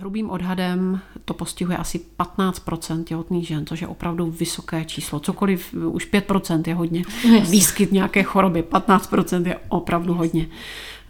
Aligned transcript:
hrubým 0.00 0.30
odhadem 0.30 1.00
to 1.24 1.34
postihuje 1.34 1.78
asi 1.78 2.00
15% 2.18 3.04
těhotných 3.04 3.46
žen, 3.46 3.66
což 3.66 3.80
je 3.80 3.88
opravdu 3.88 4.30
vysoké 4.30 4.84
číslo. 4.84 5.20
Cokoliv, 5.20 5.74
už 5.74 6.12
5% 6.12 6.62
je 6.66 6.74
hodně. 6.74 7.02
Výskyt 7.50 7.92
nějaké 7.92 8.22
choroby, 8.22 8.62
15% 8.62 9.46
je 9.46 9.56
opravdu 9.68 10.14
hodně. 10.14 10.46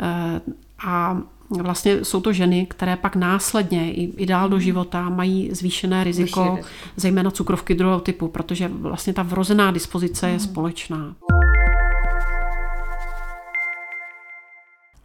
Eh, 0.01 0.41
a 0.87 1.19
vlastně 1.51 2.05
jsou 2.05 2.21
to 2.21 2.33
ženy, 2.33 2.67
které 2.67 2.97
pak 2.97 3.17
následně 3.17 3.93
i, 3.93 4.03
i 4.17 4.27
dál 4.27 4.49
do 4.49 4.57
mhm. 4.57 4.65
života 4.65 5.09
mají 5.09 5.54
zvýšené 5.54 6.04
riziko, 6.04 6.59
zejména 6.97 7.31
cukrovky 7.31 7.75
druhého 7.75 8.01
typu, 8.01 8.29
protože 8.29 8.69
vlastně 8.69 9.13
ta 9.13 9.22
vrozená 9.22 9.71
dispozice 9.71 10.27
je 10.27 10.37
mhm. 10.37 10.41
společná. 10.41 11.15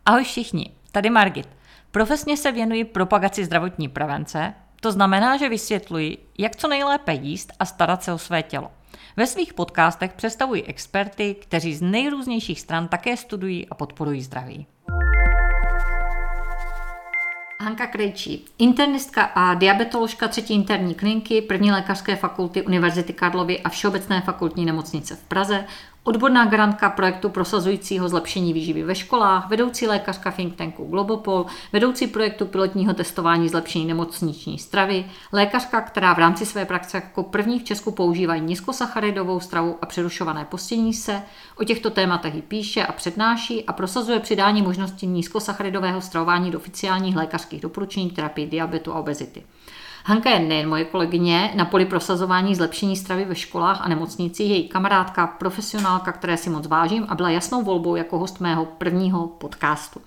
Ahoj 0.06 0.24
všichni, 0.24 0.72
tady 0.92 1.10
Margit. 1.10 1.48
Profesně 1.96 2.38
se 2.38 2.52
věnuji 2.52 2.84
propagaci 2.84 3.46
zdravotní 3.46 3.89
prevence, 3.89 4.54
to 4.82 4.91
znamená, 4.91 5.38
že 5.38 5.50
vysvětluji, 5.50 6.17
jak 6.38 6.55
co 6.55 6.67
nejlépe 6.67 7.13
jíst 7.13 7.53
a 7.59 7.66
starat 7.66 8.03
se 8.03 8.13
o 8.13 8.17
své 8.17 8.44
tělo. 8.44 8.72
Ve 9.17 9.27
svých 9.27 9.53
podcastech 9.53 10.13
představuji 10.13 10.63
experty, 10.63 11.36
kteří 11.41 11.76
z 11.76 11.81
nejrůznějších 11.81 12.62
stran 12.62 12.88
také 12.88 13.17
studují 13.17 13.67
a 13.70 13.76
podporují 13.76 14.22
zdraví. 14.22 14.67
Hanka 17.62 17.88
Krejčí, 17.88 18.45
internistka 18.58 19.23
a 19.23 19.53
diabetoložka 19.53 20.27
třetí 20.27 20.53
interní 20.53 20.95
kliniky 20.95 21.41
první 21.41 21.72
lékařské 21.72 22.16
fakulty 22.16 22.62
Univerzity 22.62 23.14
Karlovy 23.14 23.59
a 23.59 23.70
Všeobecné 23.70 24.22
fakultní 24.22 24.66
nemocnice 24.66 25.16
v 25.16 25.23
Praze, 25.23 25.66
odborná 26.05 26.45
garantka 26.45 26.90
projektu 26.90 27.30
prosazujícího 27.30 28.09
zlepšení 28.09 28.54
výživy 28.54 28.84
ve 28.84 28.95
školách, 28.95 29.50
vedoucí 29.50 29.88
lékařka 29.88 30.31
think 30.31 30.55
tanku 30.55 30.86
Globopol, 30.86 31.45
vedoucí 31.73 32.08
projektu 32.08 32.45
pilotního 32.45 32.94
testování 32.94 33.50
zlepšení 33.50 33.86
nemocniční 33.86 34.59
stravy, 34.59 35.05
lékařka, 35.31 35.81
která 35.81 36.14
v 36.14 36.20
rámci 36.20 36.45
své 36.45 36.66
praxe 36.66 36.98
jako 36.98 37.23
první 37.23 37.59
v 37.59 37.64
Česku 37.64 37.92
používají 37.92 38.42
nízkosacharidovou 38.42 39.39
stravu 39.39 39.78
a 39.81 39.86
přerušované 39.86 40.45
postění 40.45 40.94
se. 40.94 41.22
O 41.58 41.64
těchto 41.64 41.89
tématech 41.89 42.36
ji 42.36 42.42
píše 42.42 42.86
a 42.86 42.92
přednáší 42.92 43.66
a 43.66 43.73
prosazuje 43.73 44.20
přidání 44.20 44.61
možnosti 44.61 45.08
nízkosacharidového 45.08 46.02
stravování 46.02 46.52
do 46.52 46.59
oficiálních 46.59 47.16
lékařských 47.16 47.61
doporučení 47.61 48.11
terapii 48.11 48.48
diabetu 48.48 48.94
a 48.94 49.00
obezity. 49.00 49.44
Hanka 50.08 50.30
je 50.30 50.39
nejen 50.39 50.70
moje 50.70 50.86
kolegyně 50.86 51.52
na 51.56 51.66
poli 51.66 51.86
prosazování 51.86 52.56
zlepšení 52.56 52.95
stravy 52.95 53.25
ve 53.25 53.36
školách 53.36 53.81
a 53.81 53.88
nemocnicích, 53.88 54.50
její 54.50 54.67
kamarádka, 54.67 55.28
profesionálka, 55.28 56.11
které 56.11 56.38
si 56.38 56.50
moc 56.50 56.67
vážím 56.67 57.06
a 57.09 57.16
byla 57.16 57.30
jasnou 57.30 57.64
volbou 57.64 57.95
jako 57.95 58.20
host 58.20 58.39
mého 58.39 58.66
prvního 58.66 59.28
podcastu. 59.28 60.02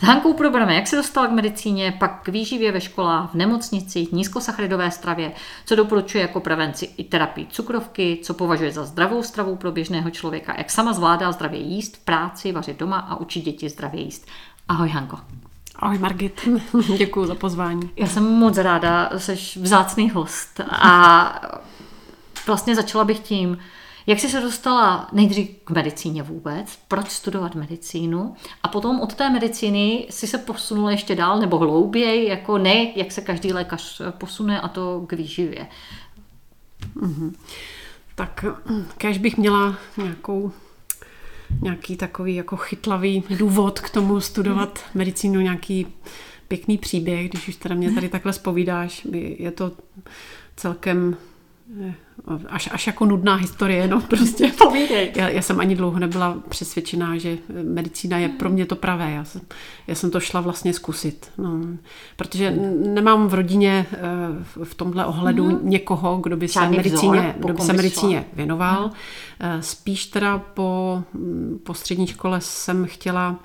S 0.00 0.02
Hankou 0.02 0.32
probereme, 0.32 0.74
jak 0.74 0.86
se 0.86 0.96
dostala 0.96 1.26
k 1.26 1.30
medicíně, 1.30 1.96
pak 1.98 2.22
k 2.22 2.28
výživě 2.28 2.72
ve 2.72 2.80
školách, 2.80 3.30
v 3.30 3.34
nemocnicích, 3.34 4.12
nízkosacharidové 4.12 4.90
stravě, 4.90 5.32
co 5.66 5.76
doporučuje 5.76 6.22
jako 6.22 6.40
prevenci 6.40 6.88
i 6.96 7.04
terapii 7.04 7.46
cukrovky, 7.50 8.18
co 8.22 8.34
považuje 8.34 8.72
za 8.72 8.84
zdravou 8.84 9.22
stravu 9.22 9.56
pro 9.56 9.72
běžného 9.72 10.10
člověka, 10.10 10.54
jak 10.58 10.70
sama 10.70 10.92
zvládá 10.92 11.32
zdravě 11.32 11.60
jíst 11.60 12.04
práci, 12.04 12.52
vařit 12.52 12.78
doma 12.78 12.98
a 12.98 13.16
učit 13.16 13.40
děti 13.40 13.68
zdravě 13.68 14.00
jíst. 14.00 14.26
Ahoj 14.68 14.88
Hanko. 14.88 15.39
Ahoj 15.76 15.98
Margit, 15.98 16.48
děkuji 16.98 17.26
za 17.26 17.34
pozvání. 17.34 17.90
Já 17.96 18.06
jsem 18.06 18.24
moc 18.24 18.58
ráda, 18.58 19.10
jsi 19.16 19.60
vzácný 19.60 20.10
host 20.10 20.60
a 20.70 21.40
vlastně 22.46 22.74
začala 22.74 23.04
bych 23.04 23.18
tím, 23.18 23.58
jak 24.06 24.20
jsi 24.20 24.28
se 24.28 24.40
dostala 24.40 25.08
nejdřív 25.12 25.50
k 25.64 25.70
medicíně 25.70 26.22
vůbec, 26.22 26.78
proč 26.88 27.10
studovat 27.10 27.54
medicínu 27.54 28.34
a 28.62 28.68
potom 28.68 29.00
od 29.00 29.14
té 29.14 29.30
medicíny 29.30 30.06
si 30.10 30.26
se 30.26 30.38
posunula 30.38 30.90
ještě 30.90 31.14
dál 31.14 31.38
nebo 31.38 31.58
hlouběji, 31.58 32.28
jako 32.28 32.58
ne, 32.58 32.92
jak 32.96 33.12
se 33.12 33.20
každý 33.20 33.52
lékař 33.52 34.02
posune 34.10 34.60
a 34.60 34.68
to 34.68 35.04
k 35.06 35.12
výživě. 35.12 35.66
Mm-hmm. 36.96 37.32
Tak 38.14 38.44
kež 38.98 39.18
bych 39.18 39.36
měla 39.36 39.74
nějakou 39.96 40.52
nějaký 41.62 41.96
takový 41.96 42.34
jako 42.34 42.56
chytlavý 42.56 43.22
důvod 43.38 43.80
k 43.80 43.90
tomu 43.90 44.20
studovat 44.20 44.80
medicínu, 44.94 45.40
nějaký 45.40 45.86
pěkný 46.48 46.78
příběh, 46.78 47.28
když 47.28 47.48
už 47.48 47.56
teda 47.56 47.74
mě 47.74 47.92
tady 47.92 48.08
takhle 48.08 48.32
spovídáš, 48.32 49.06
je 49.38 49.50
to 49.50 49.72
celkem 50.56 51.16
eh, 51.80 51.94
až, 52.48 52.68
až 52.72 52.86
jako 52.86 53.06
nudná 53.06 53.34
historie, 53.34 53.88
no 53.88 54.00
prostě. 54.00 54.52
Povídej. 54.58 55.12
Já, 55.16 55.28
já 55.28 55.42
jsem 55.42 55.60
ani 55.60 55.76
dlouho 55.76 55.98
nebyla 55.98 56.36
přesvědčená, 56.48 57.18
že 57.18 57.38
medicína 57.62 58.18
je 58.18 58.28
pro 58.28 58.50
mě 58.50 58.66
to 58.66 58.76
pravé. 58.76 59.10
Já 59.10 59.24
jsem, 59.24 59.40
já 59.86 59.94
jsem 59.94 60.10
to 60.10 60.20
šla 60.20 60.40
vlastně 60.40 60.72
zkusit. 60.72 61.30
No, 61.38 61.60
protože 62.16 62.50
nemám 62.94 63.28
v 63.28 63.34
rodině 63.34 63.86
eh, 63.92 64.64
v 64.64 64.74
tomhle 64.74 65.06
ohledu 65.06 65.44
mm. 65.44 65.58
někoho, 65.62 66.16
kdo 66.16 66.36
by 66.36 66.48
se 66.48 66.68
medicíně, 66.68 67.20
vzor, 67.20 67.34
kdo 67.38 67.54
by 67.54 67.62
se 67.62 67.72
medicíně 67.72 68.24
věnoval. 68.32 68.84
Mm. 68.86 69.62
Spíš 69.62 70.06
teda 70.06 70.38
po, 70.38 71.02
po 71.62 71.74
střední 71.74 72.06
škole 72.06 72.40
jsem 72.40 72.86
chtěla 72.86 73.36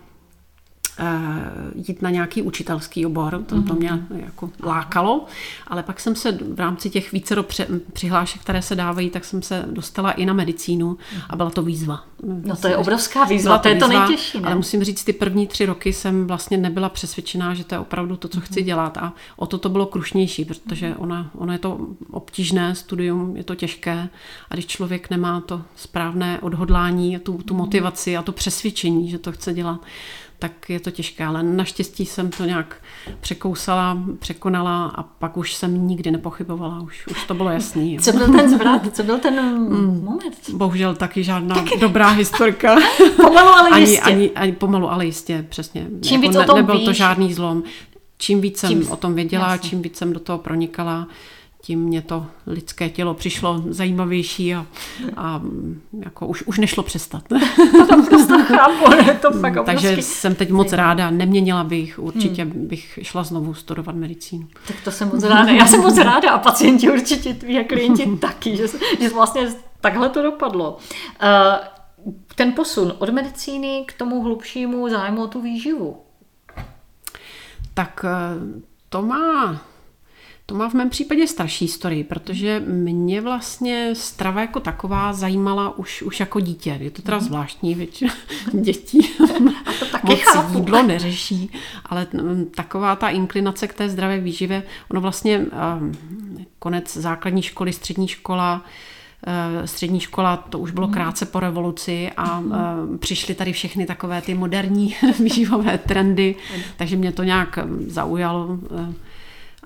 jít 1.76 2.02
na 2.02 2.10
nějaký 2.10 2.42
učitelský 2.42 3.06
obor, 3.06 3.44
to, 3.46 3.62
to 3.62 3.74
mě 3.74 3.92
mhm. 3.92 4.20
jako 4.20 4.50
lákalo, 4.64 5.26
ale 5.68 5.84
pak 5.84 6.00
jsem 6.00 6.16
se 6.16 6.32
v 6.54 6.60
rámci 6.60 6.90
těch 6.90 7.12
vícero 7.12 7.46
přihlášek, 7.94 8.42
které 8.42 8.62
se 8.62 8.76
dávají, 8.76 9.10
tak 9.10 9.26
jsem 9.26 9.42
se 9.42 9.66
dostala 9.72 10.12
i 10.12 10.26
na 10.26 10.34
medicínu 10.34 10.98
a 11.30 11.36
byla 11.36 11.50
to 11.50 11.62
výzva. 11.62 12.04
No 12.24 12.56
to 12.56 12.68
je 12.68 12.78
obrovská 12.78 13.24
výzva, 13.24 13.58
to, 13.58 13.68
je 13.68 13.76
to 13.76 13.88
nejtěžší. 13.88 14.40
Ne? 14.40 14.48
Ale 14.48 14.56
musím 14.56 14.84
říct, 14.84 15.04
ty 15.04 15.14
první 15.14 15.48
tři 15.48 15.66
roky 15.66 15.94
jsem 15.94 16.28
vlastně 16.28 16.58
nebyla 16.58 16.90
přesvědčená, 16.90 17.54
že 17.54 17.64
to 17.64 17.76
je 17.76 17.80
opravdu 17.80 18.18
to, 18.18 18.28
co 18.28 18.42
chci 18.42 18.60
mhm. 18.60 18.66
dělat 18.66 18.98
a 18.98 19.14
o 19.36 19.46
to 19.46 19.58
to 19.58 19.70
bylo 19.70 19.86
krušnější, 19.86 20.46
protože 20.46 20.96
ona, 20.96 21.32
ona 21.38 21.54
je 21.54 21.60
to 21.60 21.88
obtížné 22.12 22.76
studium, 22.76 23.38
je 23.38 23.44
to 23.44 23.56
těžké 23.56 24.10
a 24.50 24.54
když 24.54 24.66
člověk 24.66 25.10
nemá 25.10 25.42
to 25.42 25.62
správné 25.76 26.40
odhodlání, 26.42 27.20
tu, 27.20 27.38
tu 27.38 27.54
motivaci 27.54 28.18
a 28.18 28.22
to 28.22 28.32
přesvědčení, 28.32 29.10
že 29.10 29.20
to 29.20 29.32
chce 29.32 29.54
dělat, 29.54 29.80
tak 30.40 30.70
je 30.70 30.80
to 30.80 30.92
těžké, 30.92 31.26
ale 31.26 31.44
naštěstí 31.44 32.06
jsem 32.06 32.30
to 32.30 32.46
nějak 32.46 32.76
překousala, 33.20 33.98
překonala 34.20 34.86
a 34.86 35.04
pak 35.04 35.38
už 35.38 35.54
jsem 35.54 35.88
nikdy 35.88 36.12
nepochybovala, 36.12 36.82
už, 36.82 37.08
už 37.08 37.24
to 37.26 37.34
bylo 37.34 37.50
jasný. 37.50 38.00
Co 38.00 38.12
byl 38.12 38.32
ten 38.32 38.50
zvrat, 38.50 38.96
co 38.96 39.04
byl 39.04 39.18
ten 39.18 39.56
mm, 39.56 40.04
moment? 40.04 40.50
Bohužel 40.54 40.96
taky 40.96 41.24
žádná 41.24 41.56
taky. 41.56 41.80
dobrá 41.80 42.10
historka. 42.10 42.76
pomalu, 43.16 43.50
ale 43.50 43.70
ani, 43.70 43.82
jistě. 43.82 44.02
Ani, 44.02 44.32
ani 44.32 44.52
pomalu, 44.52 44.92
ale 44.92 45.06
jistě, 45.06 45.46
přesně. 45.50 45.88
Čím 46.02 46.24
jako 46.24 46.28
víc 46.28 46.38
ne, 46.38 46.44
o 46.44 46.48
tom 46.48 46.58
Nebyl 46.58 46.76
víš, 46.78 46.86
to 46.86 46.94
žádný 46.94 47.34
zlom. 47.34 47.64
Čím 48.18 48.42
víc 48.42 48.58
jsem 48.58 48.70
tím, 48.70 48.92
o 48.92 48.96
tom 48.96 49.16
věděla, 49.16 49.52
jasný. 49.52 49.70
čím 49.70 49.82
víc 49.82 49.98
jsem 49.98 50.14
do 50.14 50.20
toho 50.20 50.38
pronikala, 50.38 51.08
tím 51.66 51.80
mě 51.80 52.02
to 52.02 52.26
lidské 52.48 52.90
tělo 52.90 53.14
přišlo 53.14 53.64
zajímavější 53.70 54.56
a, 54.56 54.66
a 55.18 55.42
jako 56.00 56.28
už, 56.28 56.42
už 56.42 56.58
nešlo 56.58 56.84
přestat. 56.84 57.24
to 58.30 58.44
chápu, 58.44 58.86
to 59.22 59.32
fakt 59.32 59.56
mm, 59.56 59.66
Takže 59.66 60.02
jsem 60.02 60.36
teď 60.36 60.50
moc 60.50 60.74
ráda, 60.74 61.10
neměnila 61.10 61.64
bych, 61.64 62.00
určitě 62.00 62.44
hmm. 62.44 62.68
bych 62.68 63.00
šla 63.02 63.24
znovu 63.24 63.54
studovat 63.54 63.96
medicínu. 63.96 64.48
Tak 64.68 64.76
to 64.84 64.92
jsem 64.92 65.10
moc 65.10 65.24
ráda. 65.24 65.52
Já 65.52 65.68
jsem 65.68 65.82
moc 65.82 65.98
ráda 65.98 66.32
a 66.32 66.38
pacienti 66.38 66.92
určitě, 66.92 67.34
tví 67.34 67.60
a 67.60 67.64
klienti 67.64 68.18
taky, 68.22 68.58
že, 68.58 68.68
že 69.00 69.10
vlastně 69.10 69.56
takhle 69.82 70.10
to 70.10 70.22
dopadlo. 70.22 70.78
Uh, 71.24 72.16
ten 72.36 72.54
posun 72.54 72.94
od 73.00 73.10
medicíny 73.10 73.84
k 73.88 73.94
tomu 73.94 74.22
hlubšímu 74.22 74.90
zájmu 74.90 75.24
o 75.24 75.28
tu 75.28 75.42
výživu. 75.42 75.98
Tak 77.74 78.06
eh, 78.08 78.62
to 78.90 79.02
má 79.02 79.62
to 80.46 80.56
má 80.56 80.70
v 80.70 80.74
mém 80.74 80.90
případě 80.90 81.28
starší 81.28 81.66
historii, 81.66 82.04
protože 82.04 82.60
mě 82.68 83.22
vlastně 83.22 83.96
strava 83.96 84.42
jako 84.42 84.60
taková 84.60 85.14
zajímala 85.14 85.78
už, 85.78 86.02
už 86.02 86.20
jako 86.20 86.40
dítě. 86.40 86.78
Je 86.82 86.92
to 86.92 87.02
teda 87.02 87.18
mhm. 87.18 87.26
zvláštní, 87.26 87.76
většina 87.76 88.14
dětí 88.54 89.10
A 89.24 89.72
to 89.80 89.86
taky 89.86 90.08
moc 90.08 90.20
chápu. 90.20 90.58
jídlo 90.58 90.84
neřeší, 90.84 91.52
ale 91.86 92.08
taková 92.56 92.96
ta 92.96 93.10
inklinace 93.10 93.68
k 93.68 93.74
té 93.74 93.90
zdravé 93.90 94.20
výživě, 94.20 94.64
ono 94.92 95.02
vlastně 95.02 95.46
konec 96.60 96.98
základní 96.98 97.42
školy, 97.42 97.74
střední 97.74 98.08
škola, 98.08 98.66
e, 99.64 99.68
střední 99.68 100.00
škola, 100.00 100.38
to 100.38 100.60
už 100.60 100.72
bylo 100.72 100.88
mhm. 100.88 100.94
krátce 100.94 101.26
po 101.26 101.40
revoluci 101.40 102.12
a 102.18 102.40
mm. 102.40 102.54
přišly 102.98 103.36
tady 103.36 103.54
všechny 103.54 103.86
takové 103.86 104.22
ty 104.22 104.34
moderní 104.34 104.96
výživové 105.20 105.78
trendy, 105.78 106.36
takže 106.78 106.96
mě 106.96 107.12
to 107.12 107.24
nějak 107.24 107.60
zaujalo 107.88 108.60
e, 108.78 108.94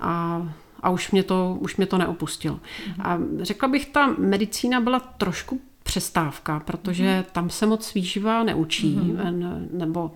a 0.02 0.42
a 0.82 0.90
už 0.90 1.12
mě 1.12 1.24
to, 1.24 1.58
už 1.60 1.78
mě 1.78 1.86
to 1.86 1.98
neopustilo. 1.98 2.60
A 3.04 3.18
řekla 3.42 3.70
bych, 3.70 3.86
ta 3.86 4.08
medicína 4.18 4.80
byla 4.80 5.00
trošku 5.00 5.62
přestávka, 5.84 6.60
protože 6.60 7.26
tam 7.32 7.50
se 7.50 7.66
moc 7.66 7.94
výživa 7.94 8.44
neučí, 8.44 8.96
mm-hmm. 8.96 9.68
nebo 9.72 10.12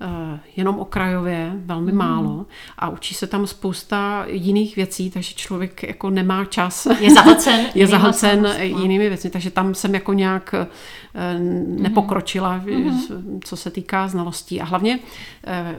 Eh, 0.00 0.40
jenom 0.56 0.78
okrajově, 0.78 1.52
velmi 1.56 1.92
mm. 1.92 1.98
málo 1.98 2.46
a 2.78 2.88
učí 2.88 3.14
se 3.14 3.26
tam 3.26 3.46
spousta 3.46 4.24
jiných 4.28 4.76
věcí, 4.76 5.10
takže 5.10 5.34
člověk 5.34 5.82
jako 5.82 6.10
nemá 6.10 6.44
čas. 6.44 6.86
Je 7.00 7.10
zahlcen. 7.10 7.66
je 7.74 7.86
zahlcen 7.86 8.54
jinými 8.60 9.08
věcmi, 9.08 9.30
takže 9.30 9.50
tam 9.50 9.74
jsem 9.74 9.94
jako 9.94 10.12
nějak 10.12 10.54
nepokročila, 11.78 12.56
mm. 12.56 13.40
co 13.44 13.56
se 13.56 13.70
týká 13.70 14.08
znalostí. 14.08 14.60
A 14.60 14.64
hlavně 14.64 14.98
eh, 15.46 15.76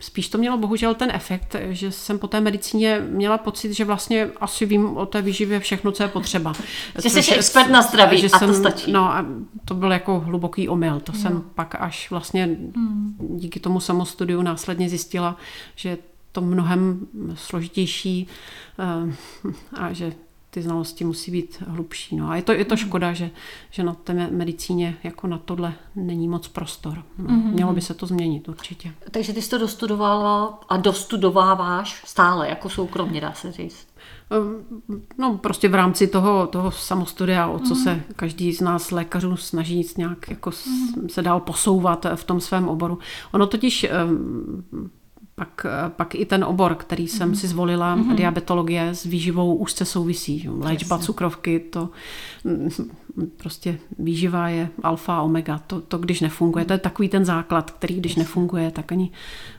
spíš 0.00 0.28
to 0.28 0.38
mělo 0.38 0.58
bohužel 0.58 0.94
ten 0.94 1.10
efekt, 1.10 1.56
že 1.70 1.92
jsem 1.92 2.18
po 2.18 2.28
té 2.28 2.40
medicíně 2.40 3.00
měla 3.08 3.38
pocit, 3.38 3.72
že 3.72 3.84
vlastně 3.84 4.30
asi 4.40 4.66
vím 4.66 4.96
o 4.96 5.06
té 5.06 5.22
výživě 5.22 5.60
všechno, 5.60 5.92
co 5.92 6.02
je 6.02 6.08
potřeba. 6.08 6.52
Že 7.02 7.10
jsi 7.10 7.34
expert 7.34 7.70
na 7.70 7.82
zdraví 7.82 8.18
že 8.18 8.26
a 8.32 8.38
jsem, 8.38 8.48
to 8.48 8.54
stačí. 8.54 8.92
No 8.92 9.12
a 9.12 9.26
to 9.64 9.74
byl 9.74 9.92
jako 9.92 10.20
hluboký 10.20 10.68
omyl. 10.68 11.00
To 11.00 11.12
no. 11.12 11.18
jsem 11.18 11.42
pak 11.54 11.74
až 11.78 12.10
vlastně 12.10 12.46
mm. 12.46 13.16
díky 13.36 13.60
tomu 13.60 13.80
samostudiu 13.80 14.42
následně 14.42 14.88
zjistila, 14.88 15.36
že 15.76 15.98
to 16.32 16.40
mnohem 16.40 17.06
složitější 17.34 18.26
eh, 18.78 19.14
a 19.72 19.92
že 19.92 20.12
ty 20.54 20.62
znalosti 20.62 21.04
musí 21.04 21.30
být 21.30 21.62
hlubší. 21.66 22.16
No 22.16 22.30
a 22.30 22.36
je 22.36 22.42
to, 22.42 22.52
je 22.52 22.64
to 22.64 22.76
škoda, 22.76 23.12
že, 23.12 23.30
že 23.70 23.82
na 23.82 23.94
té 23.94 24.12
medicíně 24.30 24.96
jako 25.02 25.26
na 25.26 25.38
tohle 25.38 25.74
není 25.96 26.28
moc 26.28 26.48
prostor. 26.48 27.02
No, 27.18 27.24
mm-hmm. 27.24 27.52
Mělo 27.52 27.72
by 27.72 27.80
se 27.80 27.94
to 27.94 28.06
změnit 28.06 28.48
určitě. 28.48 28.92
Takže 29.10 29.32
ty 29.32 29.42
jsi 29.42 29.50
to 29.50 29.58
dostudovala 29.58 30.60
a 30.68 30.76
dostudováváš 30.76 32.02
stále, 32.04 32.48
jako 32.48 32.68
soukromně, 32.68 33.20
dá 33.20 33.32
se 33.32 33.52
říct. 33.52 33.86
Ehm, 34.30 34.64
no 35.18 35.38
prostě 35.38 35.68
v 35.68 35.74
rámci 35.74 36.06
toho, 36.06 36.46
toho 36.46 36.70
samostudia, 36.70 37.46
o 37.46 37.58
co 37.58 37.74
mm. 37.74 37.80
se 37.80 38.02
každý 38.16 38.52
z 38.52 38.60
nás 38.60 38.90
lékařů 38.90 39.36
snaží 39.36 39.86
nějak 39.98 40.30
jako 40.30 40.50
mm. 40.96 41.08
se 41.08 41.22
dál 41.22 41.40
posouvat 41.40 42.06
v 42.14 42.24
tom 42.24 42.40
svém 42.40 42.68
oboru. 42.68 42.98
Ono 43.32 43.46
totiž 43.46 43.84
ehm, 43.84 44.90
pak, 45.34 45.66
pak 45.88 46.14
i 46.14 46.26
ten 46.26 46.44
obor, 46.44 46.74
který 46.74 47.08
jsem 47.08 47.28
mm. 47.28 47.34
si 47.34 47.48
zvolila, 47.48 47.94
mm. 47.94 48.16
diabetologie, 48.16 48.88
s 48.88 49.04
výživou 49.04 49.54
úzce 49.54 49.84
souvisí. 49.84 50.48
Léčba 50.48 50.96
Jasně. 50.96 51.06
cukrovky, 51.06 51.60
to 51.60 51.88
prostě 53.36 53.78
výživa 53.98 54.48
je 54.48 54.68
alfa 54.82 55.16
a 55.16 55.22
omega. 55.22 55.58
To, 55.66 55.80
to, 55.80 55.98
když 55.98 56.20
nefunguje, 56.20 56.64
to 56.64 56.72
je 56.72 56.78
takový 56.78 57.08
ten 57.08 57.24
základ, 57.24 57.70
který 57.70 57.94
když 57.94 58.16
nefunguje, 58.16 58.70
tak 58.70 58.92
ani 58.92 59.10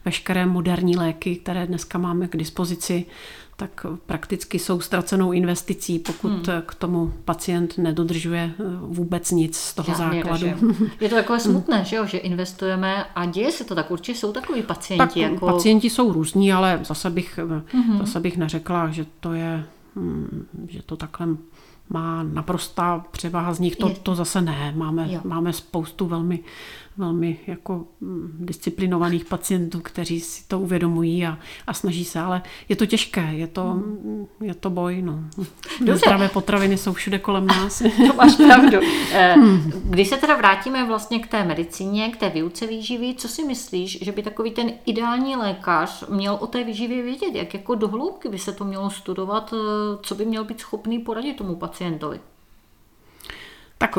veškeré 0.05 0.45
moderní 0.45 0.97
léky, 0.97 1.35
které 1.35 1.67
dneska 1.67 1.97
máme 1.97 2.27
k 2.27 2.37
dispozici, 2.37 3.05
tak 3.57 3.85
prakticky 4.05 4.59
jsou 4.59 4.79
ztracenou 4.79 5.31
investicí, 5.31 5.99
pokud 5.99 6.47
hmm. 6.47 6.61
k 6.65 6.75
tomu 6.75 7.13
pacient 7.25 7.77
nedodržuje 7.77 8.51
eh, 8.59 8.63
vůbec 8.81 9.31
nic 9.31 9.57
z 9.57 9.73
toho 9.73 9.97
Žádný 9.97 10.21
základu. 10.21 10.45
Režim. 10.45 10.91
Je 10.99 11.09
to 11.09 11.15
jako 11.15 11.39
smutné, 11.39 11.85
že, 11.85 11.95
jo, 11.95 12.05
že 12.05 12.17
investujeme 12.17 13.05
a 13.15 13.25
děje 13.25 13.51
se 13.51 13.63
to 13.63 13.75
tak. 13.75 13.91
Určitě 13.91 14.19
jsou 14.19 14.31
takový 14.31 14.63
pacienti. 14.63 15.07
Tak 15.07 15.17
jako... 15.17 15.45
pacienti 15.45 15.89
jsou 15.89 16.13
různí, 16.13 16.53
ale 16.53 16.79
zase 16.83 17.09
bych, 17.09 17.39
hmm. 17.67 17.99
zase 17.99 18.19
bych 18.19 18.37
neřekla, 18.37 18.89
že 18.89 19.05
to 19.19 19.33
je, 19.33 19.65
hm, 19.95 20.45
že 20.67 20.81
to 20.81 20.95
takhle 20.95 21.27
má 21.89 22.23
naprostá 22.23 23.05
převaha 23.11 23.53
z 23.53 23.59
nich, 23.59 23.75
to, 23.75 23.89
to 23.89 24.15
zase 24.15 24.41
ne. 24.41 24.73
Máme, 24.75 25.09
máme 25.23 25.53
spoustu 25.53 26.05
velmi 26.05 26.39
velmi 26.97 27.39
jako 27.47 27.87
mm, 28.01 28.37
disciplinovaných 28.39 29.25
pacientů, 29.25 29.79
kteří 29.79 30.19
si 30.19 30.47
to 30.47 30.59
uvědomují 30.59 31.25
a, 31.25 31.37
a 31.67 31.73
snaží 31.73 32.05
se, 32.05 32.19
ale 32.19 32.41
je 32.69 32.75
to 32.75 32.85
těžké, 32.85 33.33
je 33.33 33.47
to, 33.47 33.63
hmm. 33.63 34.27
je 34.41 34.53
to 34.53 34.69
boj. 34.69 35.01
No. 35.01 35.19
Zdravé 35.93 36.29
potraviny 36.29 36.77
jsou 36.77 36.93
všude 36.93 37.19
kolem 37.19 37.47
nás. 37.47 37.83
to 38.07 38.13
máš 38.13 38.35
pravdu. 38.35 38.77
Eh, 39.11 39.33
hmm. 39.37 39.71
Když 39.85 40.07
se 40.07 40.17
teda 40.17 40.35
vrátíme 40.35 40.87
vlastně 40.87 41.19
k 41.19 41.27
té 41.27 41.43
medicíně, 41.43 42.09
k 42.09 42.17
té 42.17 42.29
výuce 42.29 42.67
výživy, 42.67 43.15
co 43.17 43.27
si 43.27 43.43
myslíš, 43.43 43.97
že 44.01 44.11
by 44.11 44.23
takový 44.23 44.51
ten 44.51 44.71
ideální 44.85 45.35
lékař 45.35 46.07
měl 46.09 46.37
o 46.41 46.47
té 46.47 46.63
výživě 46.63 47.03
vědět? 47.03 47.35
Jak 47.35 47.53
jako 47.53 47.75
dohloubky 47.75 48.29
by 48.29 48.39
se 48.39 48.53
to 48.53 48.65
mělo 48.65 48.89
studovat? 48.89 49.53
Eh, 49.53 49.97
co 50.01 50.15
by 50.15 50.25
měl 50.25 50.43
být 50.43 50.59
schopný 50.59 50.99
poradit 50.99 51.33
tomu 51.37 51.55
pacientovi? 51.55 52.19
Tak 53.77 53.97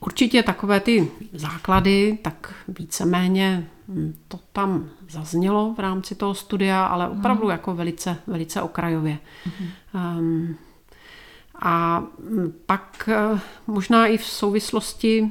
určitě 0.00 0.42
takové 0.42 0.80
ty 0.80 1.10
základy, 1.32 2.18
tak 2.22 2.54
víceméně 2.68 3.68
mm, 3.88 4.14
to 4.28 4.38
tam 4.52 4.88
zaznělo 5.10 5.74
v 5.74 5.80
rámci 5.80 6.14
toho 6.14 6.34
studia, 6.34 6.86
ale 6.86 7.08
mhm. 7.08 7.18
opravdu 7.18 7.48
jako 7.48 7.74
velice, 7.74 8.16
velice 8.26 8.62
okrajově. 8.62 9.18
Mm. 9.46 10.18
Um, 10.18 10.56
a 11.62 12.02
mm, 12.18 12.52
pak 12.66 13.08
eh, 13.12 13.40
možná 13.66 14.06
i 14.06 14.18
v 14.18 14.24
souvislosti 14.24 15.30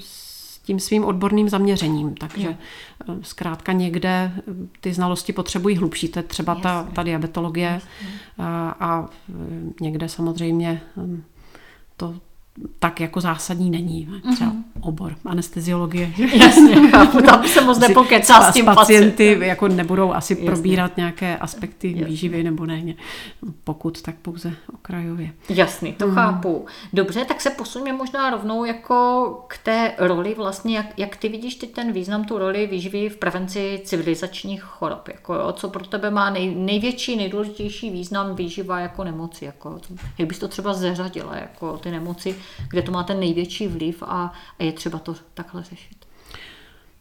s 0.00 0.58
tím 0.58 0.80
svým 0.80 1.04
odborným 1.04 1.48
zaměřením. 1.48 2.14
Takže. 2.14 2.48
Eh, 2.48 3.14
zkrátka 3.22 3.72
někde 3.72 4.32
eh, 4.36 4.40
ty 4.80 4.92
znalosti 4.92 5.32
potřebují 5.32 5.76
hlubší, 5.76 6.08
to 6.08 6.18
je 6.18 6.22
třeba 6.22 6.54
ta, 6.54 6.88
ta 6.94 7.02
diabetologie 7.02 7.80
a, 8.38 8.76
a 8.80 9.08
někde 9.80 10.08
samozřejmě 10.08 10.82
to, 11.96 12.14
tak 12.78 13.00
jako 13.00 13.20
zásadní 13.20 13.70
není. 13.70 14.08
Třeba 14.34 14.50
mm-hmm. 14.50 14.62
obor 14.80 15.14
anesteziologie. 15.24 16.12
Jasně, 16.32 16.90
chápu, 16.90 17.22
tam 17.26 17.46
se 17.46 17.60
moc 17.60 17.78
nepokecá 17.78 18.50
s 18.50 18.54
tím 18.54 18.64
pacienty. 18.64 19.36
Jako 19.40 19.68
nebudou 19.68 20.12
asi 20.12 20.32
Jasně. 20.32 20.46
probírat 20.46 20.96
nějaké 20.96 21.36
aspekty 21.36 21.88
Jasně. 21.88 22.04
výživy 22.04 22.42
nebo 22.42 22.66
ne. 22.66 22.82
Pokud, 23.64 24.02
tak 24.02 24.14
pouze 24.14 24.52
okrajově. 24.74 25.30
Jasný, 25.48 25.92
to 25.92 26.06
mm. 26.06 26.14
chápu. 26.14 26.66
Dobře, 26.92 27.24
tak 27.24 27.40
se 27.40 27.50
posuneme 27.50 27.98
možná 27.98 28.30
rovnou 28.30 28.64
jako 28.64 29.44
k 29.48 29.58
té 29.58 29.92
roli 29.98 30.34
vlastně, 30.34 30.76
jak, 30.76 30.86
jak 30.98 31.16
ty 31.16 31.28
vidíš 31.28 31.54
ty 31.54 31.66
ten 31.66 31.92
význam, 31.92 32.24
tu 32.24 32.38
roli 32.38 32.66
výživy 32.66 33.08
v 33.08 33.16
prevenci 33.16 33.80
civilizačních 33.84 34.62
chorob. 34.62 35.08
Jako, 35.08 35.34
jo, 35.34 35.52
co 35.52 35.68
pro 35.68 35.86
tebe 35.86 36.10
má 36.10 36.30
nej, 36.30 36.54
největší, 36.54 37.16
nejdůležitější 37.16 37.90
význam 37.90 38.34
výživa 38.34 38.80
jako 38.80 39.04
nemoci. 39.04 39.44
Jako, 39.44 39.80
jak 40.18 40.28
bys 40.28 40.38
to 40.38 40.48
třeba 40.48 40.74
zařadila, 40.74 41.36
jako 41.36 41.78
ty 41.78 41.90
nemoci 41.90 42.36
kde 42.70 42.82
to 42.82 42.92
má 42.92 43.02
ten 43.02 43.20
největší 43.20 43.68
vliv 43.68 44.02
a, 44.02 44.32
a 44.58 44.62
je 44.62 44.72
třeba 44.72 44.98
to 44.98 45.14
takhle 45.34 45.62
řešit. 45.62 45.96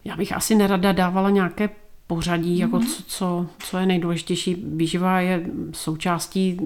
Já 0.05 0.15
bych 0.15 0.33
asi 0.33 0.55
nerada 0.55 0.91
dávala 0.91 1.29
nějaké 1.29 1.69
pořadí, 2.07 2.55
mm-hmm. 2.55 2.61
jako 2.61 2.77
mhm. 2.77 2.87
co, 2.87 3.03
co, 3.03 3.47
co 3.59 3.77
je 3.77 3.85
nejdůležitější. 3.85 4.55
Výživa 4.55 5.19
je 5.19 5.45
součástí 5.71 6.57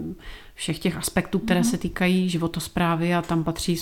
všech 0.56 0.80
těch 0.80 0.98
aspektů, 0.98 1.40
které 1.40 1.62
mm-hmm. 1.62 1.70
se 1.70 1.78
týkají 1.78 2.30
životosprávy 2.30 3.16
a 3.16 3.22
tam 3.22 3.44
patří 3.44 3.78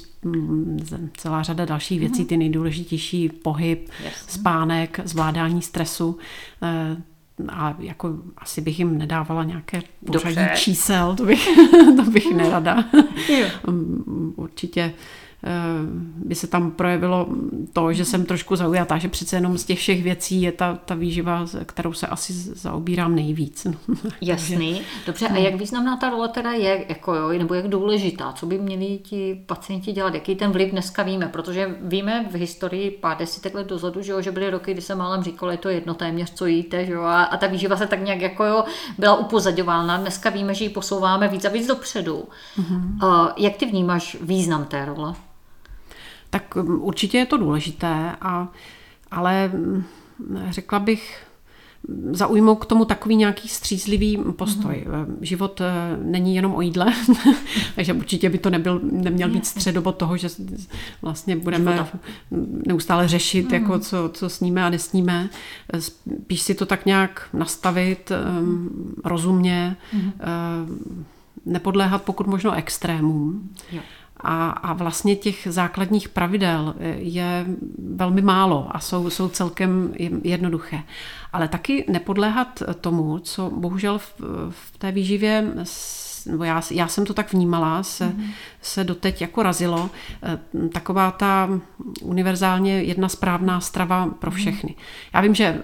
celá 1.18 1.44
řada 1.44 1.66
dalších 1.66 2.00
věcí, 2.00 2.24
mm-hmm. 2.24 2.28
ty 2.28 2.38
nejdůležitější 2.38 3.30
pohyb, 3.30 3.90
Jasně. 4.04 4.34
spánek, 4.34 5.00
zvládání 5.04 5.62
stresu. 5.62 6.18
A 7.50 7.76
jako 7.80 8.14
asi 8.38 8.62
bych 8.62 8.80
jim 8.80 8.98
nedávala 8.98 9.44
nějaké 9.44 9.82
pořadí 10.06 10.42
čísel, 10.56 11.16
to 11.16 11.26
bych, 11.26 11.50
to 11.96 12.04
bych 12.12 12.36
nerada. 12.36 12.86
Určitě 14.36 14.82
Eh, 14.82 14.94
by 16.26 16.36
se 16.36 16.48
tam 16.48 16.72
projevilo 16.72 17.28
to, 17.74 17.94
že 17.94 18.06
jsem 18.06 18.26
trošku 18.26 18.56
zaujatá, 18.56 18.98
že 18.98 19.08
přece 19.08 19.36
jenom 19.36 19.58
z 19.58 19.66
těch 19.66 19.80
všech 19.80 20.04
věcí 20.04 20.42
je 20.42 20.52
ta, 20.52 20.80
ta 20.86 20.96
výživa, 20.96 21.46
kterou 21.66 21.94
se 21.94 22.08
asi 22.08 22.34
zaobírám 22.34 23.16
nejvíc. 23.16 23.68
Jasný. 24.22 24.82
Dobře, 25.06 25.28
a 25.28 25.38
jak 25.38 25.56
významná 25.56 25.98
ta 25.98 26.10
role 26.10 26.30
teda 26.30 26.52
je, 26.52 26.86
jako 26.90 27.16
jo, 27.16 27.30
nebo 27.30 27.54
jak 27.54 27.68
důležitá? 27.68 28.34
Co 28.34 28.46
by 28.46 28.58
měli 28.58 28.98
ti 28.98 29.44
pacienti 29.46 29.92
dělat? 29.92 30.14
Jaký 30.14 30.36
ten 30.36 30.52
vliv 30.52 30.72
dneska 30.72 31.04
víme? 31.04 31.28
Protože 31.28 31.76
víme 31.82 32.26
v 32.32 32.36
historii 32.36 32.92
pár 32.92 33.18
desítek 33.18 33.54
let 33.54 33.68
dozadu, 33.68 34.02
že, 34.02 34.12
jo, 34.12 34.22
že 34.22 34.32
byly 34.32 34.50
roky, 34.50 34.74
kdy 34.74 34.82
se 34.82 34.96
málem 34.96 35.24
říkalo, 35.24 35.52
je 35.52 35.58
to 35.58 35.70
jedno 35.70 35.94
téměř, 35.94 36.34
co 36.34 36.46
jíte, 36.46 36.86
že 36.86 36.94
jo, 36.94 37.02
a, 37.02 37.24
a 37.24 37.38
ta 37.38 37.48
výživa 37.48 37.78
se 37.78 37.88
tak 37.88 38.02
nějak 38.04 38.22
jako 38.22 38.46
jo, 38.46 38.64
byla 38.98 39.16
upozaďována. 39.16 39.98
Dneska 39.98 40.30
víme, 40.30 40.54
že 40.54 40.64
ji 40.64 40.70
posouváme 40.70 41.28
víc 41.28 41.46
a 41.46 41.50
víc 41.50 41.68
dopředu. 41.68 42.30
Mm-hmm. 42.58 43.08
Uh, 43.08 43.28
jak 43.38 43.56
ty 43.56 43.66
vnímáš 43.66 44.18
význam 44.22 44.66
té 44.66 44.86
role? 44.86 45.14
Tak 46.32 46.56
um, 46.56 46.82
určitě 46.82 47.18
je 47.18 47.26
to 47.26 47.38
důležité, 47.38 48.16
a, 48.22 48.48
ale 49.12 49.48
mm, 49.48 49.84
řekla 50.50 50.80
bych, 50.80 51.32
zaujmout 52.12 52.56
k 52.56 52.66
tomu 52.66 52.86
takový 52.86 53.16
nějaký 53.16 53.48
střízlivý 53.48 54.18
postoj. 54.36 54.86
Mm-hmm. 54.88 55.06
Život 55.22 55.62
eh, 55.62 55.98
není 56.04 56.36
jenom 56.36 56.56
o 56.56 56.62
jídle, 56.62 56.94
takže 57.76 57.94
určitě 57.94 58.30
by 58.30 58.38
to 58.38 58.50
nebyl, 58.50 58.80
neměl 58.84 59.30
být 59.30 59.46
středobod 59.46 59.98
toho, 59.98 60.18
že 60.18 60.28
vlastně 61.02 61.36
budeme 61.36 61.72
Života. 61.72 62.00
neustále 62.68 63.08
řešit, 63.08 63.48
mm-hmm. 63.48 63.54
jako 63.54 63.80
co, 63.80 64.10
co 64.14 64.30
sníme 64.30 64.64
a 64.64 64.70
nesníme. 64.70 65.30
Spíš 65.80 66.42
si 66.42 66.56
to 66.56 66.66
tak 66.66 66.86
nějak 66.86 67.30
nastavit 67.34 68.12
um, 68.40 68.96
rozumně, 69.06 69.78
mm-hmm. 69.96 70.12
nepodléhat 71.46 72.04
pokud 72.04 72.28
možno 72.28 72.54
extrémům. 72.54 73.50
Jo. 73.72 73.82
A, 74.24 74.50
a 74.50 74.74
vlastně 74.74 75.16
těch 75.16 75.48
základních 75.50 76.10
pravidel 76.10 76.76
je 76.96 77.46
velmi 77.96 78.22
málo 78.22 78.68
a 78.72 78.80
jsou, 78.80 79.10
jsou 79.10 79.30
celkem 79.30 79.94
jednoduché. 80.24 80.84
Ale 81.34 81.48
taky 81.48 81.86
nepodléhat 81.90 82.64
tomu, 82.82 83.20
co 83.20 83.50
bohužel 83.50 83.98
v, 83.98 84.14
v 84.50 84.78
té 84.78 84.92
výživě 84.92 85.54
nebo 86.26 86.44
já, 86.44 86.62
já 86.72 86.88
jsem 86.88 87.06
to 87.06 87.14
tak 87.14 87.34
vnímala, 87.34 87.84
se, 87.84 88.06
mm. 88.06 88.30
se 88.62 88.84
doteď 88.84 89.22
jako 89.22 89.44
razilo. 89.44 89.90
Eh, 90.24 90.40
taková 90.70 91.12
ta 91.12 91.50
univerzálně 92.02 92.84
jedna 92.84 93.10
správná 93.10 93.60
strava 93.60 94.10
pro 94.20 94.32
mhm. 94.32 94.40
všechny. 94.40 94.76
Já 95.14 95.22
vím, 95.22 95.36
že 95.36 95.46
eh, 95.46 95.60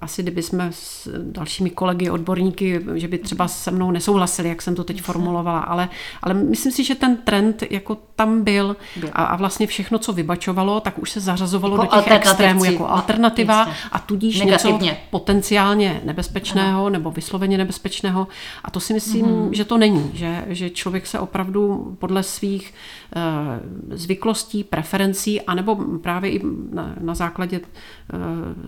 asi 0.00 0.22
kdyby 0.22 0.42
jsme 0.42 0.68
s 0.72 1.08
dalšími 1.22 1.70
kolegy, 1.70 2.10
odborníky, 2.10 2.80
že 2.94 3.08
by 3.08 3.18
třeba 3.18 3.48
se 3.48 3.70
mnou 3.70 3.90
nesouhlasili, 3.90 4.48
jak 4.48 4.62
jsem 4.62 4.74
to 4.74 4.84
teď 4.84 5.02
formulovala, 5.02 5.60
ale, 5.60 5.88
ale 6.22 6.34
myslím 6.34 6.72
si, 6.72 6.84
že 6.84 6.94
ten 6.94 7.16
trend 7.16 7.62
jako 7.70 7.96
tam 8.16 8.44
byl 8.44 8.76
a, 9.12 9.24
a 9.24 9.36
vlastně 9.36 9.66
všechno, 9.66 9.98
co 9.98 10.12
vybačovalo, 10.12 10.80
tak 10.80 10.98
už 10.98 11.10
se 11.10 11.20
zařazovalo 11.20 11.82
jako 11.82 11.96
do 11.96 12.02
těch 12.02 12.12
extrémů 12.12 12.64
jako 12.64 12.88
alternativa 12.88 13.68
a 13.92 13.98
tudíž 13.98 14.40
Negativně. 14.40 14.90
něco 14.90 14.96
potenciálně 15.10 16.00
nebezpečného 16.04 16.80
ano. 16.80 16.90
nebo 16.90 17.10
vysloveně 17.10 17.58
nebezpečného. 17.58 18.28
A 18.64 18.70
to 18.70 18.80
si 18.80 18.94
myslím, 18.94 19.26
mm-hmm. 19.26 19.50
že 19.52 19.64
to 19.64 19.78
není, 19.78 19.99
že, 20.12 20.44
že 20.48 20.70
člověk 20.70 21.06
se 21.06 21.18
opravdu 21.18 21.96
podle 21.98 22.22
svých 22.22 22.74
uh, 23.16 23.96
zvyklostí, 23.96 24.64
preferencí, 24.64 25.40
anebo 25.40 25.76
právě 26.02 26.30
i 26.30 26.40
na, 26.72 26.94
na 27.00 27.14
základě 27.14 27.60
uh, 27.60 27.66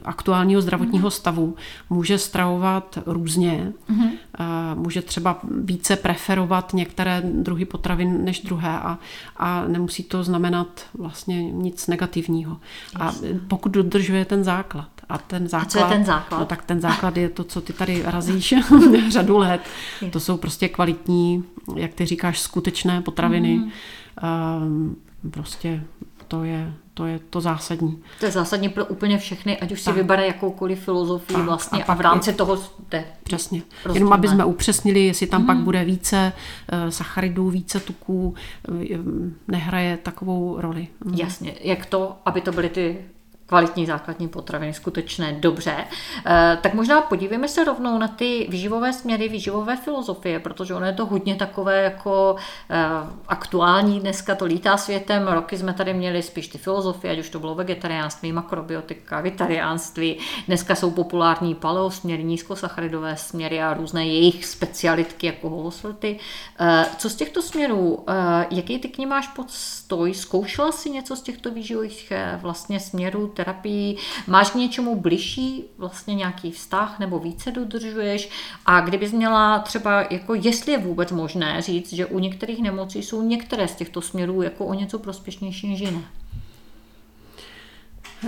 aktuálního 0.05 0.61
zdravotního 0.61 1.09
mm-hmm. 1.09 1.12
stavu 1.12 1.57
může 1.91 2.19
stravovat 2.19 2.99
různě. 3.07 3.73
Mm-hmm. 3.91 4.11
Může 4.75 5.03
třeba 5.03 5.41
více 5.65 5.97
preferovat 5.97 6.75
některé 6.75 7.23
druhy 7.25 7.65
potravin 7.65 8.25
než 8.25 8.41
druhé 8.41 8.69
a, 8.69 8.99
a 9.37 9.65
nemusí 9.69 10.03
to 10.03 10.25
znamenat 10.25 10.87
vlastně 10.99 11.53
nic 11.53 11.87
negativního. 11.87 12.57
Jasně. 13.01 13.29
A 13.29 13.33
pokud 13.49 13.73
dodržuje 13.73 14.25
ten 14.25 14.45
základ. 14.45 14.89
A 15.12 15.19
ten 15.19 15.49
základ, 15.49 15.66
a 15.66 15.71
co 15.71 15.78
je 15.78 15.85
ten 15.85 16.04
základ? 16.04 16.38
No, 16.38 16.47
tak 16.47 16.62
ten 16.62 16.81
základ 16.81 17.16
je 17.16 17.28
to, 17.28 17.45
co 17.45 17.61
ty 17.61 17.73
tady 17.73 18.02
razíš 18.04 18.54
řadu 19.09 19.38
let. 19.38 19.61
To 20.11 20.21
jsou 20.21 20.37
prostě 20.37 20.69
kvalitní, 20.69 21.45
jak 21.76 21.95
ty 21.95 22.07
říkáš, 22.07 22.40
skutečné 22.40 23.00
potraviny. 23.00 23.59
Mm. 23.59 23.73
Um, 24.62 24.97
prostě 25.31 25.85
to 26.28 26.45
je, 26.45 26.75
to 26.95 27.07
je 27.07 27.19
to 27.31 27.40
zásadní. 27.40 28.02
To 28.21 28.26
je 28.26 28.33
zásadní 28.33 28.69
pro 28.69 28.85
úplně 28.85 29.19
všechny, 29.19 29.59
ať 29.59 29.73
už 29.73 29.83
tak. 29.83 29.95
si 29.95 30.00
vybere 30.00 30.26
jakoukoliv 30.26 30.85
filozofii 30.85 31.37
tak. 31.37 31.45
vlastně 31.45 31.85
a, 31.85 31.92
a 31.92 31.95
v 31.95 32.00
rámci 32.00 32.31
je, 32.31 32.35
toho 32.35 32.59
jde. 32.88 33.04
Přesně. 33.25 33.62
Rozdílné. 33.85 33.97
Jenom 33.97 34.12
aby 34.12 34.28
jsme 34.28 34.45
upřesnili, 34.45 35.07
jestli 35.07 35.26
tam 35.26 35.40
mm. 35.40 35.47
pak 35.47 35.57
bude 35.57 35.85
více 35.85 36.33
uh, 36.73 36.90
sacharidů, 36.90 37.50
více 37.50 37.81
tuků, 37.81 38.35
uh, 38.69 38.76
nehraje 39.49 39.97
takovou 39.97 40.61
roli. 40.61 40.88
Mm. 41.04 41.14
Jasně. 41.14 41.54
Jak 41.61 41.87
to, 41.87 42.16
aby 42.25 42.40
to 42.40 42.52
byly 42.52 42.69
ty 42.69 42.99
kvalitní 43.46 43.87
základní 43.87 44.28
potraviny, 44.28 44.75
skutečné, 44.75 45.32
dobře. 45.32 45.75
Eh, 46.26 46.58
tak 46.62 46.75
možná 46.75 47.00
podívejme 47.00 47.49
se 47.49 47.64
rovnou 47.64 47.99
na 47.99 48.08
ty 48.08 48.46
výživové 48.50 48.92
směry, 48.92 49.28
výživové 49.28 49.76
filozofie, 49.76 50.40
protože 50.40 50.75
ono 50.75 50.87
je 50.87 50.92
to 50.92 51.06
hodně 51.06 51.34
takové 51.34 51.82
jako 51.82 52.37
eh, 52.70 52.84
aktuální 53.28 54.00
dneska, 54.00 54.34
to 54.34 54.44
lítá 54.44 54.76
světem. 54.76 55.28
Roky 55.28 55.58
jsme 55.58 55.72
tady 55.72 55.94
měli 55.94 56.22
spíš 56.22 56.49
ty 56.49 56.58
filozofie, 56.58 57.12
ať 57.12 57.18
už 57.18 57.30
to 57.30 57.40
bylo 57.40 57.54
vegetariánství, 57.54 58.32
makrobiotika, 58.32 59.20
vitariánství. 59.20 60.18
Dneska 60.46 60.75
jsou 60.75 60.90
populární 60.90 61.54
paleosměry, 61.54 62.25
nízkosacharidové 62.25 63.16
směry 63.16 63.62
a 63.62 63.75
různé 63.75 64.06
jejich 64.06 64.44
specialitky 64.44 65.26
jako 65.26 65.49
holosorty. 65.49 66.18
Eh, 66.61 66.87
co 66.99 67.11
z 67.11 67.14
těchto 67.14 67.42
směrů, 67.42 68.04
jaký 68.50 68.78
ty 68.78 68.88
k 68.88 68.99
ním 68.99 69.08
máš 69.08 69.28
podstoj? 69.28 70.14
Zkoušela 70.14 70.72
si 70.72 70.90
něco 70.90 71.16
z 71.16 71.22
těchto 71.22 71.50
výživových 71.50 72.12
vlastně 72.40 72.80
směrů, 72.80 73.32
terapii, 73.33 73.97
máš 74.27 74.51
k 74.51 74.55
něčemu 74.55 75.01
bližší 75.01 75.65
vlastně 75.79 76.15
nějaký 76.15 76.51
vztah 76.51 76.99
nebo 76.99 77.19
více 77.19 77.51
dodržuješ 77.51 78.31
a 78.67 78.81
kdybys 78.81 79.12
měla 79.12 79.59
třeba, 79.59 80.05
jako 80.11 80.35
jestli 80.35 80.73
je 80.73 80.79
vůbec 80.79 81.12
možné 81.12 81.62
říct, 81.62 81.93
že 81.93 82.07
u 82.07 82.19
některých 82.19 82.62
nemocí 82.62 83.03
jsou 83.03 83.23
některé 83.23 83.69
z 83.69 83.75
těchto 83.75 84.01
směrů 84.01 84.43
jako 84.43 84.67
o 84.67 84.75
něco 84.75 84.99
prospěšnější 84.99 85.69
než 85.69 85.81
jiné. 85.81 86.03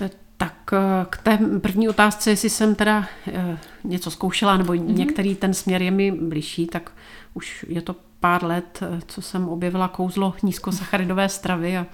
Eh, 0.03 0.11
tak 0.37 0.71
eh, 0.73 1.07
k 1.11 1.17
té 1.17 1.39
první 1.63 1.89
otázce, 1.89 2.31
jestli 2.31 2.51
jsem 2.51 2.75
teda 2.75 3.07
eh, 3.27 3.59
něco 3.85 4.11
zkoušela, 4.11 4.57
nebo 4.57 4.73
mm-hmm. 4.73 4.95
některý 4.95 5.35
ten 5.35 5.55
směr 5.55 5.83
je 5.83 5.91
mi 5.91 6.13
blížší, 6.13 6.67
tak 6.67 6.93
už 7.35 7.67
je 7.69 7.83
to 7.83 7.97
pár 8.21 8.45
let, 8.45 8.81
co 9.07 9.23
jsem 9.23 9.49
objevila 9.49 9.89
kouzlo 9.89 10.35
nízkosacharidové 10.43 11.29
stravy 11.29 11.77
a 11.77 11.87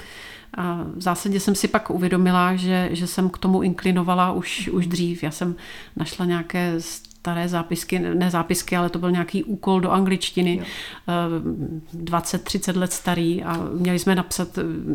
a 0.55 0.85
v 0.97 1.03
zásadě 1.03 1.41
jsem 1.41 1.55
si 1.55 1.69
pak 1.69 1.91
uvědomila, 1.91 2.57
že, 2.57 2.89
že 2.93 3.07
jsem 3.07 3.31
k 3.31 3.39
tomu 3.39 3.63
inklinovala 3.63 4.33
už, 4.33 4.69
už 4.69 4.87
dřív. 4.87 5.23
Já 5.23 5.31
jsem 5.31 5.57
našla 5.97 6.27
nějaké 6.27 6.75
staré 7.21 7.49
zápisky, 7.49 7.99
ne 7.99 8.31
zápisky, 8.31 8.77
ale 8.77 8.89
to 8.89 8.99
byl 8.99 9.11
nějaký 9.11 9.45
úkol 9.45 9.81
do 9.81 9.91
angličtiny, 9.91 10.57
jo. 10.57 10.65
20-30 12.05 12.79
let 12.79 12.93
starý 12.93 13.43
a 13.43 13.57
měli 13.73 13.99
jsme 13.99 14.15
napsat, 14.15 14.49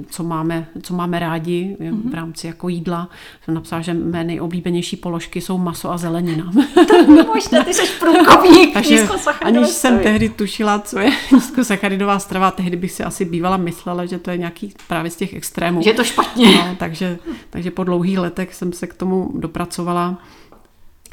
co 0.09 0.23
máme, 0.23 0.67
co 0.81 0.93
máme 0.93 1.19
rádi 1.19 1.77
mm-hmm. 1.79 2.09
v 2.09 2.13
rámci 2.13 2.47
jako 2.47 2.69
jídla. 2.69 3.09
Jsem 3.43 3.53
napsala, 3.53 3.81
že 3.81 3.93
mé 3.93 4.23
nejoblíbenější 4.23 4.95
položky 4.95 5.41
jsou 5.41 5.57
maso 5.57 5.91
a 5.91 5.97
zelenina. 5.97 6.51
To 6.87 6.95
je 6.95 7.23
možná, 7.23 7.63
ty 7.63 7.73
jsi 7.73 7.99
průkopník 7.99 8.73
Takže 8.73 9.07
aniž 9.41 9.67
jsem 9.67 9.99
tehdy 9.99 10.29
tušila, 10.29 10.79
co 10.79 10.99
je 10.99 11.11
nízkosacharidová 11.31 12.19
strava, 12.19 12.51
tehdy 12.51 12.77
bych 12.77 12.91
si 12.91 13.03
asi 13.03 13.25
bývala 13.25 13.57
myslela, 13.57 14.05
že 14.05 14.19
to 14.19 14.31
je 14.31 14.37
nějaký 14.37 14.73
právě 14.87 15.11
z 15.11 15.15
těch 15.15 15.33
extrémů. 15.33 15.81
Že 15.81 15.89
je 15.89 15.93
to 15.93 16.03
špatně. 16.03 16.55
No, 16.55 16.75
takže, 16.77 17.17
takže 17.49 17.71
po 17.71 17.83
dlouhých 17.83 18.17
letech 18.17 18.55
jsem 18.55 18.73
se 18.73 18.87
k 18.87 18.93
tomu 18.93 19.31
dopracovala. 19.35 20.17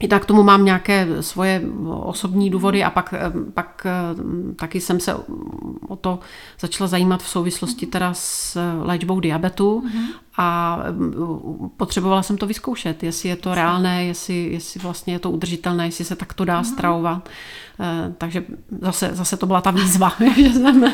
I 0.00 0.08
tak 0.08 0.24
tomu 0.24 0.42
mám 0.42 0.64
nějaké 0.64 1.06
svoje 1.20 1.62
osobní 1.86 2.50
důvody 2.50 2.84
a 2.84 2.90
pak, 2.90 3.14
pak 3.54 3.86
taky 4.56 4.80
jsem 4.80 5.00
se 5.00 5.14
o 5.88 5.96
to 5.96 6.18
začala 6.60 6.88
zajímat 6.88 7.22
v 7.22 7.28
souvislosti 7.28 7.86
teda 7.86 8.14
s 8.14 8.58
léčbou 8.82 9.20
diabetu 9.20 9.84
mm-hmm. 9.86 10.06
a 10.36 10.78
potřebovala 11.76 12.22
jsem 12.22 12.36
to 12.36 12.46
vyzkoušet, 12.46 13.02
jestli 13.02 13.28
je 13.28 13.36
to 13.36 13.54
reálné, 13.54 14.04
jestli, 14.04 14.52
jestli 14.52 14.80
vlastně 14.80 15.14
je 15.14 15.18
to 15.18 15.30
udržitelné, 15.30 15.86
jestli 15.86 16.04
se 16.04 16.16
tak 16.16 16.34
to 16.34 16.44
dá 16.44 16.62
mm-hmm. 16.62 16.72
stravovat. 16.72 17.28
Eh, 17.80 18.14
takže 18.18 18.44
zase, 18.80 19.10
zase 19.12 19.36
to 19.36 19.46
byla 19.46 19.60
ta 19.60 19.70
výzva. 19.70 20.12
že 20.36 20.50
jsem, 20.50 20.84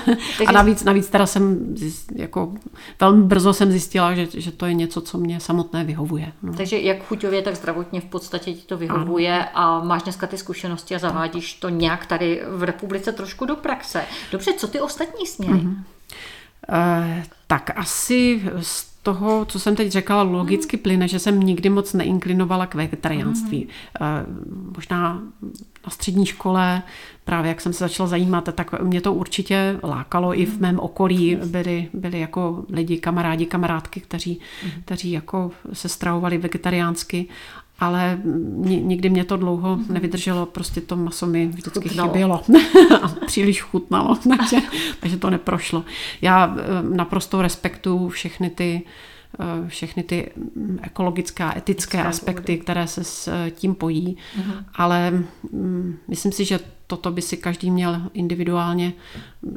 a 0.46 0.52
navíc, 0.52 0.84
navíc 0.84 1.08
teda 1.08 1.26
jsem 1.26 1.74
jako 2.14 2.52
velmi 3.00 3.24
brzo 3.24 3.52
jsem 3.52 3.70
zjistila, 3.70 4.14
že, 4.14 4.28
že 4.34 4.52
to 4.52 4.66
je 4.66 4.74
něco, 4.74 5.00
co 5.00 5.18
mě 5.18 5.40
samotné 5.40 5.84
vyhovuje. 5.84 6.32
No. 6.42 6.52
Takže 6.52 6.78
jak 6.78 7.06
chuťově, 7.06 7.42
tak 7.42 7.56
zdravotně 7.56 8.00
v 8.00 8.04
podstatě 8.04 8.52
ti 8.52 8.66
to 8.66 8.76
vyhovuje 8.76 8.87
ano. 8.90 9.16
a 9.54 9.84
máš 9.84 10.02
dneska 10.02 10.26
ty 10.26 10.38
zkušenosti 10.38 10.94
a 10.94 10.98
zavádíš 10.98 11.54
to 11.54 11.68
nějak 11.68 12.06
tady 12.06 12.42
v 12.48 12.62
republice 12.62 13.12
trošku 13.12 13.44
do 13.44 13.56
praxe. 13.56 14.04
Dobře, 14.32 14.52
co 14.52 14.68
ty 14.68 14.80
ostatní 14.80 15.26
směry? 15.26 15.58
Mm-hmm. 15.58 15.82
Uh, 16.68 17.22
tak 17.46 17.70
asi 17.76 18.42
z 18.60 18.88
toho, 19.02 19.44
co 19.44 19.60
jsem 19.60 19.76
teď 19.76 19.92
řekla, 19.92 20.22
logicky 20.22 20.76
mm. 20.76 20.82
plyne, 20.82 21.08
že 21.08 21.18
jsem 21.18 21.40
nikdy 21.40 21.68
moc 21.68 21.92
neinklinovala 21.92 22.66
k 22.66 22.74
vegetariánství. 22.74 23.68
Mm. 24.00 24.72
Možná 24.76 25.22
na 25.84 25.90
střední 25.90 26.26
škole, 26.26 26.82
právě 27.24 27.48
jak 27.48 27.60
jsem 27.60 27.72
se 27.72 27.84
začala 27.84 28.06
zajímat, 28.08 28.48
tak 28.54 28.82
mě 28.82 29.00
to 29.00 29.12
určitě 29.12 29.78
lákalo. 29.82 30.40
I 30.40 30.46
v 30.46 30.52
mhm. 30.52 30.60
mém 30.62 30.78
okolí 30.80 31.38
byli, 31.44 31.88
byli 31.92 32.20
jako 32.20 32.64
lidi, 32.70 32.98
kamarádi, 32.98 33.46
kamarádky, 33.46 34.00
kteří, 34.00 34.40
kteří 34.84 35.12
jako 35.12 35.50
se 35.72 35.88
stravovali 35.88 36.38
vegetariánsky 36.38 37.28
ale 37.78 38.18
nikdy 38.64 39.10
mě 39.10 39.24
to 39.24 39.36
dlouho 39.36 39.76
mm-hmm. 39.76 39.90
nevydrželo, 39.90 40.46
prostě 40.46 40.80
to 40.80 40.96
maso 40.96 41.26
mi 41.26 41.46
vždycky 41.46 41.88
chutnalo. 41.88 42.10
chybělo 42.10 42.42
a 43.02 43.08
příliš 43.08 43.60
chutnalo, 43.60 44.16
takže, 44.38 44.56
takže 45.00 45.16
to 45.16 45.30
neprošlo. 45.30 45.84
Já 46.22 46.56
eh, 46.58 46.96
naprosto 46.96 47.42
respektuju 47.42 48.08
všechny 48.08 48.50
ty 48.50 48.82
eh, 49.40 49.68
všechny 49.68 50.02
ty 50.02 50.30
ekologické 50.82 51.44
a 51.44 51.58
etické 51.58 52.02
aspekty, 52.02 52.52
důvody. 52.52 52.62
které 52.62 52.86
se 52.86 53.04
s 53.04 53.28
eh, 53.28 53.50
tím 53.50 53.74
pojí, 53.74 54.16
mm-hmm. 54.38 54.64
ale 54.74 55.10
mm, 55.52 55.98
myslím 56.08 56.32
si, 56.32 56.44
že 56.44 56.60
toto 56.90 57.10
by 57.10 57.22
si 57.22 57.36
každý 57.36 57.70
měl 57.70 58.02
individuálně 58.12 58.92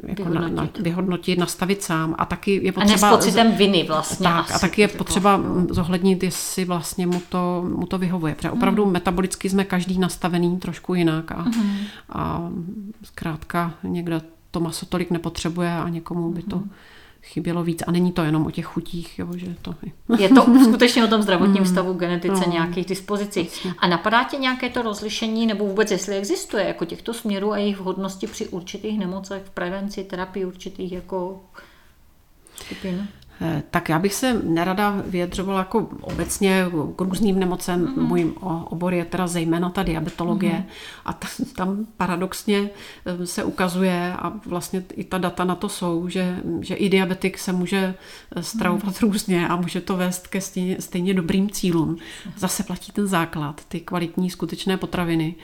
jako 0.06 0.24
vyhodnotit. 0.24 0.56
Na, 0.56 0.62
na, 0.62 0.70
vyhodnotit, 0.80 1.38
nastavit 1.38 1.82
sám. 1.82 2.14
A 2.18 2.24
taky 2.24 2.64
je 2.64 2.72
potřeba... 2.72 3.08
A 3.08 3.10
ne 3.10 3.18
s 3.18 3.24
pocitem 3.24 3.52
viny 3.52 3.84
vlastně. 3.88 4.24
Tak, 4.24 4.44
asi, 4.44 4.54
a 4.54 4.58
taky 4.58 4.80
je 4.80 4.88
potřeba 4.88 5.36
vlastně. 5.36 5.74
zohlednit, 5.74 6.22
jestli 6.22 6.64
vlastně 6.64 7.06
mu 7.06 7.22
to, 7.28 7.64
mu 7.76 7.86
to 7.86 7.98
vyhovuje. 7.98 8.34
Protože 8.34 8.50
opravdu 8.50 8.86
mm. 8.86 8.92
metabolicky 8.92 9.50
jsme 9.50 9.64
každý 9.64 9.98
nastavený 9.98 10.58
trošku 10.58 10.94
jinak 10.94 11.32
a, 11.32 11.42
mm. 11.42 11.76
a 12.08 12.50
zkrátka 13.04 13.74
někdo 13.82 14.20
to 14.50 14.60
maso 14.60 14.86
tolik 14.86 15.10
nepotřebuje 15.10 15.72
a 15.72 15.88
někomu 15.88 16.32
by 16.32 16.42
to 16.42 16.56
mm 16.56 16.70
chybělo 17.22 17.64
víc. 17.64 17.82
A 17.86 17.90
není 17.90 18.12
to 18.12 18.22
jenom 18.22 18.46
o 18.46 18.50
těch 18.50 18.66
chutích, 18.66 19.18
jo, 19.18 19.28
že 19.36 19.54
to... 19.62 19.74
Je 20.18 20.28
to 20.28 20.42
skutečně 20.64 21.04
o 21.04 21.08
tom 21.08 21.22
zdravotním 21.22 21.62
mm. 21.62 21.68
stavu, 21.68 21.92
genetice, 21.92 22.42
no. 22.46 22.52
nějakých 22.52 22.86
dispozicí. 22.86 23.48
A 23.78 23.86
napadá 23.86 24.24
tě 24.24 24.36
nějaké 24.36 24.68
to 24.68 24.82
rozlišení, 24.82 25.46
nebo 25.46 25.66
vůbec 25.66 25.90
jestli 25.90 26.16
existuje, 26.16 26.64
jako 26.64 26.84
těchto 26.84 27.14
směrů 27.14 27.52
a 27.52 27.58
jejich 27.58 27.78
vhodnosti 27.78 28.26
při 28.26 28.48
určitých 28.48 28.98
nemocech, 28.98 29.42
v 29.42 29.50
prevenci, 29.50 30.04
terapii 30.04 30.44
určitých 30.44 30.92
jako 30.92 31.40
skupin? 32.54 33.08
Eh, 33.44 33.62
tak 33.70 33.88
já 33.88 33.98
bych 33.98 34.14
se 34.14 34.40
nerada 34.42 35.02
vyjadřovala 35.06 35.58
jako 35.58 35.88
obecně 36.00 36.66
k 36.96 37.00
různým 37.00 37.38
nemocem. 37.38 37.86
Mm-hmm. 37.86 38.06
Můj 38.06 38.32
obor 38.64 38.94
je 38.94 39.04
teda 39.04 39.26
zejména 39.26 39.70
ta 39.70 39.82
diabetologie 39.82 40.52
mm-hmm. 40.52 41.04
a 41.04 41.12
tam, 41.12 41.30
tam 41.56 41.86
paradoxně 41.96 42.70
eh, 43.06 43.26
se 43.26 43.44
ukazuje 43.44 44.12
a 44.18 44.32
vlastně 44.46 44.84
i 44.94 45.04
ta 45.04 45.18
data 45.18 45.44
na 45.44 45.54
to 45.54 45.68
jsou, 45.68 46.08
že, 46.08 46.40
že 46.60 46.74
i 46.74 46.88
diabetik 46.88 47.38
se 47.38 47.52
může 47.52 47.94
eh, 48.36 48.42
stravovat 48.42 48.94
mm-hmm. 48.94 49.02
různě 49.02 49.48
a 49.48 49.56
může 49.56 49.80
to 49.80 49.96
vést 49.96 50.26
ke 50.26 50.40
stejně, 50.40 50.76
stejně 50.80 51.14
dobrým 51.14 51.50
cílům. 51.50 51.96
Zase 52.36 52.62
platí 52.62 52.92
ten 52.92 53.06
základ, 53.06 53.60
ty 53.68 53.80
kvalitní 53.80 54.30
skutečné 54.30 54.76
potraviny 54.76 55.34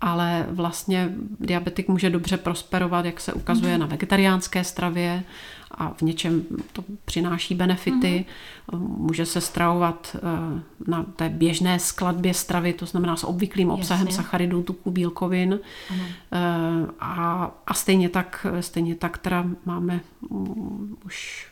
ale 0.00 0.46
vlastně 0.50 1.12
diabetik 1.40 1.88
může 1.88 2.10
dobře 2.10 2.36
prosperovat, 2.36 3.04
jak 3.04 3.20
se 3.20 3.32
ukazuje 3.32 3.74
mm-hmm. 3.74 3.80
na 3.80 3.86
vegetariánské 3.86 4.64
stravě 4.64 5.24
a 5.74 5.94
v 5.94 6.02
něčem 6.02 6.44
to 6.72 6.84
přináší 7.04 7.54
benefity. 7.54 8.26
Mm-hmm. 8.72 8.78
Může 8.78 9.26
se 9.26 9.40
stravovat 9.40 10.16
eh, 10.16 10.62
na 10.86 11.02
té 11.02 11.28
běžné 11.28 11.78
skladbě 11.78 12.34
stravy, 12.34 12.72
to 12.72 12.86
znamená 12.86 13.16
s 13.16 13.24
obvyklým 13.24 13.70
obsahem 13.70 14.06
Jasně. 14.06 14.22
sacharidů, 14.22 14.62
tuků, 14.62 14.90
bílkovin. 14.90 15.60
Mm-hmm. 15.88 16.88
A, 17.00 17.50
a 17.66 17.74
stejně 17.74 18.08
tak, 18.08 18.46
stejně 18.60 18.94
tak 18.94 19.18
teda 19.18 19.44
máme 19.64 20.00
mm, 20.30 20.96
už 21.04 21.46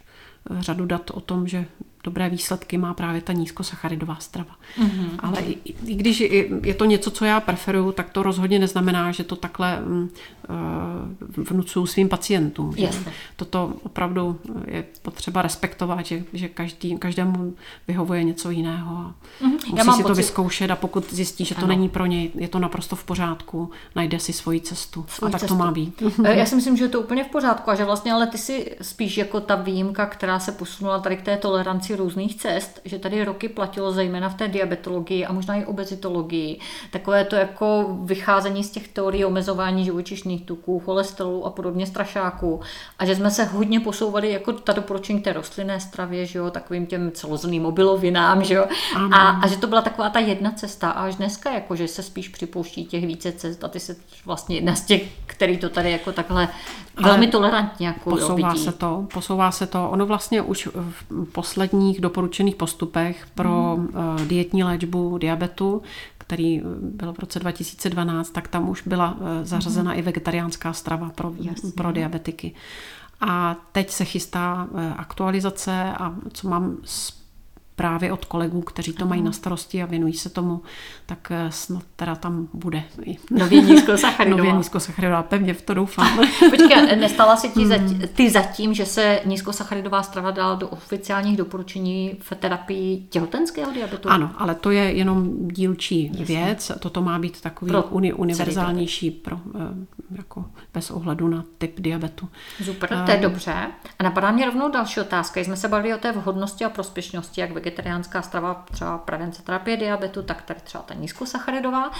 řadu 0.60 0.86
dat 0.86 1.10
o 1.10 1.20
tom, 1.20 1.48
že 1.48 1.66
dobré 2.04 2.30
výsledky 2.30 2.78
má 2.78 2.94
právě 2.94 3.20
ta 3.20 3.32
nízkosacharidová 3.32 4.16
strava. 4.20 4.56
Mm-hmm. 4.78 5.08
Ale 5.18 5.40
i, 5.40 5.74
i 5.86 5.94
když 5.94 6.20
je 6.64 6.74
to 6.74 6.84
něco, 6.84 7.10
co 7.10 7.24
já 7.24 7.40
preferuju, 7.40 7.92
tak 7.92 8.10
to 8.10 8.22
rozhodně 8.22 8.58
neznamená, 8.58 9.12
že 9.12 9.24
to 9.24 9.36
takhle 9.36 9.78
uh, 9.82 11.44
vnucuju 11.44 11.86
svým 11.86 12.08
pacientům. 12.08 12.74
Že 12.76 12.90
toto 13.36 13.72
opravdu 13.82 14.40
je 14.66 14.84
potřeba 15.02 15.42
respektovat, 15.42 16.06
že, 16.06 16.24
že 16.32 16.48
každý, 16.48 16.98
každému 16.98 17.54
vyhovuje 17.88 18.24
něco 18.24 18.50
jiného. 18.50 18.96
A 18.96 19.14
mm-hmm. 19.44 19.52
Musí 19.52 19.76
já 19.76 19.84
si 19.84 19.90
pocit... 19.90 20.02
to 20.02 20.14
vyzkoušet 20.14 20.70
a 20.70 20.76
pokud 20.76 21.12
zjistí, 21.12 21.44
že 21.44 21.54
to 21.54 21.60
ano. 21.60 21.68
není 21.68 21.88
pro 21.88 22.06
něj, 22.06 22.30
je 22.34 22.48
to 22.48 22.58
naprosto 22.58 22.96
v 22.96 23.04
pořádku, 23.04 23.70
najde 23.96 24.18
si 24.18 24.32
svoji 24.32 24.60
cestu. 24.60 25.04
Svoji 25.08 25.28
a 25.28 25.32
tak 25.32 25.40
cestu. 25.40 25.54
to 25.54 25.58
má 25.58 25.70
být. 25.70 26.02
Eh, 26.24 26.36
já 26.38 26.46
si 26.46 26.54
myslím, 26.54 26.76
že 26.76 26.84
je 26.84 26.88
to 26.88 27.00
úplně 27.00 27.24
v 27.24 27.28
pořádku 27.28 27.70
a 27.70 27.74
že 27.74 27.84
vlastně 27.84 28.12
ale 28.12 28.26
ty 28.26 28.38
si 28.38 28.76
spíš 28.82 29.16
jako 29.16 29.40
ta 29.40 29.54
výjimka, 29.54 30.06
která 30.06 30.38
se 30.38 30.52
posunula 30.52 30.98
tady 30.98 31.16
k 31.16 31.22
té 31.22 31.36
toleranci 31.36 31.91
rámci 31.92 32.02
různých 32.02 32.36
cest, 32.36 32.80
že 32.84 32.98
tady 32.98 33.24
roky 33.24 33.48
platilo 33.48 33.92
zejména 33.92 34.28
v 34.28 34.34
té 34.34 34.48
diabetologii 34.48 35.26
a 35.26 35.32
možná 35.32 35.54
i 35.54 35.64
obezitologii, 35.64 36.58
takové 36.90 37.24
to 37.24 37.36
jako 37.36 37.98
vycházení 38.02 38.64
z 38.64 38.70
těch 38.70 38.88
teorií 38.88 39.24
omezování 39.24 39.84
živočišných 39.84 40.46
tuků, 40.46 40.80
cholesterolu 40.80 41.46
a 41.46 41.50
podobně 41.50 41.86
strašáků. 41.86 42.60
A 42.98 43.06
že 43.06 43.16
jsme 43.16 43.30
se 43.30 43.44
hodně 43.44 43.80
posouvali 43.80 44.32
jako 44.32 44.52
ta 44.52 44.72
doporučení 44.72 45.20
té 45.20 45.32
rostlinné 45.32 45.80
stravě, 45.80 46.26
že 46.26 46.38
jo, 46.38 46.50
takovým 46.50 46.86
těm 46.86 47.12
celozrným 47.12 47.66
obilovinám, 47.66 48.44
že 48.44 48.54
jo, 48.54 48.66
a, 49.12 49.28
a, 49.28 49.46
že 49.46 49.56
to 49.56 49.66
byla 49.66 49.82
taková 49.82 50.10
ta 50.10 50.18
jedna 50.18 50.50
cesta. 50.50 50.90
A 50.90 51.06
až 51.06 51.16
dneska 51.16 51.52
jako, 51.52 51.76
že 51.76 51.88
se 51.88 52.02
spíš 52.02 52.28
připouští 52.28 52.84
těch 52.84 53.06
více 53.06 53.32
cest 53.32 53.64
a 53.64 53.68
ty 53.68 53.80
se 53.80 53.96
vlastně 54.26 54.56
jedna 54.56 54.74
z 54.74 54.84
těch, 54.84 55.02
který 55.26 55.56
to 55.58 55.68
tady 55.68 55.90
jako 55.90 56.12
takhle 56.12 56.48
velmi 57.02 57.26
tolerantně 57.26 57.86
jako 57.86 58.10
posouvá 58.10 58.54
se 58.54 58.72
to, 58.72 59.06
posouvá 59.14 59.50
se 59.50 59.66
to. 59.66 59.90
Ono 59.90 60.06
vlastně 60.06 60.42
už 60.42 60.68
v 60.74 61.24
poslední 61.32 61.81
posledních 61.82 62.00
doporučených 62.00 62.56
postupech 62.56 63.26
pro 63.34 63.76
mm. 63.76 64.28
dietní 64.28 64.64
léčbu 64.64 65.18
diabetu, 65.18 65.82
který 66.18 66.60
eh, 66.60 66.64
byl 66.80 67.12
v 67.12 67.18
roce 67.18 67.38
2012, 67.38 68.30
tak 68.30 68.48
tam 68.48 68.68
už 68.68 68.82
byla 68.86 69.16
eh, 69.20 69.44
zařazena 69.44 69.92
mm. 69.92 69.98
i 69.98 70.02
vegetariánská 70.02 70.72
strava 70.72 71.10
pro, 71.10 71.32
pro 71.74 71.92
diabetiky. 71.92 72.54
A 73.20 73.56
teď 73.72 73.90
se 73.90 74.04
chystá 74.04 74.68
aktualizace 74.96 75.92
a 75.98 76.14
co 76.32 76.48
mám 76.48 76.76
právě 77.82 78.12
od 78.12 78.24
kolegů, 78.24 78.60
kteří 78.60 78.92
to 78.92 79.06
mají 79.06 79.22
na 79.22 79.32
starosti 79.32 79.82
a 79.82 79.86
věnují 79.86 80.12
se 80.14 80.28
tomu, 80.28 80.62
tak 81.06 81.18
eh, 81.30 81.46
snad 81.50 81.82
teda 81.96 82.14
tam 82.14 82.48
bude. 82.52 82.82
Nově 83.30 83.60
nízkosacharidová. 83.62 84.38
Nově 84.42 84.52
nízkosacharidová, 84.52 85.22
pevně 85.22 85.54
v 85.54 85.62
to 85.62 85.74
doufám. 85.74 86.18
Počkej, 86.50 86.96
nestala 86.96 87.36
se 87.36 87.48
ti 87.48 87.66
zatím, 87.66 87.88
hmm. 87.88 88.08
ty 88.14 88.30
zatím, 88.30 88.74
že 88.74 88.86
se 88.86 89.20
nízkosacharidová 89.24 90.02
strava 90.02 90.30
dala 90.30 90.54
do 90.54 90.68
oficiálních 90.68 91.36
doporučení 91.36 92.16
v 92.20 92.34
terapii 92.34 93.06
těhotenského 93.10 93.72
diabetu? 93.72 94.08
Ano, 94.08 94.30
ale 94.38 94.54
to 94.54 94.70
je 94.70 94.82
jenom 94.82 95.48
dílčí 95.48 96.06
Jasně. 96.06 96.24
věc. 96.24 96.72
Toto 96.78 97.02
má 97.02 97.18
být 97.18 97.40
takový 97.40 97.70
pro 97.70 97.82
uni, 97.82 98.12
univerzálnější 98.12 99.10
pro, 99.10 99.36
eh, 99.54 99.58
jako 100.16 100.44
bez 100.74 100.90
ohledu 100.90 101.28
na 101.28 101.44
typ 101.58 101.80
diabetu. 101.80 102.28
Super, 102.64 103.02
to 103.06 103.10
je 103.10 103.16
dobře. 103.16 103.54
A 103.98 104.02
napadá 104.02 104.30
mě 104.30 104.46
rovnou 104.46 104.70
další 104.70 105.00
otázka. 105.00 105.40
Jsme 105.40 105.56
se 105.56 105.68
bavili 105.68 105.94
o 105.94 105.98
té 105.98 106.12
vhodnosti 106.12 106.64
a 106.64 106.68
prospěšnosti, 106.68 107.40
jak 107.40 107.52
vegetariánská 107.72 108.22
strava, 108.22 108.64
třeba 108.70 108.98
prevence 108.98 109.42
terapie 109.42 109.76
diabetu, 109.76 110.22
tak 110.22 110.42
tady 110.42 110.60
třeba 110.64 110.84
ta 110.84 110.94
nízkosacharidová. 110.94 111.90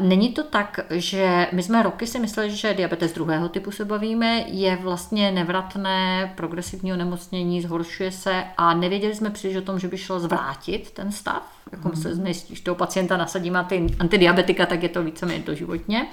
Není 0.00 0.32
to 0.32 0.42
tak, 0.42 0.80
že 0.90 1.46
my 1.52 1.62
jsme 1.62 1.82
roky 1.82 2.06
si 2.06 2.18
mysleli, 2.18 2.50
že 2.50 2.74
diabetes 2.74 3.12
druhého 3.12 3.48
typu 3.48 3.70
se 3.70 3.84
bavíme, 3.84 4.44
je 4.46 4.76
vlastně 4.76 5.32
nevratné, 5.32 6.32
progresivní 6.36 6.92
onemocnění, 6.92 7.62
zhoršuje 7.62 8.12
se 8.12 8.44
a 8.56 8.74
nevěděli 8.74 9.14
jsme 9.14 9.30
příliš 9.30 9.56
o 9.56 9.62
tom, 9.62 9.78
že 9.78 9.88
by 9.88 9.98
šlo 9.98 10.20
zvrátit 10.20 10.90
ten 10.90 11.12
stav. 11.12 11.42
Jako 11.72 11.88
hmm. 11.88 12.02
se 12.02 12.14
když 12.46 12.60
toho 12.60 12.74
pacienta 12.74 13.16
nasadíme 13.16 13.64
ty 13.68 13.86
antidiabetika, 14.00 14.66
tak 14.66 14.82
je 14.82 14.88
to 14.88 15.02
víceméně 15.02 15.42
doživotně. 15.46 16.06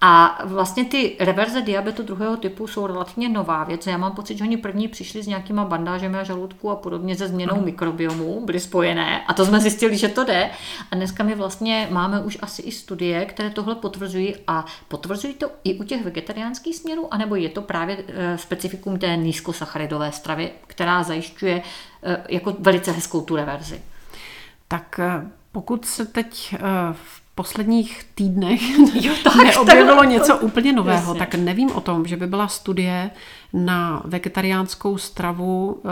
A 0.00 0.38
vlastně 0.44 0.84
ty 0.84 1.16
reverze 1.20 1.62
diabetu 1.62 2.02
druhého 2.02 2.36
typu 2.36 2.66
jsou 2.66 2.86
relativně 2.86 3.28
nová 3.28 3.64
věc. 3.64 3.86
Já 3.86 3.96
mám 3.96 4.12
pocit, 4.12 4.38
že 4.38 4.44
oni 4.44 4.56
první 4.56 4.88
přišli 4.88 5.22
s 5.22 5.26
nějakýma 5.26 5.64
bandážemi 5.64 6.18
a 6.18 6.24
žaludku 6.24 6.70
a 6.70 6.76
podobně 6.76 7.16
se 7.16 7.28
změnou 7.28 7.60
mikrobiomu, 7.60 8.46
byly 8.46 8.60
spojené 8.60 9.24
a 9.26 9.34
to 9.34 9.46
jsme 9.46 9.60
zjistili, 9.60 9.98
že 9.98 10.08
to 10.08 10.24
jde. 10.24 10.50
A 10.90 10.94
dneska 10.94 11.24
my 11.24 11.34
vlastně 11.34 11.88
máme 11.90 12.20
už 12.20 12.38
asi 12.42 12.62
i 12.62 12.72
studie, 12.72 13.24
které 13.24 13.50
tohle 13.50 13.74
potvrzují 13.74 14.34
a 14.46 14.64
potvrzují 14.88 15.34
to 15.34 15.50
i 15.64 15.78
u 15.78 15.84
těch 15.84 16.04
vegetariánských 16.04 16.76
směrů, 16.76 17.14
anebo 17.14 17.34
je 17.34 17.48
to 17.48 17.62
právě 17.62 18.04
eh, 18.08 18.38
specifikum 18.38 18.98
té 18.98 19.16
nízkosacharidové 19.16 20.12
stravy, 20.12 20.50
která 20.66 21.02
zajišťuje 21.02 21.62
eh, 22.02 22.24
jako 22.28 22.56
velice 22.58 22.92
hezkou 22.92 23.20
tu 23.20 23.36
reverzi. 23.36 23.82
Tak 24.68 25.00
eh, 25.02 25.26
pokud 25.52 25.84
se 25.84 26.06
teď 26.06 26.54
v 26.92 27.27
posledních 27.38 28.04
týdnech 28.14 28.60
jo, 28.94 29.14
tak, 29.24 29.36
neobjevilo 29.36 30.00
tak, 30.00 30.08
něco 30.08 30.36
úplně 30.38 30.72
nového, 30.72 31.10
jasně. 31.10 31.18
tak 31.18 31.34
nevím 31.34 31.70
o 31.70 31.80
tom, 31.80 32.06
že 32.06 32.16
by 32.16 32.26
byla 32.26 32.48
studie 32.48 33.10
na 33.52 34.02
vegetariánskou 34.04 34.98
stravu, 34.98 35.82
eh, 35.84 35.90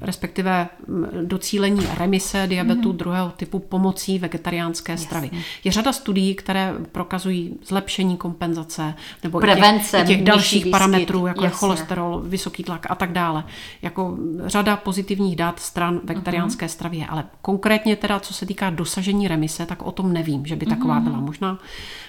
respektive 0.00 0.68
mm, 0.86 1.06
docílení 1.22 1.86
remise 1.98 2.46
diabetu 2.46 2.92
mm. 2.92 2.98
druhého 2.98 3.30
typu 3.36 3.58
pomocí 3.58 4.18
vegetariánské 4.18 4.92
Jasně. 4.92 5.06
stravy. 5.06 5.30
Je 5.64 5.72
řada 5.72 5.92
studií, 5.92 6.34
které 6.34 6.74
prokazují 6.92 7.56
zlepšení 7.64 8.16
kompenzace 8.16 8.94
nebo 9.22 9.40
Prevence, 9.40 9.96
těch, 9.98 10.06
těch 10.06 10.24
dalších 10.24 10.66
parametrů, 10.66 11.26
jako 11.26 11.44
Jasně. 11.44 11.54
je 11.54 11.58
cholesterol, 11.58 12.22
vysoký 12.26 12.64
tlak 12.64 12.86
a 12.90 12.94
tak 12.94 13.12
dále. 13.12 13.44
Jako 13.82 14.16
řada 14.46 14.76
pozitivních 14.76 15.36
dat 15.36 15.60
stran 15.60 16.00
vegetariánské 16.04 16.64
mm. 16.64 16.68
stravy 16.68 16.96
je, 16.96 17.06
ale 17.06 17.24
konkrétně 17.42 17.96
teda, 17.96 18.20
co 18.20 18.34
se 18.34 18.46
týká 18.46 18.70
dosažení 18.70 19.28
remise, 19.28 19.66
tak 19.66 19.82
o 19.82 19.92
tom 19.92 20.12
nevím, 20.12 20.46
že 20.46 20.56
by 20.56 20.66
taková 20.66 20.98
mm. 20.98 21.04
byla. 21.04 21.20
Možná 21.20 21.58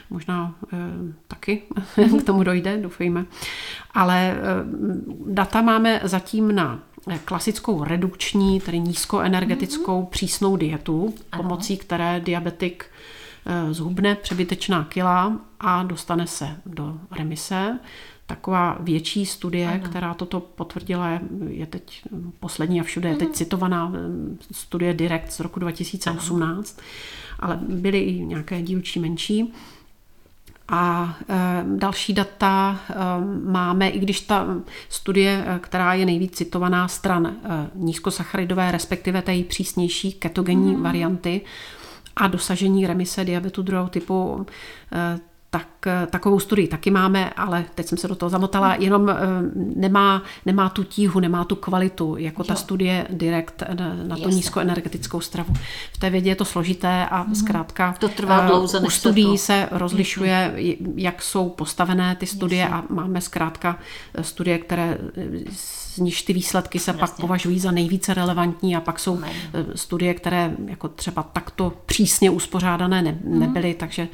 možná 0.09 0.55
e, 0.73 0.77
taky 1.27 1.61
k 2.19 2.23
tomu 2.23 2.43
dojde, 2.43 2.77
doufejme. 2.77 3.25
Ale 3.93 4.31
e, 4.31 4.37
data 5.27 5.61
máme 5.61 6.01
zatím 6.03 6.55
na 6.55 6.79
klasickou 7.25 7.83
redukční, 7.83 8.59
tedy 8.59 8.79
nízkoenergetickou 8.79 10.01
mm-hmm. 10.01 10.09
přísnou 10.09 10.55
dietu, 10.57 11.13
ano. 11.31 11.43
pomocí 11.43 11.77
které 11.77 12.19
diabetik 12.19 12.85
zhubne 13.71 14.15
přebytečná 14.15 14.83
kila 14.83 15.39
a 15.59 15.83
dostane 15.83 16.27
se 16.27 16.57
do 16.65 16.97
remise. 17.11 17.79
Taková 18.27 18.77
větší 18.79 19.25
studie, 19.25 19.67
ano. 19.67 19.83
která 19.83 20.13
toto 20.13 20.39
potvrdila, 20.39 21.19
je 21.47 21.65
teď 21.65 22.01
poslední 22.39 22.81
a 22.81 22.83
všude 22.83 23.09
je 23.09 23.15
teď 23.15 23.27
mhm. 23.27 23.35
citovaná 23.35 23.91
studie 24.51 24.93
Direct 24.93 25.31
z 25.31 25.39
roku 25.39 25.59
2018, 25.59 26.79
ano. 26.79 26.87
ale 27.39 27.59
byly 27.69 27.99
i 27.99 28.25
nějaké 28.25 28.61
dílčí 28.61 28.99
menší. 28.99 29.53
A 30.67 31.15
e, 31.29 31.63
další 31.77 32.13
data 32.13 32.79
e, 32.89 32.93
máme, 33.51 33.89
i 33.89 33.99
když 33.99 34.21
ta 34.21 34.47
studie, 34.89 35.45
e, 35.47 35.59
která 35.59 35.93
je 35.93 36.05
nejvíc 36.05 36.37
citovaná 36.37 36.87
stran 36.87 37.35
nízkosacharidové, 37.75 38.71
respektive 38.71 39.21
té 39.21 39.43
přísnější 39.43 40.13
ketogenní 40.13 40.75
mm. 40.75 40.83
varianty 40.83 41.41
a 42.15 42.27
dosažení 42.27 42.87
remise 42.87 43.25
diabetu 43.25 43.61
druhého 43.61 43.87
typu, 43.87 44.45
tak 45.55 45.67
takovou 46.09 46.39
studii 46.39 46.67
taky 46.67 46.91
máme, 46.91 47.29
ale 47.29 47.65
teď 47.75 47.87
jsem 47.87 47.97
se 47.97 48.07
do 48.07 48.15
toho 48.15 48.29
zamotala, 48.29 48.75
jenom 48.75 49.15
nemá, 49.75 50.23
nemá 50.45 50.69
tu 50.69 50.83
tíhu, 50.83 51.19
nemá 51.19 51.43
tu 51.43 51.55
kvalitu, 51.55 52.17
jako 52.17 52.41
jo. 52.41 52.47
ta 52.47 52.55
studie 52.55 53.07
direkt 53.09 53.63
na 54.07 54.15
tu 54.15 54.21
Jasne. 54.21 54.35
nízkoenergetickou 54.35 55.21
stravu. 55.21 55.53
V 55.93 55.97
té 55.97 56.09
vědě 56.09 56.29
je 56.29 56.35
to 56.35 56.45
složité 56.45 57.05
a 57.05 57.23
mm. 57.23 57.35
zkrátka 57.35 57.95
to 57.99 58.09
trvá 58.09 58.47
dlouze, 58.47 58.79
u 58.79 58.89
studií 58.89 59.31
to... 59.31 59.37
se 59.37 59.67
rozlišuje, 59.71 60.53
mm. 60.79 60.93
jak 60.97 61.21
jsou 61.21 61.49
postavené 61.49 62.15
ty 62.15 62.25
studie 62.25 62.61
Jasne. 62.61 62.77
a 62.77 62.83
máme 62.89 63.21
zkrátka 63.21 63.79
studie, 64.21 64.57
které 64.57 64.97
z 65.51 65.97
níž 65.97 66.21
ty 66.21 66.33
výsledky 66.33 66.79
se 66.79 66.91
Jasně. 66.91 66.99
pak 66.99 67.15
považují 67.15 67.59
za 67.59 67.71
nejvíce 67.71 68.13
relevantní 68.13 68.75
a 68.75 68.81
pak 68.81 68.99
jsou. 68.99 69.19
Eh, 69.23 69.65
studie, 69.75 70.13
které 70.13 70.55
jako 70.65 70.87
třeba 70.87 71.23
takto 71.23 71.73
přísně 71.85 72.29
uspořádané 72.29 73.01
ne, 73.01 73.17
mhm. 73.23 73.39
nebyly, 73.39 73.69
mm. 73.69 73.75
takže, 73.75 74.07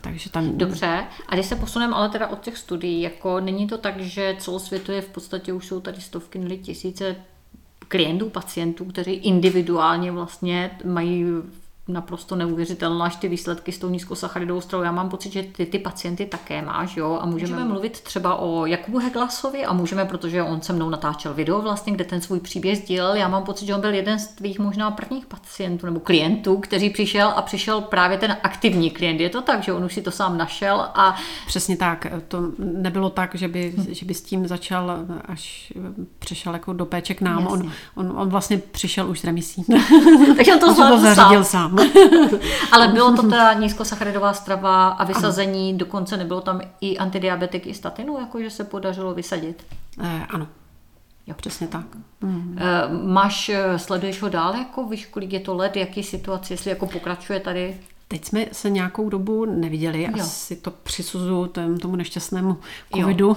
takže 0.00 0.30
tam... 0.30 0.58
Dobře, 0.58 1.04
a 1.28 1.34
když 1.34 1.46
se 1.46 1.56
posuneme 1.56 1.94
ale 1.94 2.08
teda 2.08 2.26
od 2.26 2.40
těch 2.40 2.58
studií, 2.58 3.00
jako 3.00 3.40
není 3.40 3.66
to 3.66 3.78
tak, 3.78 4.00
že 4.00 4.36
celosvětově 4.38 5.02
v 5.02 5.08
podstatě 5.08 5.52
už 5.52 5.66
jsou 5.66 5.80
tady 5.80 6.00
stovky 6.00 6.38
nebo 6.38 6.56
tisíce 6.56 7.16
klientů, 7.88 8.30
pacientů, 8.30 8.84
kteří 8.84 9.12
individuálně 9.12 10.12
vlastně 10.12 10.78
mají 10.84 11.24
naprosto 11.88 12.36
neuvěřitelná, 12.36 13.04
až 13.04 13.16
ty 13.16 13.28
výsledky 13.28 13.72
s 13.72 13.78
tou 13.78 13.88
nízkosacharidovou 13.88 14.60
stravou. 14.60 14.84
Já 14.84 14.92
mám 14.92 15.08
pocit, 15.08 15.32
že 15.32 15.42
ty, 15.42 15.66
ty 15.66 15.78
pacienty 15.78 16.26
také 16.26 16.62
máš, 16.62 16.96
jo, 16.96 17.18
a 17.22 17.26
můžeme, 17.26 17.52
můžeme 17.52 17.68
mluvit 17.70 18.00
třeba 18.00 18.34
o 18.34 18.66
Jakubu 18.66 18.98
Heglasovi 18.98 19.64
a 19.64 19.72
můžeme, 19.72 20.04
protože 20.04 20.42
on 20.42 20.60
se 20.60 20.72
mnou 20.72 20.90
natáčel 20.90 21.34
video 21.34 21.62
vlastně, 21.62 21.92
kde 21.92 22.04
ten 22.04 22.20
svůj 22.20 22.40
příběh 22.40 22.78
sdílel. 22.78 23.14
Já 23.14 23.28
mám 23.28 23.42
pocit, 23.42 23.66
že 23.66 23.74
on 23.74 23.80
byl 23.80 23.94
jeden 23.94 24.18
z 24.18 24.26
tvých 24.26 24.58
možná 24.58 24.90
prvních 24.90 25.26
pacientů 25.26 25.86
nebo 25.86 26.00
klientů, 26.00 26.56
který 26.56 26.90
přišel 26.90 27.32
a 27.36 27.42
přišel 27.42 27.80
právě 27.80 28.18
ten 28.18 28.36
aktivní 28.42 28.90
klient. 28.90 29.20
Je 29.20 29.30
to 29.30 29.42
tak, 29.42 29.62
že 29.62 29.72
on 29.72 29.84
už 29.84 29.94
si 29.94 30.02
to 30.02 30.10
sám 30.10 30.38
našel 30.38 30.80
a... 30.94 31.16
Přesně 31.46 31.76
tak. 31.76 32.06
To 32.28 32.42
nebylo 32.58 33.10
tak, 33.10 33.34
že 33.34 33.48
by, 33.48 33.74
hm. 33.76 33.86
že 33.88 34.06
by 34.06 34.14
s 34.14 34.22
tím 34.22 34.46
začal, 34.46 34.98
až 35.24 35.72
přišel 36.18 36.52
jako 36.52 36.72
do 36.72 36.86
péček 36.86 37.20
nám. 37.20 37.46
On, 37.46 37.72
on, 37.94 38.12
on, 38.16 38.28
vlastně 38.28 38.58
přišel 38.58 39.10
už 39.10 39.20
z 39.20 39.24
remisí. 39.24 39.64
Takže 40.36 40.52
on 40.52 40.58
to, 40.58 40.66
on 40.68 40.74
to 40.74 41.00
zařídil 41.00 41.44
sám. 41.44 41.77
Ale 42.72 42.88
bylo 42.88 43.16
to 43.16 43.22
teda 43.22 43.52
nízkosacharidová 43.52 44.32
strava 44.32 44.88
a 44.88 45.04
vysazení, 45.04 45.70
ano. 45.70 45.78
dokonce 45.78 46.16
nebylo 46.16 46.40
tam 46.40 46.60
i 46.80 46.98
antidiabetik, 46.98 47.66
i 47.66 47.74
statinu, 47.74 48.18
jakože 48.20 48.50
se 48.50 48.64
podařilo 48.64 49.14
vysadit? 49.14 49.66
Eh, 50.02 50.26
ano. 50.28 50.48
Jo. 51.26 51.34
Přesně 51.36 51.68
tak. 51.68 51.86
Mm. 52.20 52.58
E, 52.60 52.88
máš, 53.06 53.48
eh, 53.48 53.78
sleduješ 53.78 54.22
ho 54.22 54.28
dál, 54.28 54.54
jako 54.54 54.84
víš, 54.84 55.06
kolik 55.06 55.32
je 55.32 55.40
to 55.40 55.54
let, 55.54 55.76
jaký 55.76 56.02
situace, 56.02 56.52
jestli 56.52 56.70
jako 56.70 56.86
pokračuje 56.86 57.40
tady? 57.40 57.80
Teď 58.08 58.24
jsme 58.24 58.46
se 58.52 58.70
nějakou 58.70 59.08
dobu 59.08 59.44
neviděli, 59.44 60.02
jo. 60.02 60.10
asi 60.20 60.56
to 60.56 60.70
přisuzuju 60.70 61.46
tomu 61.80 61.96
nešťastnému 61.96 62.56
covidu. 62.94 63.36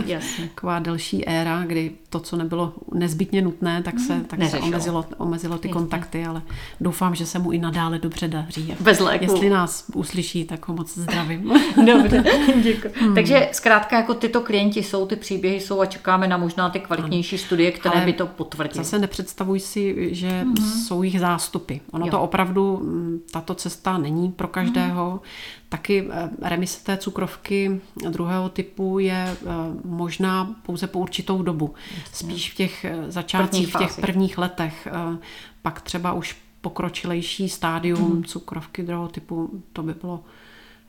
Taková 0.40 0.78
delší 0.78 1.28
éra, 1.28 1.64
kdy 1.64 1.92
to, 2.12 2.20
co 2.20 2.36
nebylo 2.36 2.72
nezbytně 2.94 3.42
nutné, 3.42 3.82
tak 3.82 4.00
se, 4.00 4.20
tak 4.26 4.42
se 4.50 4.58
omezilo, 4.58 5.04
omezilo 5.18 5.58
ty 5.58 5.68
Jasně. 5.68 5.80
kontakty, 5.80 6.24
ale 6.24 6.42
doufám, 6.80 7.14
že 7.14 7.26
se 7.26 7.38
mu 7.38 7.52
i 7.52 7.58
nadále 7.58 7.98
dobře 7.98 8.28
daří. 8.28 8.74
Bez 8.80 8.98
léku. 8.98 9.24
Jestli 9.24 9.50
nás 9.50 9.84
uslyší, 9.94 10.44
tak 10.44 10.68
ho 10.68 10.74
moc 10.74 10.98
zdravím. 10.98 11.52
Dobře, 11.86 12.24
děkuji. 12.62 12.92
Hmm. 13.00 13.14
Takže 13.14 13.48
zkrátka 13.52 13.96
jako 13.96 14.14
tyto 14.14 14.40
klienti 14.40 14.82
jsou, 14.82 15.06
ty 15.06 15.16
příběhy 15.16 15.60
jsou 15.60 15.80
a 15.80 15.86
čekáme 15.86 16.28
na 16.28 16.36
možná 16.36 16.70
ty 16.70 16.80
kvalitnější 16.80 17.36
ano. 17.36 17.44
studie, 17.44 17.72
které 17.72 17.96
ale 17.96 18.04
by 18.04 18.12
to 18.12 18.26
potvrdily. 18.26 18.84
Zase 18.84 18.98
nepředstavuj 18.98 19.60
si, 19.60 20.08
že 20.14 20.28
hmm. 20.28 20.56
jsou 20.56 21.02
jich 21.02 21.20
zástupy. 21.20 21.74
Ono 21.92 22.06
jo. 22.06 22.10
to 22.10 22.20
opravdu, 22.20 22.76
mm, 22.76 23.20
tato 23.30 23.54
cesta 23.54 23.98
není 23.98 24.32
pro 24.32 24.48
každého. 24.48 25.10
Hmm. 25.10 25.20
Taky 25.72 26.08
eh, 26.10 26.30
remise 26.42 26.84
té 26.84 26.96
cukrovky 26.96 27.80
druhého 28.08 28.48
typu 28.48 28.98
je 28.98 29.36
eh, 29.36 29.46
možná 29.84 30.54
pouze 30.62 30.86
po 30.86 30.98
určitou 30.98 31.42
dobu. 31.42 31.74
Spíš 32.12 32.52
v 32.52 32.54
těch 32.54 32.84
eh, 32.84 32.96
začátcích, 33.08 33.74
v 33.74 33.78
těch 33.78 34.00
prvních 34.00 34.38
letech. 34.38 34.88
Pak 35.62 35.80
třeba 35.80 36.12
už 36.12 36.36
pokročilejší 36.60 37.48
stádium 37.48 38.12
hmm. 38.12 38.24
cukrovky 38.24 38.82
druhého 38.82 39.08
typu, 39.08 39.50
to 39.72 39.82
by 39.82 39.94
bylo 39.94 40.20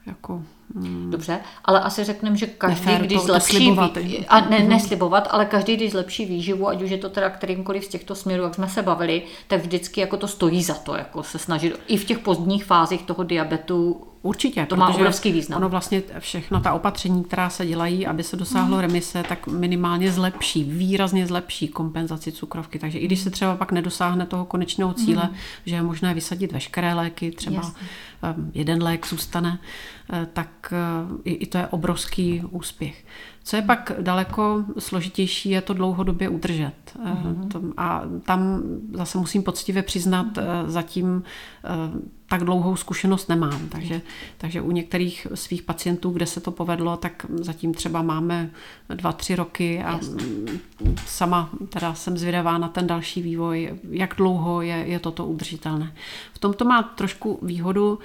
jako... 0.05 0.43
Hmm. 0.75 1.11
Dobře, 1.11 1.39
ale 1.65 1.79
asi 1.81 2.03
řekneme, 2.03 2.37
že 2.37 2.47
každý, 2.47 2.85
Nefér, 2.85 3.01
když 3.01 3.19
to, 3.19 3.25
zlepší... 3.25 3.55
Slibovat, 3.55 3.97
a 4.27 4.41
ne, 4.41 4.59
mhm. 4.59 4.69
neslibovat, 4.69 5.27
ale 5.31 5.45
každý, 5.45 5.75
když 5.75 5.91
zlepší 5.91 6.25
výživu, 6.25 6.67
ať 6.67 6.81
už 6.81 6.89
je 6.89 6.97
to 6.97 7.09
teda 7.09 7.29
kterýmkoliv 7.29 7.85
z 7.85 7.87
těchto 7.87 8.15
směrů, 8.15 8.43
jak 8.43 8.55
jsme 8.55 8.69
se 8.69 8.81
bavili, 8.81 9.23
tak 9.47 9.61
vždycky 9.61 10.01
jako 10.01 10.17
to 10.17 10.27
stojí 10.27 10.63
za 10.63 10.73
to, 10.73 10.95
jako 10.95 11.23
se 11.23 11.39
snažit 11.39 11.79
i 11.87 11.97
v 11.97 12.05
těch 12.05 12.19
pozdních 12.19 12.65
fázích 12.65 13.03
toho 13.03 13.23
diabetu 13.23 14.07
Určitě. 14.23 14.65
To 14.65 14.75
má 14.75 14.89
obrovský 14.89 15.31
význam. 15.31 15.57
Ono 15.57 15.69
vlastně 15.69 16.03
všechna 16.19 16.59
ta 16.59 16.73
opatření, 16.73 17.23
která 17.23 17.49
se 17.49 17.65
dělají, 17.65 18.07
aby 18.07 18.23
se 18.23 18.37
dosáhlo 18.37 18.81
remise, 18.81 19.23
tak 19.29 19.47
minimálně 19.47 20.11
zlepší, 20.11 20.63
výrazně 20.63 21.27
zlepší 21.27 21.67
kompenzaci 21.67 22.31
cukrovky. 22.31 22.79
Takže 22.79 22.99
i 22.99 23.05
když 23.05 23.19
se 23.19 23.29
třeba 23.29 23.55
pak 23.55 23.71
nedosáhne 23.71 24.25
toho 24.25 24.45
konečného 24.45 24.93
cíle, 24.93 25.23
mm. 25.31 25.35
že 25.65 25.75
je 25.75 25.81
možné 25.81 26.13
vysadit 26.13 26.51
veškeré 26.51 26.93
léky, 26.93 27.31
třeba 27.31 27.55
Jasně. 27.55 27.87
Jeden 28.53 28.83
lék 28.83 29.07
zůstane, 29.07 29.59
eh, 30.13 30.27
tak 30.33 30.73
eh, 30.73 31.29
i 31.29 31.45
to 31.45 31.57
je 31.57 31.67
obrovský 31.67 32.41
úspěch. 32.49 33.05
Co 33.43 33.55
je 33.55 33.61
pak 33.61 33.91
daleko 33.99 34.63
složitější, 34.79 35.49
je 35.49 35.61
to 35.61 35.73
dlouhodobě 35.73 36.29
udržet. 36.29 36.73
Mm-hmm. 37.05 37.73
A 37.77 38.01
tam 38.25 38.61
zase 38.93 39.17
musím 39.17 39.43
poctivě 39.43 39.83
přiznat, 39.83 40.27
mm-hmm. 40.27 40.67
zatím 40.67 41.23
tak 42.27 42.43
dlouhou 42.43 42.75
zkušenost 42.75 43.29
nemám. 43.29 43.69
Takže, 43.69 44.01
takže 44.37 44.61
u 44.61 44.71
některých 44.71 45.27
svých 45.33 45.61
pacientů, 45.61 46.09
kde 46.09 46.25
se 46.25 46.39
to 46.39 46.51
povedlo, 46.51 46.97
tak 46.97 47.25
zatím 47.29 47.73
třeba 47.73 48.01
máme 48.01 48.49
dva, 48.89 49.11
tři 49.11 49.35
roky 49.35 49.83
a 49.83 49.91
Jasně. 49.91 50.23
sama 51.05 51.49
teda 51.69 51.93
jsem 51.93 52.17
zvědavá 52.17 52.57
na 52.57 52.67
ten 52.67 52.87
další 52.87 53.21
vývoj, 53.21 53.79
jak 53.89 54.13
dlouho 54.17 54.61
je, 54.61 54.75
je 54.75 54.99
toto 54.99 55.25
udržitelné. 55.25 55.93
V 56.33 56.39
tomto 56.39 56.65
má 56.65 56.83
trošku 56.83 57.39
výhodu 57.41 57.99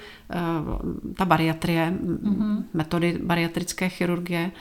ta 1.15 1.25
bariatrie, 1.25 1.93
mm-hmm. 2.03 2.63
metody 2.73 3.19
bariatrické 3.23 3.89
chirurgie, 3.89 4.51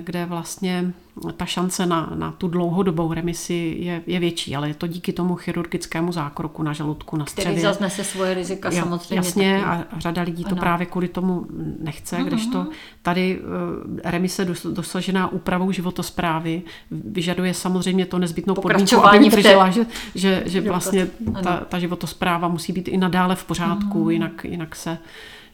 kde 0.00 0.26
vlastně 0.26 0.92
ta 1.36 1.44
šance 1.44 1.86
na, 1.86 2.12
na 2.14 2.32
tu 2.32 2.48
dlouhodobou 2.48 3.12
remisi 3.12 3.76
je, 3.78 4.02
je 4.06 4.20
větší, 4.20 4.56
ale 4.56 4.68
je 4.68 4.74
to 4.74 4.86
díky 4.86 5.12
tomu 5.12 5.36
chirurgickému 5.36 6.12
zákroku 6.12 6.62
na 6.62 6.72
žaludku, 6.72 7.16
na 7.16 7.26
střevě. 7.26 7.52
Který 7.52 7.62
zase 7.62 7.82
nese 7.82 8.04
svoje 8.04 8.34
rizika 8.34 8.70
jo, 8.72 8.82
samozřejmě. 8.82 9.16
Jasně 9.16 9.62
taky. 9.64 9.88
a 9.94 10.00
řada 10.00 10.22
lidí 10.22 10.44
to 10.44 10.50
ano. 10.50 10.60
právě 10.60 10.86
kvůli 10.86 11.08
tomu 11.08 11.46
nechce, 11.80 12.16
uh-huh. 12.16 12.24
kdežto 12.24 12.66
tady 13.02 13.40
eh, 13.40 14.10
remise 14.10 14.44
dosažená 14.64 15.32
úpravou 15.32 15.72
životosprávy 15.72 16.62
vyžaduje 16.90 17.54
samozřejmě 17.54 18.06
to 18.06 18.18
nezbytnou 18.18 18.54
podmínku, 18.54 19.06
aby 19.06 19.30
držela, 19.30 19.70
že, 19.70 19.86
že, 20.14 20.42
že 20.46 20.60
vlastně 20.60 21.08
ta, 21.42 21.56
ta 21.56 21.78
životospráva 21.78 22.48
musí 22.48 22.72
být 22.72 22.88
i 22.88 22.96
nadále 22.96 23.36
v 23.36 23.44
pořádku, 23.44 24.04
uh-huh. 24.04 24.10
jinak, 24.10 24.44
jinak 24.44 24.76
se 24.76 24.98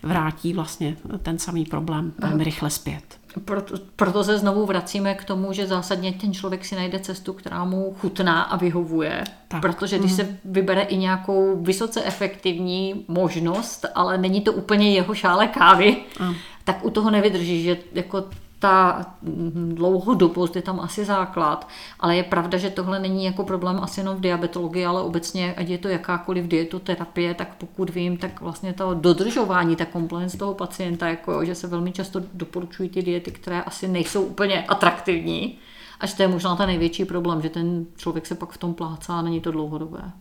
vrátí 0.02 0.52
vlastně 0.52 0.96
ten 1.22 1.38
samý 1.38 1.64
problém 1.64 2.12
velmi 2.18 2.44
rychle 2.44 2.70
zpět. 2.70 3.25
Proto, 3.44 3.74
proto 3.96 4.24
se 4.24 4.38
znovu 4.38 4.66
vracíme 4.66 5.14
k 5.14 5.24
tomu, 5.24 5.52
že 5.52 5.66
zásadně 5.66 6.12
ten 6.12 6.34
člověk 6.34 6.64
si 6.64 6.76
najde 6.76 6.98
cestu, 6.98 7.32
která 7.32 7.64
mu 7.64 7.94
chutná 8.00 8.42
a 8.42 8.56
vyhovuje. 8.56 9.24
Tak. 9.48 9.60
Protože 9.60 9.98
když 9.98 10.10
mm. 10.10 10.16
se 10.16 10.38
vybere 10.44 10.82
i 10.82 10.96
nějakou 10.96 11.62
vysoce 11.62 12.02
efektivní 12.04 13.04
možnost, 13.08 13.86
ale 13.94 14.18
není 14.18 14.40
to 14.40 14.52
úplně 14.52 14.94
jeho 14.94 15.14
šále 15.14 15.46
kávy, 15.46 15.96
mm. 16.20 16.34
tak 16.64 16.84
u 16.84 16.90
toho 16.90 17.10
nevydrží, 17.10 17.62
že 17.62 17.76
jako 17.92 18.24
ta 18.58 19.06
dlouhodobost 19.52 20.56
je 20.56 20.62
tam 20.62 20.80
asi 20.80 21.04
základ, 21.04 21.68
ale 22.00 22.16
je 22.16 22.22
pravda, 22.22 22.58
že 22.58 22.70
tohle 22.70 22.98
není 22.98 23.24
jako 23.24 23.44
problém 23.44 23.78
asi 23.82 24.00
jenom 24.00 24.16
v 24.16 24.20
diabetologii, 24.20 24.86
ale 24.86 25.02
obecně, 25.02 25.54
ať 25.56 25.68
je 25.68 25.78
to 25.78 25.88
jakákoliv 25.88 26.44
dietoterapie, 26.44 27.34
tak 27.34 27.54
pokud 27.54 27.90
vím, 27.90 28.16
tak 28.16 28.40
vlastně 28.40 28.72
to 28.72 28.94
dodržování, 28.94 29.76
ta 29.76 29.86
compliance 29.92 30.38
toho 30.38 30.54
pacienta, 30.54 31.08
jako 31.08 31.44
že 31.44 31.54
se 31.54 31.66
velmi 31.66 31.92
často 31.92 32.22
doporučují 32.34 32.88
ty 32.88 33.02
diety, 33.02 33.30
které 33.30 33.62
asi 33.62 33.88
nejsou 33.88 34.22
úplně 34.22 34.62
atraktivní, 34.62 35.58
až 36.00 36.14
to 36.14 36.22
je 36.22 36.28
možná 36.28 36.56
ten 36.56 36.66
největší 36.66 37.04
problém, 37.04 37.42
že 37.42 37.48
ten 37.48 37.86
člověk 37.96 38.26
se 38.26 38.34
pak 38.34 38.52
v 38.52 38.58
tom 38.58 38.74
plácá 38.74 39.18
a 39.18 39.22
není 39.22 39.40
to 39.40 39.50
dlouhodobé. 39.50 40.12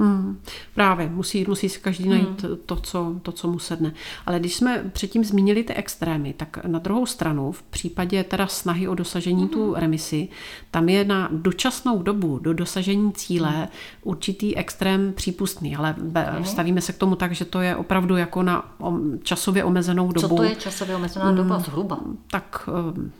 Hmm, 0.00 0.40
právě, 0.74 1.08
musí, 1.08 1.44
musí 1.48 1.68
si 1.68 1.80
každý 1.80 2.08
najít 2.08 2.42
hmm. 2.42 2.56
to, 2.66 2.76
co, 2.76 3.14
to, 3.22 3.32
co 3.32 3.48
mu 3.48 3.58
sedne. 3.58 3.92
Ale 4.26 4.40
když 4.40 4.54
jsme 4.54 4.84
předtím 4.92 5.24
zmínili 5.24 5.62
ty 5.62 5.74
extrémy, 5.74 6.32
tak 6.32 6.64
na 6.66 6.78
druhou 6.78 7.06
stranu, 7.06 7.52
v 7.52 7.62
případě 7.62 8.24
teda 8.24 8.46
snahy 8.46 8.88
o 8.88 8.94
dosažení 8.94 9.40
hmm. 9.40 9.48
tu 9.48 9.74
remisi, 9.74 10.28
tam 10.70 10.88
je 10.88 11.04
na 11.04 11.28
dočasnou 11.32 12.02
dobu 12.02 12.38
do 12.38 12.52
dosažení 12.52 13.12
cíle 13.12 13.50
hmm. 13.50 13.66
určitý 14.02 14.56
extrém 14.56 15.12
přípustný, 15.12 15.76
ale 15.76 15.94
hmm. 15.98 16.44
stavíme 16.44 16.80
se 16.80 16.92
k 16.92 16.98
tomu 16.98 17.16
tak, 17.16 17.32
že 17.32 17.44
to 17.44 17.60
je 17.60 17.76
opravdu 17.76 18.16
jako 18.16 18.42
na 18.42 18.76
časově 19.22 19.64
omezenou 19.64 20.12
dobu. 20.12 20.28
Co 20.28 20.34
to 20.34 20.42
je 20.42 20.56
časově 20.56 20.96
omezená 20.96 21.32
doba 21.32 21.54
hmm, 21.54 21.64
zhruba? 21.64 21.98
Tak 22.30 22.68
um, 22.96 23.12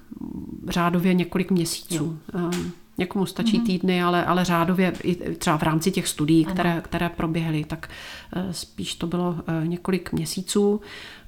řádově 0.69 1.15
několik 1.15 1.51
měsíců. 1.51 2.19
Jo. 2.35 2.51
Někomu 2.99 3.27
stačí 3.27 3.61
mm-hmm. 3.61 3.67
týdny, 3.67 4.03
ale, 4.03 4.25
ale 4.25 4.45
řádově 4.45 4.93
i 5.03 5.35
třeba 5.35 5.59
v 5.59 5.63
rámci 5.63 5.91
těch 5.91 6.09
studií, 6.09 6.45
které, 6.45 6.81
které 6.85 7.09
proběhly, 7.09 7.65
tak 7.65 7.89
eh, 8.33 8.53
spíš 8.53 8.95
to 8.95 9.07
bylo 9.07 9.37
eh, 9.47 9.67
několik 9.67 10.13
měsíců. 10.13 10.81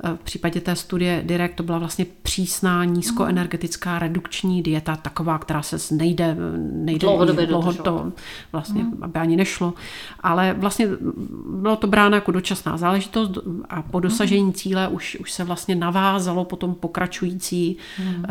Eh, 0.04 0.16
v 0.16 0.20
případě 0.20 0.60
té 0.60 0.76
studie 0.76 1.22
Direct 1.26 1.56
to 1.56 1.62
byla 1.62 1.78
vlastně 1.78 2.06
přísná 2.22 2.84
nízkoenergetická 2.84 3.98
redukční 3.98 4.62
dieta, 4.62 4.96
taková, 4.96 5.38
která 5.38 5.62
se 5.62 5.94
nejde, 5.94 6.36
nejde 6.72 6.98
dlouhodobě 6.98 7.46
dlouho 7.46 7.72
to 7.72 8.12
vlastně, 8.52 8.82
mm. 8.82 8.98
aby 9.02 9.20
ani 9.20 9.36
nešlo. 9.36 9.74
Ale 10.20 10.54
vlastně 10.58 10.88
bylo 11.46 11.76
to 11.76 11.86
bráno 11.86 12.14
jako 12.14 12.32
dočasná 12.32 12.76
záležitost 12.76 13.38
a 13.68 13.82
po 13.82 14.00
dosažení 14.00 14.52
cíle 14.52 14.88
už, 14.88 15.16
už 15.20 15.32
se 15.32 15.44
vlastně 15.44 15.74
navázalo 15.74 16.44
potom 16.44 16.74
pokračující 16.74 17.76
mm. 17.98 18.14
uh, 18.14 18.24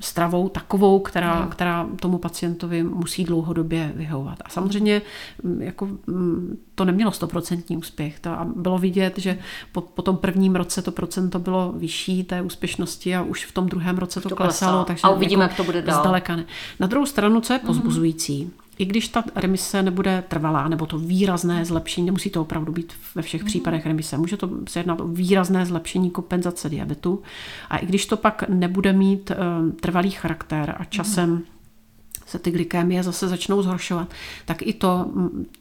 stravou 0.00 0.48
takovou, 0.48 0.98
která, 0.98 1.40
mm. 1.40 1.48
která 1.48 1.86
tomu 2.00 2.18
pacientovi 2.46 2.82
musí 2.82 3.24
dlouhodobě 3.24 3.92
vyhovovat. 3.94 4.38
A 4.44 4.48
samozřejmě 4.48 5.02
mm, 5.42 5.62
jako, 5.62 5.86
mm, 6.06 6.58
to 6.74 6.84
nemělo 6.84 7.12
stoprocentní 7.12 7.76
úspěch. 7.76 8.20
To 8.20 8.30
a 8.30 8.46
bylo 8.56 8.78
vidět, 8.78 9.18
že 9.18 9.38
po, 9.72 9.80
po 9.80 10.02
tom 10.02 10.16
prvním 10.16 10.56
roce 10.56 10.82
to 10.82 10.92
procento 10.92 11.38
bylo 11.38 11.72
vyšší 11.76 12.24
té 12.24 12.42
úspěšnosti 12.42 13.16
a 13.16 13.22
už 13.22 13.44
v 13.44 13.52
tom 13.52 13.66
druhém 13.66 13.98
roce 13.98 14.20
to, 14.20 14.28
to 14.28 14.36
klesalo. 14.36 14.84
Takže 14.84 15.02
a 15.04 15.10
uvidíme, 15.10 15.44
jako 15.44 15.50
jak 15.50 15.56
to 15.56 15.64
bude 15.64 15.82
dál. 15.82 16.00
Zdaleka 16.00 16.36
ne. 16.36 16.44
Na 16.80 16.86
druhou 16.86 17.06
stranu, 17.06 17.40
co 17.40 17.52
je 17.52 17.58
mhm. 17.58 17.66
pozbuzující, 17.66 18.44
mm-hmm 18.44 18.66
i 18.78 18.84
když 18.84 19.08
ta 19.08 19.24
remise 19.34 19.82
nebude 19.82 20.24
trvalá, 20.28 20.68
nebo 20.68 20.86
to 20.86 20.98
výrazné 20.98 21.64
zlepšení, 21.64 22.06
nemusí 22.06 22.30
to 22.30 22.42
opravdu 22.42 22.72
být 22.72 22.92
ve 23.14 23.22
všech 23.22 23.40
mm. 23.40 23.46
případech 23.46 23.86
remise, 23.86 24.18
může 24.18 24.36
to 24.36 24.50
se 24.68 24.78
jednat 24.78 25.00
o 25.00 25.08
výrazné 25.08 25.66
zlepšení 25.66 26.10
kompenzace 26.10 26.68
diabetu. 26.68 27.22
A 27.70 27.76
i 27.76 27.86
když 27.86 28.06
to 28.06 28.16
pak 28.16 28.44
nebude 28.48 28.92
mít 28.92 29.30
uh, 29.30 29.70
trvalý 29.72 30.10
charakter 30.10 30.76
a 30.78 30.84
časem 30.84 31.30
mm. 31.30 31.42
Se 32.26 32.38
ty 32.38 32.50
glykémie 32.50 33.02
zase 33.02 33.28
začnou 33.28 33.62
zhoršovat, 33.62 34.08
tak 34.44 34.62
i 34.62 34.72
to 34.72 35.04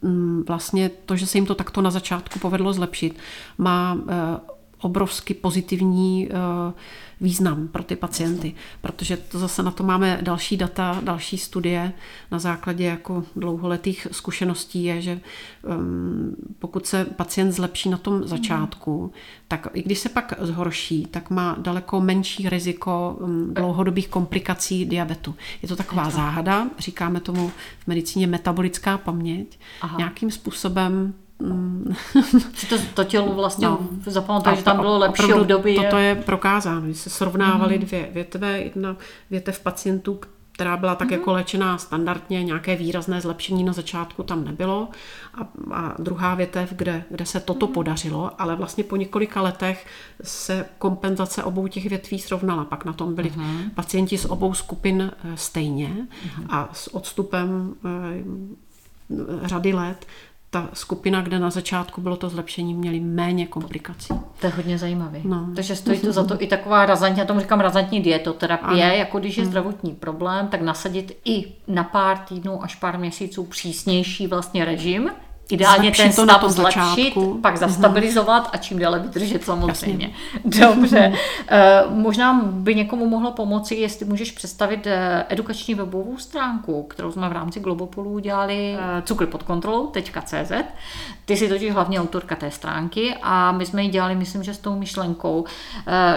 mm, 0.01 0.43
vlastně 0.47 0.91
to, 1.05 1.15
že 1.15 1.27
se 1.27 1.37
jim 1.37 1.45
to 1.45 1.55
takto 1.55 1.81
na 1.81 1.91
začátku 1.91 2.39
povedlo 2.39 2.73
zlepšit, 2.73 3.17
má 3.57 3.93
uh, 3.93 4.54
obrovsky 4.85 5.33
pozitivní 5.33 6.29
uh, 6.29 6.73
význam 7.21 7.67
pro 7.67 7.83
ty 7.83 7.95
pacienty, 7.95 8.53
protože 8.81 9.17
to 9.17 9.39
zase 9.39 9.63
na 9.63 9.71
to 9.71 9.83
máme 9.83 10.19
další 10.21 10.57
data, 10.57 11.01
další 11.03 11.37
studie 11.37 11.93
na 12.31 12.39
základě 12.39 12.83
jako 12.85 13.23
dlouholetých 13.35 14.07
zkušeností 14.11 14.83
je, 14.83 15.01
že 15.01 15.19
um, 15.63 16.35
pokud 16.59 16.85
se 16.87 17.05
pacient 17.05 17.51
zlepší 17.51 17.89
na 17.89 17.97
tom 17.97 18.27
začátku, 18.27 19.11
tak 19.47 19.67
i 19.73 19.83
když 19.83 19.99
se 19.99 20.09
pak 20.09 20.33
zhorší, 20.39 21.05
tak 21.05 21.29
má 21.29 21.55
daleko 21.59 22.01
menší 22.01 22.49
riziko 22.49 23.17
um, 23.19 23.53
dlouhodobých 23.53 24.07
komplikací 24.07 24.85
diabetu. 24.85 25.35
Je 25.61 25.67
to 25.67 25.75
taková 25.75 26.09
záhada, 26.09 26.69
říkáme 26.77 27.19
tomu 27.19 27.51
v 27.79 27.87
medicíně 27.87 28.27
metabolická 28.27 28.97
paměť. 28.97 29.59
Aha. 29.81 29.97
Nějakým 29.97 30.31
způsobem 30.31 31.13
si 32.53 32.67
to, 32.67 32.75
to 32.93 33.03
tělo 33.03 33.33
vlastně 33.33 33.67
no. 33.67 33.79
zapamatuje, 34.05 34.55
že 34.55 34.63
tam 34.63 34.79
bylo 34.79 34.97
lepší 34.97 35.33
období. 35.33 35.75
Toto 35.75 35.97
je 35.97 36.15
prokázáno. 36.15 36.93
Se 36.93 37.09
srovnávaly 37.09 37.77
mm. 37.77 37.85
dvě 37.85 38.09
větve, 38.13 38.59
jedna 38.59 38.97
větev 39.29 39.59
pacientů, 39.59 40.19
která 40.51 40.77
byla 40.77 40.95
tak 40.95 41.07
mm. 41.07 41.13
jako 41.13 41.31
léčená 41.31 41.77
standardně, 41.77 42.43
nějaké 42.43 42.75
výrazné 42.75 43.21
zlepšení 43.21 43.63
na 43.63 43.73
začátku 43.73 44.23
tam 44.23 44.45
nebylo 44.45 44.89
a, 45.33 45.47
a 45.73 45.95
druhá 45.99 46.35
větev, 46.35 46.73
kde, 46.73 47.03
kde 47.09 47.25
se 47.25 47.39
toto 47.39 47.67
mm. 47.67 47.73
podařilo, 47.73 48.41
ale 48.41 48.55
vlastně 48.55 48.83
po 48.83 48.95
několika 48.95 49.41
letech 49.41 49.85
se 50.23 50.65
kompenzace 50.77 51.43
obou 51.43 51.67
těch 51.67 51.89
větví 51.89 52.19
srovnala. 52.19 52.65
Pak 52.65 52.85
na 52.85 52.93
tom 52.93 53.15
byli 53.15 53.31
mm. 53.35 53.69
pacienti 53.75 54.17
z 54.17 54.25
obou 54.25 54.53
skupin 54.53 55.11
eh, 55.23 55.37
stejně 55.37 55.87
mm. 55.87 56.07
a 56.49 56.69
s 56.73 56.95
odstupem 56.95 57.75
eh, 57.85 59.47
řady 59.47 59.73
let 59.73 60.05
ta 60.55 60.69
skupina, 60.73 61.21
kde 61.21 61.39
na 61.39 61.49
začátku 61.49 62.01
bylo 62.01 62.17
to 62.17 62.29
zlepšení, 62.29 62.73
měli 62.73 62.99
méně 62.99 63.47
komplikací. 63.47 64.07
To 64.39 64.47
je 64.47 64.53
hodně 64.55 64.77
zajímavé. 64.77 65.19
No. 65.23 65.47
Takže 65.55 65.75
stojí 65.75 65.99
to 65.99 66.11
za 66.11 66.23
to 66.23 66.41
i 66.41 66.47
taková 66.47 66.85
razantní, 66.85 67.19
já 67.19 67.25
tomu 67.25 67.39
říkám 67.39 67.59
razantní 67.59 68.01
dietoterapie, 68.01 68.85
ano. 68.85 68.93
jako 68.95 69.19
když 69.19 69.37
je 69.37 69.43
hmm. 69.43 69.51
zdravotní 69.51 69.91
problém, 69.91 70.47
tak 70.47 70.61
nasadit 70.61 71.17
i 71.25 71.45
na 71.67 71.83
pár 71.83 72.17
týdnů 72.17 72.63
až 72.63 72.75
pár 72.75 72.99
měsíců 72.99 73.43
přísnější 73.43 74.27
vlastně 74.27 74.65
režim, 74.65 75.11
Ideálně 75.49 75.91
ten 75.91 76.11
stav 76.11 76.41
na 76.43 76.49
zlepšit, 76.49 76.79
začátku. 76.79 77.39
pak 77.41 77.53
mhm. 77.53 77.59
zastabilizovat 77.59 78.49
a 78.53 78.57
čím 78.57 78.79
déle 78.79 78.99
vydržet 78.99 79.43
samozřejmě. 79.43 80.13
Jasně. 80.45 80.65
Dobře. 80.67 81.13
Uh, 81.87 81.97
možná 81.97 82.41
by 82.43 82.75
někomu 82.75 83.09
mohlo 83.09 83.31
pomoci, 83.31 83.75
jestli 83.75 84.05
můžeš 84.05 84.31
představit 84.31 84.87
eh, 84.87 85.25
edukační 85.29 85.75
webovou 85.75 86.17
stránku, 86.17 86.83
kterou 86.83 87.11
jsme 87.11 87.29
v 87.29 87.31
rámci 87.31 87.59
Globopolu 87.59 88.11
udělali 88.11 88.77
uh, 88.77 89.01
cukr 89.03 89.25
pod 89.25 89.43
kontrolou.cz. 89.43 90.51
Ty 91.25 91.37
jsi 91.37 91.49
totiž 91.49 91.73
hlavně 91.73 92.01
autorka 92.01 92.35
té 92.35 92.51
stránky 92.51 93.15
a 93.21 93.51
my 93.51 93.65
jsme 93.65 93.83
ji 93.83 93.89
dělali, 93.89 94.15
myslím, 94.15 94.43
že 94.43 94.53
s 94.53 94.57
tou 94.57 94.75
myšlenkou, 94.75 95.45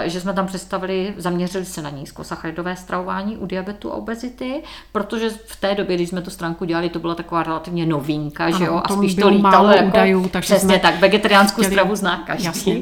že 0.05 0.21
jsme 0.21 0.33
tam 0.33 0.47
představili, 0.47 1.13
zaměřili 1.17 1.65
se 1.65 1.81
na 1.81 1.89
nízkosacharidové 1.89 2.75
stravování 2.75 3.37
u 3.37 3.45
diabetu 3.45 3.91
a 3.91 3.95
obezity, 3.95 4.63
protože 4.91 5.29
v 5.29 5.55
té 5.59 5.75
době, 5.75 5.95
když 5.95 6.09
jsme 6.09 6.21
tu 6.21 6.29
stránku 6.29 6.65
dělali, 6.65 6.89
to 6.89 6.99
byla 6.99 7.15
taková 7.15 7.43
relativně 7.43 7.85
novinka, 7.85 8.45
ano, 8.45 8.57
že 8.57 8.65
jo, 8.65 8.81
a 8.83 8.93
spíš 8.93 9.15
to 9.19 9.29
lítalo 9.29 9.69
jako, 9.69 9.87
údajů, 9.87 10.29
takže 10.29 10.45
přesně 10.45 10.69
jsme 10.69 10.79
tak, 10.79 10.99
vegetariánskou 10.99 11.61
chtěli... 11.61 11.75
stravu 11.75 11.95
zná 11.95 12.23
každý. 12.27 12.45
Jasně. 12.45 12.81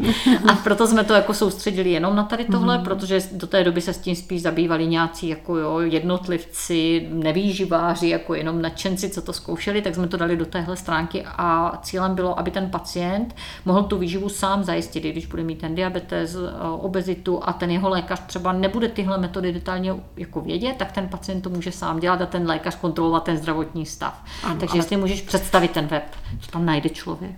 A 0.52 0.56
proto 0.56 0.88
jsme 0.88 1.04
to 1.04 1.14
jako 1.14 1.34
soustředili 1.34 1.92
jenom 1.92 2.16
na 2.16 2.24
tady 2.24 2.46
tohle, 2.46 2.78
mm. 2.78 2.84
protože 2.84 3.22
do 3.32 3.48
té 3.48 3.64
doby 3.64 3.82
se 3.82 3.94
s 3.94 3.98
tím 3.98 4.16
spíš 4.16 4.42
zabývali 4.42 4.88
nějací 4.88 5.28
jako 5.28 5.58
jo, 5.58 5.80
jednotlivci, 5.80 7.08
nevýživáři, 7.12 8.10
jako 8.10 8.34
jenom 8.34 8.62
nadšenci, 8.62 9.10
co 9.10 9.22
to 9.22 9.34
zkoušeli, 9.34 9.82
tak 9.82 9.96
jsme 9.96 10.08
to 10.08 10.18
dali 10.18 10.38
do 10.38 10.46
téhle 10.46 10.78
stránky 10.78 11.24
a 11.26 11.80
cílem 11.82 12.16
bylo, 12.16 12.40
aby 12.40 12.52
ten 12.52 12.70
pacient 12.70 13.36
mohl 13.66 13.84
tu 13.84 13.98
výživu 13.98 14.30
sám 14.30 14.64
zajistit, 14.64 15.04
když 15.04 15.26
bude 15.26 15.44
mít 15.44 15.62
ten 15.62 15.76
diabetes, 15.76 16.36
eh, 16.36 16.68
obezitu 16.80 17.42
a 17.44 17.54
ten 17.54 17.72
jeho 17.72 17.90
lékař 17.90 18.20
třeba 18.28 18.54
nebude 18.54 18.88
tyhle 18.88 19.18
metody 19.18 19.52
detailně 19.52 19.96
jako 20.18 20.42
vědět, 20.42 20.76
tak 20.78 20.92
ten 20.92 21.08
pacient 21.08 21.42
to 21.42 21.50
může 21.50 21.72
sám 21.72 22.00
dělat 22.00 22.22
a 22.22 22.26
ten 22.26 22.48
lékař 22.48 22.76
kontrolovat 22.76 23.24
ten 23.24 23.38
zdravotní 23.38 23.86
stav. 23.86 24.24
Ano, 24.44 24.56
Takže 24.60 24.72
ale... 24.72 24.80
jestli 24.80 24.98
můžeš 24.98 25.22
představit 25.22 25.72
ten 25.72 25.88
web 25.88 26.04
co 26.40 26.52
tam 26.52 26.66
najde 26.66 26.90
člověk. 26.90 27.36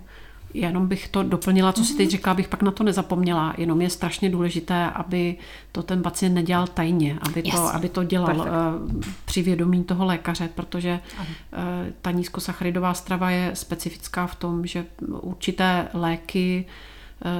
Jenom 0.54 0.86
bych 0.86 1.08
to 1.08 1.22
doplnila, 1.22 1.72
co 1.72 1.84
si 1.84 1.96
teď 1.96 2.06
mhm. 2.06 2.10
říkala, 2.10 2.32
abych 2.32 2.48
pak 2.48 2.62
na 2.62 2.70
to 2.70 2.84
nezapomněla. 2.84 3.54
Jenom 3.58 3.80
je 3.80 3.90
strašně 3.90 4.30
důležité, 4.30 4.90
aby 4.90 5.36
to 5.72 5.82
ten 5.82 6.02
pacient 6.02 6.34
nedělal 6.34 6.66
tajně, 6.66 7.18
aby 7.22 7.42
to, 7.42 7.58
aby 7.58 7.88
to 7.88 8.04
dělal 8.04 8.26
Perfect. 8.26 9.06
Eh, 9.06 9.12
při 9.24 9.42
vědomí 9.42 9.84
toho 9.84 10.04
lékaře, 10.04 10.48
protože 10.54 11.00
ano. 11.18 11.28
Eh, 11.52 11.92
ta 12.02 12.10
nízkosacharidová 12.10 12.94
strava 12.94 13.30
je 13.30 13.50
specifická 13.54 14.26
v 14.26 14.34
tom, 14.34 14.66
že 14.66 14.84
určité 15.10 15.88
léky 15.94 16.66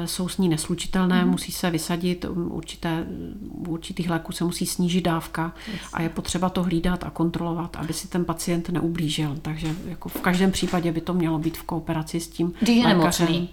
jsou 0.05 0.29
s 0.29 0.39
ní 0.39 0.49
neslučitelné, 0.49 1.25
mm. 1.25 1.31
musí 1.31 1.53
se 1.53 1.71
vysadit, 1.71 2.25
um, 2.25 2.53
určité, 2.53 3.07
u 3.53 3.71
určitých 3.71 4.11
léků 4.11 4.33
se 4.33 4.45
musí 4.45 4.67
snížit 4.67 5.01
dávka 5.01 5.53
yes. 5.73 5.81
a 5.93 6.03
je 6.03 6.09
potřeba 6.09 6.49
to 6.49 6.63
hlídat 6.63 7.05
a 7.05 7.11
kontrolovat, 7.11 7.77
aby 7.77 7.93
si 7.93 8.09
ten 8.09 8.25
pacient 8.25 8.69
neublížil. 8.69 9.39
Takže 9.43 9.75
jako 9.87 10.09
v 10.09 10.21
každém 10.21 10.53
případě 10.53 10.93
by 10.93 11.01
to 11.01 11.15
mělo 11.15 11.39
být 11.39 11.59
v 11.59 11.63
kooperaci 11.63 12.21
s 12.21 12.29
tím 12.29 12.53
Když 12.61 12.77
je 12.77 12.87
lékařem. 12.87 13.27
Nemocný. 13.27 13.49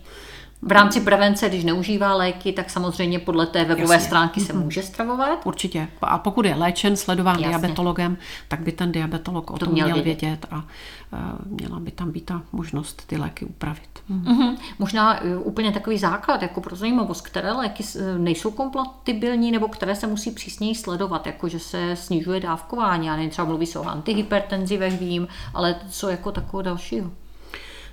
V 0.62 0.72
rámci 0.72 1.02
prevence, 1.02 1.50
když 1.50 1.64
neužívá 1.64 2.14
léky, 2.14 2.54
tak 2.54 2.70
samozřejmě 2.70 3.20
podle 3.20 3.46
té 3.48 3.66
webové 3.66 3.96
Jasně. 3.96 4.08
stránky 4.08 4.40
se 4.40 4.54
mhm. 4.54 4.64
může 4.64 4.84
stravovat. 4.84 5.46
Určitě. 5.46 5.88
A 6.02 6.18
pokud 6.18 6.46
je 6.46 6.56
léčen, 6.56 6.96
sledován 6.96 7.40
Jasně. 7.40 7.48
diabetologem, 7.48 8.18
tak 8.48 8.60
by 8.60 8.72
ten 8.72 8.92
diabetolog 8.92 9.52
o 9.52 9.58
to 9.58 9.66
tom 9.66 9.74
měl 9.74 9.88
vědět, 9.88 10.04
vědět 10.04 10.46
a 10.52 10.56
uh, 10.56 11.20
měla 11.46 11.80
by 11.80 11.92
tam 11.92 12.12
být 12.12 12.26
ta 12.26 12.42
možnost 12.52 13.04
ty 13.08 13.18
léky 13.18 13.46
upravit. 13.46 13.90
Mm-hmm. 14.12 14.58
Možná 14.80 15.22
uh, 15.22 15.48
úplně 15.48 15.72
takový 15.72 15.98
základ, 15.98 16.42
jako 16.42 16.62
pro 16.62 16.76
zajímavost, 16.76 17.22
které 17.22 17.52
léky 17.52 17.84
uh, 17.84 18.02
nejsou 18.18 18.52
kompatibilní 18.52 19.52
nebo 19.52 19.68
které 19.68 19.96
se 19.96 20.08
musí 20.08 20.32
přísněji 20.32 20.76
sledovat, 20.76 21.28
jako 21.28 21.48
že 21.48 21.60
se 21.60 21.96
snižuje 21.96 22.40
dávkování. 22.40 23.08
Já 23.08 23.16
nevím, 23.16 23.30
třeba 23.30 23.48
mluví 23.48 23.66
se 23.66 23.80
o 23.80 23.84
antihypertenzivech, 23.84 25.00
vím, 25.00 25.28
ale 25.54 25.76
co 25.90 26.10
jako 26.10 26.32
takového 26.32 26.62
dalšího? 26.62 27.12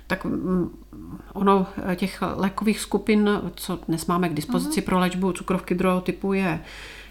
Tak 0.07 0.25
mm, 0.25 0.69
ono 1.33 1.67
těch 1.95 2.21
lékových 2.35 2.79
skupin, 2.79 3.29
co 3.55 3.79
dnes 3.87 4.05
máme 4.05 4.29
k 4.29 4.33
dispozici 4.33 4.81
uh-huh. 4.81 4.85
pro 4.85 4.99
léčbu 4.99 5.31
cukrovky 5.31 5.75
druhého 5.75 6.01
typu, 6.01 6.33
je 6.33 6.59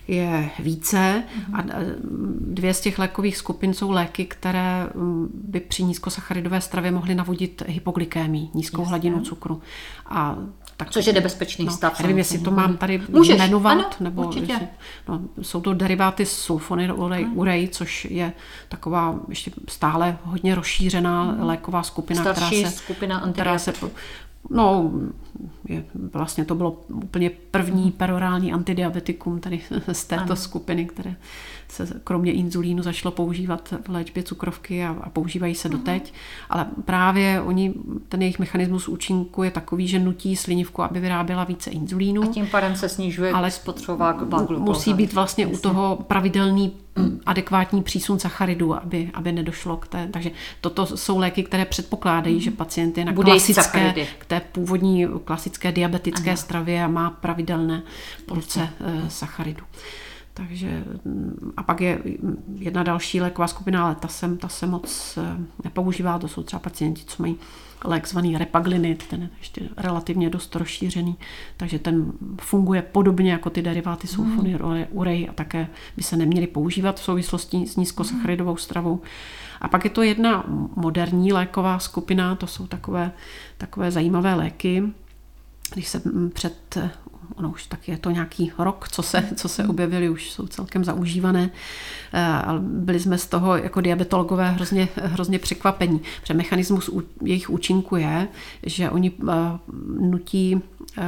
je 0.09 0.51
více 0.59 1.25
a 1.53 1.63
mhm. 1.63 1.71
eh, 1.73 1.97
dvě 2.41 2.75
z 2.75 2.81
těch 2.81 2.99
lékových 2.99 3.37
skupin 3.37 3.75
jsou 3.75 3.91
léky, 3.91 4.25
které 4.25 4.89
mm, 4.95 5.29
by 5.45 5.61
při 5.61 5.85
nízkosacharidové 5.85 6.61
stravě 6.61 6.91
mohly 6.91 7.15
navodit 7.15 7.63
hypoglykémii, 7.67 8.49
nízkou 8.55 8.83
Jasně. 8.83 8.89
hladinu 8.89 9.21
cukru. 9.21 9.63
A 10.07 10.37
tak, 10.77 10.91
Což 10.91 11.07
je 11.07 11.13
nebezpečný 11.13 11.65
no, 11.65 11.73
stav. 11.73 12.01
Nevím, 12.01 12.19
jestli 12.19 12.39
to 12.39 12.51
mám 12.51 12.77
tady 12.77 13.03
Můžeš, 13.09 13.39
jmenovat, 13.39 13.73
ano, 13.73 13.91
nebo 14.01 14.31
jestli, 14.35 14.69
no, 15.09 15.21
jsou 15.43 15.61
to 15.61 15.75
deriváty 15.75 16.27
sulfonylurej, 16.27 17.27
urej, 17.35 17.69
což 17.69 18.05
je 18.05 18.33
taková 18.69 19.15
ještě 19.29 19.51
stále 19.69 20.19
hodně 20.25 20.55
rozšířená 20.55 21.23
hmm. 21.23 21.43
léková 21.43 21.83
skupina, 21.83 22.21
Starší 22.21 22.57
která 22.57 22.71
se, 22.71 22.77
skupina 22.77 23.33
která 23.33 23.59
se 23.59 23.73
no, 24.51 24.93
je, 25.69 25.85
vlastně 26.13 26.45
to 26.45 26.55
bylo 26.55 26.71
úplně 26.89 27.31
první 27.51 27.93
perorální 27.93 28.53
antidiabetikum 28.53 29.41
tady 29.41 29.61
z 29.93 30.05
této 30.05 30.23
ano. 30.23 30.37
skupiny, 30.37 30.85
které 30.85 31.17
se 31.69 32.01
kromě 32.05 32.33
inzulínu 32.33 32.83
začalo 32.83 33.13
používat 33.13 33.75
v 33.87 33.89
léčbě 33.89 34.23
cukrovky 34.23 34.85
a, 34.85 34.97
a 35.01 35.11
používají 35.11 35.55
se 35.55 35.69
doteď. 35.69 36.13
Ale 36.51 36.67
právě 36.85 37.41
oni, 37.41 37.75
ten 38.09 38.23
jejich 38.23 38.39
mechanismus 38.39 38.89
účinku 38.89 39.43
je 39.43 39.51
takový, 39.51 39.89
že 39.89 39.99
nutí 39.99 40.37
slinivku, 40.37 40.83
aby 40.83 41.01
vyráběla 41.01 41.45
více 41.45 41.71
inzulínu. 41.71 42.23
A 42.23 42.27
tím 42.27 42.47
pádem 42.47 42.77
se 42.77 42.89
snižuje 42.89 43.33
ale 43.33 43.51
spotřeba 43.51 44.19
Musí 44.59 44.95
být 44.95 45.13
vlastně 45.13 45.45
Jasně. 45.45 45.59
u 45.59 45.61
toho 45.61 45.99
pravidelný 46.07 46.73
adekvátní 47.27 47.83
přísun 47.83 48.19
sacharidů, 48.19 48.75
aby, 48.75 49.11
aby 49.15 49.33
nedošlo 49.33 49.77
k 49.77 49.89
té. 49.89 50.09
Takže 50.13 50.31
toto 50.61 50.87
jsou 50.87 51.19
léky, 51.19 51.43
které 51.43 51.65
předpokládají, 51.65 52.41
že 52.41 52.51
pacient 52.51 52.99
je 52.99 53.05
na 53.05 53.13
Bude 53.13 53.31
klasické, 53.31 53.95
k 54.19 54.27
té 54.27 54.41
původní 54.41 55.07
klasické 55.25 55.73
diabetické 55.73 56.31
ano. 56.31 56.37
stravě 56.37 56.85
a 56.85 56.89
má 56.89 57.11
pravidelné 57.11 57.83
porce 58.27 58.69
eh, 58.81 59.11
sacharidů. 59.11 59.65
Takže 60.37 60.85
a 61.57 61.63
pak 61.63 61.81
je 61.81 61.99
jedna 62.55 62.83
další 62.83 63.21
léková 63.21 63.49
skupina, 63.49 63.85
ale 63.85 63.95
ta 63.95 64.09
se, 64.09 64.37
ta 64.37 64.49
se 64.49 64.67
moc 64.67 65.19
eh, 65.19 65.45
nepoužívá, 65.65 66.19
to 66.19 66.29
jsou 66.29 66.43
třeba 66.43 66.61
pacienti, 66.61 67.03
co 67.07 67.23
mají 67.23 67.37
lék 67.85 68.09
zvaný 68.09 68.39
repaglinit, 68.39 69.07
ten 69.07 69.23
je 69.23 69.29
ještě 69.39 69.69
relativně 69.77 70.31
dost 70.31 70.57
rozšířený, 70.57 71.17
takže 71.57 71.79
ten 71.79 72.13
funguje 72.41 72.83
podobně 72.83 73.33
jako 73.33 73.51
ty 73.51 73.63
deriváty 73.63 74.07
sulfony 74.07 74.55
mm. 74.55 74.87
urej 74.91 75.29
a 75.31 75.33
také 75.33 75.67
by 75.97 76.03
se 76.03 76.17
neměly 76.17 76.47
používat 76.47 77.01
v 77.01 77.05
souvislosti 77.05 77.67
s 77.67 77.77
nízkosacharidovou 77.77 78.57
stravou. 78.57 79.01
A 79.61 79.69
pak 79.69 79.85
je 79.85 79.91
to 79.91 80.03
jedna 80.03 80.45
moderní 80.77 81.33
léková 81.33 81.79
skupina, 81.79 82.35
to 82.35 82.47
jsou 82.47 82.67
takové, 82.67 83.13
takové 83.59 83.91
zajímavé 83.91 84.35
léky, 84.35 84.83
když 85.75 85.89
se 85.89 86.03
před 86.33 86.79
ono 87.37 87.51
už 87.51 87.67
tak 87.67 87.89
je 87.89 87.99
to 87.99 88.11
nějaký 88.11 88.53
rok, 88.59 88.89
co 88.89 89.03
se, 89.03 89.29
co 89.37 89.49
se 89.49 89.69
objevily, 89.69 90.09
už 90.09 90.31
jsou 90.31 90.47
celkem 90.47 90.85
zaužívané. 90.85 91.51
Eh, 92.13 92.23
ale 92.23 92.61
byli 92.61 93.01
jsme 93.01 93.19
z 93.19 93.27
toho 93.27 93.57
jako 93.57 93.81
diabetologové 93.81 94.51
hrozně, 94.51 94.89
hrozně 94.97 95.39
překvapení, 95.39 96.01
protože 96.21 96.35
mechanismus 96.35 96.91
jejich 97.23 97.51
účinku 97.51 97.97
je, 97.97 98.29
že 98.63 98.91
oni 98.91 99.13
eh, 99.29 99.33
nutí 100.01 100.61
eh, 100.99 101.03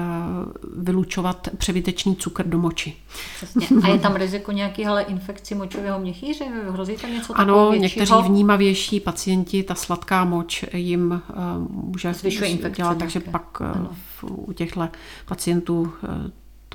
vylučovat 0.77 1.49
přebytečný 1.59 2.17
cukr 2.17 2.47
do 2.47 2.59
moči. 2.59 2.97
Přesně. 3.37 3.67
A 3.83 3.89
je 3.89 3.99
tam 3.99 4.17
riziko 4.17 4.53
nějaký 4.53 4.87
ale 4.87 5.03
infekci 5.03 5.55
močového 5.55 5.99
měchýře? 5.99 6.45
Hrozí 6.71 6.97
tam 6.97 7.13
něco 7.13 7.39
Ano, 7.39 7.71
většího? 7.71 7.83
někteří 7.83 8.29
vnímavější 8.29 9.01
pacienti, 9.01 9.63
ta 9.63 9.75
sladká 9.75 10.25
moč 10.25 10.65
jim 10.73 11.23
může 11.71 12.15
Zvyšuje 12.15 12.51
infekce 12.51 12.77
dělat, 12.77 12.99
takže 12.99 13.21
pak 13.21 13.61
ano. 13.61 13.91
u 14.23 14.53
těchto 14.53 14.89
pacientů 15.27 15.93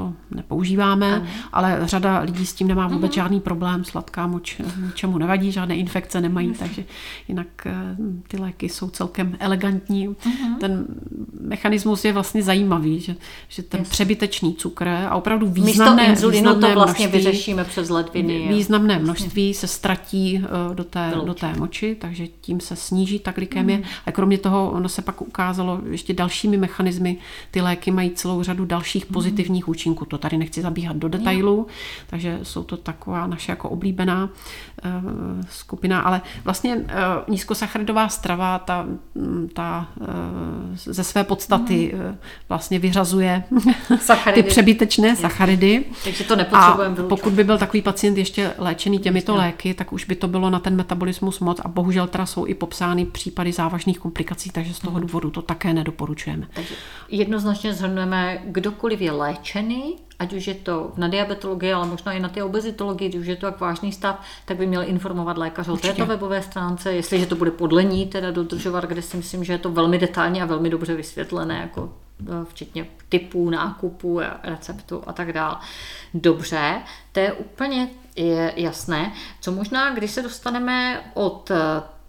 to 0.02 0.14
nepoužíváme, 0.36 1.16
ano. 1.16 1.26
ale 1.54 1.80
řada 1.84 2.20
lidí 2.20 2.46
s 2.46 2.54
tím 2.54 2.68
nemá 2.68 2.88
vůbec 2.88 3.12
uh-huh. 3.12 3.16
žádný 3.16 3.40
problém, 3.40 3.84
sladká 3.84 4.28
moč 4.28 4.62
ničemu 4.86 5.18
nevadí, 5.18 5.52
žádné 5.52 5.76
infekce 5.76 6.22
nemají, 6.22 6.50
uh-huh. 6.50 6.60
takže 6.60 6.84
jinak 7.28 7.48
eh, 7.66 7.74
ty 8.28 8.38
léky 8.38 8.70
jsou 8.70 8.90
celkem 8.90 9.38
elegantní. 9.40 10.10
Uh-huh. 10.10 10.58
Ten 10.60 10.86
mechanismus 11.42 12.06
je 12.06 12.14
vlastně 12.14 12.44
zajímavý, 12.44 13.00
že, 13.00 13.16
že 13.48 13.64
ten 13.64 13.80
yes. 13.80 13.90
přebytečný 13.90 14.56
cukr 14.56 14.88
a 14.88 15.16
opravdu 15.16 15.48
významné, 15.48 16.10
Místo 16.10 16.30
významné 16.30 16.68
to 16.68 16.74
vlastně 16.74 17.08
množství, 17.08 17.20
vyřešíme 17.20 17.64
přes 17.64 17.90
ledviny. 17.90 18.48
Významné 18.50 19.00
množství 19.00 19.54
se 19.54 19.68
ztratí 19.68 20.42
eh, 20.44 20.76
do 20.76 20.84
té, 20.84 21.14
do 21.26 21.34
té 21.34 21.54
moči, 21.58 21.98
takže 22.02 22.28
tím 22.28 22.60
se 22.60 22.76
sníží 22.76 23.20
ta 23.20 23.32
glykemie. 23.32 23.78
Uh-huh. 23.78 24.02
A 24.06 24.12
kromě 24.12 24.38
toho 24.38 24.72
ono 24.72 24.90
se 24.90 25.02
pak 25.02 25.22
ukázalo 25.22 25.82
ještě 25.90 26.14
dalšími 26.14 26.58
mechanismy, 26.58 27.18
ty 27.52 27.62
léky 27.62 27.92
mají 27.92 28.12
celou 28.12 28.44
řadu 28.44 28.66
dalších 28.66 29.06
pozitivních 29.06 29.68
uh-huh 29.68 29.72
účinku. 29.92 30.06
To 30.06 30.18
tady 30.18 30.38
nechci 30.38 30.62
zabíhat 30.62 30.98
do 30.98 31.08
detailů, 31.08 31.68
takže 32.08 32.40
jsou 32.44 32.64
to 32.64 32.78
taková 32.78 33.28
naše 33.28 33.52
jako 33.52 33.70
oblíbená 33.70 34.30
uh, 34.86 34.92
skupina, 35.50 36.00
ale 36.00 36.22
vlastně 36.44 36.76
uh, 36.76 36.84
nízkosacharidová 37.28 38.10
strava, 38.10 38.60
ta, 38.60 38.86
mm, 39.16 39.50
ta 39.54 39.88
uh, 40.00 40.08
ze 40.76 41.04
své 41.04 41.24
podstaty 41.24 41.94
mm. 41.96 42.18
vlastně 42.50 42.80
vyřazuje 42.80 43.44
ty 44.34 44.44
přebytečné 44.44 45.16
sacharidy. 45.16 45.86
Takže 46.04 46.24
to 46.24 46.36
nepotřebujeme 46.36 46.96
A 47.00 47.04
pokud 47.10 47.34
by 47.34 47.44
byl 47.44 47.58
takový 47.58 47.82
pacient 47.82 48.18
ještě 48.18 48.52
léčený 48.58 49.00
těmito 49.00 49.36
léky, 49.36 49.74
tak 49.74 49.94
už 49.94 50.06
by 50.06 50.16
to 50.16 50.28
bylo 50.28 50.50
na 50.50 50.60
ten 50.60 50.76
metabolismus 50.76 51.40
moc 51.40 51.60
a 51.60 51.68
bohužel 51.68 52.08
teda 52.08 52.26
jsou 52.26 52.46
i 52.46 52.54
popsány 52.54 53.06
případy 53.06 53.52
závažných 53.52 54.00
komplikací, 54.00 54.50
takže 54.50 54.74
z 54.74 54.80
toho 54.80 55.00
mm. 55.00 55.02
důvodu 55.02 55.30
to 55.30 55.42
také 55.42 55.74
nedoporučujeme. 55.74 56.48
Takže 56.54 56.76
jednoznačně 57.10 57.74
zhrnujeme, 57.74 58.42
kdokoliv 58.46 59.02
je 59.02 59.12
léčený, 59.12 59.71
ženy, 59.72 59.94
ať 60.20 60.34
už 60.34 60.48
je 60.48 60.54
to 60.54 60.92
na 60.98 61.08
diabetologii, 61.08 61.74
ale 61.74 61.88
možná 61.88 62.14
i 62.14 62.20
na 62.20 62.30
té 62.30 62.44
obezitologii, 62.44 63.10
když 63.10 63.22
už 63.22 63.28
je 63.28 63.36
to 63.36 63.46
jak 63.46 63.60
vážný 63.60 63.92
stav, 63.92 64.22
tak 64.46 64.58
by 64.58 64.68
měl 64.68 64.84
informovat 64.84 65.38
lékař 65.38 65.68
o 65.68 65.78
této 65.78 66.06
webové 66.06 66.42
stránce, 66.42 66.94
jestliže 66.94 67.26
to 67.26 67.36
bude 67.36 67.52
podle 67.52 67.84
ní 67.84 68.08
teda 68.08 68.32
dodržovat, 68.32 68.86
kde 68.86 69.02
si 69.02 69.18
myslím, 69.18 69.44
že 69.44 69.54
je 69.54 69.60
to 69.60 69.72
velmi 69.72 69.98
detailně 69.98 70.44
a 70.44 70.46
velmi 70.46 70.70
dobře 70.70 70.96
vysvětlené, 70.96 71.60
jako 71.62 71.94
e, 72.20 72.46
včetně 72.46 72.88
typů 73.10 73.50
nákupu, 73.50 74.20
receptu 74.44 75.04
a 75.08 75.14
tak 75.14 75.34
dále. 75.34 75.56
Dobře, 76.14 76.82
to 77.12 77.20
je 77.20 77.34
úplně 77.34 77.90
jasné. 78.56 79.14
Co 79.42 79.52
možná, 79.52 79.94
když 79.94 80.12
se 80.12 80.22
dostaneme 80.22 81.02
od 81.14 81.52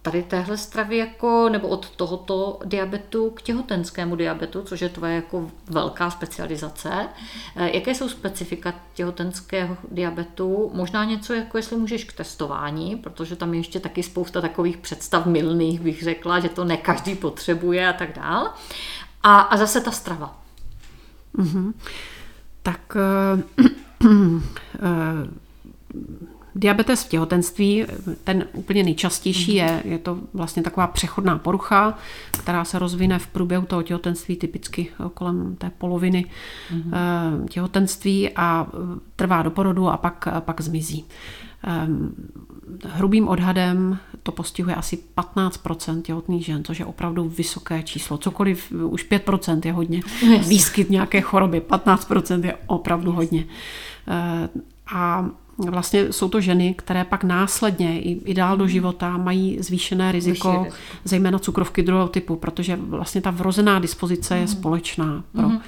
tady 0.02 0.22
téhle 0.22 0.56
stravy 0.56 0.96
jako, 0.96 1.48
nebo 1.48 1.68
od 1.68 1.90
tohoto 1.90 2.60
diabetu 2.64 3.30
k 3.30 3.42
těhotenskému 3.42 4.16
diabetu, 4.16 4.62
což 4.62 4.80
je 4.80 4.88
tvoje 4.88 5.14
jako 5.14 5.50
velká 5.66 6.10
specializace. 6.10 7.08
Eh, 7.56 7.76
jaké 7.76 7.94
jsou 7.94 8.08
specifika 8.08 8.74
těhotenského 8.94 9.76
diabetu? 9.90 10.70
Možná 10.74 11.04
něco, 11.04 11.34
jako 11.34 11.56
jestli 11.56 11.76
můžeš 11.76 12.04
k 12.04 12.12
testování, 12.12 12.96
protože 12.96 13.36
tam 13.36 13.54
je 13.54 13.60
ještě 13.60 13.80
taky 13.80 14.02
spousta 14.02 14.40
takových 14.40 14.76
představ 14.76 15.26
milných, 15.26 15.80
bych 15.80 16.02
řekla, 16.02 16.40
že 16.40 16.48
to 16.48 16.64
ne 16.64 16.76
každý 16.76 17.14
potřebuje 17.14 17.88
a 17.88 17.92
tak 17.92 18.16
dál. 18.16 18.50
A, 19.22 19.40
a 19.40 19.56
zase 19.56 19.80
ta 19.80 19.90
strava. 19.90 20.38
Mm-hmm. 21.38 21.72
Tak 22.62 22.96
uh, 22.96 24.10
uh, 24.10 24.42
Diabetes 26.54 27.04
v 27.04 27.08
těhotenství, 27.08 27.84
ten 28.24 28.44
úplně 28.52 28.82
nejčastější 28.82 29.54
je, 29.54 29.82
je 29.84 29.98
to 29.98 30.18
vlastně 30.34 30.62
taková 30.62 30.86
přechodná 30.86 31.38
porucha, 31.38 31.98
která 32.30 32.64
se 32.64 32.78
rozvine 32.78 33.18
v 33.18 33.26
průběhu 33.26 33.66
toho 33.66 33.82
těhotenství, 33.82 34.36
typicky 34.36 34.88
kolem 35.14 35.56
té 35.56 35.70
poloviny 35.78 36.24
mm-hmm. 36.74 37.48
těhotenství 37.48 38.30
a 38.36 38.66
eh, 38.68 39.00
trvá 39.16 39.42
do 39.42 39.50
porodu 39.50 39.88
a 39.88 39.96
pak, 39.96 40.28
pak 40.40 40.60
zmizí. 40.60 41.04
Hrubým 42.84 43.28
odhadem 43.28 43.98
to 44.22 44.32
postihuje 44.32 44.74
asi 44.74 44.98
15% 45.16 46.02
těhotných 46.02 46.44
žen, 46.44 46.64
což 46.64 46.78
je 46.78 46.86
opravdu 46.86 47.28
vysoké 47.28 47.82
číslo. 47.82 48.18
Cokoliv, 48.18 48.72
už 48.72 49.10
5% 49.10 49.60
je 49.64 49.72
hodně. 49.72 50.00
Výskyt 50.48 50.90
nějaké 50.90 51.20
choroby, 51.20 51.60
15% 51.60 52.44
je 52.44 52.56
opravdu 52.66 53.12
hodně. 53.12 53.44
A 54.94 55.30
vlastně 55.70 56.12
jsou 56.12 56.28
to 56.28 56.40
ženy, 56.40 56.74
které 56.74 57.04
pak 57.04 57.24
následně 57.24 58.00
i, 58.00 58.10
i 58.24 58.34
dál 58.34 58.56
do 58.56 58.64
mhm. 58.64 58.72
života 58.72 59.16
mají 59.16 59.58
zvýšené 59.60 60.12
riziko, 60.12 60.62
Vyšší. 60.64 60.76
zejména 61.04 61.38
cukrovky 61.38 61.82
druhého 61.82 62.08
typu, 62.08 62.36
protože 62.36 62.76
vlastně 62.76 63.20
ta 63.20 63.30
vrozená 63.30 63.78
dispozice 63.78 64.34
mm. 64.34 64.40
je 64.40 64.46
mhm. 64.46 64.52
společná. 64.52 65.24
Pro, 65.32 65.48
mm. 65.48 65.60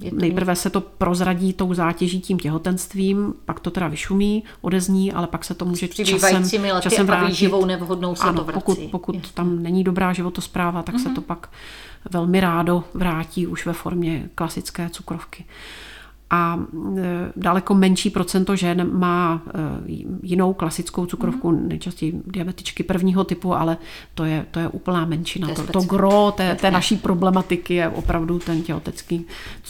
je 0.00 0.10
nejprve 0.12 0.56
se 0.56 0.70
to 0.70 0.80
prozradí 0.80 1.52
tou 1.52 1.74
zátěží 1.74 2.20
tím 2.20 2.38
těhotenstvím, 2.38 3.34
pak 3.44 3.60
to 3.60 3.70
teda 3.70 3.88
vyšumí, 3.88 4.44
odezní, 4.60 5.12
ale 5.12 5.26
pak 5.26 5.44
se 5.44 5.54
to 5.54 5.64
může 5.64 5.88
časem, 5.88 6.44
časem 6.80 7.06
vrátit. 7.06 7.34
živou 7.34 7.64
nevhodnou 7.64 8.14
se 8.14 8.24
ano, 8.24 8.38
to 8.38 8.44
vrací. 8.44 8.60
Pokud, 8.60 8.78
pokud 8.90 9.30
tam 9.32 9.62
není 9.62 9.84
dobrá 9.84 10.12
životospráva, 10.12 10.82
tak 10.82 10.94
mm. 10.94 11.00
se 11.00 11.08
mhm. 11.08 11.14
to 11.14 11.20
pak 11.20 11.50
velmi 12.10 12.40
rádo 12.40 12.84
vrátí 12.94 13.46
už 13.46 13.66
ve 13.66 13.72
formě 13.72 14.28
klasické 14.34 14.88
cukrovky 14.88 15.44
a 16.30 16.58
e, 16.98 17.32
daleko 17.36 17.74
menší 17.74 18.10
procento 18.10 18.56
žen 18.56 18.90
má 18.92 19.42
e, 19.46 19.50
jinou 20.22 20.52
klasickou 20.52 21.06
cukrovku, 21.06 21.50
mm. 21.50 21.68
nejčastěji 21.68 22.22
diabetičky 22.26 22.82
prvního 22.82 23.24
typu, 23.24 23.54
ale 23.54 23.76
to 24.14 24.24
je, 24.24 24.46
to 24.50 24.60
je 24.60 24.68
úplná 24.68 25.04
menšina. 25.04 25.48
To, 25.48 25.62
to, 25.62 25.72
to 25.72 25.80
gro 25.80 26.32
té, 26.36 26.54
té 26.54 26.70
naší 26.70 26.96
problematiky 26.96 27.74
je 27.74 27.88
opravdu 27.88 28.38
ten 28.38 28.62
těhotecký, 28.62 29.26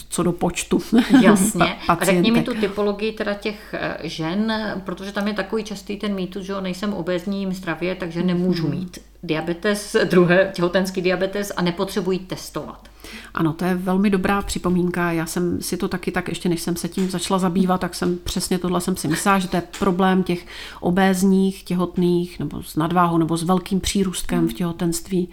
co 0.09 0.23
do 0.23 0.31
počtu 0.31 0.81
Jasně. 1.21 1.77
A 1.87 2.05
řekni 2.05 2.31
mi 2.31 2.43
tu 2.43 2.53
typologii 2.53 3.11
teda 3.11 3.33
těch 3.33 3.73
e, 3.73 3.97
žen, 4.09 4.53
protože 4.85 5.11
tam 5.11 5.27
je 5.27 5.33
takový 5.33 5.63
častý 5.63 5.97
ten 5.97 6.15
mýtus, 6.15 6.45
že 6.45 6.61
nejsem 6.61 6.93
obezní, 6.93 7.39
jim 7.39 7.53
zdravě, 7.53 7.95
takže 7.95 8.23
nemůžu 8.23 8.67
mhm. 8.67 8.77
mít 8.77 8.99
diabetes, 9.25 9.95
druhé 10.03 10.51
těhotenský 10.55 11.01
diabetes 11.01 11.51
a 11.57 11.61
nepotřebují 11.61 12.19
testovat. 12.19 12.89
Ano, 13.33 13.53
to 13.53 13.65
je 13.65 13.75
velmi 13.75 14.09
dobrá 14.09 14.41
připomínka. 14.41 15.11
Já 15.11 15.25
jsem 15.25 15.61
si 15.61 15.77
to 15.77 15.87
taky 15.87 16.11
tak, 16.11 16.27
ještě 16.27 16.49
než 16.49 16.61
jsem 16.61 16.75
se 16.75 16.87
tím 16.87 17.09
začala 17.09 17.39
zabývat, 17.39 17.81
tak 17.81 17.95
jsem 17.95 18.17
přesně 18.17 18.59
tohle 18.59 18.81
jsem 18.81 18.97
si 18.97 19.07
myslela, 19.07 19.39
že 19.39 19.47
to 19.47 19.57
je 19.57 19.63
problém 19.79 20.23
těch 20.23 20.45
obézních, 20.79 21.63
těhotných, 21.63 22.39
nebo 22.39 22.63
s 22.63 22.75
nadváhou, 22.75 23.17
nebo 23.17 23.37
s 23.37 23.43
velkým 23.43 23.79
přírůstkem 23.79 24.47
v 24.47 24.53
těhotenství. 24.53 25.29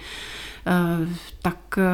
Eh, 0.67 1.09
tak 1.43 1.79
eh, 1.79 1.85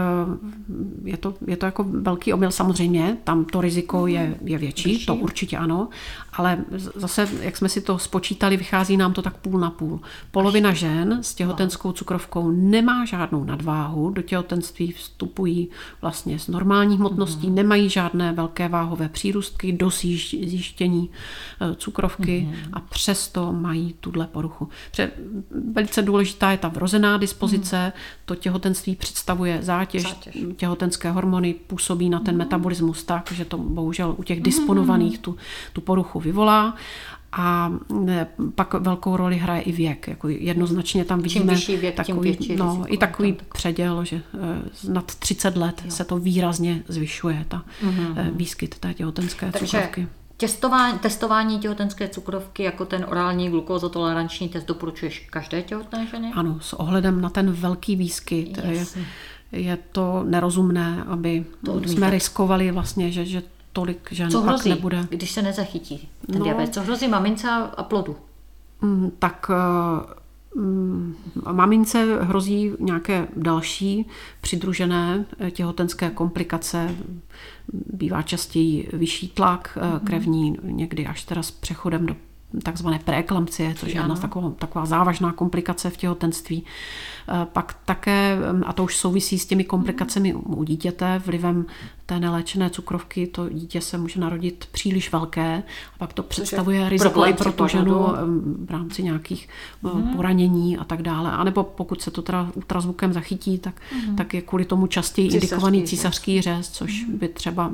je 1.04 1.16
to, 1.16 1.34
je 1.46 1.56
to 1.56 1.66
jako 1.66 1.84
velký 1.88 2.32
omyl 2.32 2.50
samozřejmě, 2.50 3.16
tam 3.24 3.44
to 3.44 3.60
riziko 3.60 4.06
je, 4.06 4.34
je 4.44 4.58
větší, 4.58 5.06
to 5.06 5.14
určitě 5.14 5.56
ano, 5.56 5.88
ale 6.32 6.58
zase, 6.94 7.28
jak 7.40 7.56
jsme 7.56 7.68
si 7.68 7.80
to 7.80 7.98
spočítali, 7.98 8.56
vychází 8.56 8.96
nám 8.96 9.12
to 9.12 9.22
tak 9.22 9.36
půl 9.36 9.60
na 9.60 9.70
půl. 9.70 10.00
Polovina 10.30 10.72
žen 10.72 11.18
s 11.22 11.34
těhotenskou 11.34 11.92
cukrovkou 11.92 12.50
nemá 12.50 13.04
žádnou 13.04 13.44
nadváhu, 13.44 14.10
do 14.10 14.22
těhotenství 14.22 14.92
vstupují 14.92 15.68
vlastně 16.02 16.38
s 16.38 16.48
normální 16.48 16.96
hmotností, 16.96 17.48
mm. 17.48 17.54
nemají 17.54 17.88
žádné 17.88 18.32
velké 18.32 18.68
váhové 18.68 19.08
přírůstky 19.08 19.72
do 19.72 19.90
zjištění 19.90 21.10
eh, 21.60 21.74
cukrovky 21.74 22.48
mm. 22.50 22.70
a 22.72 22.80
přesto 22.80 23.52
mají 23.52 23.94
tuhle 24.00 24.26
poruchu. 24.26 24.68
Velice 25.72 26.02
důležitá 26.02 26.50
je 26.50 26.58
ta 26.58 26.68
vrozená 26.68 27.16
dispozice, 27.16 27.86
mm. 27.86 27.92
to 28.24 28.34
těhotenství 28.58 28.96
představuje 28.96 29.58
zátěž, 29.62 30.02
zátěž. 30.02 30.36
těhotenské 30.56 31.10
hormony 31.10 31.54
působí 31.54 32.10
na 32.10 32.20
ten 32.20 32.34
mm. 32.34 32.38
metabolismus 32.38 33.04
tak, 33.04 33.32
že 33.32 33.44
to 33.44 33.58
bohužel 33.58 34.14
u 34.18 34.22
těch 34.22 34.40
disponovaných 34.40 35.18
tu, 35.18 35.36
tu 35.72 35.80
poruchu 35.80 36.20
vyvolá 36.20 36.74
a 37.32 37.72
pak 38.54 38.74
velkou 38.74 39.16
roli 39.16 39.36
hraje 39.36 39.62
i 39.62 39.72
věk. 39.72 40.08
Jako 40.08 40.28
jednoznačně 40.28 41.04
tam 41.04 41.20
vidíme 41.20 41.54
věk, 41.80 41.94
takový, 41.94 42.38
no, 42.56 42.84
i 42.86 42.96
takový 42.96 43.36
předěl, 43.52 44.04
že 44.04 44.16
eh, 44.16 44.92
nad 44.92 45.14
30 45.14 45.56
let 45.56 45.82
jo. 45.84 45.90
se 45.90 46.04
to 46.04 46.18
výrazně 46.18 46.82
zvyšuje, 46.88 47.44
ta 47.48 47.64
mm-hmm. 47.82 48.30
výskyt 48.32 48.78
té 48.78 48.94
těhotenské 48.94 49.52
Takže 49.52 49.66
cukrovky. 49.66 50.06
Testování, 50.40 50.98
testování 50.98 51.58
těhotenské 51.58 52.08
cukrovky 52.08 52.62
jako 52.62 52.84
ten 52.84 53.06
orální 53.08 53.50
glukózotoleranční 53.50 54.48
test 54.48 54.64
doporučuješ 54.64 55.26
každé 55.30 55.62
těhotné 55.62 56.06
ženy? 56.06 56.32
Ano, 56.34 56.58
s 56.60 56.72
ohledem 56.72 57.20
na 57.20 57.30
ten 57.30 57.52
velký 57.52 57.96
výskyt 57.96 58.58
je, 58.64 58.86
je 59.52 59.78
to 59.92 60.24
nerozumné, 60.26 61.04
aby 61.06 61.44
to 61.64 61.80
jsme 61.86 62.10
riskovali 62.10 62.70
vlastně, 62.70 63.12
že, 63.12 63.24
že 63.24 63.42
tolik 63.72 64.12
žen 64.12 64.30
Co 64.30 64.40
hrozí, 64.40 64.70
pak 64.70 64.76
nebude. 64.78 65.06
když 65.10 65.30
se 65.30 65.42
nezachytí 65.42 66.08
ten 66.26 66.38
no, 66.38 66.44
diabetes? 66.44 66.74
Co 66.74 66.82
hrozí 66.82 67.08
mamince 67.08 67.48
a 67.76 67.82
plodu? 67.82 68.16
Mm, 68.82 69.12
tak 69.18 69.50
mm, 70.54 71.16
mamince 71.52 72.18
hrozí 72.22 72.72
nějaké 72.78 73.28
další 73.36 74.06
přidružené 74.40 75.24
eh, 75.38 75.50
těhotenské 75.50 76.10
komplikace. 76.10 76.94
Bývá 77.72 78.22
častěji 78.22 78.88
vyšší 78.92 79.28
tlak 79.28 79.78
mm-hmm. 79.80 80.00
krevní, 80.00 80.56
někdy 80.62 81.06
až 81.06 81.24
teda 81.24 81.42
s 81.42 81.50
přechodem 81.50 82.06
do 82.06 82.16
takzvané 82.62 82.98
preeklampcie, 82.98 83.74
což 83.74 83.94
je 83.94 84.02
taková, 84.20 84.50
taková 84.50 84.86
závažná 84.86 85.32
komplikace 85.32 85.90
v 85.90 85.96
těhotenství. 85.96 86.64
Eh, 87.30 87.46
pak 87.52 87.76
také, 87.84 88.38
a 88.66 88.72
to 88.72 88.84
už 88.84 88.96
souvisí 88.96 89.38
s 89.38 89.46
těmi 89.46 89.64
komplikacemi 89.64 90.34
u 90.34 90.64
dítěte, 90.64 91.22
vlivem 91.26 91.66
té 92.06 92.20
neléčené 92.20 92.70
cukrovky, 92.70 93.26
to 93.26 93.48
dítě 93.48 93.80
se 93.80 93.98
může 93.98 94.20
narodit 94.20 94.68
příliš 94.72 95.12
velké 95.12 95.62
a 95.94 95.98
pak 95.98 96.12
to 96.12 96.22
představuje 96.22 96.88
riziko 96.88 97.26
i 97.26 97.32
pro 97.32 97.52
tu 97.52 97.68
ženu 97.68 98.06
v 98.64 98.70
rámci 98.70 99.02
nějakých 99.02 99.48
mm. 99.82 100.16
poranění 100.16 100.78
a 100.78 100.84
tak 100.84 101.02
dále. 101.02 101.30
A 101.30 101.44
nebo 101.44 101.64
pokud 101.64 102.02
se 102.02 102.10
to 102.10 102.22
teda 102.22 102.50
ultrazvukem 102.54 103.12
zachytí, 103.12 103.58
tak, 103.58 103.74
mm. 104.08 104.16
tak 104.16 104.34
je 104.34 104.42
kvůli 104.42 104.64
tomu 104.64 104.86
častěji 104.86 105.28
císařský 105.28 105.46
indikovaný 105.46 105.84
císařský 105.84 106.40
řez, 106.40 106.70
což 106.70 107.06
mm. 107.06 107.18
by 107.18 107.28
třeba 107.28 107.70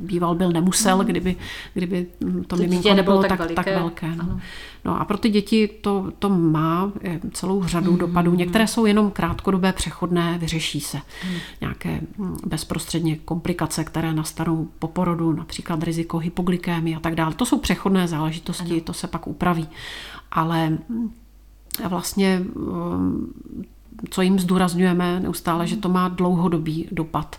býval 0.00 0.34
byl 0.34 0.52
nemusel, 0.52 0.98
mm. 0.98 1.04
kdyby, 1.04 1.36
kdyby 1.74 2.06
to, 2.20 2.56
to 2.56 2.56
miminko 2.56 2.94
nebylo 2.94 3.22
tak, 3.22 3.52
tak 3.54 3.66
velké. 3.66 4.16
No. 4.16 4.40
No 4.84 5.00
a 5.00 5.04
pro 5.04 5.18
ty 5.18 5.28
děti 5.28 5.68
to, 5.80 6.12
to 6.18 6.28
má 6.28 6.92
eh, 7.04 7.20
celou 7.32 7.64
řadu 7.64 7.92
mm. 7.92 7.98
dopadů. 7.98 8.34
Některé 8.34 8.66
jsou 8.66 8.86
jenom 8.86 9.10
krátkodobé, 9.10 9.72
přechodné, 9.72 10.38
vyřeší 10.38 10.80
se. 10.80 10.96
Mm. 10.96 11.34
Nějaké 11.60 12.00
mm, 12.18 12.36
bezprostředně 12.46 13.16
komplikace, 13.16 13.84
které 13.84 14.14
nastanou 14.14 14.68
po 14.78 14.88
porodu, 14.88 15.32
například 15.32 15.82
riziko 15.82 16.18
hypoglykémie 16.18 16.96
a 16.96 17.00
tak 17.00 17.14
dále. 17.14 17.34
To 17.34 17.46
jsou 17.46 17.58
přechodné 17.58 18.08
záležitosti, 18.08 18.72
ano. 18.72 18.80
to 18.80 18.92
se 18.92 19.06
pak 19.06 19.26
upraví. 19.26 19.68
Ale 20.30 20.68
mm, 20.68 21.10
vlastně 21.88 22.42
co 24.10 24.22
jim 24.22 24.38
zdůrazňujeme 24.38 25.20
neustále, 25.20 25.66
že 25.66 25.76
to 25.76 25.88
má 25.88 26.08
dlouhodobý 26.08 26.88
dopad 26.92 27.36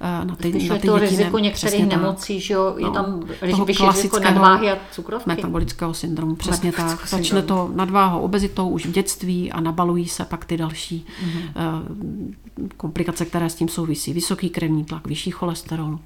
eh, 0.00 0.24
na 0.24 0.36
ty, 0.36 0.52
na 0.52 0.58
ty 0.58 0.64
je 0.64 0.92
to 0.92 0.98
děti. 0.98 1.16
riziko 1.16 1.38
některých 1.38 1.86
nemocí, 1.86 2.40
že 2.40 2.54
jo, 2.54 2.74
je 2.78 2.84
no, 2.84 2.90
tam 2.90 3.20
vyšší 3.66 3.84
riziko 3.86 4.20
nadváhy 4.20 4.70
a 4.70 4.78
cukrovky. 4.90 5.28
Metabolického 5.28 5.94
syndromu, 5.94 6.34
přesně 6.34 6.72
tak. 6.72 7.08
Začne 7.08 7.42
to 7.42 7.70
nadváhou, 7.74 8.20
obezitou 8.20 8.68
už 8.68 8.86
v 8.86 8.92
dětství 8.92 9.52
a 9.52 9.60
nabalují 9.60 10.08
se 10.08 10.24
pak 10.24 10.44
ty 10.44 10.56
další 10.56 11.06
mm-hmm. 11.24 12.34
komplikace, 12.76 13.24
které 13.24 13.50
s 13.50 13.54
tím 13.54 13.68
souvisí. 13.68 14.12
Vysoký 14.12 14.50
krevní 14.50 14.84
tlak, 14.84 15.06
vyšší 15.06 15.30
cholesterol, 15.30 15.98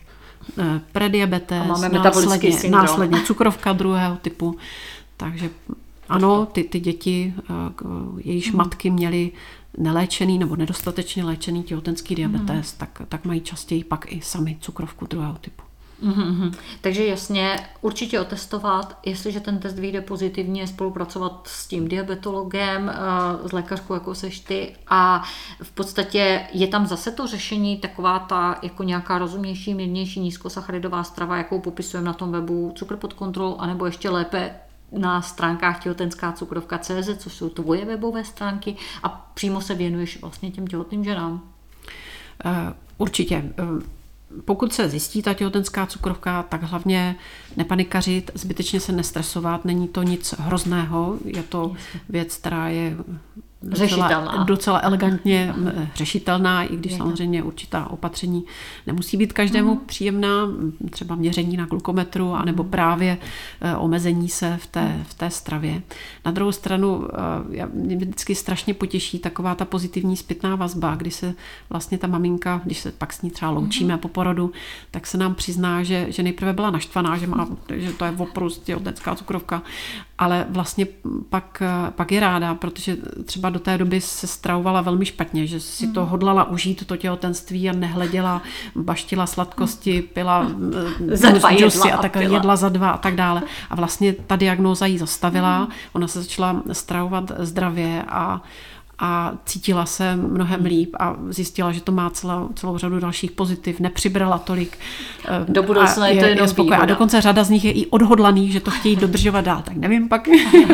eh, 0.58 0.80
prediabetes, 0.92 1.68
následně, 1.68 2.70
následně 2.70 3.20
cukrovka 3.20 3.72
druhého 3.72 4.16
typu. 4.16 4.56
Takže 5.16 5.50
ano, 6.08 6.46
ty, 6.46 6.64
ty 6.64 6.80
děti, 6.80 7.34
jejíž 8.18 8.48
hmm. 8.48 8.58
matky 8.58 8.90
měly 8.90 9.32
neléčený 9.78 10.38
nebo 10.38 10.56
nedostatečně 10.56 11.24
léčený 11.24 11.62
těhotenský 11.62 12.14
diabetes, 12.14 12.72
mm. 12.72 12.78
tak, 12.78 13.02
tak 13.08 13.24
mají 13.24 13.40
častěji 13.40 13.84
pak 13.84 14.12
i 14.12 14.20
sami 14.20 14.56
cukrovku 14.60 15.06
druhého 15.06 15.34
typu. 15.40 15.62
Mm-hmm. 16.02 16.54
Takže 16.80 17.06
jasně, 17.06 17.56
určitě 17.80 18.20
otestovat, 18.20 18.98
jestliže 19.06 19.40
ten 19.40 19.58
test 19.58 19.78
vyjde 19.78 20.00
pozitivně, 20.00 20.66
spolupracovat 20.66 21.48
s 21.48 21.66
tím 21.66 21.88
diabetologem, 21.88 22.88
eh, 22.88 23.48
s 23.48 23.52
lékařkou, 23.52 23.94
jako 23.94 24.14
seš 24.14 24.40
ty 24.40 24.76
a 24.88 25.22
v 25.62 25.70
podstatě 25.70 26.46
je 26.52 26.66
tam 26.66 26.86
zase 26.86 27.10
to 27.10 27.26
řešení 27.26 27.76
taková 27.76 28.18
ta 28.18 28.58
jako 28.62 28.82
nějaká 28.82 29.18
rozumnější, 29.18 29.74
mírnější 29.74 30.20
nízkosacharidová 30.20 31.04
strava, 31.04 31.36
jakou 31.36 31.60
popisujeme 31.60 32.06
na 32.06 32.12
tom 32.12 32.32
webu 32.32 32.72
Cukr 32.74 32.96
pod 32.96 33.12
kontrolou, 33.12 33.56
anebo 33.56 33.86
ještě 33.86 34.10
lépe 34.10 34.54
na 34.92 35.22
stránkách 35.22 35.82
těhotenská 35.82 36.32
cukrovka 36.32 36.78
CZ, 36.78 37.18
což 37.18 37.32
jsou 37.32 37.48
tvoje 37.48 37.84
webové 37.84 38.24
stránky 38.24 38.76
a 39.02 39.08
přímo 39.08 39.60
se 39.60 39.74
věnuješ 39.74 40.20
vlastně 40.20 40.50
těm 40.50 40.66
těhotným 40.66 41.04
ženám. 41.04 41.32
Uh, 42.44 42.52
určitě. 42.98 43.52
Uh, 43.62 43.82
pokud 44.44 44.72
se 44.72 44.88
zjistí 44.88 45.22
ta 45.22 45.34
těhotenská 45.34 45.86
cukrovka, 45.86 46.42
tak 46.42 46.62
hlavně 46.62 47.16
nepanikařit, 47.56 48.30
zbytečně 48.34 48.80
se 48.80 48.92
nestresovat, 48.92 49.64
není 49.64 49.88
to 49.88 50.02
nic 50.02 50.34
hrozného, 50.38 51.18
je 51.24 51.42
to 51.42 51.74
věc, 52.08 52.36
která 52.36 52.68
je 52.68 52.96
docela, 53.62 54.44
docela 54.44 54.80
elegantně 54.82 55.54
řešitelná, 55.94 56.64
i 56.64 56.76
když 56.76 56.94
samozřejmě 56.94 57.42
určitá 57.42 57.90
opatření 57.90 58.44
nemusí 58.86 59.16
být 59.16 59.32
každému 59.32 59.74
mm. 59.74 59.80
příjemná, 59.86 60.48
třeba 60.90 61.14
měření 61.14 61.56
na 61.56 61.66
glukometru, 61.66 62.34
anebo 62.34 62.62
mm. 62.62 62.70
právě 62.70 63.18
e, 63.60 63.76
omezení 63.76 64.28
se 64.28 64.58
v 64.62 64.66
té, 64.66 65.00
v 65.08 65.14
té 65.14 65.30
stravě. 65.30 65.82
Na 66.24 66.30
druhou 66.30 66.52
stranu 66.52 67.08
e, 67.52 67.66
mě 67.66 67.96
vždycky 67.96 68.34
strašně 68.34 68.74
potěší 68.74 69.18
taková 69.18 69.54
ta 69.54 69.64
pozitivní 69.64 70.16
zpětná 70.16 70.56
vazba, 70.56 70.94
kdy 70.94 71.10
se 71.10 71.34
vlastně 71.70 71.98
ta 71.98 72.06
maminka, 72.06 72.60
když 72.64 72.78
se 72.78 72.92
pak 72.92 73.12
s 73.12 73.22
ní 73.22 73.30
třeba 73.30 73.50
loučíme 73.50 73.94
mm. 73.94 74.00
po 74.00 74.08
porodu, 74.08 74.52
tak 74.90 75.06
se 75.06 75.18
nám 75.18 75.34
přizná, 75.34 75.82
že, 75.82 76.06
že 76.08 76.22
nejprve 76.22 76.52
byla 76.52 76.70
naštvaná, 76.70 77.18
že, 77.18 77.26
má, 77.26 77.48
že 77.74 77.92
to 77.92 78.04
je 78.04 78.14
oprust, 78.18 78.64
těhotenská 78.64 79.14
cukrovka, 79.14 79.62
ale 80.18 80.46
vlastně 80.48 80.86
pak, 81.28 81.62
pak 81.90 82.12
je 82.12 82.20
ráda, 82.20 82.54
protože 82.54 82.96
třeba 83.24 83.49
do 83.50 83.58
té 83.58 83.78
doby 83.78 84.00
se 84.00 84.26
stravovala 84.26 84.80
velmi 84.80 85.06
špatně, 85.06 85.46
že 85.46 85.60
si 85.60 85.86
to 85.86 86.00
hmm. 86.00 86.10
hodlala 86.10 86.44
užít, 86.44 86.86
to 86.86 86.96
těhotenství 86.96 87.70
a 87.70 87.72
nehleděla, 87.72 88.42
baštila 88.76 89.26
sladkosti, 89.26 90.02
pila 90.02 90.46
eh, 91.10 91.16
za 91.16 91.30
dva 91.30 91.50
jedla 91.50 91.92
a 91.92 92.02
tak 92.02 92.12
pila. 92.12 92.34
jedla 92.34 92.56
za 92.56 92.68
dva 92.68 92.90
a 92.90 92.98
tak 92.98 93.14
dále. 93.14 93.42
A 93.70 93.74
vlastně 93.74 94.12
ta 94.12 94.36
diagnóza 94.36 94.86
jí 94.86 94.98
zastavila, 94.98 95.58
hmm. 95.58 95.68
ona 95.92 96.08
se 96.08 96.22
začala 96.22 96.62
stravovat 96.72 97.32
zdravě 97.38 98.02
a 98.08 98.42
a 99.00 99.32
cítila 99.44 99.86
se 99.86 100.16
mnohem 100.16 100.64
líp 100.64 100.96
a 100.98 101.16
zjistila, 101.28 101.72
že 101.72 101.80
to 101.80 101.92
má 101.92 102.10
celou, 102.10 102.48
celou 102.54 102.78
řadu 102.78 103.00
dalších 103.00 103.30
pozitiv, 103.30 103.80
nepřibrala 103.80 104.38
tolik. 104.38 104.78
Eh, 105.28 105.44
Do 105.48 105.62
budoucna 105.62 106.08
je, 106.08 106.14
je 106.14 106.20
to 106.20 106.26
jenom 106.26 106.48
je 106.72 106.76
A 106.76 106.86
dokonce 106.86 107.20
řada 107.20 107.44
z 107.44 107.50
nich 107.50 107.64
je 107.64 107.72
i 107.72 107.86
odhodlaných, 107.86 108.52
že 108.52 108.60
to 108.60 108.70
chtějí 108.70 108.96
dodržovat 108.96 109.40
dál. 109.40 109.62
Tak 109.64 109.76
nevím 109.76 110.08
pak, 110.08 110.28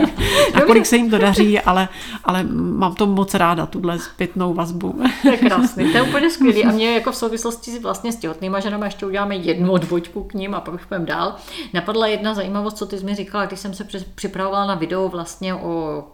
nakolik 0.55 0.87
se 0.87 0.97
jim 0.97 1.11
to 1.11 1.19
daří, 1.19 1.61
ale, 1.61 1.89
ale 2.25 2.45
mám 2.53 2.95
to 2.95 3.07
moc 3.07 3.35
ráda, 3.35 3.67
tuhle 3.67 3.99
zpětnou 3.99 4.55
vazbu. 4.55 5.03
to 5.23 5.29
je 5.31 5.37
krásný, 5.37 5.93
to 5.93 5.97
je 5.97 6.03
úplně 6.03 6.31
skvělý. 6.31 6.65
A 6.65 6.73
mě 6.73 6.95
jako 6.95 7.13
v 7.13 7.17
souvislosti 7.17 7.79
vlastně 7.79 8.13
s 8.13 8.17
těhotnýma 8.17 8.61
ženama 8.61 8.85
ještě 8.85 9.07
uděláme 9.07 9.37
jednu 9.37 9.73
odbočku 9.73 10.25
k 10.25 10.35
ním 10.35 10.55
a 10.55 10.61
pak 10.61 10.75
už 10.75 10.85
půjdeme 10.85 11.07
dál. 11.07 11.35
Napadla 11.75 12.07
jedna 12.07 12.35
zajímavost, 12.35 12.77
co 12.77 12.87
ty 12.87 12.99
jsi 12.99 13.05
mi 13.05 13.15
říkala, 13.15 13.47
když 13.47 13.61
jsem 13.61 13.75
se 13.75 13.87
připravovala 14.15 14.67
na 14.67 14.75
video 14.75 15.09
vlastně 15.09 15.55
o 15.55 16.05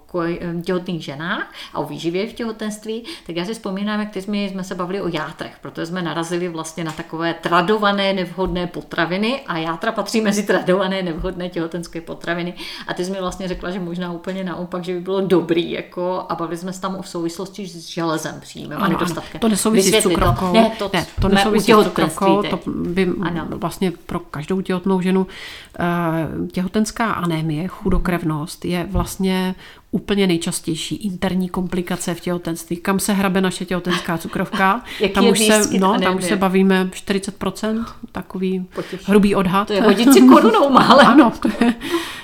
těhotných 0.65 1.05
ženách 1.05 1.53
a 1.75 1.79
o 1.79 1.87
výživě 1.87 2.27
v 2.27 2.33
těhotenství, 2.33 3.05
tak 3.27 3.37
já 3.37 3.45
si 3.45 3.55
vzpomínám, 3.55 4.01
jak 4.01 4.11
ty 4.11 4.23
jsme, 4.23 4.37
jsme 4.37 4.65
se 4.65 4.75
bavili 4.75 5.01
o 5.01 5.09
játrech, 5.09 5.53
protože 5.61 5.87
jsme 5.87 6.03
narazili 6.03 6.49
vlastně 6.49 6.85
na 6.85 6.93
takové 6.93 7.35
tradované 7.35 8.13
nevhodné 8.13 8.67
potraviny 8.67 9.41
a 9.47 9.59
játra 9.59 9.93
patří 9.93 10.21
mezi 10.21 10.43
tradované 10.43 11.03
nevhodné 11.03 11.49
těhotenské 11.49 12.01
potraviny. 12.01 12.55
A 12.87 12.95
ty 12.95 13.05
jsi 13.05 13.11
mi 13.11 13.21
vlastně 13.21 13.49
řekla, 13.49 13.71
že 13.71 13.81
možná 13.81 14.13
úplně 14.13 14.45
naopak, 14.45 14.85
že 14.85 14.95
by 14.95 15.01
bylo 15.01 15.21
dobrý, 15.21 15.71
jako, 15.71 16.27
a 16.29 16.35
bavili 16.35 16.57
jsme 16.57 16.73
se 16.73 16.81
tam 16.81 16.97
o 16.97 17.03
souvislosti 17.03 17.67
s 17.67 17.89
železem 17.89 18.41
příjmem 18.41 18.79
ano, 18.79 18.87
a 18.87 18.89
nedostatkem. 18.89 19.41
To 19.41 19.49
nesouvisí 19.49 19.93
s 19.93 20.03
cukrovkou. 20.03 20.47
To. 20.47 20.53
Ne, 20.53 20.73
to, 20.79 20.91
ne, 20.93 21.07
to 21.21 21.29
nesouvisí 21.29 21.73
s 21.73 21.83
cukrovkou. 21.83 22.43
To 22.43 22.61
by 22.67 23.13
ano. 23.23 23.47
vlastně 23.51 23.93
pro 24.07 24.19
každou 24.21 24.61
těhotnou 24.61 25.01
ženu 25.01 25.21
uh, 25.21 26.49
těhotenská 26.49 27.13
anémie, 27.13 27.69
chudokrevnost 27.69 28.65
je 28.65 28.87
vlastně 28.91 29.55
úplně 29.95 30.27
nejčastější 30.27 30.97
interní 30.97 31.49
komplikace 31.49 32.15
v 32.15 32.21
těhotenství. 32.21 32.77
Kam 32.77 33.01
se 33.01 33.13
hrabe 33.13 33.41
naše 33.41 33.65
těhotenská 33.65 34.19
cukrovka? 34.19 34.83
tam, 35.15 35.29
už 35.29 35.39
se, 35.39 35.79
no, 35.79 36.01
tam 36.01 36.17
už 36.17 36.25
se 36.25 36.37
bavíme 36.37 36.85
40%, 36.85 37.85
takový 38.13 38.67
Potěž. 38.75 39.09
hrubý 39.09 39.35
odhad. 39.35 39.67
To 39.67 39.73
je 39.73 39.83
hodit 39.83 40.13
si 40.13 40.21
korunou 40.21 40.71
málem. 40.73 41.07
ano, 41.07 41.33
to 41.41 41.49
je, 41.65 41.75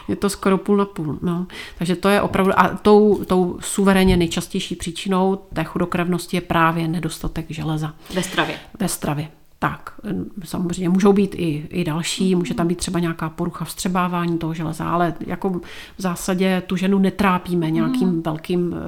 je 0.09 0.17
to 0.17 0.31
skoro 0.31 0.59
půl 0.59 0.77
na 0.77 0.85
půl. 0.85 1.19
No. 1.23 1.47
Takže 1.79 1.97
to 1.97 2.09
je 2.09 2.21
opravdu, 2.23 2.53
a 2.61 2.69
tou, 2.69 3.25
tou 3.25 3.59
suverénně 3.61 4.17
nejčastější 4.17 4.77
příčinou 4.77 5.37
té 5.55 5.65
chudokrevnosti 5.65 6.37
je 6.37 6.41
právě 6.41 6.89
nedostatek 6.89 7.47
železa. 7.49 7.95
Ve 8.15 8.23
stravě. 8.23 8.57
Ve 8.81 8.89
stravě. 8.89 9.29
Tak, 9.61 10.01
samozřejmě 10.45 10.89
můžou 10.89 11.13
být 11.13 11.35
i, 11.35 11.67
i 11.71 11.85
další, 11.85 12.35
může 12.35 12.55
tam 12.55 12.69
být 12.69 12.79
třeba 12.79 12.99
nějaká 13.01 13.29
porucha 13.29 13.65
vstřebávání 13.65 14.39
toho 14.39 14.55
železa, 14.55 14.91
ale 14.91 15.15
jako 15.27 15.51
v 15.99 16.03
zásadě 16.03 16.63
tu 16.67 16.77
ženu 16.77 16.99
netrápíme 16.99 17.71
nějakým 17.71 18.09
mm. 18.09 18.23
velkým 18.23 18.75
eh, 18.75 18.79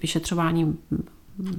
vyšetřováním 0.00 0.78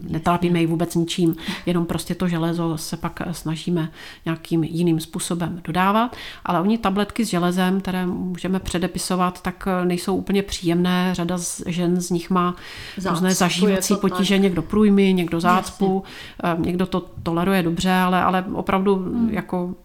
netrápíme 0.09 0.59
ji 0.59 0.65
vůbec 0.65 0.95
ničím, 0.95 1.36
jenom 1.65 1.86
prostě 1.86 2.15
to 2.15 2.28
železo 2.28 2.78
se 2.78 2.97
pak 2.97 3.21
snažíme 3.32 3.91
nějakým 4.26 4.63
jiným 4.63 4.99
způsobem 4.99 5.61
dodávat, 5.63 6.15
ale 6.45 6.61
oni 6.61 6.78
tabletky 6.78 7.26
s 7.26 7.30
železem, 7.30 7.82
které 7.82 8.05
můžeme 8.05 8.59
předepisovat, 8.59 9.41
tak 9.41 9.67
nejsou 9.84 10.15
úplně 10.15 10.43
příjemné. 10.43 11.09
Řada 11.15 11.38
z 11.38 11.61
žen 11.65 12.01
z 12.01 12.09
nich 12.09 12.30
má 12.30 12.55
zácpu, 12.97 13.15
různé 13.15 13.34
zažívací 13.34 13.95
potíže, 13.95 14.36
tak. 14.36 14.41
někdo 14.41 14.61
průjmy, 14.61 15.13
někdo 15.13 15.39
zácpu, 15.39 16.03
Jasně. 16.43 16.61
Eh, 16.61 16.65
někdo 16.65 16.86
to 16.86 17.05
toleruje 17.23 17.63
dobře, 17.63 17.91
ale, 17.91 18.23
ale 18.23 18.45
opravdu 18.53 18.95
hmm. 18.95 19.30
jako 19.30 19.76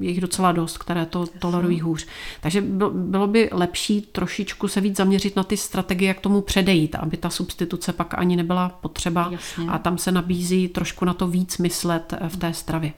je 0.00 0.10
jich 0.10 0.20
docela 0.20 0.52
dost, 0.52 0.78
které 0.78 1.06
to 1.06 1.20
Jasně. 1.20 1.40
tolerují 1.40 1.80
hůř. 1.80 2.06
Takže 2.40 2.64
bylo 2.90 3.26
by 3.26 3.48
lepší 3.52 4.00
trošičku 4.00 4.68
se 4.68 4.80
víc 4.80 4.96
zaměřit 4.96 5.36
na 5.36 5.44
ty 5.44 5.56
strategie, 5.56 6.08
jak 6.08 6.20
tomu 6.20 6.40
předejít, 6.40 6.94
aby 6.94 7.16
ta 7.16 7.30
substituce 7.30 7.92
pak 7.92 8.18
ani 8.18 8.36
nebyla 8.36 8.68
potřeba. 8.68 9.22
Jasně 9.22 9.39
Jasně. 9.40 9.72
A 9.72 9.78
tam 9.78 9.98
se 9.98 10.12
nabízí 10.12 10.68
trošku 10.68 11.04
na 11.04 11.14
to 11.14 11.26
víc 11.26 11.58
myslet 11.58 12.14
eh, 12.20 12.28
v 12.28 12.36
té 12.36 12.54
stravě. 12.54 12.92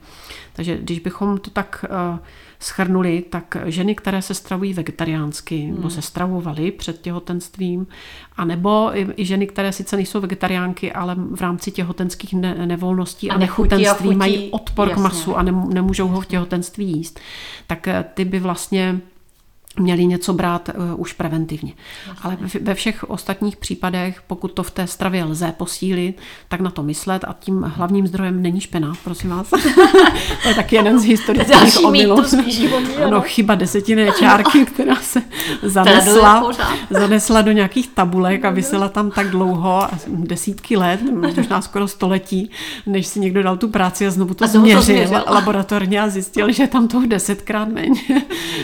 Takže 0.53 0.78
když 0.78 0.99
bychom 0.99 1.38
to 1.38 1.51
tak 1.51 1.84
uh, 1.90 2.18
schrnuli, 2.59 3.24
tak 3.30 3.57
ženy, 3.64 3.95
které 3.95 4.22
se 4.22 4.34
stravují 4.34 4.74
vegetariánsky, 4.74 5.59
hmm. 5.59 5.74
nebo 5.74 5.90
se 5.90 6.03
stravovaly 6.03 6.72
před 6.72 7.01
těhotenstvím, 7.01 7.86
a 8.36 8.45
nebo 8.45 8.90
i, 8.95 9.24
ženy, 9.24 9.47
které 9.47 9.72
sice 9.72 9.97
nejsou 9.97 10.20
vegetariánky, 10.20 10.93
ale 10.93 11.16
v 11.34 11.40
rámci 11.40 11.70
těhotenských 11.70 12.34
ne, 12.34 12.66
nevolností 12.66 13.30
a, 13.30 13.34
a 13.34 13.38
nechutenství 13.38 14.11
a 14.11 14.16
mají 14.16 14.51
odpor 14.51 14.88
Jasně. 14.88 15.01
k 15.01 15.05
masu 15.05 15.36
a 15.36 15.43
ne, 15.43 15.53
nemůžou 15.53 16.09
ho 16.09 16.20
v 16.20 16.26
těhotenství 16.26 16.86
jíst, 16.86 17.20
tak 17.66 17.88
eh, 17.88 18.05
ty 18.14 18.24
by 18.24 18.40
vlastně 18.40 19.01
měli 19.79 20.07
něco 20.07 20.33
brát 20.33 20.68
uh, 20.68 21.01
už 21.01 21.12
preventivně. 21.12 21.73
Jasně. 22.09 22.20
Ale 22.23 22.37
ve 22.61 22.75
všech 22.75 23.11
ostatních 23.11 23.57
případech, 23.57 24.23
pokud 24.27 24.53
to 24.53 24.62
v 24.62 24.70
té 24.70 24.87
stravě 24.87 25.25
lze 25.25 25.55
posílit, 25.57 26.18
tak 26.49 26.61
na 26.61 26.70
to 26.70 26.83
myslet 26.83 27.25
a 27.25 27.35
tím 27.41 27.62
hlavním 27.62 28.07
zdrojem 28.07 28.43
není 28.43 28.61
špena, 28.61 28.93
prosím 29.05 29.31
vás. 29.31 29.51
to 30.43 30.49
je 30.49 30.55
taky 30.55 30.77
jeden 30.77 30.99
z 30.99 31.05
historických 31.05 31.85
omylů. 31.85 32.23
Ano, 33.05 33.20
chyba 33.20 33.55
desetiny 33.55 34.11
čárky, 34.18 34.64
která 34.64 34.97
se 34.97 35.23
zanesla, 35.62 36.51
zanesla 36.91 37.43
do 37.43 37.53
nějakých 37.53 37.89
tabulek 37.89 38.45
a 38.45 38.51
vysela 38.51 38.89
tam 38.89 39.11
tak 39.11 39.31
dlouho, 39.31 39.89
desítky 40.07 40.77
let, 40.77 41.01
možná 41.12 41.62
skoro 41.62 41.89
století, 41.89 42.51
než 42.87 43.07
si 43.07 43.20
někdo 43.20 43.43
dal 43.43 43.57
tu 43.57 43.68
práci 43.68 44.07
a 44.07 44.11
znovu 44.11 44.35
to 44.35 44.45
a 44.45 44.49
změřil 44.49 45.09
to 45.09 45.33
laboratorně 45.33 46.01
a 46.01 46.09
zjistil, 46.09 46.53
že 46.53 46.66
tam 46.66 46.89
toho 46.89 47.07
desetkrát 47.07 47.68
méně, 47.68 48.01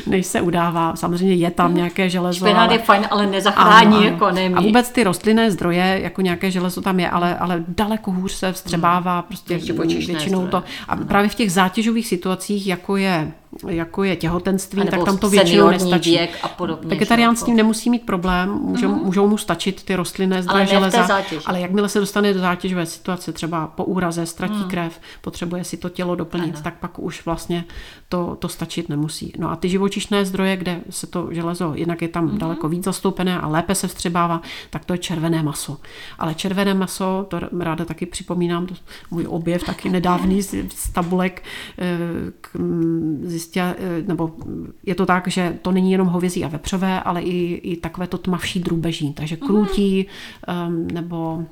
než 0.07 0.27
se 0.27 0.41
udává 0.41 0.97
samozřejmě 0.99 1.35
je 1.35 1.51
tam 1.51 1.75
nějaké 1.75 2.11
železo. 2.11 2.39
Špenát 2.39 2.69
ale... 2.69 2.75
je 2.75 2.79
fajn, 2.79 3.07
ale 3.11 3.27
nezachrání 3.27 3.97
ano, 3.97 4.07
jako 4.07 4.31
nemí. 4.31 4.55
A 4.55 4.61
vůbec 4.61 4.91
ty 4.91 5.05
rostlinné 5.05 5.51
zdroje, 5.51 6.01
jako 6.03 6.21
nějaké 6.21 6.51
železo 6.51 6.81
tam 6.81 7.01
je, 7.01 7.11
ale, 7.11 7.39
ale 7.39 7.65
daleko 7.69 8.11
hůř 8.11 8.33
se 8.33 8.53
vstřebává 8.53 9.15
hmm. 9.15 9.23
prostě 9.23 9.59
většinou 9.59 10.47
zdroje. 10.47 10.51
to. 10.51 10.63
A 10.89 10.97
právě 10.97 11.29
v 11.29 11.35
těch 11.35 11.53
zátěžových 11.53 12.07
situacích, 12.07 12.67
jako 12.67 12.97
je 12.97 13.33
jako 13.67 14.05
je 14.05 14.17
těhotenství, 14.17 14.83
tak 14.91 15.05
tam 15.05 15.19
to 15.19 15.31
většinou 15.31 15.71
nestačí. 15.71 16.11
Věk 16.11 16.39
a 16.43 16.49
podobně. 16.49 16.89
Vegetarián 16.89 17.37
s 17.37 17.43
tím 17.43 17.57
nemusí 17.57 17.91
mít 17.91 18.07
problém, 18.07 18.51
můžou, 18.51 18.89
mm. 18.89 19.05
můžou 19.05 19.29
mu 19.29 19.39
stačit 19.39 19.85
ty 19.85 19.97
rostlinné 19.97 20.43
zdroje 20.43 20.67
železa, 20.67 21.23
ale 21.47 21.61
jakmile 21.61 21.89
se 21.89 22.01
dostane 22.01 22.35
do 22.35 22.41
zátěžové 22.41 22.87
situace, 22.87 23.33
třeba 23.33 23.67
po 23.67 23.85
úraze, 23.85 24.27
ztratí 24.27 24.55
mm. 24.55 24.71
krev, 24.71 25.01
potřebuje 25.21 25.65
si 25.65 25.77
to 25.77 25.89
tělo 25.89 26.15
doplnit, 26.15 26.55
ano. 26.55 26.63
tak 26.63 26.75
pak 26.79 26.99
už 26.99 27.25
vlastně 27.25 27.65
to, 28.09 28.37
to 28.39 28.49
stačit 28.49 28.89
nemusí. 28.89 29.33
No 29.39 29.51
a 29.51 29.57
ty 29.57 29.69
živočišné 29.69 30.25
zdroje, 30.25 30.57
kde 30.57 30.81
se 30.91 31.07
to 31.07 31.29
železo, 31.31 31.73
jinak 31.75 32.03
je 32.03 32.09
tam 32.09 32.25
mm. 32.25 32.39
daleko 32.39 32.69
víc 32.69 32.85
zastoupené 32.85 33.41
a 33.41 33.49
lépe 33.49 33.75
se 33.75 33.89
vstřebává, 33.89 34.41
tak 34.71 34.85
to 34.85 34.93
je 34.93 34.99
červené 34.99 35.43
maso. 35.43 35.77
Ale 36.19 36.35
červené 36.35 36.75
maso, 36.75 37.27
to 37.29 37.41
ráda 37.59 37.85
taky 37.85 38.07
připomínám, 38.07 38.67
to 38.67 38.75
můj 39.11 39.27
objev 39.29 39.65
taky 39.65 39.89
nedávný 39.89 40.43
z, 40.43 40.55
z 40.75 40.93
tabulek, 40.93 41.43
eh, 41.79 41.99
k, 42.41 42.57
zjistila, 43.39 43.75
eh, 43.79 44.03
nebo 44.07 44.33
je 44.87 44.95
to 44.95 45.07
tak, 45.07 45.29
že 45.29 45.59
to 45.63 45.73
není 45.73 45.93
jenom 45.93 46.09
hovězí 46.09 46.45
a 46.45 46.49
vepřové, 46.49 47.01
ale 47.01 47.23
i, 47.23 47.55
i 47.55 47.77
takové 47.77 48.07
to 48.07 48.19
tmavší 48.19 48.61
drůbeží, 48.61 49.13
takže 49.13 49.37
krůtí 49.37 50.07
um, 50.67 50.89
nebo 50.89 51.45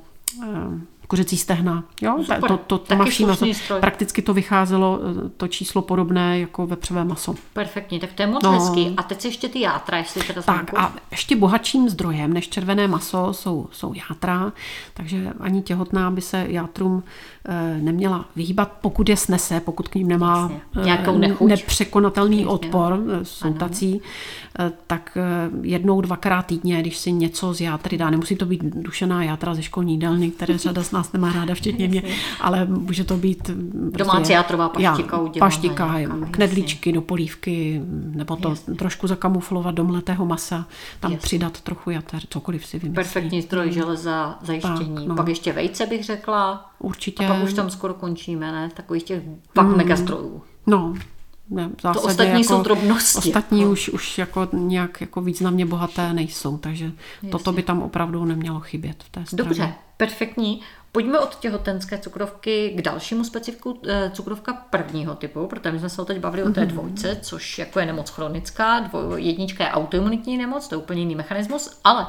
um, 0.43 0.87
kuřecí 1.07 1.37
stehna. 1.37 1.83
Jo? 2.01 2.17
Super. 2.21 2.41
To, 2.41 2.57
to, 2.57 2.77
to 2.77 2.95
maso. 2.95 3.45
Prakticky 3.79 4.21
to 4.21 4.33
vycházelo 4.33 4.99
eh, 5.25 5.29
to 5.37 5.47
číslo 5.47 5.81
podobné 5.81 6.39
jako 6.39 6.67
vepřové 6.67 7.03
maso. 7.03 7.35
Perfektní, 7.53 7.99
tak 7.99 8.13
to 8.13 8.21
je 8.21 8.27
moc 8.27 8.43
no. 8.43 8.51
hezký. 8.51 8.93
A 8.97 9.03
teď 9.03 9.25
ještě 9.25 9.49
ty 9.49 9.59
játra, 9.59 9.97
jestli 9.97 10.23
teda 10.23 10.41
Tak 10.41 10.73
a 10.73 10.93
ještě 11.11 11.35
bohatším 11.35 11.89
zdrojem 11.89 12.33
než 12.33 12.49
červené 12.49 12.87
maso 12.87 13.33
jsou, 13.33 13.67
jsou 13.71 13.93
játra, 14.09 14.51
takže 14.93 15.33
ani 15.39 15.61
těhotná 15.61 16.11
by 16.11 16.21
se 16.21 16.45
játrům 16.49 17.03
neměla 17.81 18.25
vyhýbat, 18.35 18.71
pokud 18.81 19.09
je 19.09 19.17
snese, 19.17 19.59
pokud 19.59 19.87
k 19.87 19.95
ním 19.95 20.07
nemá 20.07 20.51
e, 20.85 21.45
nepřekonatelný 21.45 22.37
Jasně. 22.37 22.51
odpor, 22.51 22.99
jsou 23.23 23.47
ano. 23.47 23.55
tací, 23.55 24.01
tak 24.87 25.17
jednou, 25.61 26.01
dvakrát 26.01 26.45
týdně, 26.45 26.81
když 26.81 26.97
si 26.97 27.11
něco 27.11 27.53
z 27.53 27.61
játry 27.61 27.97
dá, 27.97 28.09
nemusí 28.09 28.35
to 28.35 28.45
být 28.45 28.63
dušená 28.63 29.23
játra 29.23 29.53
ze 29.55 29.63
školní 29.63 29.93
jídelny, 29.93 30.31
které 30.31 30.57
řada 30.57 30.83
z 30.83 30.91
nás 30.91 31.13
nemá 31.13 31.33
ráda, 31.33 31.55
včetně 31.55 31.87
mě, 31.87 32.03
ale 32.41 32.65
může 32.65 33.03
to 33.03 33.17
být... 33.17 33.43
Prostě, 33.93 33.97
Domácí 33.97 34.31
játrová 34.33 34.69
paštika 34.69 35.17
já, 35.33 35.39
Paštika, 35.39 35.95
knedlíčky 36.31 36.91
do 36.91 37.01
polívky, 37.01 37.81
nebo 38.15 38.35
to 38.35 38.49
jasně. 38.49 38.75
trošku 38.75 39.07
zakamuflovat 39.07 39.75
do 39.75 39.83
mletého 39.83 40.25
masa, 40.25 40.65
tam 40.99 41.11
jasně. 41.11 41.23
přidat 41.23 41.61
trochu 41.61 41.89
jater, 41.89 42.21
cokoliv 42.29 42.65
si 42.65 42.79
vymyslí. 42.79 42.95
Perfektní 42.95 43.41
zdroj 43.41 43.71
železa, 43.71 44.39
zajištění. 44.41 44.95
Tak, 44.95 45.07
no. 45.07 45.15
Pak 45.15 45.27
ještě 45.27 45.53
vejce 45.53 45.85
bych 45.85 46.03
řekla. 46.03 46.69
Určitě. 46.79 47.25
A 47.25 47.33
pak 47.33 47.43
už 47.43 47.53
tam 47.53 47.69
skoro 47.69 47.93
končíme, 47.93 48.51
ne? 48.51 48.69
Takových 48.73 49.03
těch 49.03 49.23
pak 49.53 49.65
mm. 49.65 49.77
megastrojů. 49.77 50.41
No, 50.67 50.93
ne, 51.49 51.69
v 51.77 51.81
to 51.81 52.01
ostatní 52.01 52.41
jako, 52.41 52.43
jsou 52.43 52.63
drobnosti. 52.63 53.17
Ostatní 53.17 53.63
no. 53.63 53.71
už, 53.71 53.89
už 53.89 54.17
jako 54.17 54.47
nějak 54.53 55.01
jako 55.01 55.21
významně 55.21 55.65
bohaté 55.65 56.13
nejsou, 56.13 56.57
takže 56.57 56.85
Jasně. 56.85 57.29
toto 57.29 57.51
by 57.51 57.63
tam 57.63 57.81
opravdu 57.81 58.25
nemělo 58.25 58.59
chybět 58.59 59.03
v 59.03 59.09
té 59.09 59.25
straně. 59.25 59.43
Dobře, 59.43 59.73
perfektní. 59.97 60.61
Pojďme 60.91 61.19
od 61.19 61.35
těhotenské 61.35 61.97
cukrovky 61.97 62.73
k 62.77 62.81
dalšímu 62.81 63.23
specifiku 63.23 63.79
eh, 63.87 64.11
cukrovka 64.13 64.53
prvního 64.53 65.15
typu, 65.15 65.47
protože 65.47 65.71
my 65.71 65.79
jsme 65.79 65.89
se 65.89 66.05
teď 66.05 66.19
bavili 66.19 66.43
mm-hmm. 66.43 66.51
o 66.51 66.53
té 66.53 66.61
mhm. 66.61 66.69
dvojce, 66.69 67.19
což 67.21 67.59
jako 67.59 67.79
je 67.79 67.85
nemoc 67.85 68.09
chronická, 68.09 68.79
dvoj, 68.79 69.23
jednička 69.23 69.63
je 69.63 69.71
autoimunitní 69.71 70.37
nemoc, 70.37 70.67
to 70.67 70.75
je 70.75 70.79
úplně 70.79 71.01
jiný 71.01 71.15
mechanismus, 71.15 71.79
ale 71.83 72.07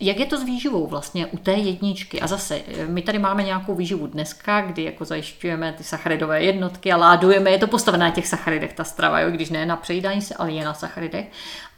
jak 0.00 0.18
je 0.18 0.26
to 0.26 0.38
s 0.38 0.42
výživou 0.42 0.86
vlastně 0.86 1.26
u 1.26 1.36
té 1.36 1.52
jedničky? 1.52 2.20
A 2.20 2.26
zase, 2.26 2.60
eh, 2.66 2.86
my 2.86 3.02
tady 3.02 3.18
máme 3.18 3.42
nějakou 3.42 3.74
výživu 3.74 4.06
dneska, 4.06 4.60
kdy 4.60 4.84
jako 4.84 5.04
zajišťujeme 5.04 5.72
ty 5.72 5.84
sacharidové 5.84 6.44
jednotky 6.44 6.92
a 6.92 6.96
ládujeme, 6.96 7.50
je 7.50 7.58
to 7.58 7.66
postavené 7.66 8.04
na 8.04 8.10
těch 8.10 8.26
sacharidech, 8.26 8.72
ta 8.72 8.84
strava, 8.84 9.20
jo, 9.20 9.30
když 9.30 9.50
ne 9.50 9.66
na 9.66 9.76
přejídání 9.76 10.22
se, 10.22 10.34
ale 10.34 10.52
je 10.52 10.64
na 10.64 10.74
sacharidech. 10.74 11.26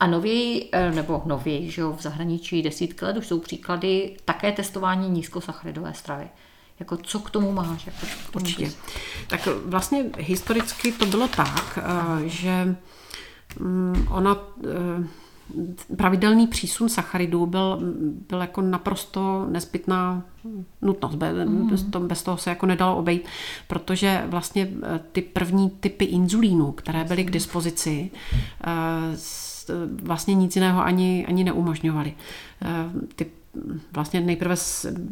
A 0.00 0.06
nověji, 0.06 0.68
eh, 0.72 0.90
nebo 0.90 1.22
nověji, 1.24 1.70
že 1.70 1.82
jo, 1.82 1.92
v 1.92 2.02
zahraničí 2.02 2.62
desítky 2.62 3.04
let 3.04 3.16
už 3.16 3.26
jsou 3.26 3.40
příklady 3.40 4.16
také 4.24 4.52
testování 4.52 5.08
nízkosacharidové 5.08 5.94
stravy. 5.94 6.28
Jako 6.80 6.96
co 6.96 7.20
k 7.20 7.30
tomu 7.30 7.52
máš? 7.52 7.86
Jako 7.86 7.98
k 7.98 8.32
tomu 8.32 8.44
Určitě. 8.44 8.72
Tak 9.28 9.48
vlastně 9.66 10.04
historicky 10.18 10.92
to 10.92 11.06
bylo 11.06 11.28
tak, 11.28 11.78
eh, 11.78 12.28
že 12.28 12.76
mm, 13.58 14.08
ona 14.10 14.36
pravidelný 15.96 16.46
přísun 16.46 16.88
sacharidů 16.88 17.46
byl, 17.46 17.80
byl 18.28 18.40
jako 18.40 18.62
naprosto 18.62 19.46
nezbytná 19.50 20.22
nutnost. 20.82 21.18
Mm. 21.44 21.68
Bez, 21.68 21.82
toho, 21.82 22.06
bez 22.06 22.22
toho 22.22 22.36
se 22.36 22.50
jako 22.50 22.66
nedalo 22.66 22.98
obejít, 22.98 23.24
protože 23.68 24.22
vlastně 24.26 24.68
eh, 24.82 25.00
ty 25.12 25.22
první 25.22 25.70
typy 25.70 26.04
inzulínu, 26.04 26.72
které 26.72 27.04
byly 27.04 27.24
k 27.24 27.30
dispozici, 27.30 28.10
vlastně 30.02 30.34
nic 30.34 30.56
jiného 30.56 30.84
ani, 30.84 31.26
ani 31.28 31.44
neumožňovaly. 31.44 32.14
Ty 33.16 33.26
vlastně 33.92 34.20
nejprve 34.20 34.54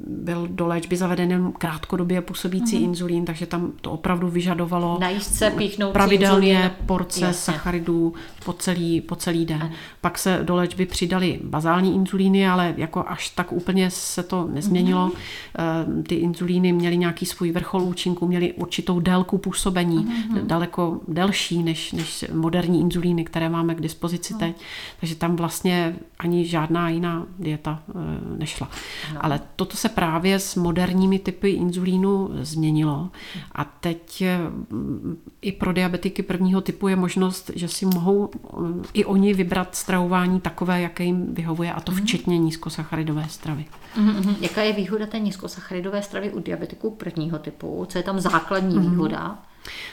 byl 0.07 0.49
do 0.51 0.67
léčby 0.67 0.97
zaveden 0.97 1.53
krátkodobě 1.53 2.21
působící 2.21 2.79
mm-hmm. 2.79 2.85
inzulín, 2.85 3.25
takže 3.25 3.47
tam 3.47 3.73
to 3.81 3.91
opravdu 3.91 4.29
vyžadovalo 4.29 4.99
Najížce, 5.01 5.53
pravidelně 5.93 6.53
inzulín. 6.53 6.87
porce 6.87 7.25
Jasně. 7.25 7.53
sacharidů 7.53 8.15
po 8.45 8.53
celý, 8.53 9.01
po 9.01 9.17
celý 9.17 9.47
den. 9.47 9.63
Ano. 9.63 9.71
Pak 10.01 10.19
se 10.19 10.41
do 10.43 10.55
léčby 10.55 10.87
přidali 10.87 11.41
bazální 11.45 11.95
inzulíny, 11.95 12.49
ale 12.49 12.75
jako 12.77 13.05
až 13.09 13.29
tak 13.29 13.53
úplně 13.53 13.91
se 13.91 14.23
to 14.23 14.49
nezměnilo. 14.53 15.09
Mm-hmm. 15.09 16.03
Ty 16.03 16.15
inzulíny 16.15 16.73
měly 16.73 16.97
nějaký 16.97 17.27
svůj 17.27 17.53
vrchol 17.53 17.83
účinku, 17.83 18.27
měly 18.27 18.53
určitou 18.53 19.01
délku 19.01 19.39
působení, 19.39 20.07
mm-hmm. 20.07 20.47
daleko 20.47 21.01
delší 21.09 21.63
než, 21.63 21.93
než 21.93 22.25
moderní 22.33 22.81
inzulíny, 22.81 23.25
které 23.25 23.49
máme 23.49 23.75
k 23.75 23.81
dispozici 23.81 24.35
mm. 24.35 24.39
teď. 24.39 24.57
Takže 25.01 25.15
tam 25.15 25.37
vlastně 25.37 25.97
ani 26.19 26.47
žádná 26.47 26.89
jiná 26.89 27.27
dieta 27.39 27.83
eh, 27.89 27.93
nešla. 28.39 28.69
No. 29.15 29.25
Ale 29.25 29.41
toto 29.57 29.77
se 29.77 29.89
právě 29.89 30.39
s 30.39 30.57
moderními 30.57 31.19
typy 31.19 31.51
inzulínu 31.51 32.31
změnilo 32.43 33.11
a 33.53 33.65
teď 33.65 34.25
mm, 34.71 35.17
i 35.43 35.53
pro 35.53 35.73
diabetiky 35.73 36.23
prvního 36.23 36.61
typu 36.61 36.89
je 36.89 36.97
možnost, 36.97 37.51
že 37.55 37.69
si 37.69 37.87
mohou 37.87 38.31
mm, 38.59 38.85
i 38.93 39.05
oni 39.05 39.35
vybrat 39.35 39.77
stravování 39.77 40.41
takové, 40.41 40.81
jaké 40.81 41.05
jim 41.05 41.35
vyhovuje 41.35 41.73
a 41.73 41.81
to 41.81 41.93
mhm. 41.93 42.03
včetně 42.03 42.39
nízkosacharidové 42.39 43.29
stravy. 43.29 43.65
Mm-hmm. 43.97 44.35
Jaká 44.41 44.63
je 44.63 44.73
výhoda 44.73 45.07
té 45.07 45.19
nízkosacharidové 45.19 46.03
stravy 46.03 46.33
u 46.33 46.41
diabetiků 46.41 46.91
prvního 46.91 47.39
typu? 47.39 47.87
Co 47.89 47.99
je 47.99 48.05
tam 48.05 48.21
základní 48.21 48.77
mm-hmm. 48.77 48.91
výhoda? 48.91 49.39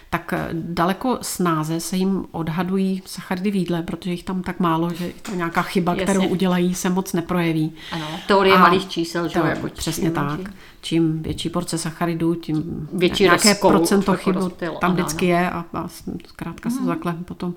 Tak 0.09 0.33
eh, 0.33 0.49
daleko 0.53 1.17
snáze 1.21 1.79
se 1.79 1.97
jim 1.97 2.25
odhadují 2.31 3.01
sacharidy 3.05 3.51
v 3.51 3.55
jídle, 3.55 3.83
protože 3.83 4.11
jich 4.11 4.23
tam 4.23 4.43
tak 4.43 4.59
málo, 4.59 4.93
že 4.93 5.11
to 5.21 5.35
nějaká 5.35 5.61
chyba, 5.61 5.91
Jasně. 5.91 6.03
kterou 6.03 6.27
udělají, 6.27 6.75
se 6.75 6.89
moc 6.89 7.13
neprojeví. 7.13 7.73
Ano, 7.91 8.07
teorie 8.27 8.55
a 8.55 8.59
malých 8.59 8.87
čísel, 8.87 9.27
že 9.27 9.39
jako 9.39 9.67
Přesně 9.69 10.11
tak. 10.11 10.39
Čím 10.81 11.23
větší 11.23 11.49
porce 11.49 11.77
sacharidů, 11.77 12.35
tím 12.35 12.89
větší 12.93 13.23
nějaké 13.23 13.55
procento 13.55 14.13
chybu 14.15 14.51
tam 14.81 14.93
vždycky 14.93 15.33
ano. 15.33 15.41
je 15.41 15.49
a, 15.49 15.65
a 15.73 15.87
zkrátka 16.27 16.69
se 16.69 16.79
mm. 16.79 16.87
takhle 16.87 17.13
potom 17.13 17.53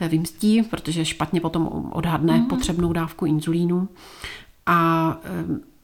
eh, 0.00 0.08
vymstí, 0.08 0.62
protože 0.62 1.04
špatně 1.04 1.40
potom 1.40 1.90
odhadne 1.92 2.38
mm. 2.38 2.46
potřebnou 2.46 2.92
dávku 2.92 3.26
inzulínu. 3.26 3.88
A 4.66 5.16
Eh, 5.24 5.75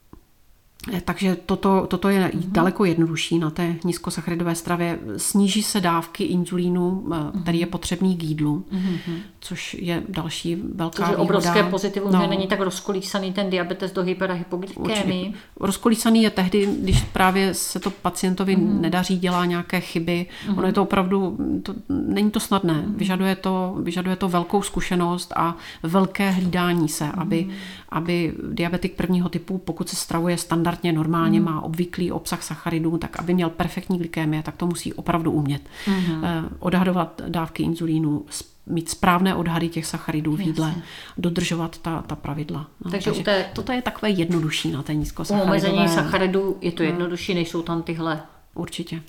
takže 1.04 1.36
toto, 1.46 1.86
toto 1.86 2.08
je 2.08 2.20
mm-hmm. 2.20 2.42
daleko 2.46 2.84
jednodušší 2.84 3.38
na 3.38 3.50
té 3.50 3.74
nízkosacharidové 3.84 4.54
stravě. 4.54 4.98
Sníží 5.16 5.62
se 5.62 5.80
dávky 5.80 6.24
inzulínu, 6.24 7.04
mm-hmm. 7.06 7.42
který 7.42 7.60
je 7.60 7.66
potřebný 7.66 8.16
k 8.16 8.22
jídlu, 8.22 8.64
mm-hmm. 8.72 9.18
což 9.40 9.74
je 9.74 10.02
další 10.08 10.56
velká 10.74 11.04
výhoda. 11.04 11.22
obrovské 11.22 11.62
pozitivum, 11.62 12.12
no. 12.12 12.20
že 12.20 12.26
není 12.26 12.46
tak 12.46 12.60
rozkolísaný 12.60 13.32
ten 13.32 13.50
diabetes 13.50 13.92
do 13.92 14.02
hyperhypoglykémii. 14.02 15.34
Rozkolísaný 15.60 16.22
je 16.22 16.30
tehdy, 16.30 16.68
když 16.80 17.02
právě 17.02 17.54
se 17.54 17.80
to 17.80 17.90
pacientovi 17.90 18.56
mm-hmm. 18.56 18.80
nedaří, 18.80 19.18
dělá 19.18 19.44
nějaké 19.44 19.80
chyby. 19.80 20.26
Mm-hmm. 20.46 20.58
Ono 20.58 20.66
je 20.66 20.72
to 20.72 20.82
opravdu, 20.82 21.38
to, 21.62 21.74
není 21.88 22.30
to 22.30 22.40
snadné. 22.40 22.74
Mm-hmm. 22.74 22.96
Vyžaduje, 22.96 23.36
to, 23.36 23.76
vyžaduje 23.82 24.16
to 24.16 24.28
velkou 24.28 24.62
zkušenost 24.62 25.32
a 25.36 25.56
velké 25.82 26.30
hlídání 26.30 26.88
se, 26.88 27.04
mm-hmm. 27.04 27.20
aby, 27.20 27.48
aby 27.92 28.34
diabetik 28.52 28.94
prvního 28.94 29.28
typu, 29.28 29.58
pokud 29.58 29.88
se 29.88 29.96
stravuje 29.96 30.38
standard 30.38 30.72
standardně 30.72 30.92
normálně 30.92 31.40
mm. 31.40 31.46
má 31.46 31.60
obvyklý 31.60 32.12
obsah 32.12 32.42
sacharidů, 32.42 32.98
tak 32.98 33.18
aby 33.18 33.34
měl 33.34 33.50
perfektní 33.50 33.98
glykémie, 33.98 34.42
tak 34.42 34.56
to 34.56 34.66
musí 34.66 34.92
opravdu 34.92 35.30
umět. 35.30 35.62
Mm. 35.86 36.24
Odhadovat 36.58 37.22
dávky 37.28 37.62
inzulínu, 37.62 38.24
mít 38.66 38.88
správné 38.88 39.34
odhady 39.34 39.68
těch 39.68 39.86
sacharidů 39.86 40.36
v 40.36 40.40
jídle, 40.40 40.66
Jasně. 40.66 40.82
dodržovat 41.18 41.78
ta, 41.78 42.02
ta 42.02 42.16
pravidla. 42.16 42.66
No, 42.84 42.90
takže, 42.90 43.10
takže 43.10 43.22
té, 43.22 43.46
toto 43.52 43.72
je 43.72 43.82
takové 43.82 44.10
jednodušší 44.10 44.72
na 44.72 44.82
té 44.82 44.94
nízkosacharidové. 44.94 45.50
U 45.50 45.50
omezení 45.50 45.88
sacharidů 45.88 46.56
je 46.60 46.72
to 46.72 46.82
jednodušší, 46.82 47.34
nejsou 47.34 47.62
tam 47.62 47.82
tyhle 47.82 48.22
Určitě. 48.54 49.02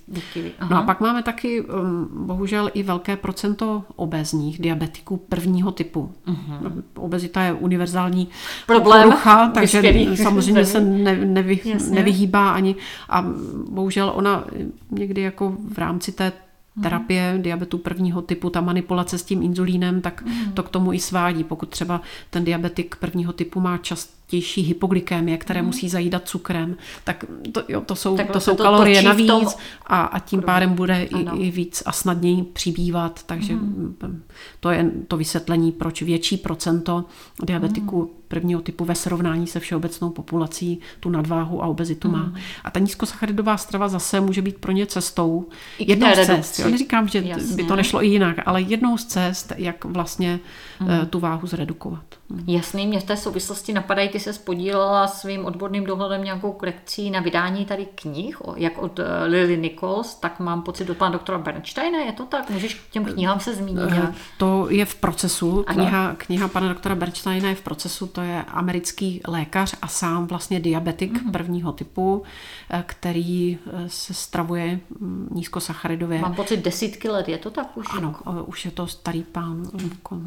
No 0.70 0.78
a 0.78 0.82
pak 0.82 1.00
máme 1.00 1.24
taky 1.24 1.62
um, 1.62 2.10
bohužel 2.28 2.72
i 2.74 2.84
velké 2.84 3.16
procento 3.16 3.84
obezních 3.96 4.62
diabetiků 4.62 5.18
prvního 5.18 5.72
typu. 5.72 6.12
Uh-huh. 6.28 6.84
Obezita 6.96 7.42
je 7.42 7.54
univerzální 7.54 8.28
problém, 8.68 9.04
porucha, 9.04 9.50
takže 9.50 9.82
samozřejmě 10.16 10.66
se 10.66 10.82
ne, 10.82 11.16
nevy, 11.16 11.60
nevyhýbá 11.90 12.52
ani 12.52 12.76
a 13.10 13.26
bohužel 13.70 14.12
ona 14.16 14.46
někdy 14.92 15.22
jako 15.22 15.58
v 15.74 15.78
rámci 15.78 16.12
té 16.12 16.32
mhm. 16.76 16.84
terapie 16.84 17.40
diabetu 17.42 17.78
prvního 17.78 18.22
typu, 18.22 18.50
ta 18.50 18.62
manipulace 18.62 19.18
s 19.18 19.24
tím 19.24 19.44
inzulínem, 19.44 20.02
tak 20.02 20.24
uh-huh. 20.26 20.54
to 20.54 20.64
k 20.64 20.70
tomu 20.70 20.94
i 20.94 21.00
svádí. 21.00 21.44
Pokud 21.44 21.70
třeba 21.70 22.02
ten 22.30 22.44
diabetik 22.44 22.96
prvního 22.96 23.34
typu 23.34 23.60
má 23.60 23.78
čas 23.78 24.10
častější 24.34 24.62
hypoglykémie, 24.62 25.38
které 25.38 25.62
mm. 25.62 25.68
musí 25.68 25.90
zajídat 25.90 26.28
cukrem, 26.28 26.78
tak 27.04 27.26
to, 27.52 27.64
jo, 27.68 27.82
to 27.82 27.96
jsou, 27.96 28.18
to 28.18 28.40
jsou 28.40 28.56
to 28.56 28.64
kalorie 28.64 29.02
navíc 29.02 29.28
tom... 29.28 29.48
a, 29.88 30.02
a 30.02 30.20
tím 30.20 30.42
pádem 30.42 30.74
bude 30.74 31.04
i, 31.04 31.30
i 31.40 31.52
víc 31.52 31.84
a 31.86 31.92
snadněji 31.92 32.44
přibývat, 32.44 33.24
takže 33.24 33.54
mm. 33.54 34.24
to 34.60 34.72
je 34.72 34.92
to 35.08 35.18
vysvětlení, 35.18 35.72
proč 35.72 36.02
větší 36.02 36.38
procento 36.38 37.06
diabetiků 37.44 38.02
mm. 38.02 38.08
prvního 38.28 38.62
typu 38.62 38.86
ve 38.86 38.96
srovnání 38.96 39.48
se 39.48 39.60
všeobecnou 39.60 40.10
populací 40.10 40.80
tu 41.00 41.10
nadváhu 41.10 41.64
a 41.64 41.68
obezitu 41.68 42.08
mm. 42.08 42.14
má. 42.14 42.34
A 42.64 42.72
ta 42.72 42.80
nízkosacharidová 42.80 43.58
strava 43.58 43.88
zase 43.88 44.22
může 44.22 44.42
být 44.42 44.58
pro 44.58 44.72
ně 44.72 44.86
cestou, 44.86 45.46
I 45.80 45.92
jednou 45.92 46.08
z 46.16 46.26
cest. 46.26 46.60
Jo, 46.60 46.70
neříkám, 46.70 47.08
že 47.08 47.20
Jasně. 47.20 47.56
by 47.56 47.64
to 47.64 47.76
nešlo 47.76 48.04
i 48.04 48.08
jinak, 48.08 48.36
ale 48.46 48.62
jednou 48.62 48.98
z 48.98 49.06
cest, 49.06 49.54
jak 49.58 49.86
vlastně 49.86 50.40
mm. 50.80 50.88
tu 51.10 51.20
váhu 51.20 51.48
zredukovat. 51.48 52.04
Jasný, 52.48 52.88
mě 52.88 53.00
v 53.00 53.04
té 53.04 53.18
souvislosti 53.18 53.74
napadají, 53.74 54.10
ty 54.10 54.20
se 54.24 54.34
spodílela 54.34 55.08
svým 55.08 55.46
odborným 55.46 55.86
dohledem 55.86 56.24
nějakou 56.24 56.52
korekcí 56.52 57.12
na 57.12 57.20
vydání 57.20 57.66
tady 57.66 57.88
knih, 57.96 58.38
jak 58.56 58.78
od 58.78 59.00
eh, 59.00 59.26
Lily 59.26 59.58
Nichols, 59.58 60.16
tak 60.16 60.40
mám 60.40 60.62
pocit 60.62 60.90
od 60.90 60.98
pana 60.98 61.12
doktora 61.12 61.38
Bernsteina, 61.38 62.00
je 62.00 62.12
to 62.12 62.26
tak? 62.26 62.50
Můžeš 62.50 62.74
k 62.74 62.90
těm 62.90 63.06
knihám 63.06 63.40
se 63.40 63.56
zmínit? 63.56 63.90
Eh, 63.92 64.14
to 64.38 64.68
je 64.70 64.86
v 64.86 64.96
procesu, 64.96 65.64
kniha, 65.68 66.16
kniha 66.18 66.48
pana 66.48 66.68
doktora 66.68 66.96
Bernsteina 66.96 67.50
je 67.50 67.56
v 67.56 67.62
procesu, 67.62 68.08
to 68.08 68.22
je 68.22 68.44
americký 68.44 69.22
lékař 69.28 69.76
a 69.82 69.88
sám 69.88 70.28
vlastně 70.28 70.60
diabetik 70.60 71.14
mm-hmm. 71.14 71.32
prvního 71.32 71.72
typu, 71.72 72.24
eh, 72.70 72.84
který 72.88 73.58
se 73.88 74.14
stravuje 74.14 74.80
mm, 75.00 75.28
nízkosacharidově. 75.32 76.20
Mám 76.20 76.36
pocit 76.36 76.58
desítky 76.58 77.10
let, 77.10 77.30
je 77.30 77.38
to 77.38 77.50
tak 77.50 77.78
už? 77.78 77.86
Ano, 77.98 78.16
už 78.46 78.66
je 78.66 78.72
to 78.72 78.88
starý 78.88 79.24
pán, 79.24 79.68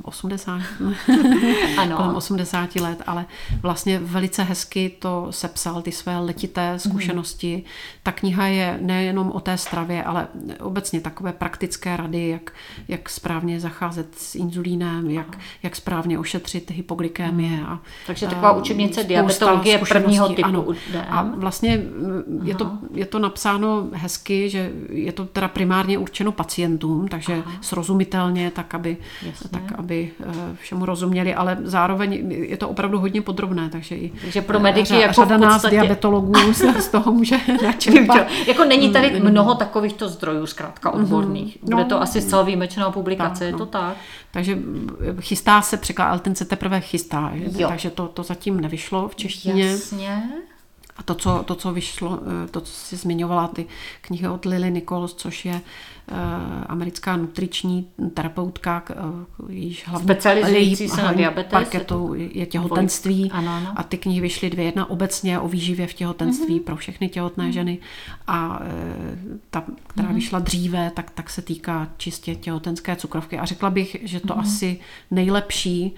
80. 0.03 0.61
ano. 1.78 1.97
kolem 1.97 2.16
80 2.16 2.76
let, 2.76 3.03
ale 3.07 3.26
vlastně 3.62 3.86
velice 3.99 4.43
hezky 4.43 4.97
to 4.99 5.26
sepsal, 5.30 5.82
ty 5.82 5.93
své 5.93 6.18
letité 6.18 6.70
mhm. 6.70 6.78
zkušenosti. 6.78 7.57
Mm. 7.57 7.62
Ta 8.03 8.12
kniha 8.12 8.47
je 8.47 8.78
nejenom 8.80 9.30
o 9.30 9.41
té 9.41 9.59
stravě, 9.59 10.05
ale 10.05 10.28
obecně 10.61 11.01
takové 11.01 11.32
praktické 11.32 11.97
rady, 11.97 12.28
jak, 12.28 12.51
jak 12.89 13.11
správně 13.11 13.61
zacházet 13.61 14.07
s 14.16 14.34
inzulínem, 14.34 15.11
jak, 15.11 15.39
jak 15.62 15.76
správně 15.76 16.18
ošetřit 16.18 16.70
hypoglykémie. 16.70 17.61
A, 17.66 17.78
Takže 18.07 18.26
taková 18.26 18.53
učebnice 18.53 19.05
diabetologie 19.05 19.78
prvního 19.78 20.28
typu. 20.28 20.45
Ano. 20.45 20.66
A 21.09 21.22
vlastně 21.22 21.82
je 22.43 22.55
to, 22.55 22.70
je 22.95 23.07
to 23.07 23.18
napsáno 23.18 23.89
hezky, 23.93 24.51
že 24.51 24.70
je 24.91 25.12
to 25.12 25.24
teda 25.24 25.49
primárně 25.49 25.99
určeno 25.99 26.32
pacientům, 26.32 27.09
takže 27.09 27.32
Aha. 27.34 27.53
srozumitelně, 27.61 28.51
tak 28.51 28.74
aby, 28.74 28.97
tak 29.51 29.72
aby 29.78 30.11
eh, 30.20 30.34
všemu 30.61 30.87
rozuměli, 30.87 31.34
ale 31.34 31.59
zároveň 31.62 32.32
je 32.32 32.57
to 32.57 32.68
opravdu 32.68 32.99
hodně 32.99 33.22
podrobné, 33.22 33.66
takže 33.69 33.97
i 33.97 34.12
takže 34.21 34.43
pro 34.43 34.61
mediky 34.61 34.89
řada, 34.89 35.01
jako 35.01 35.12
řada 35.14 35.37
nás 35.37 35.55
podstatě... 35.55 35.77
diabetologů 35.77 36.35
se 36.55 36.83
z 36.83 36.89
toho 36.89 37.12
může 37.12 37.41
načerpat. 37.62 38.27
jako 38.47 38.64
není 38.64 38.93
tady 38.93 39.21
mm, 39.21 39.31
mnoho 39.31 39.55
takovýchto 39.55 40.09
zdrojů, 40.09 40.47
zkrátka 40.47 40.91
mhm. 40.91 41.01
odborných. 41.01 41.59
Bude 41.62 41.85
to 41.85 41.95
no, 41.95 42.03
asi 42.03 42.21
zcela 42.21 42.43
výjimečná 42.43 42.91
publikace, 42.91 43.39
tak, 43.39 43.47
je 43.47 43.53
to 43.53 43.59
no. 43.59 43.67
tak? 43.67 43.97
Takže 44.31 44.59
chystá 45.21 45.62
se 45.62 45.77
překlad, 45.77 46.07
ale 46.07 46.19
ten 46.19 46.35
se 46.35 46.45
teprve 46.45 46.81
chystá, 46.81 47.31
jo. 47.35 47.69
takže 47.69 47.91
to, 47.91 48.09
to 48.09 48.23
zatím 48.23 48.61
nevyšlo 48.61 49.09
v 49.09 49.17
češtině. 49.17 49.67
Jasně. 49.67 50.23
A 50.97 51.03
to 51.03 51.14
co, 51.14 51.43
to, 51.45 51.55
co 51.55 51.73
vyšlo, 51.73 52.19
eh, 52.45 52.49
to, 52.49 52.61
co 52.61 52.73
jsi 52.73 52.97
zmiňovala, 52.97 53.49
ty 53.49 53.67
knihy 54.01 54.29
od 54.29 54.45
Lily 54.45 54.71
Nichols, 54.71 55.14
což 55.14 55.45
je 55.45 55.61
americká 56.67 57.17
nutriční 57.17 57.89
terapeutka, 58.15 58.83
uh, 59.41 59.51
jejíž 59.51 59.89
hlavní 59.89 60.07
Specializující 60.07 60.89
se 60.89 61.03
na 61.03 61.13
diabetes. 61.13 61.51
Parketou 61.51 62.15
je 62.15 62.47
těhotenství. 62.47 63.31
Ano, 63.31 63.51
ano. 63.53 63.73
A 63.77 63.83
ty 63.83 63.99
knihy 63.99 64.21
vyšly 64.21 64.51
dvě. 64.51 64.65
Jedna 64.65 64.91
obecně 64.91 65.39
o 65.39 65.49
výživě 65.49 65.87
v 65.87 65.95
těhotenství 65.95 66.61
mm-hmm. 66.61 66.65
pro 66.65 66.77
všechny 66.77 67.09
těhotné 67.09 67.45
mm-hmm. 67.45 67.53
ženy 67.53 67.79
a 68.27 68.61
uh, 68.61 68.67
ta, 69.51 69.65
která 69.87 70.09
mm-hmm. 70.09 70.15
vyšla 70.15 70.39
dříve, 70.39 70.91
tak, 70.95 71.11
tak 71.11 71.31
se 71.31 71.43
týká 71.43 71.89
čistě 71.97 72.35
těhotenské 72.35 72.97
cukrovky. 72.97 73.39
A 73.39 73.45
řekla 73.45 73.71
bych, 73.71 73.97
že 74.03 74.21
to 74.21 74.27
mm-hmm. 74.27 74.41
asi 74.41 74.81
nejlepší 75.11 75.95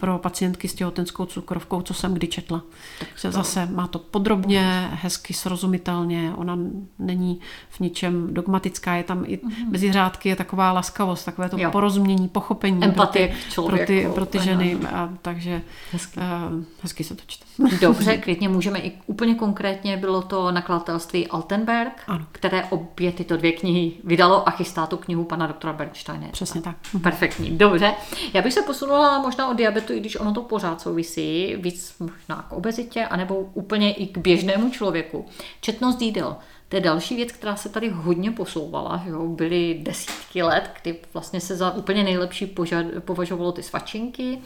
pro 0.00 0.18
pacientky 0.18 0.68
s 0.68 0.74
těhotenskou 0.74 1.26
cukrovkou, 1.26 1.82
co 1.82 1.94
jsem 1.94 2.14
kdy 2.14 2.26
četla. 2.26 2.62
Takže 2.98 3.32
zase 3.32 3.66
má 3.66 3.86
to 3.86 3.98
podrobně, 3.98 4.90
hezky 4.92 5.34
srozumitelně, 5.34 6.32
ona 6.36 6.58
není 6.98 7.40
v 7.70 7.80
ničem 7.80 8.34
dogmatická, 8.34 8.94
je 8.94 9.02
tam 9.02 9.24
i 9.26 9.36
mm-hmm. 9.36 9.70
mezi 9.70 9.92
řádky 9.92 10.28
je 10.28 10.36
taková 10.36 10.72
laskavost, 10.72 11.24
takové 11.24 11.48
to 11.48 11.58
jo. 11.58 11.70
porozumění, 11.70 12.28
pochopení 12.28 12.84
Empatie 12.84 13.36
pro 13.54 13.66
ty, 13.66 13.76
pro 13.76 13.86
ty, 13.86 14.08
pro 14.14 14.26
ty 14.26 14.38
ženy, 14.38 14.76
a, 14.92 15.10
takže 15.22 15.62
hezky. 15.92 16.20
Uh, 16.20 16.62
hezky 16.82 17.04
se 17.04 17.14
to 17.14 17.22
čte. 17.26 17.49
Dobře, 17.80 18.16
klidně 18.16 18.48
můžeme 18.48 18.78
i 18.78 18.92
úplně 19.06 19.34
konkrétně, 19.34 19.96
bylo 19.96 20.22
to 20.22 20.52
nakladatelství 20.52 21.28
Altenberg, 21.28 22.02
ano. 22.06 22.26
které 22.32 22.64
obě 22.64 23.12
tyto 23.12 23.36
dvě 23.36 23.52
knihy 23.52 23.92
vydalo 24.04 24.48
a 24.48 24.50
chystá 24.50 24.86
tu 24.86 24.96
knihu 24.96 25.24
pana 25.24 25.46
doktora 25.46 25.72
Bernsteina. 25.72 26.28
Přesně 26.32 26.60
tak. 26.60 26.76
Perfektní, 27.02 27.50
dobře. 27.58 27.94
Já 28.34 28.42
bych 28.42 28.52
se 28.52 28.62
posunula 28.62 29.22
možná 29.22 29.48
od 29.48 29.56
diabetu, 29.56 29.92
i 29.92 30.00
když 30.00 30.16
ono 30.16 30.32
to 30.32 30.42
pořád 30.42 30.80
souvisí, 30.80 31.56
víc 31.56 31.94
možná 31.98 32.46
k 32.48 32.52
obezitě, 32.52 33.06
anebo 33.06 33.34
úplně 33.54 33.92
i 33.92 34.06
k 34.06 34.18
běžnému 34.18 34.70
člověku. 34.70 35.26
Četnost 35.60 36.02
jídel. 36.02 36.36
To 36.70 36.76
je 36.76 36.80
další 36.80 37.16
věc, 37.16 37.32
která 37.32 37.56
se 37.56 37.68
tady 37.68 37.88
hodně 37.88 38.30
posouvala. 38.30 39.02
Jo? 39.06 39.26
Byly 39.26 39.78
desítky 39.82 40.42
let, 40.42 40.70
kdy 40.82 40.98
vlastně 41.12 41.40
se 41.40 41.56
za 41.56 41.70
úplně 41.70 42.04
nejlepší 42.04 42.46
požad, 42.46 42.86
považovalo 43.00 43.52
ty 43.52 43.62
svačinky. 43.62 44.38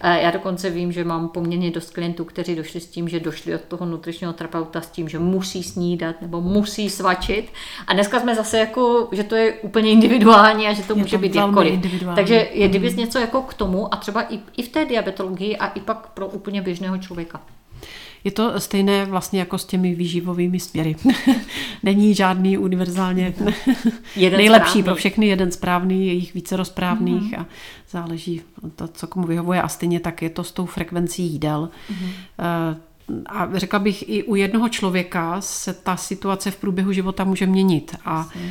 Eh, 0.00 0.22
já 0.22 0.30
dokonce 0.30 0.70
vím, 0.70 0.92
že 0.92 1.04
mám 1.04 1.28
poměrně 1.28 1.70
dost 1.70 1.90
klientů, 1.90 2.24
kteří 2.24 2.56
došli 2.56 2.80
s 2.80 2.86
tím, 2.86 3.08
že 3.08 3.20
došli 3.20 3.54
od 3.54 3.60
toho 3.60 3.86
nutričního 3.86 4.32
terapeuta 4.32 4.80
s 4.80 4.90
tím, 4.90 5.08
že 5.08 5.18
musí 5.18 5.62
snídat 5.62 6.22
nebo 6.22 6.40
musí 6.40 6.90
svačit. 6.90 7.52
A 7.86 7.92
dneska 7.92 8.20
jsme 8.20 8.34
zase 8.34 8.58
jako, 8.58 9.08
že 9.12 9.24
to 9.24 9.34
je 9.34 9.52
úplně 9.52 9.90
individuální 9.90 10.66
a 10.66 10.72
že 10.72 10.82
to 10.82 10.92
je 10.92 10.98
může 10.98 11.16
to 11.16 11.22
být 11.22 11.34
jakkoliv. 11.34 11.80
Takže 12.14 12.48
je 12.52 12.68
kdyby 12.68 12.90
mm. 12.90 12.96
něco 12.96 13.18
jako 13.18 13.42
k 13.42 13.54
tomu 13.54 13.94
a 13.94 13.96
třeba 13.96 14.22
i, 14.34 14.40
i 14.56 14.62
v 14.62 14.68
té 14.68 14.84
diabetologii 14.84 15.56
a 15.56 15.66
i 15.66 15.80
pak 15.80 16.08
pro 16.08 16.26
úplně 16.28 16.62
běžného 16.62 16.98
člověka. 16.98 17.40
Je 18.24 18.30
to 18.30 18.60
stejné 18.60 19.04
vlastně 19.04 19.40
jako 19.40 19.58
s 19.58 19.64
těmi 19.64 19.94
výživovými 19.94 20.60
směry. 20.60 20.96
Není 21.82 22.14
žádný 22.14 22.58
univerzálně 22.58 23.34
jeden 24.16 24.38
nejlepší 24.38 24.68
správný. 24.68 24.82
pro 24.82 24.94
všechny, 24.94 25.26
jeden 25.26 25.52
správný, 25.52 26.06
je 26.06 26.12
jich 26.12 26.34
více 26.34 26.56
rozprávných 26.56 27.32
mm-hmm. 27.32 27.40
a 27.40 27.46
záleží 27.90 28.40
to, 28.76 28.88
co 28.88 29.06
komu 29.06 29.26
vyhovuje 29.26 29.62
a 29.62 29.68
stejně 29.68 30.00
tak 30.00 30.22
je 30.22 30.30
to 30.30 30.44
s 30.44 30.52
tou 30.52 30.66
frekvencí 30.66 31.22
jídel. 31.22 31.70
Mm-hmm 31.90 32.76
a 33.26 33.48
řekla 33.54 33.78
bych, 33.78 34.08
i 34.08 34.24
u 34.24 34.34
jednoho 34.34 34.68
člověka 34.68 35.40
se 35.40 35.74
ta 35.74 35.96
situace 35.96 36.50
v 36.50 36.56
průběhu 36.56 36.92
života 36.92 37.24
může 37.24 37.46
měnit 37.46 37.96
a 38.04 38.28
e, 38.34 38.48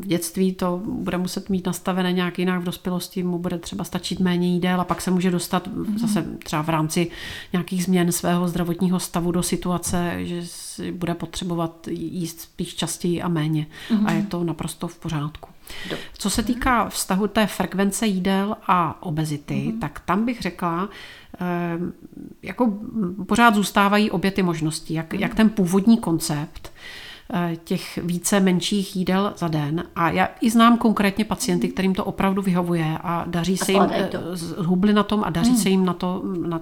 v 0.00 0.06
dětství 0.06 0.54
to 0.54 0.80
bude 0.84 1.18
muset 1.18 1.48
mít 1.48 1.66
nastavené 1.66 2.12
nějak 2.12 2.38
jinak, 2.38 2.60
v 2.60 2.64
dospělosti 2.64 3.22
mu 3.22 3.38
bude 3.38 3.58
třeba 3.58 3.84
stačit 3.84 4.20
méně 4.20 4.48
jídel 4.54 4.80
a 4.80 4.84
pak 4.84 5.00
se 5.00 5.10
může 5.10 5.30
dostat 5.30 5.68
mm-hmm. 5.68 5.98
zase 5.98 6.24
třeba 6.44 6.62
v 6.62 6.68
rámci 6.68 7.10
nějakých 7.52 7.84
změn 7.84 8.12
svého 8.12 8.48
zdravotního 8.48 9.00
stavu 9.00 9.32
do 9.32 9.42
situace, 9.42 10.14
že 10.18 10.42
si 10.46 10.92
bude 10.92 11.14
potřebovat 11.14 11.88
jíst 11.90 12.40
spíš 12.40 12.74
častěji 12.74 13.22
a 13.22 13.28
méně 13.28 13.66
mm-hmm. 13.90 14.06
a 14.06 14.12
je 14.12 14.22
to 14.22 14.44
naprosto 14.44 14.88
v 14.88 14.98
pořádku. 14.98 15.48
Co 16.18 16.30
se 16.30 16.42
týká 16.42 16.88
vztahu 16.88 17.26
té 17.26 17.46
frekvence 17.46 18.06
jídel 18.06 18.56
a 18.66 19.02
obezity, 19.02 19.54
mm-hmm. 19.54 19.80
tak 19.80 20.00
tam 20.00 20.24
bych 20.24 20.40
řekla, 20.40 20.88
jako 22.42 22.72
pořád 23.26 23.54
zůstávají 23.54 24.10
obě 24.10 24.30
ty 24.30 24.42
možnosti, 24.42 24.94
jak, 24.94 25.14
jak 25.14 25.34
ten 25.34 25.50
původní 25.50 25.98
koncept 25.98 26.72
eh, 27.32 27.56
těch 27.64 27.98
více 28.02 28.40
menších 28.40 28.96
jídel 28.96 29.32
za 29.36 29.48
den. 29.48 29.84
A 29.96 30.10
já 30.10 30.28
i 30.40 30.50
znám 30.50 30.78
konkrétně 30.78 31.24
pacienty, 31.24 31.68
kterým 31.68 31.94
to 31.94 32.04
opravdu 32.04 32.42
vyhovuje 32.42 32.98
a 33.02 33.24
daří 33.26 33.60
a 33.60 33.64
se 33.64 33.72
jim, 33.72 33.86
eh, 33.90 34.10
zhubli 34.32 34.92
na 34.92 35.02
tom 35.02 35.24
a 35.24 35.30
daří 35.30 35.50
hmm. 35.50 35.58
se 35.58 35.68
jim 35.68 35.84
na 35.84 35.92
to, 35.92 36.22
na 36.46 36.60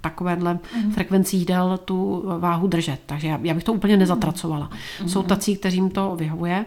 takovéhle 0.00 0.58
mm. 0.84 0.92
frekvenci 0.92 1.36
jídel 1.36 1.78
tu 1.84 2.24
váhu 2.38 2.66
držet. 2.66 3.00
Takže 3.06 3.28
já, 3.28 3.38
já 3.42 3.54
bych 3.54 3.64
to 3.64 3.72
úplně 3.72 3.96
nezatracovala. 3.96 4.70
Mm. 5.02 5.08
Jsou 5.08 5.22
tací, 5.22 5.56
kterým 5.56 5.90
to 5.90 6.16
vyhovuje, 6.16 6.64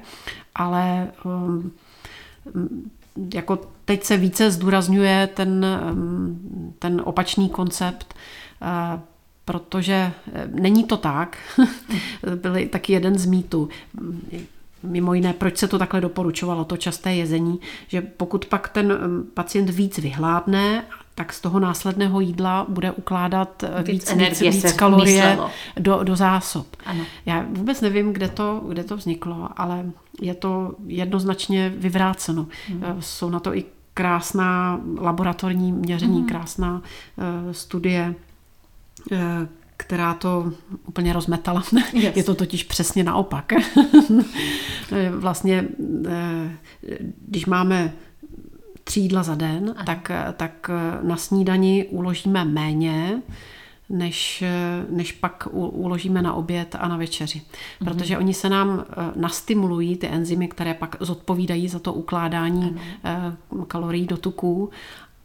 ale 0.55 1.07
um, 1.25 1.71
jako 3.33 3.59
teď 3.85 4.03
se 4.03 4.17
více 4.17 4.51
zdůrazňuje 4.51 5.29
ten, 5.33 5.65
ten 6.79 7.01
opačný 7.05 7.49
koncept, 7.49 8.15
eh, 8.61 8.99
protože 9.45 9.93
eh, 10.33 10.47
není 10.47 10.83
to 10.83 10.97
tak. 10.97 11.37
Byl 12.35 12.55
taky 12.69 12.93
jeden 12.93 13.17
z 13.17 13.25
mýtů. 13.25 13.69
Mimo 14.83 15.13
jiné, 15.13 15.33
proč 15.33 15.57
se 15.57 15.67
to 15.67 15.79
takhle 15.79 16.01
doporučovalo, 16.01 16.65
to 16.65 16.77
časté 16.77 17.15
jezení, 17.15 17.59
že 17.87 18.01
pokud 18.01 18.45
pak 18.45 18.69
ten 18.69 18.97
pacient 19.33 19.69
víc 19.69 19.97
vyhládne, 19.97 20.85
tak 21.15 21.33
z 21.33 21.41
toho 21.41 21.59
následného 21.59 22.19
jídla 22.19 22.65
bude 22.69 22.91
ukládat 22.91 23.63
eh, 23.63 23.83
víc, 23.83 23.87
víc, 23.87 24.11
energie 24.11 24.51
víc, 24.51 24.63
víc 24.63 24.73
kalorie 24.73 25.37
do, 25.79 26.03
do 26.03 26.15
zásob. 26.15 26.67
Ano. 26.85 27.05
Já 27.25 27.45
vůbec 27.49 27.81
nevím, 27.81 28.13
kde 28.13 28.29
to, 28.29 28.61
kde 28.67 28.83
to 28.83 28.97
vzniklo, 28.97 29.49
ale 29.57 29.85
je 30.21 30.33
to 30.33 30.75
jednoznačně 30.87 31.69
vyvráceno. 31.69 32.47
Hmm. 32.67 32.83
Jsou 32.99 33.29
na 33.29 33.39
to 33.39 33.55
i 33.55 33.65
krásná 33.93 34.81
laboratorní 34.97 35.71
měření, 35.71 36.17
hmm. 36.17 36.27
krásná 36.27 36.81
uh, 36.81 37.51
studie, 37.51 38.15
uh, 39.11 39.17
která 39.77 40.13
to 40.13 40.51
úplně 40.85 41.13
rozmetala. 41.13 41.63
Yes. 41.93 42.15
Je 42.15 42.23
to 42.23 42.35
totiž 42.35 42.63
přesně 42.63 43.03
naopak. 43.03 43.53
vlastně, 45.19 45.67
když 47.27 47.45
máme 47.45 47.93
tři 48.83 48.99
jídla 48.99 49.23
za 49.23 49.35
den, 49.35 49.75
tak, 49.85 50.11
tak 50.37 50.69
na 51.01 51.17
snídani 51.17 51.85
uložíme 51.89 52.45
méně, 52.45 53.21
než, 53.89 54.43
než 54.89 55.11
pak 55.11 55.47
uložíme 55.53 56.21
na 56.21 56.33
oběd 56.33 56.75
a 56.79 56.87
na 56.87 56.97
večeři. 56.97 57.41
Mhm. 57.79 57.91
Protože 57.91 58.17
oni 58.17 58.33
se 58.33 58.49
nám 58.49 58.85
eh, 58.89 59.11
nastimulují, 59.15 59.97
ty 59.97 60.07
enzymy, 60.07 60.47
které 60.47 60.73
pak 60.73 60.95
zodpovídají 60.99 61.67
za 61.67 61.79
to 61.79 61.93
ukládání 61.93 62.79
ano. 63.03 63.65
kalorií 63.65 64.05
do 64.05 64.17
tuků 64.17 64.69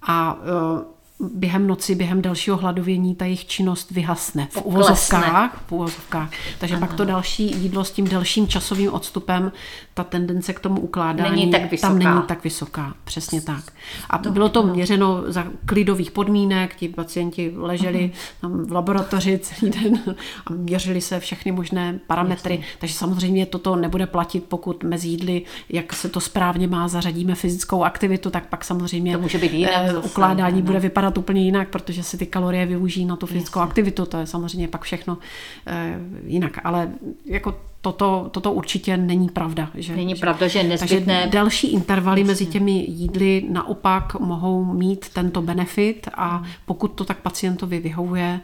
a 0.02 0.38
eh, 0.40 0.97
během 1.20 1.66
noci, 1.66 1.94
během 1.94 2.22
dalšího 2.22 2.56
hladovění 2.56 3.14
ta 3.14 3.24
jejich 3.24 3.46
činnost 3.46 3.90
vyhasne 3.90 4.48
v 4.50 4.62
uvozovkách. 4.64 5.62
V 5.66 5.72
uvozovkách. 5.72 6.30
Takže 6.58 6.74
ano. 6.74 6.86
pak 6.86 6.96
to 6.96 7.04
další 7.04 7.62
jídlo 7.62 7.84
s 7.84 7.90
tím 7.90 8.08
delším 8.08 8.48
časovým 8.48 8.92
odstupem, 8.92 9.52
ta 9.94 10.04
tendence 10.04 10.52
k 10.52 10.60
tomu 10.60 10.80
ukládání 10.80 11.30
není 11.30 11.52
tak 11.52 11.70
vysoká. 11.70 11.88
tam 11.88 11.98
není 11.98 12.22
tak 12.26 12.44
vysoká. 12.44 12.94
Přesně 13.04 13.40
tak. 13.40 13.64
A 14.10 14.18
to 14.18 14.30
bylo 14.30 14.48
to 14.48 14.62
měřeno 14.62 15.22
za 15.26 15.46
klidových 15.66 16.10
podmínek, 16.10 16.74
ti 16.74 16.88
pacienti 16.88 17.52
leželi 17.56 18.10
uh-huh. 18.14 18.40
tam 18.40 18.64
v 18.64 18.72
laboratoři 18.72 19.38
celý 19.38 19.72
den 19.72 20.16
a 20.46 20.52
měřili 20.52 21.00
se 21.00 21.20
všechny 21.20 21.52
možné 21.52 22.00
parametry. 22.06 22.54
Jasně. 22.54 22.66
Takže 22.78 22.94
samozřejmě 22.94 23.46
toto 23.46 23.76
nebude 23.76 24.06
platit, 24.06 24.44
pokud 24.44 24.84
mezi 24.84 25.08
jídly, 25.08 25.42
jak 25.68 25.92
se 25.92 26.08
to 26.08 26.20
správně 26.20 26.66
má, 26.66 26.88
zařadíme 26.88 27.34
fyzickou 27.34 27.84
aktivitu, 27.84 28.30
tak 28.30 28.46
pak 28.46 28.64
samozřejmě 28.64 29.12
to 29.12 29.22
může 29.22 29.38
být 29.38 29.52
jinak, 29.52 29.72
eh, 29.76 29.98
ukládání 29.98 30.62
bude 30.62 30.80
vypadat 30.80 31.07
vypadat 31.09 31.18
úplně 31.18 31.42
jinak, 31.42 31.68
protože 31.68 32.02
se 32.02 32.18
ty 32.18 32.26
kalorie 32.26 32.66
využijí 32.66 33.06
na 33.06 33.16
tu 33.16 33.26
fyzickou 33.26 33.61
Jasně. 33.61 33.68
aktivitu, 33.68 34.06
to 34.06 34.18
je 34.18 34.26
samozřejmě 34.26 34.68
pak 34.68 34.82
všechno 34.82 35.18
e, 35.66 35.98
jinak, 36.26 36.59
ale 36.64 36.90
jako 37.24 37.54
toto, 37.80 38.28
toto 38.30 38.52
určitě 38.52 38.96
není 38.96 39.28
pravda. 39.28 39.70
Že, 39.74 39.96
není 39.96 40.14
že, 40.14 40.20
pravda, 40.20 40.48
že 40.48 40.62
nezbytné... 40.62 41.20
Takže 41.22 41.30
další 41.32 41.72
intervaly 41.72 42.20
Jasně. 42.20 42.30
mezi 42.30 42.46
těmi 42.46 42.72
jídly 42.88 43.44
naopak 43.50 44.20
mohou 44.20 44.64
mít 44.64 45.09
tento 45.12 45.42
benefit 45.42 46.09
a 46.14 46.42
pokud 46.66 46.88
to 46.88 47.04
tak 47.04 47.18
pacientovi 47.22 47.80
vyhovuje, 47.80 48.40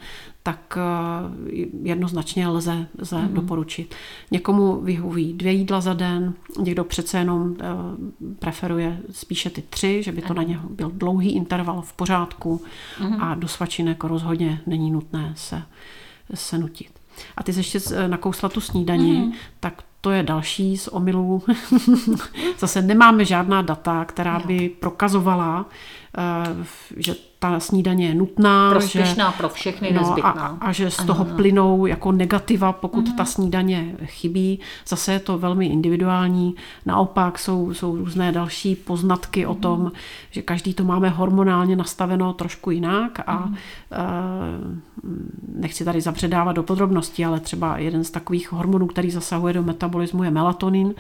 tak 0.47 0.79
eh, 0.79 0.83
jednoznačně 1.83 2.49
lze, 2.49 2.87
lze 2.99 3.17
mm-hmm. 3.17 3.33
doporučit. 3.33 3.95
Někomu 4.31 4.81
vyhoví 4.81 5.33
dvě 5.33 5.53
jídla 5.53 5.81
za 5.81 5.95
den, 5.95 6.35
někdo 6.59 6.85
přece 6.85 7.19
jenom 7.19 7.57
eh, 7.61 7.65
preferuje 8.39 9.01
spíše 9.11 9.51
ty 9.51 9.63
tři, 9.63 10.03
že 10.03 10.13
by 10.13 10.23
to 10.23 10.29
mm-hmm. 10.29 10.37
na 10.37 10.43
něho 10.43 10.69
byl 10.69 10.91
dlouhý 10.95 11.33
interval 11.33 11.83
v 11.83 11.93
pořádku 11.93 12.63
mm-hmm. 12.99 13.17
a 13.21 13.35
do 13.35 13.49
svačinek 13.49 14.05
rozhodně 14.05 14.61
není 14.67 14.91
nutné 14.91 15.33
se, 15.37 15.63
se 16.35 16.59
nutit. 16.59 16.91
A 17.37 17.43
ty 17.43 17.53
jsi 17.53 17.61
ještě 17.61 17.79
eh, 17.95 18.09
nakousla 18.09 18.49
tu 18.49 18.61
snídaní, 18.61 19.13
mm-hmm. 19.13 19.33
tak 19.61 19.83
to 20.01 20.11
je 20.11 20.23
další 20.23 20.77
z 20.77 20.89
omylů. 20.89 21.43
Zase 22.59 22.83
nemáme 22.83 23.25
žádná 23.25 23.63
data, 23.63 24.05
která 24.05 24.39
by 24.39 24.69
prokazovala, 24.69 25.67
že 26.97 27.15
ta 27.39 27.61
snídaně 27.61 28.07
je 28.09 28.15
nutná. 28.15 28.71
Prospěšná 28.71 29.31
že, 29.31 29.37
pro 29.37 29.49
všechny, 29.49 29.93
no, 29.93 30.01
nezbytná. 30.01 30.31
A, 30.31 30.67
a 30.67 30.73
že 30.73 30.91
z 30.91 30.99
ano, 30.99 31.07
toho 31.07 31.25
plynou 31.25 31.87
jako 31.87 32.13
negativa, 32.13 32.73
pokud 32.73 33.09
mm. 33.09 33.17
ta 33.17 33.25
snídaně 33.25 33.97
chybí. 34.05 34.61
Zase 34.89 35.13
je 35.13 35.19
to 35.19 35.39
velmi 35.39 35.67
individuální. 35.67 36.55
Naopak 36.87 37.39
jsou, 37.39 37.75
jsou 37.75 37.97
různé 37.97 38.33
další 38.33 38.77
poznatky 38.77 39.45
mm. 39.45 39.51
o 39.51 39.55
tom, 39.55 39.93
že 40.31 40.43
každý 40.43 40.75
to 40.75 40.85
máme 40.85 41.09
hormonálně 41.09 41.77
nastaveno 41.77 42.33
trošku 42.33 42.71
jinak 42.71 43.21
a 43.27 43.47
mm. 43.47 43.53
uh, 43.53 43.59
nechci 45.61 45.85
tady 45.85 46.01
zapředávat 46.01 46.57
do 46.57 46.63
podrobností, 46.63 47.25
ale 47.25 47.41
třeba 47.41 47.79
jeden 47.79 48.05
z 48.05 48.11
takových 48.11 48.53
hormonů, 48.53 48.87
který 48.87 49.11
zasahuje 49.11 49.55
do 49.55 49.63
metabolismu 49.63 50.25
je 50.25 50.31
melatonin 50.31 50.95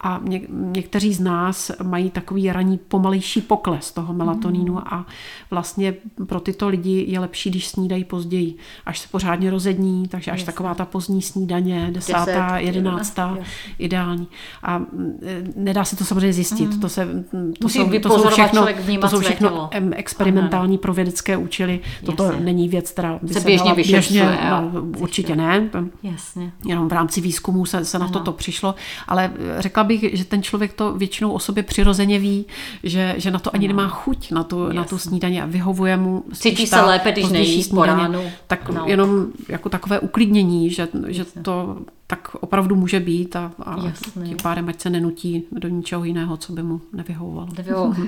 a 0.00 0.20
ně, 0.22 0.40
někteří 0.50 1.14
z 1.14 1.20
nás 1.20 1.70
mají 1.82 2.10
takový 2.10 2.52
raní 2.52 2.78
pomalejší 2.88 3.40
pokles 3.40 3.92
toho 3.92 4.14
melatonínu 4.14 4.57
mm. 4.64 4.78
a 4.78 5.06
vlastně 5.50 5.94
pro 6.26 6.40
tyto 6.40 6.68
lidi 6.68 7.04
je 7.08 7.20
lepší, 7.20 7.50
když 7.50 7.68
snídají 7.68 8.04
později, 8.04 8.54
až 8.86 8.98
se 8.98 9.08
pořádně 9.08 9.50
rozední, 9.50 10.08
takže 10.08 10.30
až 10.30 10.42
taková 10.42 10.74
ta 10.74 10.84
pozdní 10.84 11.22
snídaně, 11.22 11.88
desátá, 11.90 12.58
jedenáctá, 12.58 13.38
ideální. 13.78 14.28
A 14.62 14.82
nedá 15.56 15.84
se 15.84 15.96
to 15.96 16.04
samozřejmě 16.04 16.32
zjistit. 16.32 16.74
Mm. 16.74 16.80
To, 16.80 16.88
se, 16.88 17.08
to, 17.60 17.68
jsou, 17.68 17.90
to, 18.00 18.18
jsou 18.18 18.28
všechno, 18.28 18.66
to 19.00 19.08
jsou 19.08 19.20
všechno 19.20 19.70
experimentální 19.96 20.78
pro 20.78 20.94
vědecké 20.94 21.36
účely. 21.36 21.80
Toto 22.04 22.24
Jasně. 22.24 22.40
není 22.40 22.68
věc, 22.68 22.90
která 22.90 23.18
by 23.22 23.34
se, 23.34 23.40
se 23.40 23.46
běžně 23.46 23.74
běžně, 23.74 24.38
no, 24.50 24.82
určitě 24.98 25.36
ne. 25.36 25.70
Jasně. 26.02 26.52
Jenom 26.64 26.88
v 26.88 26.92
rámci 26.92 27.20
výzkumu 27.20 27.66
se, 27.66 27.84
se 27.84 27.98
na 27.98 28.08
toto 28.08 28.32
přišlo. 28.32 28.74
Ale 29.08 29.32
řekla 29.58 29.84
bych, 29.84 30.16
že 30.18 30.24
ten 30.24 30.42
člověk 30.42 30.72
to 30.72 30.94
většinou 30.94 31.32
o 31.32 31.38
sobě 31.38 31.62
přirozeně 31.62 32.18
ví, 32.18 32.46
že, 32.82 33.14
že 33.16 33.30
na 33.30 33.38
to 33.38 33.54
ani 33.54 33.68
nemá 33.68 33.88
chuť, 33.88 34.30
na 34.30 34.44
tu, 34.48 34.72
na 34.72 34.84
tu 34.84 34.98
snídaně 34.98 35.42
a 35.42 35.46
vyhovuje 35.46 35.96
mu 35.96 36.24
Cítí 36.32 36.66
se 36.66 36.80
lépe, 36.80 37.12
když 37.12 37.28
nejí 37.28 37.64
po 37.64 37.84
ránu. 37.84 38.22
Tak 38.46 38.68
no. 38.68 38.84
jenom 38.86 39.26
jako 39.48 39.68
takové 39.68 40.00
uklidnění, 40.00 40.70
že, 40.70 40.88
že 41.06 41.24
to 41.24 41.76
tak 42.10 42.34
opravdu 42.40 42.76
může 42.76 43.00
být 43.00 43.36
a, 43.36 43.52
a 43.64 43.76
tím 44.24 44.36
pádem, 44.42 44.68
ať 44.68 44.80
se 44.80 44.90
nenutí 44.90 45.44
do 45.52 45.68
ničeho 45.68 46.04
jiného, 46.04 46.36
co 46.36 46.52
by 46.52 46.62
mu 46.62 46.80
nevyhovovalo. 46.92 47.48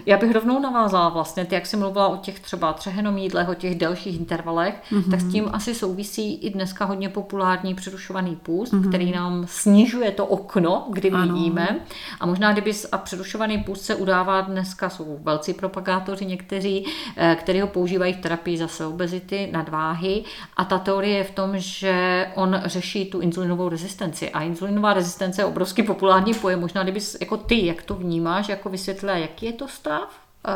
Já 0.07 0.17
bych 0.17 0.33
rovnou 0.33 0.61
navázala 0.61 1.09
vlastně, 1.09 1.45
ty 1.45 1.55
jak 1.55 1.67
jsi 1.67 1.77
mluvila 1.77 2.09
o 2.09 2.17
těch 2.17 2.41
třeba 2.41 2.73
třehenom 2.73 3.19
jídlech, 3.19 3.49
o 3.49 3.55
těch 3.55 3.79
delších 3.79 4.21
intervalech, 4.21 4.83
mm-hmm. 4.91 5.11
tak 5.11 5.21
s 5.21 5.33
tím 5.33 5.45
asi 5.53 5.75
souvisí 5.75 6.35
i 6.35 6.51
dneska 6.51 6.85
hodně 6.85 7.09
populární 7.09 7.75
přerušovaný 7.75 8.37
půst, 8.37 8.73
mm-hmm. 8.73 8.89
který 8.89 9.13
nám 9.13 9.45
snižuje 9.49 10.11
to 10.11 10.27
okno, 10.27 10.87
kdy 10.91 11.11
my 11.11 11.39
jíme. 11.39 11.81
A 12.21 12.27
možná 12.27 12.53
kdyby 12.53 12.73
a 12.93 12.99
přerušovaný 12.99 13.59
půst 13.59 13.83
se 13.83 13.95
udává 13.95 14.41
dneska, 14.41 14.91
jsou 14.91 15.19
velcí 15.23 15.55
propagátoři 15.55 16.27
někteří, 16.27 16.87
eh, 17.17 17.37
kteří 17.41 17.61
ho 17.61 17.67
používají 17.67 18.13
v 18.13 18.21
terapii 18.21 18.57
zase 18.57 18.87
obezity, 18.87 19.49
nadváhy. 19.53 20.25
A 20.57 20.65
ta 20.65 20.79
teorie 20.79 21.17
je 21.17 21.25
v 21.25 21.31
tom, 21.31 21.51
že 21.55 22.27
on 22.35 22.61
řeší 22.65 23.05
tu 23.11 23.21
insulinovou 23.21 23.69
rezistenci 23.69 23.90
rezistenci. 23.91 24.31
A 24.31 24.43
insulinová 24.43 24.93
rezistence 24.93 25.41
je 25.41 25.45
obrovský 25.45 25.83
populární 25.83 26.35
pojem. 26.35 26.61
Možná 26.61 26.83
kdyby 26.83 27.01
jako 27.21 27.37
ty, 27.37 27.67
jak 27.67 27.83
to 27.83 27.95
vnímáš, 27.95 28.49
jako 28.49 28.69
vysvětlila, 28.69 29.17
jaký 29.17 29.47
je 29.47 29.53
to 29.53 29.69
stav, 29.69 30.09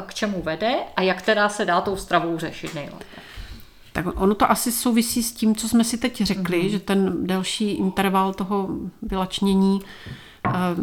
k 0.06 0.14
čemu 0.14 0.42
vede 0.42 0.74
a 0.96 1.02
jak 1.02 1.22
teda 1.22 1.48
se 1.48 1.64
dá 1.64 1.80
tou 1.80 1.96
stravou 1.96 2.38
řešit 2.38 2.74
nejlépe. 2.74 3.04
Tak 3.92 4.20
ono 4.20 4.34
to 4.34 4.50
asi 4.50 4.72
souvisí 4.72 5.22
s 5.22 5.32
tím, 5.32 5.54
co 5.54 5.68
jsme 5.68 5.84
si 5.84 5.98
teď 5.98 6.22
řekli, 6.22 6.62
mm-hmm. 6.62 6.70
že 6.70 6.78
ten 6.78 7.26
delší 7.26 7.70
interval 7.70 8.34
toho 8.34 8.68
vylačnění 9.02 9.80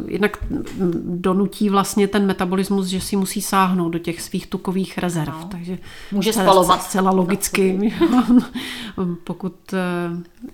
jednak 0.08 0.38
donutí 1.06 1.70
vlastně 1.70 2.08
ten 2.08 2.26
metabolismus, 2.26 2.88
že 2.88 3.02
si 3.02 3.16
musí 3.16 3.42
sáhnout 3.42 3.90
do 3.90 4.00
těch 4.00 4.22
svých 4.22 4.48
tukových 4.48 4.98
rezerv. 4.98 5.34
No. 5.42 5.48
Takže 5.52 5.78
Může 6.12 6.34
spalovat. 6.34 6.84
Zcela 6.84 7.12
logicky. 7.12 7.94
Pokud 9.24 9.74
eh, 9.74 9.78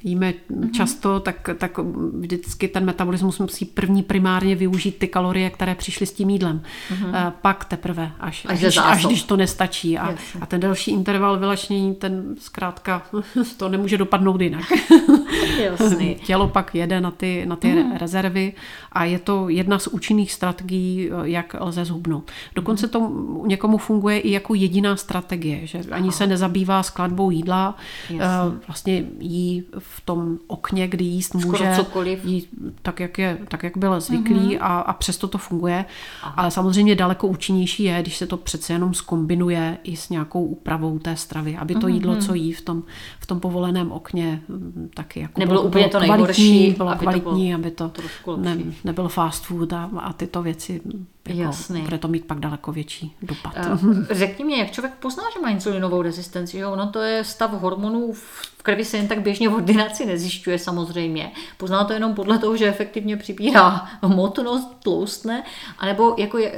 jíme 0.04 0.32
mm-hmm. 0.32 0.72
často, 0.72 1.20
tak, 1.20 1.50
tak 1.58 1.78
vždycky 2.20 2.68
ten 2.68 2.86
metabolismus 2.86 3.40
musí 3.40 3.66
první 3.66 4.04
primárně 4.04 4.56
využít 4.56 4.98
ty 4.98 5.08
kalorie, 5.08 5.50
které 5.50 5.76
přišly 5.76 6.06
s 6.06 6.14
tím 6.14 6.30
jídlem. 6.30 6.62
Mm-hmm. 6.92 7.32
Pak 7.42 7.66
teprve, 7.66 8.12
až, 8.20 8.46
až, 8.50 8.64
až, 8.64 8.78
až 8.78 9.06
když 9.06 9.24
to 9.24 9.38
nestačí. 9.38 9.98
A, 9.98 10.16
a 10.42 10.46
ten 10.46 10.60
další 10.60 10.92
interval 10.92 11.40
vylačnění, 11.40 11.96
ten 11.96 12.36
zkrátka 12.40 13.02
to 13.58 13.70
nemůže 13.70 13.98
dopadnout 13.98 14.42
jinak. 14.42 14.74
Jasný. 15.58 16.16
Tělo 16.26 16.48
pak 16.48 16.76
jede 16.76 17.02
na 17.02 17.12
ty, 17.12 17.46
na 17.46 17.56
ty 17.56 17.68
mm. 17.68 17.96
rezervy 17.98 18.54
a 18.98 19.04
je 19.04 19.20
to 19.20 19.50
jedna 19.50 19.80
z 19.80 19.88
účinných 19.88 20.32
strategií, 20.34 21.10
jak 21.24 21.56
lze 21.60 21.86
zhubnout. 21.86 22.32
Dokonce 22.56 22.86
mhm. 22.86 22.92
to 22.92 23.12
někomu 23.48 23.78
funguje 23.78 24.20
i 24.20 24.32
jako 24.32 24.54
jediná 24.54 24.96
strategie, 24.96 25.68
že 25.68 25.80
ani 25.92 26.12
se 26.12 26.28
nezabývá 26.28 26.84
skladbou 26.84 27.32
jídla, 27.32 27.76
Jasně. 28.10 28.58
vlastně 28.68 29.06
jí 29.20 29.64
v 29.80 30.02
tom 30.02 30.38
okně, 30.48 30.88
kdy 30.88 31.06
jíst 31.06 31.36
může 31.36 31.76
jí 32.24 32.48
tak, 32.82 33.00
jak, 33.00 33.18
je, 33.18 33.38
tak, 33.48 33.64
jak 33.64 33.78
byl 33.78 34.02
zvyklý 34.02 34.36
mm-hmm. 34.36 34.62
a, 34.62 34.80
a 34.80 34.94
přesto 34.94 35.28
to 35.28 35.38
funguje. 35.38 35.86
Aha. 36.24 36.34
Ale 36.38 36.52
samozřejmě 36.52 36.96
daleko 36.96 37.28
účinnější 37.28 37.84
je, 37.84 38.02
když 38.02 38.18
se 38.18 38.28
to 38.28 38.38
přece 38.38 38.74
jenom 38.74 38.94
skombinuje 38.94 39.78
i 39.84 39.96
s 39.96 40.10
nějakou 40.10 40.46
úpravou 40.46 41.00
té 41.00 41.16
stravy, 41.16 41.58
aby 41.58 41.74
to 41.74 41.80
mm-hmm. 41.80 41.94
jídlo, 41.94 42.16
co 42.16 42.34
jí 42.34 42.54
v 42.54 42.62
tom, 42.62 42.84
v 43.20 43.26
tom 43.26 43.40
povoleném 43.40 43.92
okně, 43.92 44.42
taky 44.94 45.20
jako 45.20 45.40
nebylo 45.40 45.62
bylo, 45.62 45.70
úplně 45.70 45.90
to 45.90 46.00
nejhorší, 46.00 46.72
bylo 46.78 46.90
aby 46.90 47.00
kvalitní, 47.00 47.52
to 47.52 47.58
bylo, 47.58 47.68
aby 47.68 47.72
to, 47.72 47.92
to 48.26 48.38
ne, 48.38 48.58
nebyl 48.88 49.08
fast 49.08 49.46
food 49.46 49.74
a, 49.74 49.90
a 50.00 50.14
tyto 50.14 50.42
věci. 50.42 50.82
Jako, 51.28 51.42
Jasný. 51.42 51.82
Bude 51.82 51.98
to 51.98 52.08
mít 52.08 52.26
pak 52.26 52.40
daleko 52.40 52.72
větší 52.72 53.16
dopad. 53.22 53.54
Eh, 53.56 54.16
řekni 54.16 54.46
mi, 54.46 54.58
jak 54.58 54.72
člověk 54.72 54.94
pozná, 54.94 55.24
že 55.34 55.40
má 55.40 55.50
insulinovou 55.50 56.02
rezistenci? 56.02 56.58
Jo? 56.58 56.72
Ono 56.72 56.88
to 56.92 57.00
je 57.00 57.24
stav 57.24 57.52
hormonů 57.52 58.14
v 58.14 58.58
krvi 58.68 58.86
se 58.86 58.98
jen 58.98 59.08
tak 59.08 59.22
běžně 59.22 59.50
v 59.50 59.54
ordinaci 59.54 60.06
nezjišťuje 60.06 60.60
samozřejmě. 60.60 61.32
Pozná 61.58 61.84
to 61.84 61.94
jenom 61.94 62.14
podle 62.14 62.40
toho, 62.40 62.58
že 62.58 62.68
efektivně 62.68 63.18
přibírá 63.18 63.88
hmotnost, 64.04 64.78
tloustne, 64.84 65.44
anebo 65.78 66.16
jako, 66.18 66.38
eh, 66.38 66.52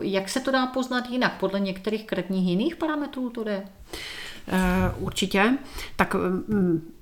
jak 0.00 0.28
se 0.28 0.40
to 0.40 0.50
dá 0.50 0.66
poznat 0.66 1.10
jinak? 1.10 1.32
Podle 1.40 1.60
některých 1.60 2.06
krevních 2.06 2.48
jiných 2.48 2.76
parametrů 2.76 3.30
to 3.30 3.44
jde? 3.44 3.64
Eh, 4.48 4.94
určitě. 4.98 5.58
Tak 5.96 6.14
mm, 6.14 6.93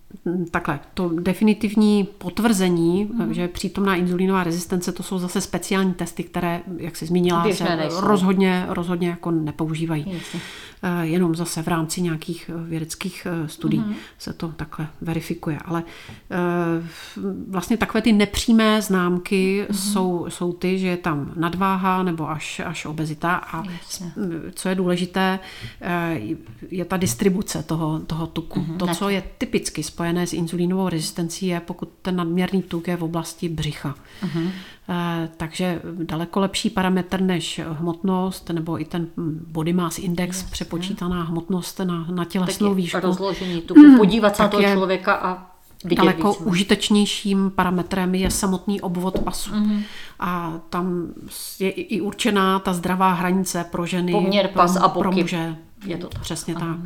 takhle, 0.51 0.81
to 0.95 1.09
definitivní 1.09 2.05
potvrzení, 2.05 3.05
mm. 3.05 3.35
že 3.35 3.49
přítomná 3.49 3.97
inzulínová 3.97 4.45
rezistence, 4.45 4.93
to 4.93 5.03
jsou 5.03 5.19
zase 5.19 5.41
speciální 5.41 5.95
testy, 5.95 6.23
které, 6.23 6.61
jak 6.77 6.97
jsi 6.97 7.07
zmínila, 7.07 7.53
se 7.53 7.89
rozhodně, 8.01 8.67
rozhodně 8.69 9.09
jako 9.09 9.31
nepoužívají. 9.31 10.05
Jasně. 10.09 10.41
Eh, 10.85 11.07
jenom 11.07 11.35
zase 11.35 11.63
v 11.63 11.69
rámci 11.69 12.03
nějakých 12.03 12.51
eh, 12.55 12.69
vědeckých 12.69 13.27
eh, 13.27 13.49
studií 13.49 13.81
mm. 13.81 13.95
se 14.19 14.33
to 14.33 14.49
takhle 14.49 14.89
verifikuje. 15.01 15.59
Ale 15.65 15.83
vlastně 17.49 17.77
takové 17.77 18.03
ty 18.03 18.13
nepřímé 18.13 18.83
známky 18.83 19.67
mm. 19.69 19.77
jsou, 19.77 20.27
jsou 20.29 20.53
ty, 20.53 20.79
že 20.79 20.87
je 20.87 20.97
tam 20.97 21.33
nadváha 21.37 22.03
nebo 22.03 22.31
až, 22.31 22.61
až 22.65 22.87
obezita 22.87 23.35
a 23.35 23.63
Jasně. 23.71 24.13
co 24.55 24.69
je 24.69 24.75
důležité, 24.75 25.39
je 26.71 26.85
ta 26.85 26.97
distribuce 26.97 27.63
toho, 27.63 28.01
toho 28.01 28.27
tuku. 28.27 28.61
Mm. 28.61 28.79
To, 28.79 28.87
co 28.87 29.09
je 29.09 29.23
typicky 29.39 29.83
spojené 30.03 30.27
s 30.27 30.33
inzulínovou 30.33 30.89
rezistencí 30.89 31.47
je, 31.47 31.61
pokud 31.61 31.89
ten 32.03 32.17
nadměrný 32.17 32.63
tuk 32.63 32.89
je 32.89 32.97
v 32.97 33.05
oblasti 33.05 33.49
břicha. 33.49 33.95
Uh-huh. 34.25 34.51
Takže 35.37 35.81
daleko 36.03 36.41
lepší 36.41 36.71
parametr 36.71 37.21
než 37.21 37.61
hmotnost 37.79 38.51
nebo 38.51 38.81
i 38.81 38.85
ten 38.85 39.07
body 39.47 39.73
mass 39.73 39.99
index, 39.99 40.37
Jasně. 40.37 40.51
přepočítaná 40.53 41.23
hmotnost 41.23 41.81
na, 41.85 42.07
na 42.11 42.25
tělesnou 42.25 42.69
tak 42.69 42.77
výšku. 42.77 43.01
rozložení 43.01 43.61
tuku, 43.61 43.81
podívat 43.97 44.37
se 44.37 44.43
na 44.43 44.49
toho 44.49 44.63
člověka 44.63 45.15
a 45.15 45.47
vidět 45.85 45.97
daleko 45.97 46.33
víc, 46.33 46.41
užitečnější 46.41 47.37
parametrem 47.55 48.15
je 48.15 48.31
samotný 48.31 48.81
obvod 48.81 49.19
pasu. 49.19 49.51
Mm-hmm. 49.51 49.83
A 50.21 50.53
tam 50.71 51.07
je 51.59 51.71
i 51.71 52.01
určená 52.01 52.59
ta 52.59 52.73
zdravá 52.73 53.13
hranice 53.13 53.65
pro 53.71 53.87
ženy, 53.87 54.13
Poměr 54.13 54.49
pas 54.49 54.73
pro, 54.73 54.85
a 54.85 54.89
boky. 54.89 54.99
pro 54.99 55.13
muže. 55.13 55.57
Je 55.85 55.97
to 55.97 56.09
tak. 56.09 56.23
Přesně 56.23 56.55
tak. 56.55 56.77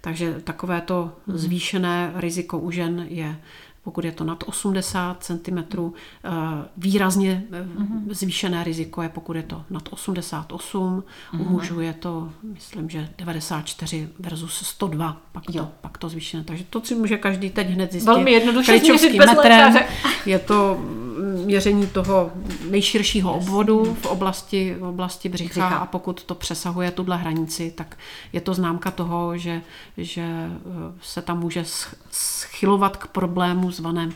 Takže 0.00 0.40
takové 0.44 0.80
to 0.80 1.12
mhm. 1.26 1.38
zvýšené 1.38 2.12
riziko 2.14 2.58
u 2.58 2.70
žen 2.70 3.06
je 3.08 3.40
pokud 3.86 4.04
je 4.04 4.12
to 4.12 4.24
nad 4.24 4.44
80 4.46 5.24
cm, 5.24 5.58
eh, 5.58 6.30
výrazně 6.76 7.44
mm-hmm. 7.50 8.00
zvýšené 8.10 8.64
riziko 8.64 9.02
je, 9.02 9.08
pokud 9.08 9.36
je 9.36 9.42
to 9.42 9.62
nad 9.70 9.88
88, 9.90 11.00
mm-hmm. 11.00 11.40
u 11.40 11.44
mhm. 11.44 11.52
mužů 11.52 11.80
je 11.80 11.92
to, 11.92 12.28
myslím, 12.42 12.90
že 12.90 13.08
94 13.18 14.08
versus 14.18 14.54
102, 14.54 15.16
pak, 15.32 15.44
to, 15.52 15.68
pak 15.80 15.98
to 15.98 16.08
zvýšené. 16.08 16.44
Takže 16.44 16.64
to 16.70 16.80
si 16.80 16.94
může 16.94 17.18
každý 17.18 17.50
teď 17.50 17.68
hned 17.68 17.92
zjistit. 17.92 18.06
Velmi 18.06 18.30
jednoduše 18.30 18.78
změřit 18.78 19.18
bez 19.18 19.26
metrem. 19.26 19.74
Je 20.26 20.38
to 20.38 20.78
měření 21.46 21.86
toho 21.86 22.32
nejširšího 22.70 23.34
obvodu 23.34 23.96
v 24.00 24.06
oblasti, 24.06 24.76
v 24.78 24.84
oblasti 24.84 25.28
břicha, 25.28 25.68
břicha 25.68 25.76
a 25.76 25.86
pokud 25.86 26.24
to 26.24 26.34
přesahuje 26.34 26.90
tuhle 26.90 27.16
hranici, 27.16 27.72
tak 27.76 27.98
je 28.32 28.40
to 28.40 28.54
známka 28.54 28.90
toho, 28.90 29.36
že, 29.36 29.62
že 29.96 30.22
eh, 30.22 30.50
se 31.02 31.22
tam 31.22 31.40
může 31.40 31.64
schylovat 32.10 32.96
k 32.96 33.06
problému 33.06 33.70
zvaném 33.76 34.12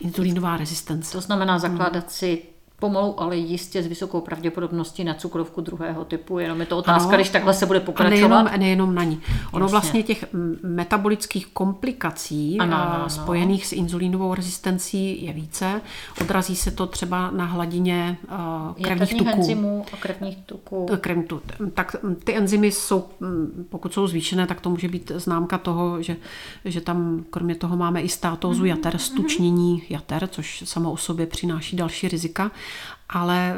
insulínová 0.00 0.56
rezistence. 0.56 1.12
To 1.12 1.20
znamená 1.20 1.58
zakládat 1.58 2.12
si 2.12 2.42
pomalu, 2.80 3.20
ale 3.20 3.36
jistě 3.36 3.82
s 3.82 3.86
vysokou 3.86 4.20
pravděpodobností 4.20 5.04
na 5.04 5.14
cukrovku 5.14 5.60
druhého 5.60 6.04
typu. 6.04 6.38
Jenom 6.38 6.60
je 6.60 6.66
to 6.66 6.78
otázka, 6.78 7.08
ano, 7.08 7.16
když 7.16 7.30
takhle 7.30 7.54
se 7.54 7.66
bude 7.66 7.80
pokračovat. 7.80 8.36
A 8.36 8.42
nejenom, 8.42 8.60
nejenom 8.60 8.94
na 8.94 9.04
ní. 9.04 9.20
Ono 9.52 9.64
Jasně. 9.64 9.72
vlastně 9.72 10.02
těch 10.02 10.24
metabolických 10.62 11.46
komplikací 11.46 12.58
ano, 12.58 12.76
ano, 12.76 13.10
spojených 13.10 13.66
s 13.66 13.72
inzulínovou 13.72 14.34
rezistencí 14.34 15.24
je 15.24 15.32
více. 15.32 15.80
Odrazí 16.20 16.56
se 16.56 16.70
to 16.70 16.86
třeba 16.86 17.30
na 17.30 17.44
hladině 17.44 18.18
uh, 18.76 18.84
krevních 18.84 19.14
tuků. 19.14 19.30
enzymů 19.30 19.84
a 19.92 19.96
krevních 19.96 20.36
tuků. 20.46 20.86
Krevní 21.00 21.24
tuk. 21.24 21.42
Tak 21.74 21.96
ty 22.24 22.36
enzymy 22.36 22.72
jsou, 22.72 23.04
pokud 23.68 23.92
jsou 23.92 24.06
zvýšené, 24.06 24.46
tak 24.46 24.60
to 24.60 24.70
může 24.70 24.88
být 24.88 25.12
známka 25.14 25.58
toho, 25.58 26.02
že, 26.02 26.16
že 26.64 26.80
tam 26.80 27.24
kromě 27.30 27.54
toho 27.54 27.76
máme 27.76 28.00
i 28.00 28.08
státózu 28.08 28.62
mm-hmm. 28.62 28.66
jater, 28.66 28.98
stučnění 28.98 29.82
jater, 29.90 30.28
což 30.32 30.62
samo 30.66 30.92
o 30.92 30.96
sobě 30.96 31.26
přináší 31.26 31.76
další 31.76 32.08
rizika 32.08 32.50
ale 33.08 33.54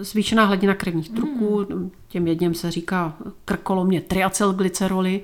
zvýšená 0.00 0.44
hladina 0.44 0.74
krevních 0.74 1.10
truků, 1.10 1.66
těm 2.08 2.26
jedním 2.26 2.54
se 2.54 2.70
říká 2.70 3.14
krkolomně 3.44 4.00
triacylglyceroly 4.00 5.20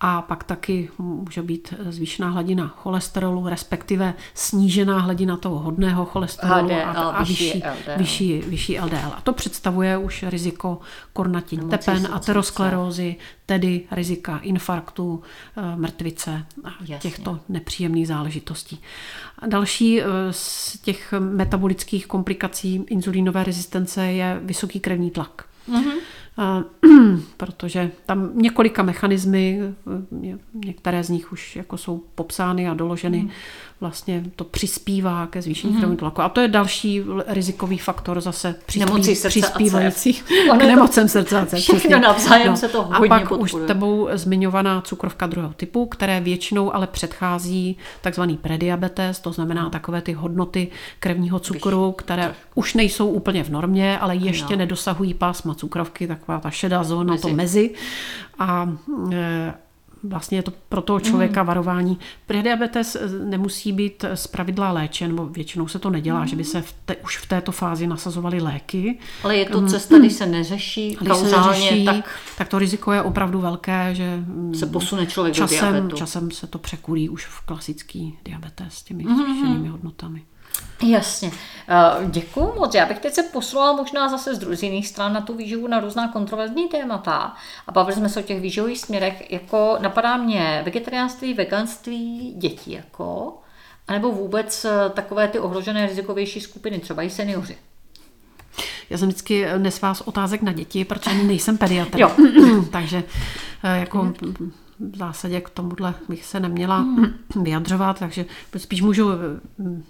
a 0.00 0.22
pak 0.22 0.44
taky 0.44 0.90
může 0.98 1.42
být 1.42 1.74
zvýšená 1.88 2.30
hladina 2.30 2.68
cholesterolu, 2.68 3.48
respektive 3.48 4.14
snížená 4.34 4.98
hladina 4.98 5.36
toho 5.36 5.58
hodného 5.58 6.04
cholesterolu 6.04 6.68
HDL, 6.68 6.98
a, 6.98 7.10
a 7.10 7.24
vyšší 7.24 7.44
vyšší, 7.44 7.62
LDL. 7.62 7.98
vyšší, 7.98 8.38
vyšší 8.46 8.80
LDL. 8.80 9.12
A 9.16 9.20
to 9.20 9.32
představuje 9.32 9.98
už 9.98 10.24
riziko 10.28 10.78
kornatin 11.12 11.58
Nemocí 11.58 11.78
tepen, 11.78 12.08
aterosklerózy, 12.12 13.16
tedy 13.46 13.84
rizika 13.90 14.38
infarktu, 14.38 15.22
eh, 15.56 15.76
mrtvice 15.76 16.46
a 16.64 16.68
Jasně. 16.80 16.98
těchto 16.98 17.40
nepříjemných 17.48 18.08
záležitostí. 18.08 18.80
Další 19.46 20.02
eh, 20.02 20.04
z 20.30 20.78
těch 20.80 21.14
metabolických 21.18 22.06
komplikací 22.06 22.74
inzulínové 22.74 23.44
rezistence 23.44 24.06
je 24.06 24.40
vysoký 24.42 24.80
krevní 24.80 25.10
tlak. 25.10 25.44
Mhm. 25.66 25.92
Protože 27.36 27.90
tam 28.06 28.30
několika 28.34 28.82
mechanismy, 28.82 29.60
ně- 30.10 30.38
některé 30.64 31.04
z 31.04 31.08
nich 31.08 31.32
už 31.32 31.56
jako 31.56 31.76
jsou 31.76 32.02
popsány 32.14 32.68
a 32.68 32.74
doloženy, 32.74 33.18
Mhm. 33.18 33.30
Vlastně 33.80 34.24
to 34.36 34.44
přispívá 34.44 35.26
ke 35.26 35.42
zvýšení 35.42 35.72
krevního 35.72 35.96
tlaku. 35.96 36.20
A 36.22 36.28
to 36.28 36.40
je 36.40 36.48
další 36.48 37.02
rizikový 37.26 37.78
faktor 37.78 38.20
zase 38.20 38.54
přispí, 38.66 38.82
a 39.24 39.28
přispívající 39.28 40.12
k 40.58 40.62
nemocem 40.64 41.08
srdce 41.08 41.40
a 41.40 41.46
cév. 41.46 41.60
všechno 41.60 41.98
navzájem 42.00 42.56
se 42.56 42.68
to 42.68 42.80
A 42.92 42.98
hodně 42.98 43.08
pak 43.08 43.22
už 43.32 43.38
podporuje. 43.38 43.66
tebou 43.68 44.08
zmiňovaná 44.12 44.80
cukrovka 44.80 45.26
druhého 45.26 45.52
typu, 45.52 45.86
které 45.86 46.20
většinou 46.20 46.74
ale 46.74 46.86
předchází 46.86 47.76
takzvaný 48.00 48.36
prediabetes, 48.36 49.20
to 49.20 49.32
znamená 49.32 49.70
takové 49.70 50.00
ty 50.02 50.12
hodnoty 50.12 50.68
krevního 51.00 51.38
cukru, 51.38 51.92
které 51.92 52.34
už 52.54 52.74
nejsou 52.74 53.08
úplně 53.08 53.44
v 53.44 53.50
normě, 53.50 53.98
ale 53.98 54.16
ještě 54.16 54.52
No. 54.52 54.58
nedosahují 54.58 55.14
pásma 55.14 55.54
cukrovky, 55.54 56.06
taková 56.06 56.40
ta 56.40 56.50
šedá 56.50 56.84
zóna, 56.84 57.12
Mezi. 57.12 57.22
to 57.22 57.28
mezi. 57.28 57.70
A 58.38 58.72
e, 59.12 59.54
vlastně 60.02 60.38
je 60.38 60.42
to 60.42 60.52
pro 60.68 60.82
toho 60.82 61.00
člověka 61.00 61.42
varování. 61.42 61.98
Prediabetes 62.26 62.96
e, 62.96 63.08
nemusí 63.24 63.72
být 63.72 64.04
z 64.14 64.26
pravidla 64.26 64.72
léčen, 64.72 65.10
nebo 65.10 65.26
většinou 65.26 65.68
se 65.68 65.78
to 65.78 65.90
nedělá, 65.90 66.26
že 66.26 66.36
by 66.36 66.44
se 66.44 66.62
v 66.62 66.74
te, 66.84 66.96
už 66.96 67.16
v 67.18 67.26
této 67.26 67.52
fázi 67.52 67.86
nasazovaly 67.86 68.40
léky. 68.40 68.98
Ale 69.24 69.36
je 69.36 69.46
to 69.46 69.66
cesta, 69.66 69.98
když 69.98 70.12
se 70.12 70.26
neřeší 70.26 70.96
Když 71.00 71.16
se 71.16 71.36
neřeší, 71.36 71.84
tak 71.84 71.98
tak, 72.38 72.48
to 72.48 72.58
riziko 72.58 72.92
je 72.92 73.02
opravdu 73.02 73.40
velké, 73.40 73.94
že 73.94 74.16
mm, 74.16 74.54
se 74.54 74.66
posune 74.66 75.06
člověk 75.06 75.34
do 75.34 75.38
časem, 75.38 75.72
diabetu. 75.72 75.96
časem 75.96 76.30
se 76.30 76.46
to 76.46 76.58
překulí 76.58 77.08
už 77.08 77.26
v 77.26 77.40
klasický 77.40 78.18
diabetes 78.24 78.74
s 78.74 78.82
těmi 78.82 79.04
zvýšenými 79.04 79.68
hodnotami. 79.68 80.22
Jasně. 80.82 81.30
Děkuji 82.06 82.52
moc. 82.56 82.74
Já 82.74 82.86
bych 82.86 82.98
teď 82.98 83.14
se 83.14 83.22
poslala 83.22 83.72
možná 83.72 84.08
zase 84.08 84.34
z, 84.34 84.38
dru- 84.38 84.56
z 84.56 84.62
jiných 84.62 84.88
stran 84.88 85.12
na 85.12 85.20
tu 85.20 85.34
výživu 85.34 85.68
na 85.68 85.80
různá 85.80 86.08
kontroverzní 86.08 86.68
témata. 86.68 87.34
A 87.66 87.72
bavili 87.72 87.96
jsme 87.96 88.08
se 88.08 88.20
o 88.20 88.22
těch 88.22 88.40
výživových 88.40 88.78
směrech. 88.78 89.32
Jako 89.32 89.78
napadá 89.80 90.16
mě 90.16 90.62
vegetariánství, 90.64 91.34
veganství, 91.34 92.34
děti 92.36 92.72
jako, 92.72 93.38
anebo 93.88 94.12
vůbec 94.12 94.64
eh, 94.64 94.90
takové 94.90 95.28
ty 95.28 95.38
ohrožené 95.38 95.86
rizikovější 95.86 96.40
skupiny, 96.40 96.78
třeba 96.78 97.02
i 97.02 97.10
seniori. 97.10 97.56
Já 98.90 98.98
jsem 98.98 99.08
vždycky 99.08 99.46
nesvá 99.58 99.94
otázek 100.04 100.42
na 100.42 100.52
děti, 100.52 100.84
protože 100.84 101.14
nejsem 101.14 101.58
pediatr. 101.58 102.00
Jo. 102.00 102.10
Takže 102.72 103.02
eh, 103.64 103.78
jako 103.78 104.12
v 104.80 104.96
zásadě 104.96 105.40
k 105.40 105.50
tomuhle 105.50 105.94
bych 106.08 106.24
se 106.24 106.40
neměla 106.40 106.78
Hmm. 106.78 107.06
vyjadřovat, 107.42 107.98
takže 107.98 108.24
spíš 108.56 108.82
můžu 108.82 109.10
eh, 109.12 109.16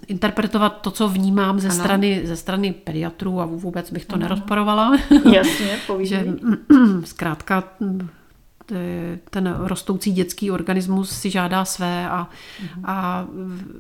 interpretovat 0.07 0.80
to, 0.80 0.91
co 0.91 1.09
vnímám 1.09 1.61
ze, 1.61 1.70
strany, 1.70 2.22
ze 2.24 2.36
strany 2.36 2.72
pediatrů 2.72 3.41
a 3.41 3.47
vůbec 3.47 3.93
bych 3.93 4.07
to 4.07 4.16
nerozporovala. 4.16 4.97
Jasně, 5.32 5.78
že 6.03 6.26
zkrátka 7.05 7.64
t- 8.66 9.18
ten 9.30 9.57
rostoucí 9.59 10.12
dětský 10.12 10.51
organismus 10.51 11.11
si 11.11 11.30
žádá 11.30 11.64
své 11.64 12.09
a, 12.11 12.30
a 12.84 13.26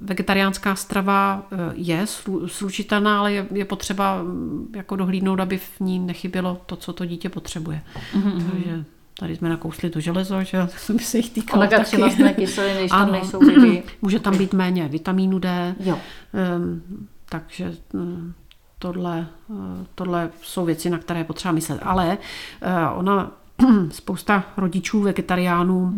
vegetariánská 0.02 0.74
strava 0.74 1.42
eh, 1.52 1.56
je 1.74 2.04
slu- 2.04 2.46
slučitelná, 2.46 3.18
ale 3.18 3.32
je, 3.32 3.46
je 3.52 3.64
potřeba 3.64 4.22
mm, 4.22 4.72
jako 4.76 4.96
dohlídnout, 4.96 5.40
aby 5.40 5.58
v 5.58 5.80
ní 5.80 5.98
nechybělo 5.98 6.60
to, 6.66 6.76
co 6.76 6.92
to 6.92 7.04
dítě 7.04 7.28
potřebuje. 7.28 7.82
Takže 8.12 8.84
tady 9.18 9.36
jsme 9.36 9.48
nakousli 9.48 9.90
to 9.90 10.00
železo, 10.00 10.44
že 10.44 10.58
to 10.86 10.92
by 10.92 10.98
se 10.98 11.16
jich 11.16 11.30
týkalo 11.30 11.62
Omega 11.62 11.76
taky. 11.76 11.86
3 11.86 11.98
mastné 11.98 12.34
kyseliny, 12.34 12.88
tam 12.88 13.12
nejsou 13.12 13.38
ryby. 13.38 13.82
Může 14.02 14.20
tam 14.20 14.38
být 14.38 14.54
méně 14.54 14.88
vitamínu 14.88 15.38
D, 15.38 15.74
Jo. 15.80 15.98
Ehm, 16.34 16.82
takže 17.28 17.72
mm, 17.92 18.32
tohle, 18.78 19.26
eh, 19.50 19.86
tohle 19.94 20.30
jsou 20.42 20.64
věci, 20.64 20.90
na 20.90 20.98
které 20.98 21.24
potřeba 21.24 21.52
myslet. 21.52 21.80
Ale 21.82 22.18
eh, 22.62 22.88
ona, 22.94 23.32
spousta 23.90 24.44
rodičů 24.56 25.00
vegetariánů 25.00 25.94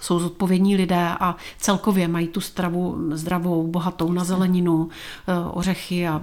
jsou 0.00 0.18
zodpovědní 0.18 0.76
lidé 0.76 1.08
a 1.20 1.36
celkově 1.58 2.08
mají 2.08 2.28
tu 2.28 2.40
stravu 2.40 2.96
zdravou, 3.10 3.66
bohatou 3.66 4.12
na 4.12 4.24
zeleninu, 4.24 4.88
eh, 5.28 5.32
ořechy 5.52 6.08
a 6.08 6.20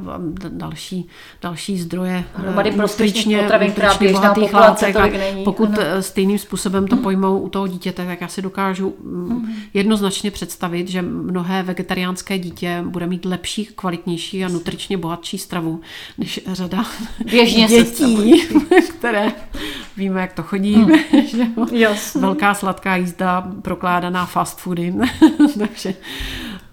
další, 0.50 1.08
další 1.42 1.80
zdroje 1.80 2.24
eh, 2.36 2.42
Hromady 2.42 2.72
prospěšných 2.72 3.16
nutričně- 3.26 3.42
potravin, 3.42 3.72
která 3.72 3.88
nutričně 3.94 4.08
běžná 4.14 4.34
populace 4.34 4.94
tolik 4.94 5.14
není. 5.14 5.44
Pokud 5.44 5.70
Ano. 5.70 5.78
eh, 5.82 6.02
stejným 6.02 6.38
způsobem 6.38 6.88
to 6.88 6.98
pojmou 6.98 7.40
u 7.40 7.50
toho 7.50 7.68
dítěte, 7.68 8.06
tak 8.06 8.22
já 8.22 8.28
si 8.28 8.42
dokážu 8.42 8.94
mm, 9.04 9.54
jednoznačně 9.74 10.32
představit, 10.32 10.88
že 10.90 11.02
mnohé 11.02 11.64
vegetariánské 11.64 12.40
dítě 12.40 12.84
bude 12.88 13.08
mít 13.08 13.26
lepší, 13.26 13.66
kvalitnější 13.66 14.46
a 14.46 14.48
nutričně 14.48 14.98
bohatší 14.98 15.38
stravu 15.38 15.82
než 16.18 16.40
řada 16.52 16.86
Běžně 17.32 17.68
dětí, 17.68 18.44
které 19.00 19.32
víme, 19.98 20.22
jak 20.22 20.34
to 20.34 20.44
chodí. 20.44 20.86
Jasně. 21.72 22.22
Velká 22.22 22.54
sladká 22.54 22.96
jízda, 22.96 23.42
prokládaná 23.64 24.26
fast 24.26 24.60
foody. 24.60 24.94
Takže 25.60 25.96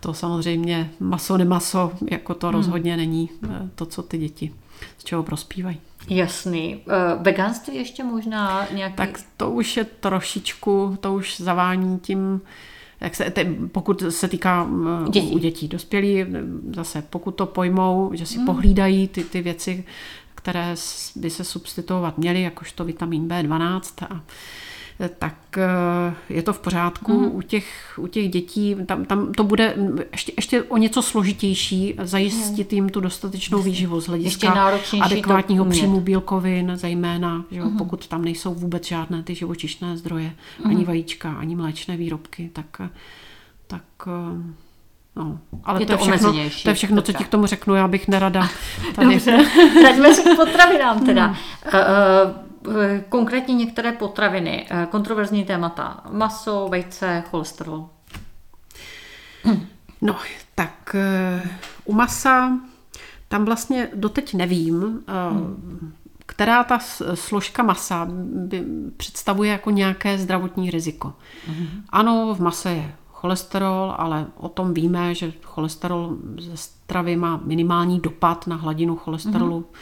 to 0.01 0.14
samozřejmě 0.14 0.91
maso, 1.01 1.38
nemaso, 1.38 1.93
jako 2.11 2.34
to 2.34 2.51
rozhodně 2.51 2.97
není 2.97 3.30
eh, 3.45 3.70
to, 3.74 3.86
co 3.86 4.03
ty 4.03 4.18
děti 4.18 4.53
z 4.99 5.05
čeho 5.05 5.22
prospívají. 5.22 5.80
Jasný. 6.09 6.76
Uh, 6.76 7.22
veganství 7.22 7.76
ještě 7.76 8.05
možná 8.05 8.66
nějaký... 8.72 8.97
Tak 8.97 9.20
to 9.36 9.51
už 9.51 9.76
je 9.76 9.84
trošičku, 9.84 10.97
to 11.01 11.14
už 11.14 11.41
zavání 11.41 11.99
tím, 11.99 12.41
jak 13.01 13.14
se, 13.14 13.30
te, 13.30 13.45
pokud 13.72 14.03
se 14.09 14.28
týká 14.28 14.68
Dětí. 15.05 15.20
dětí. 15.20 15.34
u 15.34 15.38
dětí, 15.38 15.68
dospělí, 15.68 16.26
zase 16.74 17.03
pokud 17.11 17.30
to 17.30 17.47
pojmou, 17.47 18.11
že 18.14 18.26
si 18.26 18.38
mm. 18.38 18.47
pohlídají 18.47 19.09
ty, 19.09 19.24
ty 19.24 19.43
věci, 19.43 19.84
které 20.34 20.74
by 21.16 21.30
se 21.30 21.45
substituovat 21.45 22.18
měly, 22.18 22.43
jakožto 22.43 22.84
vitamin 22.84 23.28
B12 23.28 24.07
a 24.11 24.20
tak 25.09 25.34
eh, 25.59 26.14
je 26.28 26.42
to 26.42 26.53
v 26.53 26.59
pořádku. 26.59 27.12
Mhm. 27.12 27.22
Mm. 27.22 27.36
U, 27.36 27.42
těch, 27.42 27.94
u 27.98 28.07
těch 28.07 28.28
dětí 28.28 28.76
tam, 28.86 29.05
tam 29.05 29.32
to 29.32 29.44
bude 29.44 29.74
ještě, 30.12 30.32
ještě 30.36 30.62
o 30.62 30.76
něco 30.76 31.03
složitější 31.03 31.94
zajistit 32.03 32.72
jim 32.72 32.88
tu 32.88 33.01
dostatečnou 33.01 33.62
výživu 33.62 34.01
z 34.01 34.07
hlediska 34.07 34.72
to 34.90 35.03
adekvátního 35.03 35.64
příjmu 35.64 36.01
bílkovin, 36.01 36.72
zejména, 36.74 37.44
že 37.51 37.61
Mhm. 37.61 37.78
pokud 37.78 38.07
tam 38.07 38.24
nejsou 38.24 38.55
vůbec 38.55 38.86
žádné 38.86 39.22
ty 39.22 39.34
živočišné 39.34 39.96
zdroje, 39.96 40.32
ani 40.64 40.84
vajíčka, 40.84 41.32
ani 41.32 41.57
mléčné 41.57 41.96
výrobky, 41.96 42.51
tak, 42.53 42.80
tak 43.66 43.82
eh, 44.07 44.53
no. 45.16 45.38
Ale 45.64 45.82
Je 45.82 45.86
to, 45.86 45.92
je 45.92 45.98
to 45.98 46.05
všechno, 46.05 46.32
to 46.62 46.68
je 46.68 46.74
všechno, 46.74 47.03
co 47.03 47.12
ti 47.12 47.24
k 47.24 47.28
tomu 47.28 47.46
řeknu, 47.46 47.74
já 47.74 47.88
bych 47.88 48.09
nerada 48.09 48.48
tady. 48.94 49.09
Dobře, 49.09 49.38
vraťme 49.80 50.14
se 50.14 50.22
k 50.22 50.36
potravinám 50.36 51.07
teda. 51.07 51.28
Uh, 51.28 51.34
uh, 51.74 52.49
konkrétně 53.09 53.55
některé 53.55 53.93
potraviny, 53.93 54.67
uh, 54.71 54.85
kontroverzní 54.85 55.45
témata. 55.45 56.05
Maso, 56.11 56.69
vejce, 56.71 57.25
cholesterol. 57.31 57.89
No, 60.03 60.17
tak 60.55 60.95
eh, 60.95 61.43
u 61.85 61.93
masa, 61.93 62.59
tam 63.29 63.45
vlastně 63.45 63.89
doteď 63.95 64.35
nevím, 64.35 65.01
eh, 65.09 65.13
která 66.27 66.65
ta 66.65 66.79
složka 67.15 67.63
masa 67.63 68.09
by 68.25 68.65
představuje 68.97 69.51
jako 69.51 69.71
nějaké 69.71 70.19
zdravotní 70.19 70.71
riziko. 70.71 71.13
Ano, 71.89 72.35
v 72.35 72.41
mase 72.41 72.71
je 72.71 72.95
cholesterol, 73.09 73.95
ale 73.99 74.27
o 74.37 74.49
tom 74.49 74.75
víme, 74.75 75.15
že 75.15 75.33
cholesterol 75.43 76.17
ze 76.39 76.57
stravy 76.57 77.17
má 77.17 77.41
minimální 77.45 78.01
dopad 78.01 78.47
na 78.47 78.57
hladinu 78.57 78.97
cholesterolu 78.97 79.67
eh, 79.69 79.77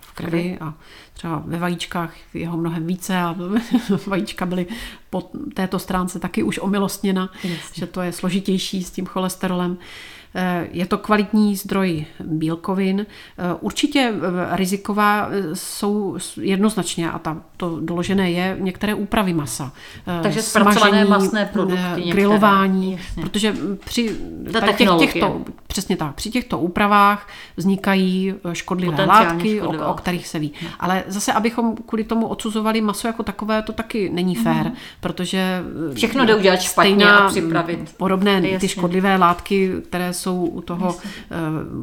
v 0.00 0.12
krvi 0.12 0.58
a 0.60 0.74
třeba 1.12 1.42
ve 1.46 1.58
vajíčkách 1.58 2.14
je 2.34 2.48
ho 2.48 2.56
mnohem 2.56 2.86
více 2.86 3.16
a 3.16 3.36
vajíčka 4.06 4.46
byly 4.46 4.66
po 5.10 5.30
této 5.54 5.78
stránce 5.78 6.18
taky 6.18 6.42
už 6.42 6.58
omilostněna, 6.58 7.30
že 7.72 7.86
to 7.86 8.00
je 8.00 8.12
složitější 8.12 8.84
s 8.84 8.90
tím 8.90 9.06
cholesterolem. 9.06 9.78
Eh, 10.34 10.68
je 10.72 10.86
to 10.86 10.98
kvalitní 10.98 11.56
zdroj 11.56 12.04
bílkovin. 12.20 13.00
Eh, 13.00 13.54
určitě 13.60 14.12
eh, 14.14 14.56
riziková 14.56 15.28
jsou 15.54 16.16
jednoznačně, 16.40 17.10
a 17.10 17.18
tam 17.18 17.42
to 17.56 17.80
doložené 17.80 18.30
je, 18.30 18.56
některé 18.60 18.94
úpravy 18.94 19.32
masa. 19.32 19.72
Takže 20.22 20.42
zpracované 20.42 21.04
masné 21.04 21.46
produkty. 21.52 22.02
Grilování, 22.02 22.90
některé. 22.90 23.22
protože 23.22 23.54
při 23.84 24.16
těch, 24.98 25.12
těchto, 25.12 25.40
přesně 25.66 25.96
tak, 25.96 26.14
při 26.14 26.30
těchto 26.30 26.58
úpravách 26.58 27.28
vznikají 27.56 28.34
škodlivé 28.52 29.04
látky, 29.04 29.56
škodlivé. 29.56 29.84
O, 29.84 29.90
o 29.90 29.94
kterých 29.94 30.28
se 30.28 30.38
ví. 30.38 30.52
Ale 30.80 31.04
zase, 31.06 31.32
abychom 31.32 31.76
kvůli 31.76 32.04
tomu 32.04 32.26
odsuzovali 32.26 32.80
maso 32.80 33.06
jako 33.06 33.22
takové, 33.22 33.62
to 33.62 33.72
taky 33.72 34.10
není 34.10 34.34
fér, 34.34 34.66
mm. 34.66 34.72
protože 35.00 35.62
všechno 35.94 36.24
jde 36.24 36.34
udělat 36.34 36.60
špatně 36.60 37.12
a 37.12 37.28
připravit. 37.28 37.94
Podobné 37.96 38.58
ty 38.58 38.68
škodlivé 38.68 39.16
látky, 39.16 39.72
které 39.88 40.12
jsou 40.18 40.46
u 40.46 40.60
toho. 40.60 40.96
Eh, 41.30 41.36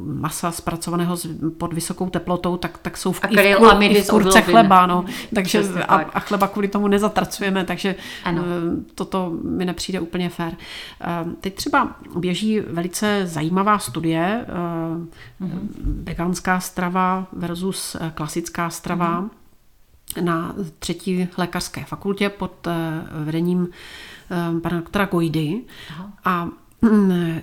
masa 0.05 0.51
zpracovaného 0.51 1.17
pod 1.57 1.73
vysokou 1.73 2.09
teplotou, 2.09 2.57
tak, 2.57 2.77
tak 2.77 2.97
jsou 2.97 3.11
v, 3.11 3.21
i 3.29 3.53
v, 3.53 3.57
kur, 3.57 3.83
i 3.83 4.01
v 4.01 4.07
kurce 4.07 4.41
chleba. 4.41 4.85
No. 4.85 5.05
Takže 5.35 5.63
a, 5.87 5.95
a 5.95 6.19
chleba 6.19 6.47
kvůli 6.47 6.67
tomu 6.67 6.87
nezatracujeme, 6.87 7.63
takže 7.63 7.95
ano. 8.23 8.43
Eh, 8.45 8.91
toto 8.95 9.33
mi 9.43 9.65
nepřijde 9.65 9.99
úplně 9.99 10.29
fér. 10.29 10.53
Eh, 11.01 11.25
teď 11.41 11.55
třeba 11.55 11.95
běží 12.17 12.59
velice 12.59 13.21
zajímavá 13.27 13.79
studie, 13.79 14.45
mm-hmm. 15.41 15.59
veganská 16.03 16.59
strava 16.59 17.27
versus 17.33 17.95
klasická 18.13 18.69
strava. 18.69 19.21
Mm-hmm 19.21 19.29
na 20.21 20.55
třetí 20.79 21.27
lékařské 21.37 21.83
fakultě 21.83 22.29
pod 22.29 22.67
vedením 23.23 23.67
pana 24.61 24.77
doktora 24.77 25.05
Gojdy. 25.05 25.61
Aha. 25.89 26.13
A 26.25 26.49
mm, 26.81 27.41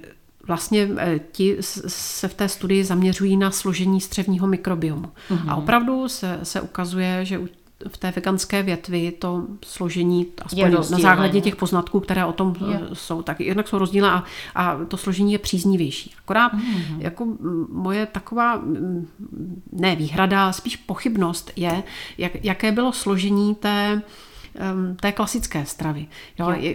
vlastně 0.52 0.88
eh, 0.96 1.20
ti 1.32 1.56
se 1.86 2.28
v 2.28 2.34
té 2.34 2.48
studii 2.48 2.84
zaměřují 2.84 3.36
na 3.36 3.50
složení 3.50 4.00
střevního 4.00 4.46
mikrobiomu. 4.46 5.08
Mm-hmm. 5.30 5.50
A 5.50 5.56
opravdu 5.56 6.08
se, 6.08 6.40
se 6.42 6.60
ukazuje, 6.60 7.24
že 7.24 7.40
v 7.88 7.96
té 7.96 8.10
veganské 8.16 8.62
větvi 8.62 9.12
to 9.12 9.46
složení, 9.64 10.26
aspoň 10.42 10.72
na 10.72 10.98
základě 10.98 11.40
těch 11.40 11.56
poznatků, 11.56 12.00
které 12.00 12.24
o 12.24 12.32
tom 12.32 12.54
je. 12.70 12.80
jsou, 12.92 13.22
tak 13.22 13.40
jednak 13.40 13.68
jsou 13.68 13.78
rozdílné 13.78 14.10
a, 14.10 14.24
a 14.54 14.84
to 14.84 14.96
složení 14.96 15.32
je 15.32 15.38
příznivější. 15.38 16.14
Akorát 16.18 16.52
mm-hmm. 16.52 16.96
jako 16.98 17.26
moje 17.68 18.06
taková, 18.06 18.62
ne 19.72 19.96
výhrada, 19.96 20.52
spíš 20.52 20.76
pochybnost 20.76 21.50
je, 21.56 21.82
jak, 22.18 22.44
jaké 22.44 22.72
bylo 22.72 22.92
složení 22.92 23.54
té, 23.54 24.02
té 25.00 25.12
klasické 25.12 25.66
stravy. 25.66 26.06
Jo, 26.38 26.50
je, 26.50 26.74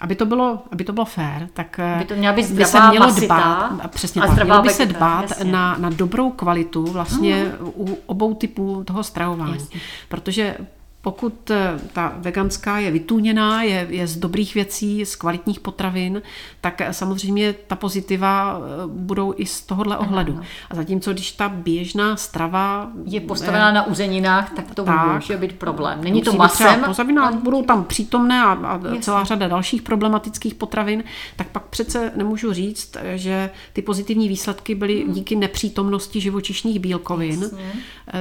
aby 0.00 0.14
to 0.14 0.26
bylo, 0.26 0.62
aby 0.72 0.84
to 0.84 0.92
bylo 0.92 1.04
fair, 1.04 1.48
tak 1.52 1.80
by, 1.98 2.02
eh, 2.02 2.04
to 2.04 2.14
měla 2.14 2.34
být 2.34 2.50
by 2.50 2.64
se 2.64 2.88
mělo 2.90 3.10
dbát, 3.10 3.90
přesně 3.90 4.22
a 4.22 4.26
tak, 4.26 4.44
mělo 4.44 4.62
by 4.62 4.70
se 4.70 4.86
dbát 4.86 5.24
na, 5.44 5.76
na 5.78 5.90
dobrou 5.90 6.30
kvalitu 6.30 6.84
vlastně 6.84 7.44
mm. 7.44 7.68
u 7.76 7.98
obou 8.06 8.34
typů 8.34 8.84
toho 8.84 9.04
stravování. 9.04 9.54
Jasně. 9.54 9.80
Protože 10.08 10.56
pokud 11.04 11.50
eh, 11.50 11.78
ta 11.92 12.12
veganská 12.16 12.78
je 12.78 12.90
vytůněná, 12.90 13.62
je, 13.62 13.86
je 13.90 14.06
z 14.06 14.16
dobrých 14.16 14.54
věcí, 14.54 15.06
z 15.06 15.16
kvalitních 15.16 15.60
potravin, 15.60 16.22
tak 16.60 16.80
eh, 16.80 16.92
samozřejmě 16.92 17.54
ta 17.66 17.76
pozitiva 17.76 18.58
eh, 18.58 18.86
budou 18.86 19.34
i 19.36 19.46
z 19.46 19.60
tohohle 19.60 19.98
ohledu. 19.98 20.40
A 20.70 20.74
zatímco, 20.74 21.12
když 21.12 21.32
ta 21.32 21.48
běžná 21.48 22.16
strava 22.16 22.88
je 23.04 23.20
postavená 23.20 23.72
na 23.72 23.86
uzeninách, 23.86 24.52
tak 24.52 24.74
to 24.74 24.84
tak, 24.84 25.14
může 25.14 25.36
být 25.36 25.52
problém. 25.52 26.04
Není 26.04 26.22
to 26.22 26.32
masem. 26.32 26.84
Pozavina, 26.84 27.26
ale... 27.26 27.36
budou 27.36 27.62
tam 27.62 27.84
přítomné 27.84 28.42
a, 28.42 28.52
a 28.52 28.80
celá 29.00 29.24
řada 29.24 29.48
dalších 29.48 29.82
problematických 29.82 30.54
potravin, 30.54 31.04
tak 31.36 31.48
pak 31.48 31.62
přece 31.62 32.12
nemůžu 32.16 32.52
říct, 32.52 32.96
že 33.14 33.50
ty 33.72 33.82
pozitivní 33.82 34.28
výsledky 34.28 34.74
byly 34.74 35.02
hmm. 35.02 35.12
díky 35.12 35.36
nepřítomnosti 35.36 36.20
živočišných 36.20 36.78
bílkovin, 36.78 37.42
Jasně. 37.42 37.72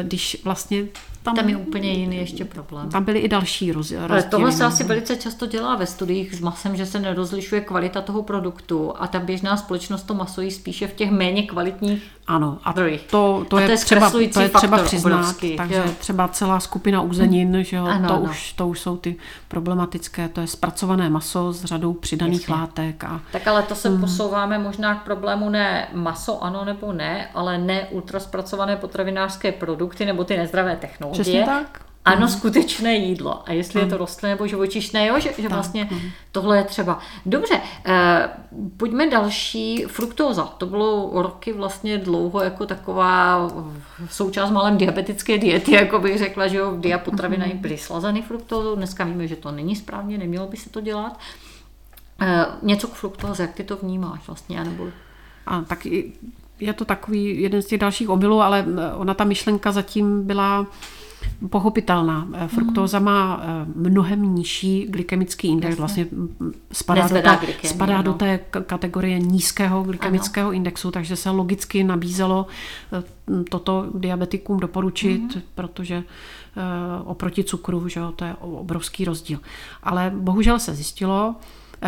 když 0.04 0.38
vlastně 0.44 0.86
tam, 1.24 1.36
tam 1.36 1.50
je 1.50 1.58
úplně 1.58 1.92
jiný 1.94 2.16
ještě 2.16 2.46
problém. 2.46 2.90
Tam 2.90 3.04
byly 3.04 3.20
i 3.20 3.28
další 3.28 3.72
roz, 3.72 3.92
rozdíly. 3.92 4.12
Ale 4.12 4.24
tohle 4.24 4.52
se 4.52 4.66
asi 4.66 4.84
velice 4.84 5.16
často 5.16 5.46
dělá 5.46 5.76
ve 5.76 5.86
studiích 5.86 6.36
s 6.36 6.40
masem, 6.40 6.76
že 6.76 6.86
se 6.86 7.00
nerozlišuje 7.00 7.62
kvalita 7.62 8.02
toho 8.02 8.24
produktu 8.24 8.94
a 9.00 9.08
ta 9.08 9.20
běžná 9.20 9.58
společnost 9.58 10.04
to 10.04 10.14
maso 10.14 10.42
jí 10.42 10.52
spíše 10.52 10.88
v 10.88 10.94
těch 10.94 11.12
méně 11.12 11.44
kvalitních 11.44 12.04
ano, 12.28 12.58
a 12.64 12.74
to, 12.74 12.82
to, 13.10 13.46
to, 13.48 13.58
je, 13.58 13.72
je 13.72 13.78
třeba, 13.78 14.10
to 14.10 14.20
je 14.20 14.50
třeba 14.50 14.78
přiznat, 14.78 15.14
obrovský, 15.14 15.56
takže 15.56 15.76
jo. 15.76 15.84
třeba 16.00 16.28
celá 16.28 16.60
skupina 16.60 17.02
uzenin, 17.02 17.54
hmm. 17.54 17.64
že 17.64 17.76
jo, 17.76 17.86
ano, 17.86 18.08
to, 18.08 18.14
ano. 18.14 18.24
Už, 18.24 18.54
to 18.54 18.68
už 18.68 18.80
jsou 18.80 18.98
ty 18.98 19.16
problematické, 19.48 20.30
to 20.30 20.42
je 20.42 20.48
zpracované 20.48 21.10
maso 21.10 21.54
s 21.54 21.64
řadou 21.64 21.94
přidaných 21.94 22.42
Jasně. 22.42 22.56
látek. 22.56 23.04
A, 23.04 23.22
tak 23.32 23.48
ale 23.48 23.64
to 23.64 23.76
se 23.76 23.90
hmm. 23.90 24.02
posouváme 24.02 24.60
možná 24.60 24.96
k 24.96 25.04
problému 25.04 25.50
ne 25.50 25.88
maso 25.94 26.44
ano 26.44 26.66
nebo 26.66 26.94
ne, 26.94 27.30
ale 27.34 27.58
ne 27.58 27.88
ultraspracované 27.92 28.76
potravinářské 28.76 29.52
produkty 29.52 30.06
nebo 30.06 30.24
ty 30.24 30.38
nezdravé 30.38 30.76
technologie. 30.76 31.13
Přesně 31.14 31.44
tak. 31.46 31.84
Ano, 32.06 32.22
mm. 32.22 32.28
skutečné 32.28 32.96
jídlo. 32.96 33.50
A 33.50 33.52
jestli 33.52 33.80
mm. 33.80 33.86
je 33.86 33.90
to 33.90 33.98
rostlinné 33.98 34.34
nebo 34.34 34.48
živočišné, 34.48 35.08
jo, 35.08 35.20
že, 35.20 35.34
že 35.38 35.50
vlastně 35.50 35.88
mm. 35.92 36.00
tohle 36.32 36.58
je 36.58 36.64
třeba. 36.64 37.00
Dobře, 37.26 37.62
eh, 37.86 38.30
pojďme 38.78 39.10
další. 39.10 39.86
Fruktóza. 39.88 40.44
To 40.44 40.66
bylo 40.66 41.10
roky 41.22 41.54
vlastně 41.54 41.98
dlouho 41.98 42.44
jako 42.44 42.66
taková 42.66 43.48
součást 44.10 44.52
malém 44.52 44.78
diabetické 44.78 45.38
diety, 45.38 45.72
jako 45.72 46.00
bych 46.00 46.18
řekla, 46.18 46.48
že 46.48 46.58
jo, 46.58 46.72
v 46.72 46.80
diapotraviny 46.80 47.52
mm. 47.54 47.60
byly 47.60 47.78
slazeny 47.78 48.22
fruktózou. 48.22 48.76
Dneska 48.76 49.04
víme, 49.04 49.28
že 49.28 49.36
to 49.36 49.52
není 49.52 49.76
správně, 49.76 50.18
nemělo 50.18 50.48
by 50.48 50.58
se 50.58 50.70
to 50.70 50.82
dělat. 50.82 51.20
Eh, 52.22 52.46
něco 52.62 52.88
k 52.88 52.94
fruktóze, 52.94 53.44
jak 53.44 53.54
ty 53.54 53.64
to 53.64 53.78
vnímáš 53.78 54.28
vlastně, 54.28 54.64
nebo... 54.64 54.88
A 55.46 55.62
tak 55.62 55.88
je 56.60 56.74
to 56.74 56.86
takový 56.86 57.42
jeden 57.42 57.62
z 57.62 57.66
těch 57.66 57.80
dalších 57.80 58.10
omylů, 58.10 58.42
ale 58.42 58.66
ona 58.96 59.14
ta 59.14 59.24
myšlenka 59.24 59.72
zatím 59.72 60.28
byla 60.28 60.66
pochopitelná. 61.50 62.28
Eh, 62.34 62.48
fruktóza 62.48 63.00
má 63.00 63.42
eh, 63.44 63.66
mnohem 63.76 64.36
nižší 64.36 64.86
glykemický 64.90 65.48
index, 65.48 65.78
vlastně 65.78 66.08
spadá, 66.72 67.08
do 67.08 67.22
té, 67.22 67.40
spadá 67.64 67.98
no. 67.98 68.04
do 68.04 68.14
té 68.14 68.38
kategorie 68.66 69.20
nízkého 69.20 69.84
glykemického 69.84 70.48
ano. 70.50 70.56
indexu, 70.56 70.92
takže 70.92 71.16
se 71.16 71.30
logicky 71.30 71.84
nabízelo 71.84 72.48
eh, 72.94 73.04
toto 73.50 73.88
diabetikům 73.94 74.60
doporučit, 74.60 75.22
mm-hmm. 75.22 75.42
protože 75.56 76.04
oproti 77.06 77.44
cukru, 77.44 77.88
že 77.88 78.00
jo, 78.00 78.12
to 78.16 78.26
je 78.26 78.36
obrovský 78.40 79.06
rozdíl. 79.06 79.40
Ale 79.84 80.12
bohužel 80.16 80.60
se 80.60 80.76
zjistilo, 80.76 81.36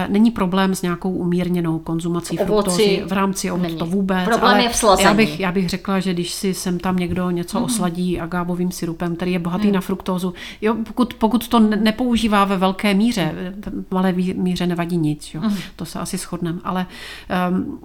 není 0.07 0.31
problém 0.31 0.75
s 0.75 0.81
nějakou 0.81 1.11
umírněnou 1.11 1.79
konzumací 1.79 2.37
fruktózy 2.37 3.03
v 3.05 3.11
rámci 3.11 3.51
ovoce, 3.51 3.75
to 3.75 3.85
vůbec. 3.85 4.25
Problém 4.25 4.53
ale 4.53 4.63
je 4.63 4.69
v 4.69 4.75
slazení. 4.75 5.05
Já 5.05 5.13
bych, 5.13 5.39
já 5.39 5.51
bych 5.51 5.69
řekla, 5.69 5.99
že 5.99 6.13
když 6.13 6.33
si 6.33 6.53
sem 6.53 6.79
tam 6.79 6.97
někdo 6.97 7.29
něco 7.29 7.59
mm. 7.59 7.65
osladí 7.65 8.19
agábovým 8.19 8.71
syrupem, 8.71 9.15
který 9.15 9.31
je 9.31 9.39
bohatý 9.39 9.67
mm. 9.67 9.73
na 9.73 9.81
fruktózu, 9.81 10.33
jo, 10.61 10.75
pokud, 10.87 11.13
pokud 11.13 11.47
to 11.47 11.59
nepoužívá 11.59 12.45
ve 12.45 12.57
velké 12.57 12.93
míře, 12.93 13.53
v 13.89 13.93
malé 13.93 14.13
míře 14.35 14.67
nevadí 14.67 14.97
nic, 14.97 15.33
jo, 15.33 15.41
mm. 15.41 15.55
to 15.75 15.85
se 15.85 15.99
asi 15.99 16.17
shodneme, 16.17 16.59
ale 16.63 16.85
um, 17.49 17.79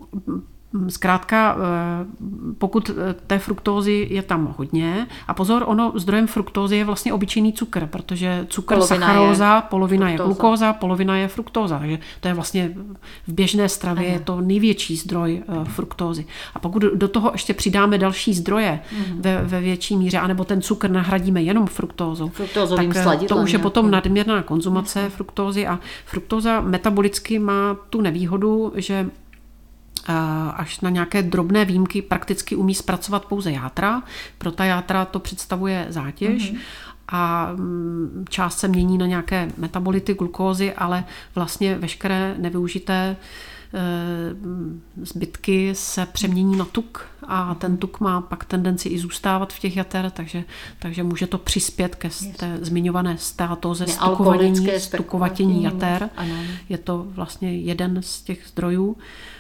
Zkrátka, 0.89 1.57
eh, 1.59 2.07
pokud 2.59 2.91
eh, 2.91 3.15
té 3.27 3.39
fruktózy 3.39 4.07
je 4.11 4.23
tam 4.23 4.55
hodně, 4.59 5.07
a 5.29 5.35
pozor, 5.35 5.65
ono 5.67 5.93
zdrojem 5.97 6.27
fruktózy 6.27 6.77
je 6.77 6.85
vlastně 6.85 7.13
obyčejný 7.13 7.53
cukr, 7.53 7.87
protože 7.87 8.47
cukr, 8.49 8.75
polovina 8.75 9.07
sacharóza, 9.07 9.57
je 9.57 9.63
polovina 9.71 10.07
fruktóza. 10.07 10.23
je 10.23 10.27
glukóza, 10.27 10.73
polovina 10.73 11.17
je 11.17 11.29
fruktóza. 11.29 11.79
Takže 11.79 11.99
to 12.21 12.29
je 12.29 12.35
vlastně 12.35 12.73
v 13.29 13.33
běžné 13.33 13.69
stravě 13.69 14.07
Aha. 14.07 14.13
je 14.13 14.21
to 14.21 14.41
největší 14.41 14.97
zdroj 14.97 15.43
eh, 15.49 15.65
fruktózy. 15.65 16.27
A 16.55 16.59
pokud 16.59 16.83
do 16.83 17.09
toho 17.09 17.31
ještě 17.35 17.55
přidáme 17.55 17.99
další 17.99 18.35
zdroje 18.35 18.81
mhm. 18.93 19.23
ve, 19.23 19.43
ve 19.45 19.61
větší 19.61 19.97
míře, 19.97 20.19
anebo 20.19 20.45
ten 20.45 20.63
cukr 20.63 20.91
nahradíme 20.91 21.43
jenom 21.43 21.67
fruktózou, 21.67 22.29
Fruktózovým 22.29 22.93
tak 22.93 23.19
to 23.29 23.37
už 23.37 23.53
je 23.53 23.59
potom 23.59 23.91
nadměrná 23.91 24.43
konzumace 24.43 25.11
fruktózy 25.11 25.67
a 25.67 25.79
fruktóza 26.07 26.61
metabolicky 26.61 27.39
má 27.39 27.77
tu 27.91 28.01
nevýhodu, 28.01 28.73
že 28.77 29.11
až 30.57 30.81
na 30.81 30.91
nějaké 30.91 31.23
drobné 31.23 31.65
výjimky 31.65 32.03
prakticky 32.03 32.57
umí 32.57 32.75
zpracovat 32.75 33.25
pouze 33.25 33.53
játra. 33.53 34.03
Pro 34.39 34.53
ta 34.53 34.65
játra 34.65 35.05
to 35.05 35.21
představuje 35.21 35.87
zátěž. 35.89 36.53
Mm-hmm 36.53 36.59
a 37.11 37.53
mm, 37.53 38.25
část 38.29 38.59
se 38.59 38.69
mění 38.69 38.99
na 38.99 39.07
nějaké 39.07 39.53
metabolity, 39.57 40.15
glukózy, 40.15 40.75
ale 40.75 41.05
vlastně 41.35 41.79
veškeré 41.79 42.35
nevyužité 42.39 42.95
e, 43.05 43.17
zbytky 45.07 45.75
se 45.75 46.07
přemění 46.07 46.57
na 46.57 46.65
tuk 46.65 47.07
a 47.27 47.55
ten 47.55 47.77
tuk 47.77 48.01
má 48.01 48.21
pak 48.21 48.45
tendenci 48.45 48.89
i 48.89 48.99
zůstávat 48.99 49.53
v 49.53 49.59
těch 49.59 49.77
jater, 49.77 50.11
takže, 50.11 50.45
takže 50.79 51.03
může 51.03 51.27
to 51.27 51.39
přispět 51.39 51.95
ke 51.95 52.09
té 52.37 52.59
zmiňované 52.63 53.19
státoze 53.19 53.87
stukovatění, 53.87 54.69
stukovatění 54.79 55.63
jater. 55.63 56.11
Je 56.69 56.79
to 56.79 57.07
vlastně 57.09 57.57
jeden 57.57 58.03
z 58.03 58.23
těch 58.23 58.47
zdrojů. 58.49 58.97
Eh, 58.99 59.40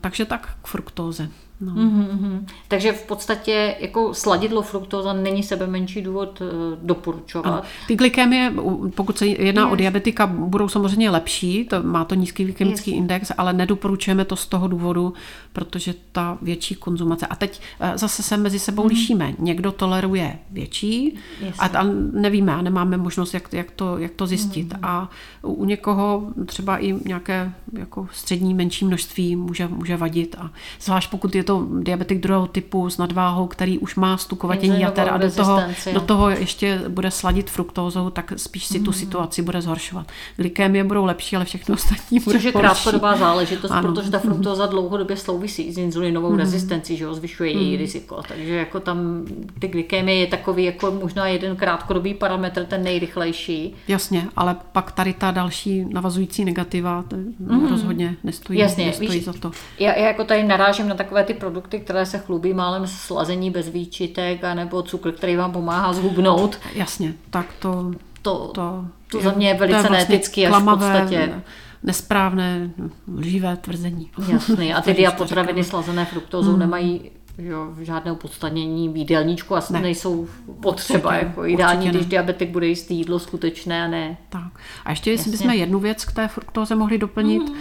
takže 0.00 0.26
tak 0.26 0.58
k 0.62 0.66
fruktóze. 0.66 1.28
No. 1.60 1.72
Mm-hmm. 1.72 2.44
Takže 2.68 2.92
v 2.92 3.06
podstatě 3.06 3.76
jako 3.80 4.14
sladidlo 4.14 4.62
fruktóza 4.62 5.12
není 5.12 5.42
sebe 5.42 5.66
menší 5.66 6.02
důvod 6.02 6.40
uh, 6.40 6.46
doporučovat. 6.82 7.46
Ano. 7.46 7.62
Ty 7.86 7.96
glykémie, 7.96 8.54
pokud 8.94 9.18
se 9.18 9.26
jedná 9.26 9.62
yes. 9.62 9.72
o 9.72 9.76
diabetika, 9.76 10.26
budou 10.26 10.68
samozřejmě 10.68 11.10
lepší, 11.10 11.64
to, 11.64 11.82
má 11.82 12.04
to 12.04 12.14
nízký 12.14 12.44
glykemický 12.44 12.90
yes. 12.90 12.98
index, 12.98 13.32
ale 13.38 13.52
nedoporučujeme 13.52 14.24
to 14.24 14.36
z 14.36 14.46
toho 14.46 14.68
důvodu, 14.68 15.14
protože 15.52 15.94
ta 16.12 16.38
větší 16.42 16.74
konzumace. 16.74 17.26
A 17.26 17.36
teď 17.36 17.60
uh, 17.80 17.86
zase 17.94 18.22
se 18.22 18.36
mezi 18.36 18.58
sebou 18.58 18.82
mm-hmm. 18.82 18.88
lišíme. 18.88 19.34
Někdo 19.38 19.72
toleruje 19.72 20.38
větší 20.50 21.18
yes. 21.40 21.56
a, 21.58 21.66
a 21.66 21.82
nevíme, 22.12 22.54
a 22.54 22.62
nemáme 22.62 22.96
možnost, 22.96 23.34
jak, 23.34 23.52
jak, 23.52 23.70
to, 23.70 23.98
jak 23.98 24.12
to 24.12 24.26
zjistit. 24.26 24.72
Mm-hmm. 24.72 24.88
A 24.88 25.10
u 25.42 25.64
někoho 25.64 26.22
třeba 26.46 26.84
i 26.84 26.94
nějaké 27.04 27.52
jako 27.78 28.08
střední, 28.12 28.54
menší 28.54 28.84
množství 28.84 29.36
může, 29.36 29.68
může 29.68 29.96
vadit. 29.96 30.36
A 30.38 30.50
zvlášť 30.80 31.10
pokud 31.10 31.34
je 31.34 31.44
to 31.44 31.49
to 31.50 31.66
diabetik 31.80 32.20
druhého 32.20 32.46
typu 32.46 32.90
s 32.90 32.98
nadváhou, 32.98 33.46
který 33.46 33.78
už 33.78 33.96
má 33.96 34.16
stukovatění 34.16 34.80
jater 34.80 35.08
a 35.10 35.16
do 35.18 35.30
toho, 35.30 35.62
do 35.92 36.00
toho 36.00 36.30
ještě 36.30 36.82
bude 36.88 37.10
sladit 37.10 37.50
fruktózou, 37.50 38.10
tak 38.10 38.32
spíš 38.36 38.66
si 38.66 38.80
tu 38.80 38.90
mhm. 38.90 38.92
situaci 38.92 39.42
bude 39.42 39.62
zhoršovat. 39.62 40.06
Glykémie 40.36 40.84
budou 40.84 41.04
lepší, 41.04 41.36
ale 41.36 41.44
všechno 41.44 41.74
ostatní 41.74 42.20
bude 42.20 42.36
Což 42.38 42.44
je 42.44 42.52
krátkodobá 42.52 43.16
záležitost, 43.16 43.70
ano. 43.70 43.92
protože 43.92 44.10
ta 44.10 44.18
fruktóza 44.18 44.66
dlouhodobě 44.66 45.16
souvisí 45.16 45.72
s 45.72 45.78
inzulinovou 45.78 46.32
mm. 46.32 46.38
rezistencí, 46.38 46.96
že 46.96 47.04
jo, 47.04 47.14
zvyšuje 47.14 47.54
mm. 47.54 47.58
její 47.58 47.70
mhm. 47.70 47.78
riziko. 47.78 48.22
Takže 48.28 48.54
jako 48.54 48.80
tam 48.80 49.24
ty 49.58 49.68
glykémie 49.68 50.18
je 50.18 50.26
takový 50.26 50.64
jako 50.64 50.90
možná 50.90 51.28
jeden 51.28 51.56
krátkodobý 51.56 52.14
parametr, 52.14 52.64
ten 52.64 52.82
nejrychlejší. 52.82 53.74
Jasně, 53.88 54.26
ale 54.36 54.56
pak 54.72 54.92
tady 54.92 55.12
ta 55.12 55.30
další 55.30 55.84
navazující 55.84 56.44
negativa 56.44 57.04
mm. 57.38 57.66
rozhodně 57.70 58.16
nestojí, 58.24 58.58
Jasně, 58.58 58.86
nestojí 58.86 59.10
víš, 59.10 59.24
za 59.24 59.32
to. 59.32 59.50
Já, 59.78 59.98
já 59.98 60.06
jako 60.06 60.24
tady 60.24 60.42
narážím 60.42 60.88
na 60.88 60.94
takové 60.94 61.24
ty 61.24 61.34
produkty, 61.40 61.80
které 61.80 62.06
se 62.06 62.18
chlubí 62.18 62.54
málem 62.54 62.86
slazení 62.86 63.50
bez 63.50 63.68
výčitek, 63.68 64.44
anebo 64.44 64.82
cukr, 64.82 65.12
který 65.12 65.36
vám 65.36 65.52
pomáhá 65.52 65.92
zhubnout. 65.92 66.58
Jasně, 66.74 67.14
tak 67.30 67.46
to... 67.58 67.90
To, 68.22 68.50
to, 68.54 68.84
to 69.10 69.20
za 69.20 69.32
mě 69.32 69.48
je 69.48 69.54
velice 69.54 69.78
vlastně 69.78 69.96
neetický 69.96 70.46
až 70.46 70.62
v 70.62 70.64
podstatě 70.64 71.42
nesprávné, 71.82 72.70
lživé 73.16 73.56
tvrzení. 73.56 74.10
Jasný. 74.28 74.74
A 74.74 74.80
ty 74.82 74.94
diapotraviny 74.94 75.64
slazené 75.64 76.04
fruktózou 76.04 76.50
hmm. 76.50 76.60
nemají 76.60 77.10
jo, 77.38 77.74
žádné 77.80 78.12
opodstatnění 78.12 78.88
v 78.88 78.96
jídelníčku 78.96 79.56
asi 79.56 79.72
ne. 79.72 79.80
nejsou 79.80 80.28
potřeba. 80.60 81.10
Určitě, 81.10 81.26
jako 81.26 81.46
ideální, 81.46 81.88
když 81.88 82.06
diabetik 82.06 82.50
bude 82.50 82.66
jíst 82.66 82.90
jídlo 82.90 83.18
skutečné 83.18 83.84
a 83.84 83.88
ne. 83.88 84.16
Tak. 84.28 84.60
A 84.84 84.90
ještě, 84.90 85.10
jestli 85.10 85.30
bychom 85.30 85.50
jednu 85.50 85.78
věc 85.78 86.04
k 86.04 86.12
té 86.12 86.28
fruktóze 86.28 86.74
mohli 86.74 86.98
doplnit, 86.98 87.48
mm. 87.48 87.54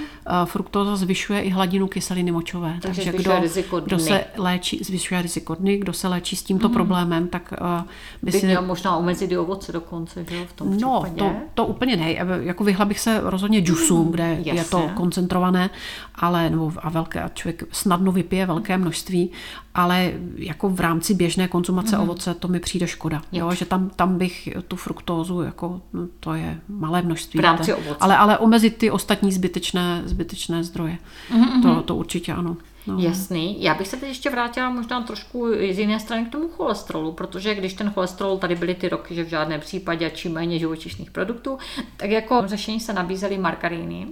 Fruktóza 0.45 0.95
zvyšuje 0.95 1.41
i 1.41 1.49
hladinu 1.49 1.87
kyseliny 1.87 2.31
močové. 2.31 2.79
Takže, 2.81 3.01
takže 3.03 3.23
kdo, 3.23 3.39
riziko 3.39 3.79
kdo 3.79 3.99
se 3.99 4.25
léčí, 4.37 4.79
zvyšuje 4.83 5.21
riziko 5.21 5.55
dny, 5.55 5.77
kdo 5.77 5.93
se 5.93 6.07
léčí 6.07 6.35
s 6.35 6.43
tímto 6.43 6.67
mm. 6.67 6.73
problémem, 6.73 7.27
tak 7.27 7.53
uh, 7.61 7.67
by 8.21 8.31
si... 8.31 8.45
měl 8.45 8.61
možná 8.61 8.97
omezit 8.97 9.31
i 9.31 9.37
ovoce 9.37 9.71
dokonce, 9.71 10.25
že 10.29 10.45
v 10.45 10.53
tom 10.53 10.77
No, 10.77 11.03
to, 11.15 11.31
to 11.53 11.65
úplně 11.65 11.95
ne. 11.95 12.13
Jako 12.39 12.63
vyhla 12.63 12.85
bych 12.85 12.99
se 12.99 13.21
rozhodně 13.23 13.61
džusům, 13.61 14.05
mm, 14.05 14.11
kde 14.11 14.23
jasně. 14.23 14.51
je 14.51 14.63
to 14.63 14.89
koncentrované, 14.95 15.69
ale 16.15 16.49
nebo 16.49 16.71
a 16.77 16.89
velké, 16.89 17.29
člověk 17.33 17.63
snadno 17.71 18.11
vypije 18.11 18.45
velké 18.45 18.77
množství, 18.77 19.31
ale 19.73 20.11
jako 20.35 20.69
v 20.69 20.79
rámci 20.79 21.13
běžné 21.13 21.47
konzumace 21.47 21.95
mm. 21.97 22.03
ovoce 22.03 22.33
to 22.33 22.47
mi 22.47 22.59
přijde 22.59 22.87
škoda. 22.87 23.21
Jo, 23.31 23.51
že 23.51 23.65
tam, 23.65 23.89
tam 23.89 24.17
bych 24.17 24.49
tu 24.67 24.75
fruktózu, 24.75 25.41
jako 25.41 25.81
no, 25.93 26.07
to 26.19 26.33
je 26.33 26.59
malé 26.67 27.01
množství. 27.01 27.39
V 27.39 27.43
rámci 27.43 27.73
ovoce. 27.73 27.97
Ale, 27.99 28.17
ale 28.17 28.37
omezit 28.37 28.77
ty 28.77 28.91
ostatní 28.91 29.31
zbytečné, 29.31 30.01
zbytečné 30.05 30.18
zdroje. 30.61 30.97
Mm-hmm. 31.31 31.61
To, 31.61 31.81
to 31.81 31.95
určitě 31.95 32.33
ano. 32.33 32.57
No. 32.87 32.99
Jasný. 32.99 33.63
Já 33.63 33.73
bych 33.73 33.87
se 33.87 33.97
teď 33.97 34.09
ještě 34.09 34.29
vrátila 34.29 34.69
možná 34.69 35.01
trošku 35.01 35.47
z 35.71 35.79
jiné 35.79 35.99
strany 35.99 36.25
k 36.25 36.31
tomu 36.31 36.49
cholesterolu, 36.49 37.11
protože 37.11 37.55
když 37.55 37.73
ten 37.73 37.91
cholesterol, 37.91 38.37
tady 38.37 38.55
byly 38.55 38.75
ty 38.75 38.89
roky, 38.89 39.15
že 39.15 39.23
v 39.23 39.27
žádném 39.27 39.59
případě 39.59 40.09
čím 40.09 40.33
méně 40.33 40.59
živočišných 40.59 41.11
produktů, 41.11 41.57
tak 41.97 42.09
jako 42.09 42.43
řešení 42.45 42.79
se 42.79 42.93
nabízely 42.93 43.37
margaríny. 43.37 44.07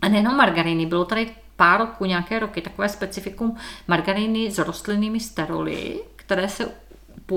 A 0.00 0.08
nejenom 0.08 0.36
margaríny, 0.36 0.86
bylo 0.86 1.04
tady 1.04 1.30
pár 1.56 1.80
roků, 1.80 2.04
nějaké 2.04 2.38
roky, 2.38 2.60
takové 2.60 2.88
specifikum 2.88 3.56
margariny 3.88 4.50
s 4.50 4.58
rostlinnými 4.58 5.20
steroly, 5.20 6.00
které 6.16 6.48
se 6.48 6.68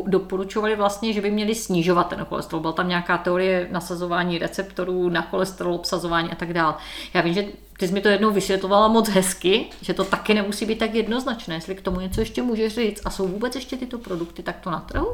doporučovali 0.06 0.76
vlastně, 0.76 1.14
že 1.14 1.22
by 1.22 1.32
měli 1.32 1.56
snižovat 1.56 2.04
ten 2.04 2.26
cholesterol. 2.26 2.62
Byla 2.62 2.74
tam 2.74 2.90
nějaká 2.90 3.18
teorie 3.18 3.68
nasazování 3.72 4.38
receptorů 4.38 5.10
na 5.10 5.22
cholesterol, 5.22 5.74
obsazování 5.74 6.32
a 6.32 6.36
tak 6.36 6.54
dále. 6.54 6.74
Já 7.14 7.22
vím, 7.22 7.34
že 7.34 7.46
ty 7.82 7.88
jsi 7.88 7.94
mi 7.94 8.02
to 8.02 8.10
jednou 8.10 8.32
vysvětlovala 8.32 8.88
moc 8.88 9.10
hezky, 9.10 9.66
že 9.82 9.94
to 9.94 10.04
taky 10.04 10.34
nemusí 10.34 10.66
být 10.66 10.80
tak 10.80 10.96
jednoznačné. 10.96 11.56
Jestli 11.56 11.76
k 11.76 11.82
tomu 11.82 12.00
něco 12.00 12.22
ještě 12.22 12.42
můžeš 12.42 12.76
říct. 12.76 13.02
A 13.06 13.10
jsou 13.10 13.28
vůbec 13.28 13.56
ještě 13.56 13.78
tyto 13.78 13.98
produkty 13.98 14.44
takto 14.44 14.72
na 14.72 14.80
trhu? 14.80 15.08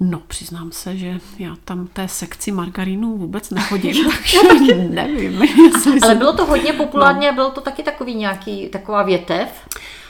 No, 0.00 0.22
přiznám 0.28 0.72
se, 0.72 0.96
že 0.96 1.20
já 1.38 1.56
tam 1.64 1.86
té 1.86 2.08
sekci 2.08 2.52
margarínu 2.52 3.16
vůbec 3.16 3.50
nechodím, 3.50 4.10
takže 4.48 4.74
nevím. 4.74 5.42
Ale 6.02 6.14
bylo 6.14 6.32
to 6.32 6.46
hodně 6.46 6.72
populárně, 6.72 7.28
no. 7.28 7.34
bylo 7.34 7.50
to 7.50 7.60
taky 7.60 7.82
takový 7.82 8.14
nějaký, 8.14 8.68
taková 8.68 9.02
větev? 9.02 9.48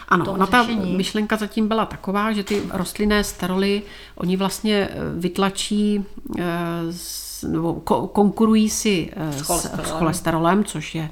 Ano, 0.08 0.36
na 0.36 0.46
ta 0.46 0.66
myšlenka 0.96 1.36
zatím 1.36 1.68
byla 1.68 1.86
taková, 1.86 2.32
že 2.32 2.44
ty 2.44 2.62
rostlinné 2.72 3.24
steroly, 3.24 3.82
oni 4.14 4.36
vlastně 4.36 4.88
eh, 4.90 4.96
vytlačí 5.18 6.04
eh, 6.38 6.42
nebo 7.48 7.74
konkurují 8.12 8.70
si 8.70 9.10
eh, 9.16 9.32
s 9.32 9.40
cholesterolem, 9.40 9.86
s 9.86 9.90
cholesterolem 9.90 10.64
což 10.64 10.94
je 10.94 11.10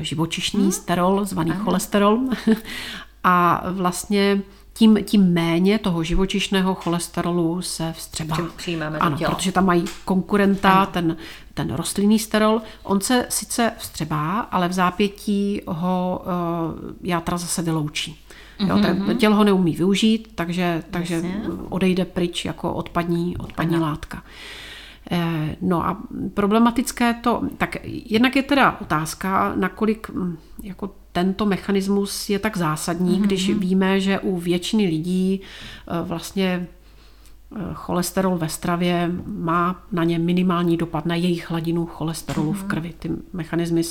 živočišný 0.00 0.62
hmm. 0.62 0.72
sterol, 0.72 1.24
zvaný 1.24 1.50
Aha. 1.50 1.64
cholesterol. 1.64 2.18
A 3.24 3.64
vlastně 3.70 4.42
tím, 4.74 4.98
tím 5.04 5.32
méně 5.32 5.78
toho 5.78 6.04
živočišného 6.04 6.74
cholesterolu 6.74 7.62
se 7.62 7.92
vstřebá. 7.92 8.36
Přijmeme 8.56 8.98
ano, 8.98 9.16
tělo. 9.16 9.34
protože 9.34 9.52
tam 9.52 9.66
mají 9.66 9.84
konkurenta, 10.04 10.70
ano. 10.70 10.86
ten, 10.86 11.16
ten 11.54 11.74
rostlinný 11.74 12.18
sterol. 12.18 12.62
On 12.82 13.00
se 13.00 13.26
sice 13.28 13.72
vstřebá, 13.78 14.40
ale 14.40 14.68
v 14.68 14.72
zápětí 14.72 15.60
ho 15.66 16.22
uh, 16.24 16.90
játra 17.02 17.38
zase 17.38 17.62
vyloučí. 17.62 18.18
Jo, 18.58 18.76
mm-hmm. 18.76 19.16
tělo 19.16 19.36
ho 19.36 19.44
neumí 19.44 19.76
využít, 19.76 20.28
takže, 20.34 20.82
takže 20.90 21.22
odejde 21.68 22.04
pryč 22.04 22.44
jako 22.44 22.72
odpadní, 22.74 23.36
odpadní 23.36 23.76
látka. 23.76 24.22
Eh, 25.10 25.56
no 25.60 25.86
a 25.86 26.02
problematické 26.34 27.14
to, 27.14 27.42
tak 27.58 27.76
jednak 27.84 28.36
je 28.36 28.42
teda 28.42 28.80
otázka, 28.80 29.52
nakolik 29.56 30.08
hm, 30.08 30.36
jako 30.62 30.90
tento 31.12 31.46
mechanismus 31.46 32.30
je 32.30 32.38
tak 32.38 32.56
zásadní, 32.56 33.18
mm-hmm. 33.18 33.22
když 33.22 33.50
víme, 33.50 34.00
že 34.00 34.18
u 34.18 34.38
většiny 34.38 34.86
lidí 34.86 35.40
eh, 35.40 36.02
vlastně 36.02 36.66
eh, 37.56 37.58
cholesterol 37.74 38.38
ve 38.38 38.48
stravě 38.48 39.10
má 39.26 39.82
na 39.92 40.04
ně 40.04 40.18
minimální 40.18 40.76
dopad 40.76 41.06
na 41.06 41.14
jejich 41.14 41.50
hladinu 41.50 41.86
cholesterolu 41.86 42.52
mm-hmm. 42.52 42.56
v 42.56 42.60
mhm. 42.60 42.68
krvi. 42.68 42.94
Ty 42.98 43.10
mechanismy, 43.32 43.82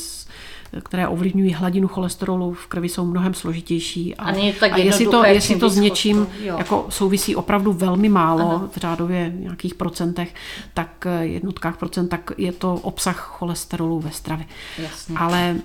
které 0.83 1.07
ovlivňují 1.07 1.53
hladinu 1.53 1.87
cholesterolu 1.87 2.53
v 2.53 2.67
krvi, 2.67 2.89
jsou 2.89 3.05
mnohem 3.05 3.33
složitější. 3.33 4.15
A, 4.15 4.23
a, 4.23 4.53
tak 4.59 4.71
a 4.71 4.77
jestli 4.77 5.07
to, 5.07 5.25
jestli 5.25 5.55
to 5.55 5.69
s 5.69 5.77
něčím 5.77 6.27
jako 6.43 6.85
souvisí 6.89 7.35
opravdu 7.35 7.73
velmi 7.73 8.09
málo, 8.09 8.51
Aha. 8.51 8.69
v 8.71 8.77
řádově 8.77 9.33
nějakých 9.35 9.75
procentech, 9.75 10.35
tak 10.73 11.05
eh, 11.05 11.25
jednotkách 11.25 11.77
procent, 11.77 12.07
tak 12.07 12.31
je 12.37 12.51
to 12.51 12.73
obsah 12.75 13.17
cholesterolu 13.17 13.99
ve 13.99 14.11
stravě. 14.11 14.45
Jasně. 14.77 15.15
Ale 15.17 15.55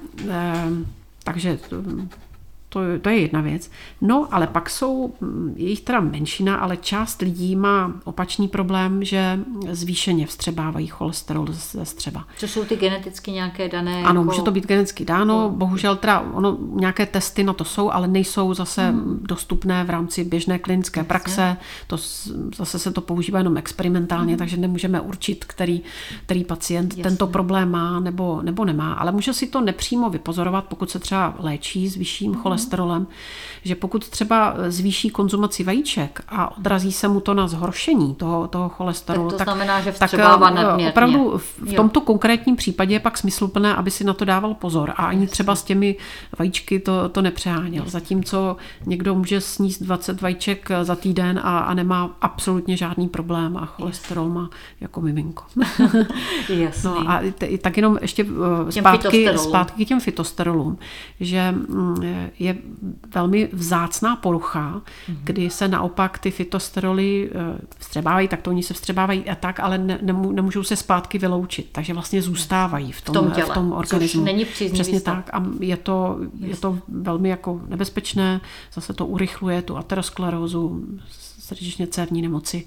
takže 1.24 1.59
to, 2.77 2.98
to 3.03 3.09
je 3.09 3.20
jedna 3.20 3.40
věc. 3.40 3.70
No, 4.01 4.28
ale 4.31 4.47
pak 4.47 4.70
jsou, 4.70 5.15
mm, 5.20 5.55
je 5.57 5.69
jich 5.69 5.81
teda 5.81 6.01
menšina, 6.01 6.57
ale 6.57 6.77
část 6.77 7.23
lidí 7.23 7.57
má 7.57 7.93
opačný 8.05 8.48
problém, 8.48 9.05
že 9.05 9.40
zvýšeně 9.70 10.27
vstřebávají 10.27 10.86
cholesterol 10.86 11.47
ze 11.51 11.85
střeba. 11.85 12.24
Co 12.36 12.48
jsou 12.48 12.65
ty 12.65 12.77
geneticky 12.77 13.31
nějaké 13.31 13.69
dané? 13.69 14.03
Ano, 14.03 14.20
jako... 14.20 14.24
může 14.24 14.43
to 14.43 14.51
být 14.51 14.66
geneticky 14.66 15.05
dáno, 15.05 15.51
bohužel 15.51 15.97
teda 15.97 16.20
ono, 16.20 16.59
nějaké 16.74 17.07
testy 17.07 17.44
na 17.44 17.53
to 17.53 17.65
jsou, 17.65 17.90
ale 17.90 18.09
nejsou 18.09 18.55
zase 18.55 18.89
hmm. 18.89 19.20
dostupné 19.23 19.85
v 19.85 19.90
rámci 19.90 20.24
běžné 20.24 20.59
klinické 20.59 21.01
Jasně. 21.01 21.09
praxe. 21.09 21.57
To, 21.86 21.97
zase 22.57 22.78
se 22.78 22.93
to 22.93 23.01
používá 23.01 23.39
jenom 23.39 23.57
experimentálně, 23.57 24.32
hmm. 24.32 24.39
takže 24.39 24.57
nemůžeme 24.57 25.01
určit, 25.01 25.44
který, 25.44 25.82
který 26.27 26.44
pacient 26.44 26.93
Jasně. 26.93 27.03
tento 27.03 27.27
problém 27.27 27.70
má 27.70 28.01
nebo, 28.01 28.43
nebo 28.43 28.65
nemá, 28.65 28.93
ale 28.93 29.12
může 29.12 29.32
si 29.32 29.47
to 29.47 29.61
nepřímo 29.61 30.11
vypozorovat, 30.11 30.65
pokud 30.65 30.90
se 30.90 30.98
třeba 30.98 31.35
léčí 31.39 31.89
s 31.89 31.97
vyšším 31.97 32.32
hmm. 32.32 32.43
cholesterolem 32.43 32.66
cholesterolem, 32.67 33.07
že 33.65 33.75
pokud 33.75 34.09
třeba 34.09 34.55
zvýší 34.69 35.11
konzumaci 35.11 35.65
vajíček 35.65 36.21
a 36.29 36.59
odrazí 36.59 36.93
se 36.93 37.09
mu 37.09 37.21
to 37.21 37.35
na 37.35 37.49
zhoršení 37.49 38.15
toho, 38.15 38.49
toho 38.49 38.69
cholesterolu, 38.69 39.31
tak 39.31 39.39
to 39.39 39.45
znamená, 39.45 39.81
že 39.81 39.93
tak 39.93 40.15
eh, 40.15 40.89
opravdu 40.89 41.41
v 41.59 41.73
tomto 41.73 42.01
konkrétním 42.01 42.57
případě 42.57 42.95
je 42.95 43.01
pak 43.01 43.19
smysluplné, 43.19 43.75
aby 43.75 43.91
si 43.91 44.05
na 44.05 44.13
to 44.13 44.25
dával 44.25 44.55
pozor 44.55 44.91
a 44.91 45.07
ani 45.07 45.27
třeba 45.27 45.55
s 45.55 45.63
těmi 45.63 45.97
vajíčky 46.39 46.81
to, 46.81 47.09
to 47.09 47.23
nepřeháněl. 47.23 47.85
Zatímco 47.87 48.57
někdo 48.87 49.15
může 49.15 49.41
sníst 49.41 49.83
20 49.83 50.21
vajíček 50.21 50.69
za 50.83 50.97
týden 50.97 51.41
a, 51.43 51.59
a 51.59 51.75
nemá 51.75 52.17
absolutně 52.21 52.77
žádný 52.77 53.09
problém 53.09 53.57
a 53.57 53.67
cholesterol 53.67 54.29
má 54.29 54.51
jako 54.81 55.01
miminko. 55.01 55.45
Jasný. 56.49 56.91
No 56.91 57.11
a 57.11 57.21
tak 57.61 57.77
jenom 57.77 57.99
ještě 58.03 58.27
eh, 58.69 58.73
zpátky, 58.73 59.29
zpátky 59.37 59.85
k 59.85 59.89
těm 59.89 60.01
fitosterolům, 60.01 60.79
že 61.21 61.53
mm, 61.53 61.97
je 62.39 62.56
je 62.57 62.62
velmi 63.15 63.49
vzácná 63.53 64.16
porucha, 64.16 64.83
mm-hmm. 64.83 65.16
kdy 65.24 65.51
se 65.51 65.69
naopak 65.69 66.19
ty 66.19 66.31
fitosteroly 66.31 67.31
eh, 67.35 67.59
vstřebávají, 67.78 68.28
tak 68.28 68.43
to 68.43 68.51
oni 68.51 68.62
se 68.62 68.74
vstřebávají 68.74 69.31
a 69.31 69.35
tak, 69.35 69.61
ale 69.61 69.78
ne, 69.78 69.99
nemůžou 70.33 70.62
se 70.62 70.77
zpátky 70.77 71.19
vyloučit, 71.19 71.69
takže 71.73 71.95
vlastně 71.95 72.23
zůstávají 72.23 72.93
v 72.93 73.01
tom, 73.01 73.15
v 73.15 73.19
tom, 73.19 73.31
těle, 73.31 73.51
v 73.51 73.55
tom 73.55 73.73
organismu. 73.73 74.24
není 74.24 74.45
Přesně 74.45 75.01
stav. 75.01 75.16
tak 75.16 75.31
a 75.33 75.45
je 75.61 75.77
to, 75.77 76.19
je 76.41 76.57
to 76.57 76.78
velmi 76.89 77.28
jako 77.28 77.61
nebezpečné, 77.69 78.41
zase 78.73 78.93
to 78.93 79.07
urychluje 79.07 79.62
tu 79.62 79.77
aterosklerózu, 79.77 80.85
srdečně 81.47 81.86
cévní 81.86 82.23
nemoci. 82.23 82.66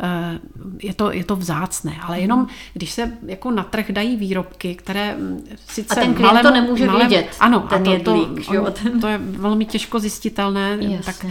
Eh, 0.00 0.38
je 0.82 0.94
to, 0.94 1.12
je 1.12 1.24
to 1.24 1.36
vzácné, 1.36 1.96
ale 2.02 2.20
jenom 2.20 2.46
když 2.72 2.90
se 2.90 3.12
jako 3.26 3.50
na 3.50 3.62
trh 3.62 3.90
dají 3.90 4.16
výrobky, 4.16 4.74
které 4.74 5.16
mm, 5.16 5.44
sice 5.68 5.94
a 5.94 6.04
ten 6.04 6.14
klient 6.14 6.26
malém, 6.26 6.42
to 6.42 6.50
nemůže 6.50 6.86
malém, 6.86 7.08
vidět, 7.08 7.36
ano, 7.40 7.60
ten 7.60 7.82
a 7.82 7.84
to, 7.84 7.92
jedlík, 7.92 8.46
to, 8.46 8.62
on, 8.62 9.00
to 9.00 9.06
je 9.06 9.18
velmi 9.18 9.64
těžko 9.64 9.98
zjistitelné, 9.98 10.78
tak, 11.04 11.26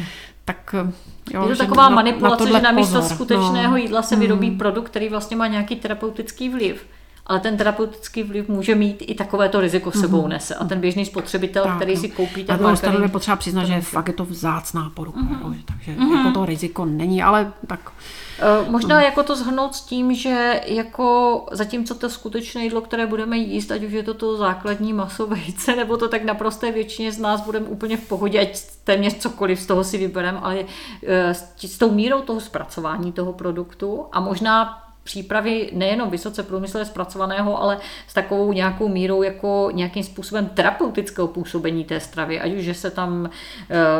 tak 0.45 0.75
Jo, 1.33 1.49
je 1.49 1.55
to 1.55 1.63
taková 1.63 1.89
na, 1.89 1.95
manipulace, 1.95 2.45
na 2.45 2.59
že 2.59 2.63
na 2.63 2.71
místo 2.71 3.01
skutečného 3.01 3.71
no. 3.71 3.77
jídla 3.77 4.01
se 4.01 4.15
vyrobí 4.15 4.47
hmm. 4.47 4.57
produkt, 4.57 4.89
který 4.89 5.09
vlastně 5.09 5.37
má 5.37 5.47
nějaký 5.47 5.75
terapeutický 5.75 6.49
vliv 6.49 6.85
ale 7.27 7.39
ten 7.39 7.57
terapeutický 7.57 8.23
vliv 8.23 8.49
může 8.49 8.75
mít 8.75 9.03
i 9.07 9.15
takovéto 9.15 9.61
riziko 9.61 9.91
sebou 9.91 10.21
mm-hmm. 10.21 10.27
nese. 10.27 10.55
A 10.55 10.65
ten 10.65 10.79
běžný 10.79 11.05
spotřebitel, 11.05 11.63
tak, 11.63 11.75
který 11.75 11.95
no. 11.95 12.01
si 12.01 12.09
koupí 12.09 12.43
ten 12.43 12.61
Na 12.61 12.75
stranu 12.75 13.01
je 13.01 13.07
potřeba 13.07 13.37
přiznat, 13.37 13.65
že 13.65 13.81
fakt 13.81 14.07
je 14.07 14.13
to 14.13 14.25
vzácná 14.25 14.91
porucha, 14.93 15.19
mm-hmm. 15.19 15.63
takže 15.65 15.91
mm-hmm. 15.91 16.17
jako 16.17 16.31
to 16.31 16.45
riziko 16.45 16.85
není, 16.85 17.23
ale 17.23 17.53
tak... 17.67 17.91
Uh, 18.63 18.71
možná 18.71 18.95
mm. 18.97 19.01
jako 19.03 19.23
to 19.23 19.35
zhrnout 19.35 19.75
s 19.75 19.81
tím, 19.81 20.15
že 20.15 20.61
jako 20.65 21.45
zatímco 21.51 21.95
to 21.95 22.09
skutečné 22.09 22.63
jídlo, 22.63 22.81
které 22.81 23.07
budeme 23.07 23.37
jíst, 23.37 23.71
ať 23.71 23.83
už 23.83 23.91
je 23.91 24.03
to 24.03 24.13
to 24.13 24.37
základní 24.37 24.93
maso, 24.93 25.27
vejce, 25.27 25.75
nebo 25.75 25.97
to 25.97 26.07
tak 26.07 26.23
naprosté 26.23 26.71
většině 26.71 27.11
z 27.11 27.19
nás 27.19 27.41
budeme 27.41 27.65
úplně 27.65 27.97
v 27.97 28.07
pohodě, 28.07 28.39
ať 28.39 28.61
téměř 28.83 29.17
cokoliv 29.17 29.59
z 29.59 29.65
toho 29.65 29.83
si 29.83 29.97
vybereme, 29.97 30.39
ale 30.39 30.59
uh, 30.59 30.67
s, 31.31 31.53
s 31.57 31.77
tou 31.77 31.91
mírou 31.91 32.21
toho 32.21 32.39
zpracování 32.39 33.11
toho 33.11 33.33
produktu 33.33 34.05
a 34.11 34.19
možná 34.19 34.82
přípravy 35.03 35.69
nejenom 35.73 36.09
vysoce 36.09 36.43
průmyslově 36.43 36.85
zpracovaného, 36.85 37.61
ale 37.61 37.77
s 38.07 38.13
takovou 38.13 38.53
nějakou 38.53 38.87
mírou 38.87 39.23
jako 39.23 39.69
nějakým 39.73 40.03
způsobem 40.03 40.45
terapeutického 40.45 41.27
působení 41.27 41.85
té 41.85 41.99
stravy, 41.99 42.39
ať 42.39 42.53
už, 42.53 42.63
že 42.63 42.73
se 42.73 42.91
tam 42.91 43.25
e, 43.25 43.29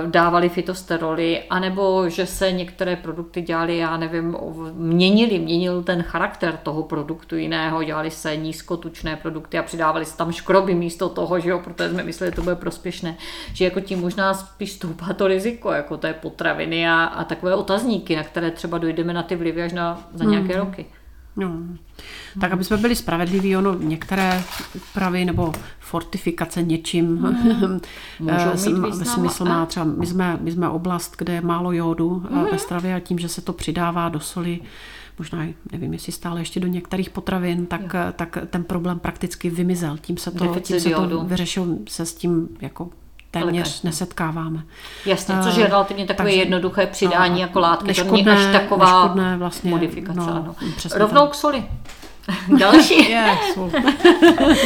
dávali 0.07 0.49
fitosteroly, 0.49 1.43
anebo 1.49 2.09
že 2.09 2.25
se 2.25 2.51
některé 2.51 2.95
produkty 2.95 3.41
dělali, 3.41 3.77
já 3.77 3.97
nevím, 3.97 4.37
měnili, 4.73 5.39
měnil 5.39 5.83
ten 5.83 6.03
charakter 6.03 6.57
toho 6.63 6.83
produktu 6.83 7.35
jiného, 7.35 7.83
dělali 7.83 8.11
se 8.11 8.35
nízkotučné 8.35 9.15
produkty 9.15 9.59
a 9.59 9.63
přidávali 9.63 10.05
se 10.05 10.17
tam 10.17 10.31
škroby 10.31 10.75
místo 10.75 11.09
toho, 11.09 11.39
že 11.39 11.49
jo, 11.49 11.59
protože 11.59 11.89
jsme 11.89 12.03
mysleli, 12.03 12.31
že 12.31 12.35
to 12.35 12.41
bude 12.41 12.55
prospěšné, 12.55 13.17
že 13.53 13.65
jako 13.65 13.79
tím 13.79 13.99
možná 14.01 14.33
spíš 14.33 14.71
stoupá 14.71 15.13
to 15.13 15.27
riziko, 15.27 15.71
jako 15.71 15.97
té 15.97 16.13
potraviny 16.13 16.89
a, 16.89 17.03
a 17.03 17.23
takové 17.23 17.55
otazníky, 17.55 18.15
na 18.15 18.23
které 18.23 18.51
třeba 18.51 18.77
dojdeme 18.77 19.13
na 19.13 19.23
ty 19.23 19.35
vlivy 19.35 19.63
až 19.63 19.73
na, 19.73 20.09
za 20.13 20.23
nějaké 20.23 20.53
hmm. 20.53 20.65
roky. 20.65 20.85
No. 21.35 21.51
Tak, 22.39 22.51
aby 22.51 22.63
jsme 22.63 22.77
byli 22.77 22.95
spravedliví, 22.95 23.57
ono 23.57 23.73
některé 23.73 24.43
úpravy 24.75 25.25
nebo 25.25 25.53
fortifikace 25.79 26.63
něčím 26.63 27.05
mm. 27.07 27.79
ve 28.99 29.05
smysl 29.05 29.45
má 29.45 29.65
třeba, 29.65 29.85
my 29.85 30.05
jsme, 30.05 30.37
my 30.41 30.51
jsme 30.51 30.69
oblast, 30.69 31.15
kde 31.17 31.33
je 31.33 31.41
málo 31.41 31.71
jodu 31.71 32.23
mm. 32.29 32.45
ve 32.51 32.57
stravě 32.57 32.95
a 32.95 32.99
tím, 32.99 33.19
že 33.19 33.29
se 33.29 33.41
to 33.41 33.53
přidává 33.53 34.09
do 34.09 34.19
soli, 34.19 34.59
možná, 35.19 35.45
nevím, 35.71 35.93
jestli 35.93 36.11
stále 36.11 36.41
ještě 36.41 36.59
do 36.59 36.67
některých 36.67 37.09
potravin, 37.09 37.65
tak, 37.65 37.95
tak 38.15 38.37
ten 38.49 38.63
problém 38.63 38.99
prakticky 38.99 39.49
vymizel. 39.49 39.97
Tím 39.97 40.17
se 40.17 40.31
to, 40.31 40.55
tím 40.59 40.79
se 40.79 40.89
to 40.89 41.23
vyřešil 41.23 41.77
se 41.89 42.05
s 42.05 42.15
tím 42.15 42.49
jako 42.61 42.89
téměř 43.33 43.67
Lékař. 43.67 43.81
nesetkáváme. 43.81 44.63
Jasně, 45.05 45.35
což 45.43 45.55
je 45.55 45.67
relativně 45.67 46.05
takové 46.05 46.29
Takže, 46.29 46.39
jednoduché 46.39 46.87
přidání 46.87 47.35
no, 47.35 47.41
jako 47.41 47.59
látky, 47.59 47.87
neškodné, 47.87 48.23
to 48.23 48.29
není 48.29 48.45
až 48.45 48.61
taková 48.61 49.01
neškodné 49.01 49.37
vlastně, 49.37 49.69
modifikace. 49.69 50.19
No, 50.19 50.35
ano. 50.35 50.55
Rovnou 50.95 51.27
k 51.27 51.35
soli. 51.35 51.63
Další, 52.59 53.15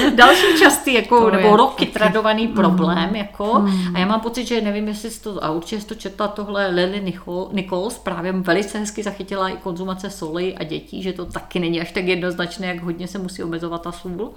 další 0.15 0.59
častý 0.59 0.93
jako, 0.93 1.21
to 1.21 1.31
nebo 1.31 1.55
roky 1.55 1.85
taky. 1.85 1.99
tradovaný 1.99 2.47
problém. 2.47 3.09
Mm. 3.09 3.15
Jako, 3.15 3.59
mm. 3.59 3.95
A 3.95 3.99
já 3.99 4.05
mám 4.05 4.19
pocit, 4.19 4.45
že 4.45 4.61
nevím, 4.61 4.87
jestli 4.87 5.11
jsi 5.11 5.21
to, 5.21 5.43
a 5.43 5.51
určitě 5.51 5.81
jsi 5.81 5.87
to 5.87 5.95
četla 5.95 6.27
tohle 6.27 6.67
Lily 6.67 7.13
Nichols, 7.51 7.97
právě 7.97 8.31
velice 8.31 8.79
hezky 8.79 9.03
zachytila 9.03 9.49
i 9.49 9.57
konzumace 9.57 10.09
soli 10.09 10.55
a 10.55 10.63
dětí, 10.63 11.03
že 11.03 11.13
to 11.13 11.25
taky 11.25 11.59
není 11.59 11.81
až 11.81 11.91
tak 11.91 12.05
jednoznačné, 12.05 12.67
jak 12.67 12.83
hodně 12.83 13.07
se 13.07 13.19
musí 13.19 13.43
omezovat 13.43 13.81
ta 13.81 13.91
sůl. 13.91 14.31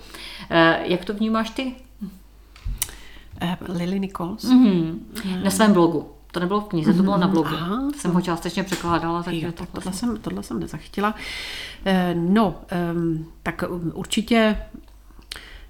Eh, 0.50 0.80
jak 0.84 1.04
to 1.04 1.14
vnímáš 1.14 1.50
ty? 1.50 1.74
Uh, 3.42 3.76
Lily 3.76 4.00
Nichols? 4.00 4.44
Mm-hmm. 4.44 4.98
Na 5.44 5.50
svém 5.50 5.72
blogu. 5.72 6.10
To 6.32 6.40
nebylo 6.40 6.60
v 6.60 6.64
knize, 6.64 6.94
to 6.94 7.02
bylo 7.02 7.18
na 7.18 7.28
blogu. 7.28 7.48
Aha, 7.48 7.90
jsem 7.96 8.12
ho 8.12 8.20
částečně 8.20 8.62
překládala. 8.62 9.22
Takže 9.22 9.46
jo, 9.46 9.52
tak 9.52 9.68
tohle, 9.68 9.84
vlastně... 9.84 10.08
jsem, 10.08 10.16
tohle 10.16 10.42
jsem 10.42 10.60
nezachytila. 10.60 11.14
Eh, 11.84 12.14
no, 12.14 12.60
um, 12.94 13.26
tak 13.42 13.64
určitě 13.92 14.56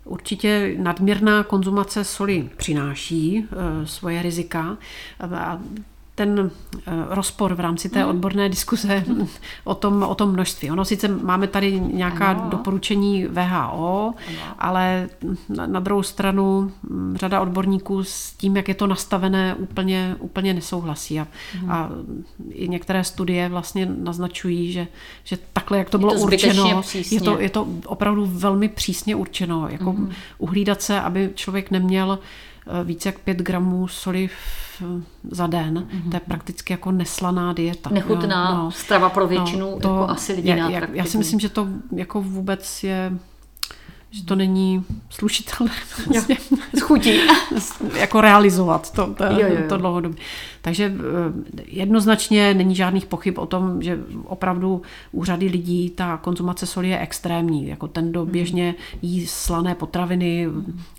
Určitě 0.05 0.75
nadměrná 0.79 1.43
konzumace 1.43 2.05
soli 2.05 2.51
přináší 2.57 3.47
svoje 3.85 4.23
rizika. 4.23 4.77
A 5.21 5.61
ten 6.21 6.51
eh, 6.77 6.81
rozpor 7.09 7.55
v 7.55 7.61
rámci 7.61 7.89
té 7.89 8.01
mhm. 8.01 8.09
odborné 8.09 8.49
diskuze 8.49 9.05
o 9.65 9.75
tom, 9.75 10.03
o 10.03 10.15
tom 10.15 10.33
množství. 10.33 10.71
Ono 10.71 10.85
sice 10.85 11.09
máme 11.09 11.47
tady 11.47 11.81
nějaká 11.81 12.27
ano. 12.27 12.47
doporučení 12.51 13.27
VHO, 13.27 14.15
ano. 14.29 14.55
ale 14.59 15.09
na, 15.49 15.67
na 15.67 15.81
druhou 15.81 16.03
stranu 16.03 16.73
mm, 16.83 17.17
řada 17.17 17.41
odborníků 17.41 18.05
s 18.05 18.33
tím, 18.33 18.57
jak 18.57 18.69
je 18.69 18.75
to 18.75 18.87
nastavené, 18.87 19.55
úplně, 19.55 20.17
úplně 20.19 20.55
nesouhlasí. 20.55 21.21
A, 21.21 21.27
hmm. 21.61 21.71
a 21.71 21.91
i 22.49 22.69
některé 22.69 23.05
studie 23.05 23.49
vlastně 23.49 23.87
naznačují, 23.87 24.73
že, 24.73 24.87
že 25.25 25.39
takhle, 25.53 25.79
jak 25.79 25.91
to 25.91 25.99
bylo 25.99 26.13
je 26.13 26.19
to 26.19 26.25
určeno, 26.25 26.83
je 27.11 27.21
to, 27.21 27.39
je 27.41 27.51
to 27.51 27.69
opravdu 27.87 28.27
velmi 28.27 28.69
přísně 28.69 29.17
určeno. 29.17 29.69
Jako 29.69 29.93
hmm. 29.93 30.11
uhlídat 30.39 30.83
se, 30.83 31.01
aby 31.01 31.31
člověk 31.35 31.71
neměl 31.71 32.19
Eh, 32.19 32.50
více 32.85 33.09
jak 33.09 33.19
5 33.19 33.39
gramů 33.39 33.89
soli 33.89 34.29
v, 34.29 34.83
za 35.31 35.47
den. 35.47 35.75
Mm-hmm. 35.75 36.11
To 36.11 36.17
je 36.17 36.21
prakticky 36.21 36.73
jako 36.73 36.91
neslaná 36.91 37.53
dieta. 37.53 37.91
Nechutná 37.91 38.55
no, 38.55 38.71
strava 38.71 39.11
pro 39.11 39.27
většinu 39.27 39.71
no, 39.71 39.81
to, 39.81 39.89
jako 39.89 40.09
asi 40.09 40.33
lidí 40.33 40.49
já, 40.49 40.71
já, 40.71 40.81
já 40.93 41.05
si 41.05 41.19
myslím, 41.19 41.41
že 41.41 41.49
to 41.49 41.69
jako 41.93 42.23
vůbec 42.23 42.85
je 42.85 43.13
že 44.13 44.25
to 44.25 44.37
není 44.37 44.85
slušitelné 45.11 45.73
vlastně, 46.07 46.37
chutí. 46.83 47.21
jako 47.99 48.21
realizovat 48.21 48.91
to, 48.93 49.15
to, 49.15 49.25
jo, 49.25 49.39
jo, 49.39 49.47
jo. 49.49 49.69
to 49.69 49.77
dlouhodobě. 49.77 50.19
Takže 50.63 50.93
eh, 50.95 51.63
jednoznačně 51.67 52.55
není 52.55 52.75
žádných 52.75 53.07
pochyb 53.07 53.39
o 53.39 53.47
tom, 53.47 53.83
že 53.83 53.99
opravdu 54.25 54.83
u 55.13 55.25
řady 55.25 55.47
lidí 55.47 55.91
ta 55.91 56.17
konzumace 56.17 56.67
soli 56.67 56.89
je 56.89 56.99
extrémní. 56.99 57.69
Jako 57.69 57.89
ten, 57.89 58.11
kdo 58.11 58.23
hmm. 58.23 58.33
běžně 58.33 58.75
jí 59.03 59.27
slané 59.27 59.75
potraviny, 59.75 60.49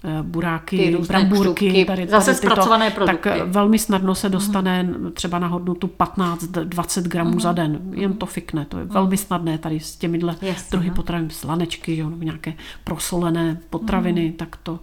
eh, 0.04 0.10
buráky, 0.22 0.98
brambůrky, 1.08 1.86
tady, 1.86 2.08
zase 2.08 2.26
tady 2.26 2.38
zpracované 2.38 2.86
tyto, 2.86 2.96
produkty. 2.96 3.30
tak 3.30 3.48
velmi 3.48 3.80
snadno 3.80 4.16
se 4.16 4.30
dostane 4.30 4.90
třeba 5.14 5.40
na 5.40 5.48
hodnotu 5.48 5.90
15-20 6.00 7.02
gramů 7.02 7.32
mm. 7.32 7.40
za 7.40 7.52
den. 7.52 7.80
Jen 7.94 8.14
to 8.14 8.26
fikne. 8.26 8.66
To 8.66 8.80
je 8.80 8.86
velmi 8.86 9.18
snadné 9.18 9.58
tady 9.58 9.80
s 9.80 9.96
těmihle 9.96 10.36
druhy 10.72 10.90
no. 10.90 10.96
potravin, 10.96 11.30
slanečky, 11.30 11.96
že, 11.96 12.06
nějaké 12.18 12.54
prosolené 12.84 13.58
potraviny, 13.70 14.26
mm. 14.26 14.34
tak 14.34 14.58
to 14.64 14.80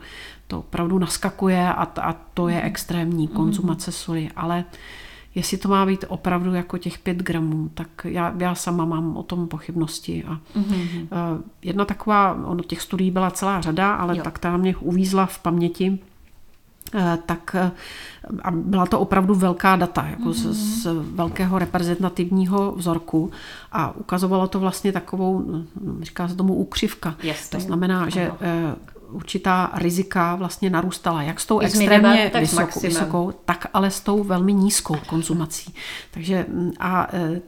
to 0.48 0.58
opravdu 0.58 0.98
naskakuje 0.98 1.68
a, 1.68 1.82
a 1.82 2.12
to 2.12 2.48
je 2.48 2.56
mhm. 2.56 2.66
extrémní 2.66 3.26
mhm. 3.26 3.36
konzumace 3.36 3.92
soli, 3.92 4.30
ale 4.36 4.64
jestli 5.34 5.58
to 5.58 5.68
má 5.68 5.86
být 5.86 6.04
opravdu 6.08 6.54
jako 6.54 6.78
těch 6.78 6.98
pět 6.98 7.16
gramů, 7.16 7.70
tak 7.74 7.88
já, 8.04 8.34
já 8.38 8.54
sama 8.54 8.84
mám 8.84 9.16
o 9.16 9.22
tom 9.22 9.48
pochybnosti. 9.48 10.24
A 10.24 10.40
mm-hmm. 10.58 11.40
jedna 11.62 11.84
taková, 11.84 12.32
ono 12.44 12.62
těch 12.62 12.82
studií 12.82 13.10
byla 13.10 13.30
celá 13.30 13.60
řada, 13.60 13.94
ale 13.94 14.16
jo. 14.16 14.24
tak 14.24 14.38
ta 14.38 14.56
mě 14.56 14.76
uvízla 14.76 15.26
v 15.26 15.38
paměti, 15.38 15.98
eh, 16.94 17.18
tak 17.26 17.56
eh, 17.58 17.70
a 18.42 18.50
byla 18.50 18.86
to 18.86 19.00
opravdu 19.00 19.34
velká 19.34 19.76
data, 19.76 20.06
jako 20.06 20.28
mm-hmm. 20.28 20.32
z, 20.32 20.44
mhm. 20.44 20.54
z 20.54 21.14
velkého 21.14 21.58
reprezentativního 21.58 22.72
vzorku 22.72 23.30
a 23.72 23.96
ukazovalo 23.96 24.48
to 24.48 24.60
vlastně 24.60 24.92
takovou, 24.92 25.42
no, 25.50 25.64
říká 26.02 26.28
se 26.28 26.34
tomu 26.34 26.54
úkřivka. 26.54 27.14
Yes, 27.22 27.48
to 27.48 27.60
znamená, 27.60 28.08
že 28.08 28.30
určitá 29.10 29.70
rizika 29.74 30.34
vlastně 30.34 30.70
narůstala, 30.70 31.22
jak 31.22 31.40
s 31.40 31.46
tou 31.46 31.58
extrémně 31.58 32.30
tak 32.32 32.42
vysokou, 32.42 32.80
vysokou, 32.80 33.32
tak 33.44 33.66
ale 33.72 33.90
s 33.90 34.00
tou 34.00 34.24
velmi 34.24 34.52
nízkou 34.52 34.96
konzumací. 35.06 35.74
Takže 36.10 36.46
mm, 36.48 36.72
a 36.78 37.08
e, 37.12 37.40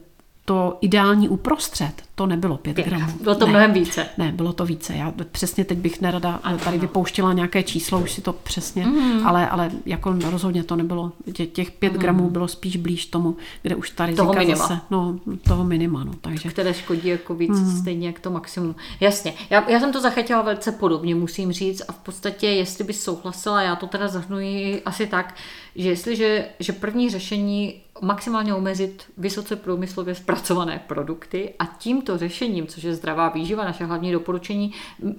to 0.45 0.77
ideální 0.81 1.29
uprostřed, 1.29 1.93
to 2.21 2.27
nebylo 2.27 2.57
5, 2.57 2.73
Pět. 2.73 2.87
gramů. 2.87 3.05
Bylo 3.21 3.35
to 3.35 3.45
ne, 3.45 3.49
mnohem 3.51 3.73
více. 3.73 4.05
Ne, 4.17 4.31
bylo 4.31 4.53
to 4.53 4.65
více. 4.65 4.93
Já 4.95 5.13
přesně 5.31 5.65
teď 5.65 5.77
bych 5.77 6.01
nerada 6.01 6.39
tady 6.63 6.77
vypouštila 6.77 7.33
nějaké 7.33 7.63
číslo, 7.63 7.99
už 7.99 8.11
si 8.11 8.21
to 8.21 8.33
přesně, 8.33 8.85
Mhm. 8.85 9.27
ale, 9.27 9.49
ale 9.49 9.71
jako 9.85 10.15
rozhodně 10.29 10.63
to 10.63 10.75
nebylo. 10.75 11.11
Tě- 11.33 11.45
Těch 11.45 11.71
5 11.71 11.93
gramů 11.93 12.29
bylo 12.29 12.47
spíš 12.47 12.77
blíž 12.77 13.05
tomu, 13.05 13.35
kde 13.61 13.75
už 13.75 13.89
ta 13.89 14.05
rizika 14.05 14.23
Toho 14.23 14.33
minima. 14.33 14.55
zase, 14.57 14.79
no, 14.91 15.19
toho 15.43 15.63
minima, 15.63 16.03
no, 16.03 16.13
takže. 16.21 16.49
které 16.49 16.73
škodí 16.73 17.07
jako 17.09 17.35
víc, 17.35 17.49
mm. 17.59 17.77
stejně 17.81 18.07
jak 18.07 18.19
to 18.19 18.31
maximum. 18.31 18.75
Jasně, 18.99 19.33
já, 19.49 19.69
já 19.69 19.79
jsem 19.79 19.91
to 19.93 20.01
zachytila 20.01 20.41
velice 20.41 20.71
podobně, 20.71 21.15
musím 21.15 21.51
říct, 21.51 21.81
a 21.87 21.91
v 21.91 21.97
podstatě, 21.97 22.47
jestli 22.47 22.83
bys 22.83 23.03
souhlasila, 23.03 23.61
já 23.61 23.75
to 23.75 23.87
teda 23.87 24.07
zahrnuji 24.07 24.81
asi 24.85 25.07
tak, 25.07 25.35
že 25.75 25.89
jestliže, 25.89 26.45
že 26.59 26.73
první 26.73 27.09
řešení 27.09 27.73
maximálně 28.01 28.53
omezit 28.53 29.03
vysoce 29.17 29.55
průmyslově 29.55 30.15
zpracované 30.15 30.81
produkty 30.87 31.53
a 31.59 31.65
tímto 31.65 32.10
řešením, 32.17 32.67
což 32.67 32.83
je 32.83 32.95
zdravá 32.95 33.29
výživa, 33.29 33.65
naše 33.65 33.85
hlavní 33.85 34.11
doporučení, 34.11 34.73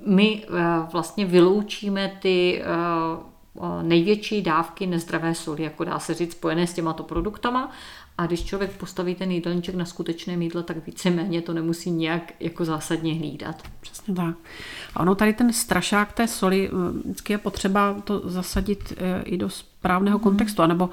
my 0.07 0.45
eh, 0.45 0.49
vlastně 0.93 1.27
vyloučíme 1.27 2.19
ty 2.23 2.63
eh, 2.63 2.67
eh, 3.57 3.83
největší 3.83 4.43
dávky 4.43 4.87
nezdravé 4.87 5.35
soli, 5.35 5.63
jako 5.63 5.85
dá 5.85 5.99
se 5.99 6.15
říct, 6.15 6.33
spojené 6.33 6.67
s 6.67 6.75
těmato 6.75 7.03
produktama. 7.03 7.71
A 8.19 8.27
když 8.27 8.45
člověk 8.45 8.71
postaví 8.71 9.15
ten 9.15 9.31
jídelníček 9.31 9.75
na 9.75 9.85
skutečné 9.85 10.33
jídlo, 10.35 10.63
tak 10.63 10.87
víceméně 10.87 11.43
to 11.43 11.53
nemusí 11.53 11.91
nějak 11.91 12.33
jako 12.41 12.65
zásadně 12.65 13.15
hlídat. 13.15 13.63
Přesně 13.81 14.15
tak. 14.15 14.35
A 14.95 15.01
ono 15.01 15.15
tady 15.15 15.33
ten 15.33 15.53
strašák 15.53 16.13
té 16.13 16.29
soli, 16.29 16.69
eh, 16.73 16.99
vždycky 17.05 17.33
je 17.33 17.39
potřeba 17.39 17.97
to 18.05 18.23
zasadit 18.25 18.93
eh, 18.97 19.23
i 19.23 19.37
do 19.37 19.51
správného 19.51 20.19
Mhm. 20.19 20.23
kontextu, 20.23 20.63
anebo 20.63 20.91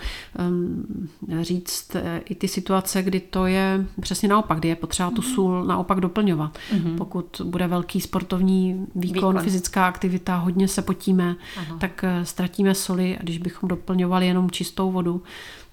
um, 0.49 1.09
říct 1.41 1.95
eh, 1.95 2.21
i 2.25 2.35
ty 2.35 2.47
situace, 2.47 3.03
kdy 3.03 3.19
to 3.19 3.45
je 3.45 3.85
přesně 4.01 4.29
naopak, 4.29 4.59
kdy 4.59 4.67
je 4.67 4.75
potřeba 4.75 5.07
Mhm. 5.09 5.15
tu 5.15 5.21
sůl 5.21 5.63
naopak 5.65 5.99
doplňovat. 5.99 6.57
Pokud 6.97 7.41
bude 7.43 7.67
velký 7.67 8.01
sportovní 8.01 8.87
výkon, 8.95 9.13
Výkon. 9.33 9.39
fyzická 9.43 9.87
aktivita, 9.87 10.35
hodně 10.37 10.67
se 10.67 10.81
potíme, 10.81 11.35
Ano. 11.57 11.77
tak 11.79 12.05
ztratíme 12.23 12.75
soli 12.75 13.17
a 13.17 13.23
když 13.23 13.37
bychom 13.37 13.69
doplňovali 13.69 14.27
jenom 14.27 14.51
čistou 14.51 14.91
vodu, 14.91 15.23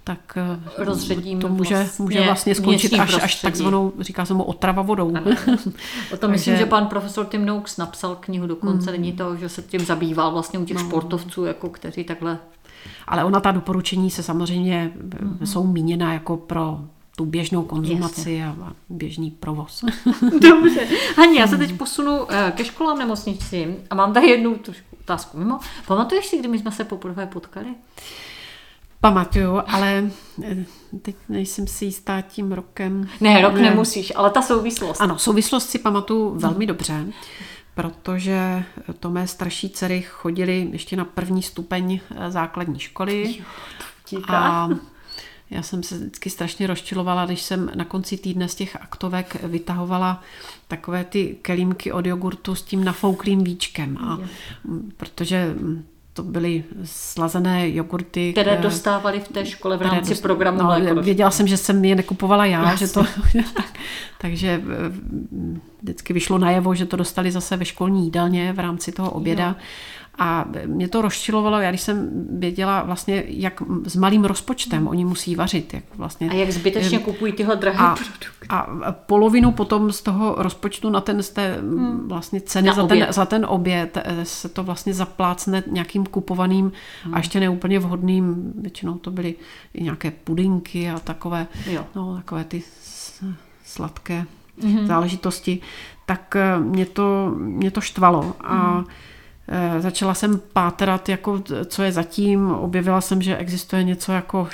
tak 0.06 0.36
eh, 0.36 0.84
Rozředíme 0.84 1.40
to 1.40 1.48
může, 1.48 1.74
vlastně 1.74 2.02
může 2.04 2.22
vlastně 2.22 2.54
skončit 2.54 2.92
až, 2.92 3.22
až 3.22 3.42
takzvanou, 3.42 3.92
říká 4.00 4.24
se 4.24 4.34
mu 4.34 4.42
otrava 4.42 4.82
vodou. 4.82 5.14
O 6.12 6.16
tom 6.16 6.30
myslím, 6.30 6.56
že 6.56 6.66
pan 6.66 6.86
profesor 6.86 7.26
Tim 7.26 7.46
Noakes 7.46 7.76
napsal 7.76 8.16
knihu 8.20 8.46
dokonce, 8.46 8.92
není 8.92 9.12
to, 9.12 9.36
že 9.36 9.48
se 9.48 9.62
tím 9.62 9.80
zabýval 9.80 10.32
vlastně 10.32 10.58
u 10.58 10.64
těch 10.64 10.80
sportovců, 10.80 11.44
jako 11.44 11.68
kteří 11.68 12.04
takhle 12.04 12.38
Ale 13.06 13.24
ona 13.24 13.40
ta 13.40 13.52
doporučení 13.52 14.10
se 14.10 14.22
samozřejmě 14.22 14.92
mm-hmm. 14.96 15.44
jsou 15.44 15.66
míněna 15.66 16.12
jako 16.12 16.36
pro 16.36 16.80
tu 17.16 17.24
běžnou 17.24 17.62
konzumaci 17.62 18.44
a 18.44 18.56
a 18.64 18.72
běžný 18.88 19.30
provoz. 19.30 19.84
Dobře. 20.40 20.88
Hani, 21.16 21.38
já 21.38 21.46
se 21.46 21.58
teď 21.58 21.72
posunu 21.72 22.32
eh, 22.32 22.52
ke 22.56 22.64
školám 22.64 22.98
nemocnici 22.98 23.76
a 23.90 23.94
mám 23.94 24.12
tady 24.12 24.28
jednu 24.28 24.54
trošku 24.54 24.96
otázku 25.00 25.38
mimo. 25.38 25.58
Pamatuješ 25.86 26.26
si, 26.26 26.38
kdy 26.38 26.48
my 26.48 26.58
jsme 26.58 26.72
se 26.72 26.84
poprvé 26.84 27.26
potkali? 27.26 27.68
Pamatuju, 29.06 29.62
ale 29.66 30.10
eh, 30.44 30.56
teď 31.02 31.16
nejsem 31.28 31.66
si 31.66 31.84
jistá 31.84 32.20
tím 32.20 32.52
rokem. 32.52 33.08
Ne, 33.20 33.42
rok 33.42 33.54
nemusíš, 33.54 34.12
ale 34.16 34.30
ta 34.30 34.42
souvislost. 34.42 35.00
Ano, 35.00 35.18
souvislost 35.18 35.70
si 35.70 35.78
pamatuju 35.78 36.38
velmi 36.38 36.66
dobře, 36.66 37.06
protože 37.74 38.64
to 39.00 39.10
mé 39.10 39.26
starší 39.26 39.70
dcery 39.70 40.02
chodily 40.02 40.68
ještě 40.72 40.96
na 40.96 41.04
první 41.04 41.42
stupeň 41.42 42.00
eh, 42.10 42.30
základní 42.30 42.78
školy. 42.78 43.34
A 44.28 44.68
já 45.50 45.62
jsem 45.62 45.82
se 45.82 45.98
vždycky 45.98 46.30
strašně 46.30 46.66
rozčilovala, 46.66 47.26
když 47.26 47.42
jsem 47.42 47.70
na 47.74 47.84
konci 47.84 48.16
týdne 48.16 48.48
z 48.48 48.54
těch 48.54 48.76
aktovek 48.76 49.42
vytahovala 49.42 50.22
takové 50.68 51.04
ty 51.04 51.36
kelímky 51.42 51.92
od 51.92 52.06
jogurtu 52.06 52.54
s 52.54 52.62
tím 52.62 52.84
nafouklým 52.84 53.44
víčkem. 53.44 53.98
A, 53.98 54.18
protože 54.96 55.54
to 56.16 56.22
byly 56.22 56.64
slazené 56.84 57.70
jogurty. 57.70 58.32
Které 58.32 58.52
eh, 58.52 58.62
dostávali 58.62 59.20
v 59.20 59.28
té 59.28 59.46
škole 59.46 59.76
v 59.76 59.82
rámci 59.82 60.10
dost- 60.10 60.22
programu 60.22 60.58
no, 60.58 61.02
Věděla 61.02 61.30
jsem, 61.30 61.46
že 61.46 61.56
jsem 61.56 61.84
je 61.84 61.94
nekupovala 61.94 62.46
já, 62.46 62.70
Jasně. 62.70 62.86
že 62.86 62.92
to, 62.92 63.04
tak, 63.54 63.78
takže 64.20 64.62
eh, 64.62 64.92
vždycky 65.82 66.12
vyšlo 66.12 66.38
najevo, 66.38 66.74
že 66.74 66.86
to 66.86 66.96
dostali 66.96 67.30
zase 67.30 67.56
ve 67.56 67.64
školní 67.64 68.04
jídelně 68.04 68.52
v 68.52 68.58
rámci 68.58 68.92
toho 68.92 69.10
oběda. 69.10 69.48
Jo. 69.48 69.54
A 70.18 70.44
mě 70.66 70.88
to 70.88 71.02
rozčilovalo, 71.02 71.60
já 71.60 71.70
když 71.70 71.80
jsem 71.80 72.10
věděla 72.38 72.82
vlastně, 72.82 73.24
jak 73.26 73.62
s 73.86 73.96
malým 73.96 74.24
rozpočtem 74.24 74.88
oni 74.88 75.04
musí 75.04 75.36
vařit. 75.36 75.74
Jak 75.74 75.84
vlastně, 75.96 76.30
A 76.30 76.34
jak 76.34 76.50
zbytečně 76.50 76.98
kupují 76.98 77.32
tyhle 77.32 77.56
drahé 77.56 77.78
a, 77.78 77.94
produkty. 77.94 78.26
a 78.48 78.66
polovinu 78.92 79.52
potom 79.52 79.92
z 79.92 80.02
toho 80.02 80.34
rozpočtu 80.38 80.90
na 80.90 81.00
ten 81.00 81.22
z 81.22 81.30
té 81.30 81.58
vlastně 82.06 82.40
ceny 82.40 82.68
Na 82.68 82.74
za 82.74 82.82
ten, 82.86 82.96
oběd. 82.96 83.14
za 83.14 83.26
ten 83.26 83.46
oběd 83.48 83.96
eh, 84.04 84.24
se 84.24 84.48
to 84.48 84.62
vlastně 84.64 84.94
zaplácne 84.94 85.62
nějakým 85.66 86.06
kupovaným 86.06 86.72
a 87.12 87.18
ještě 87.18 87.40
neúplně 87.40 87.78
vhodným, 87.78 88.52
většinou 88.60 88.94
to 88.94 89.10
byly 89.10 89.34
i 89.74 89.82
nějaké 89.82 90.10
pudinky 90.10 90.90
a 90.90 90.98
takové, 90.98 91.46
Jo. 91.66 91.84
no, 91.94 92.16
takové 92.16 92.44
ty 92.44 92.62
sladké 93.64 94.24
záležitosti, 94.84 95.60
tak 96.06 96.36
eh, 96.36 96.58
mě 96.60 96.86
to, 96.86 97.32
mě 97.36 97.70
to 97.70 97.80
štvalo 97.80 98.34
a 98.40 98.84
eh, 98.88 98.92
Začala 99.78 100.14
jsem 100.14 100.40
pátrat, 100.52 101.08
jako, 101.08 101.42
co 101.66 101.82
je 101.82 101.92
zatím. 101.92 102.50
Objevila 102.50 103.00
jsem, 103.00 103.22
že 103.22 103.36
existuje 103.36 103.84
něco 103.84 104.12
jako 104.12 104.48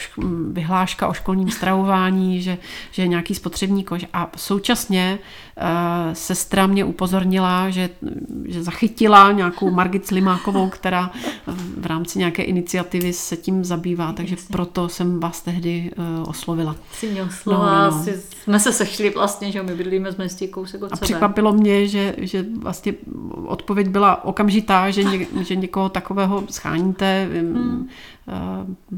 vyhláška 0.53 1.09
o 1.09 1.13
školním 1.13 1.51
stravování, 1.51 2.43
že, 2.43 2.59
že 2.91 3.03
je 3.03 3.09
nějaký 3.09 3.35
spotřební 3.35 3.85
koš. 3.85 4.07
A 4.13 4.31
současně 4.37 5.19
uh, 5.57 5.65
sestra 6.13 6.67
mě 6.67 6.85
upozornila, 6.85 7.71
že, 7.71 7.91
že 8.45 8.63
zachytila 8.63 9.33
nějakou 9.33 9.71
Margit 9.71 10.07
Slimákovou, 10.07 10.69
která 10.69 11.11
v 11.79 11.87
rámci 11.87 12.19
nějaké 12.19 12.43
iniciativy 12.43 13.13
se 13.13 13.37
tím 13.37 13.65
zabývá, 13.65 14.13
takže 14.13 14.37
proto 14.51 14.89
jsem 14.89 15.21
vás 15.21 15.43
tehdy 15.43 15.91
uh, 16.23 16.29
oslovila. 16.29 16.77
Si 16.93 17.07
měl 17.07 17.29
slova, 17.31 17.59
No, 17.67 17.73
no, 17.73 17.79
no, 17.85 17.91
no. 17.91 17.97
no. 17.97 18.05
Si, 18.05 18.23
jsme 18.43 18.61
se 18.61 18.73
sešli 18.73 19.11
vlastně, 19.11 19.53
že 19.53 19.63
my 19.63 19.75
bydlíme 19.75 20.13
z 20.13 20.17
Mestí 20.17 20.49
kousek 20.49 20.83
od 20.83 20.93
A 20.93 20.97
sebe. 20.97 21.05
překvapilo 21.07 21.53
mě, 21.53 21.89
že, 21.89 22.15
že 22.19 22.45
vlastně 22.61 22.95
odpověď 23.47 23.89
byla 23.89 24.25
okamžitá, 24.25 24.82
že, 24.91 25.05
ně, 25.05 25.27
že 25.43 25.57
někoho 25.57 25.89
takového 25.89 26.45
scháníte, 26.51 27.29
hmm. 27.33 27.89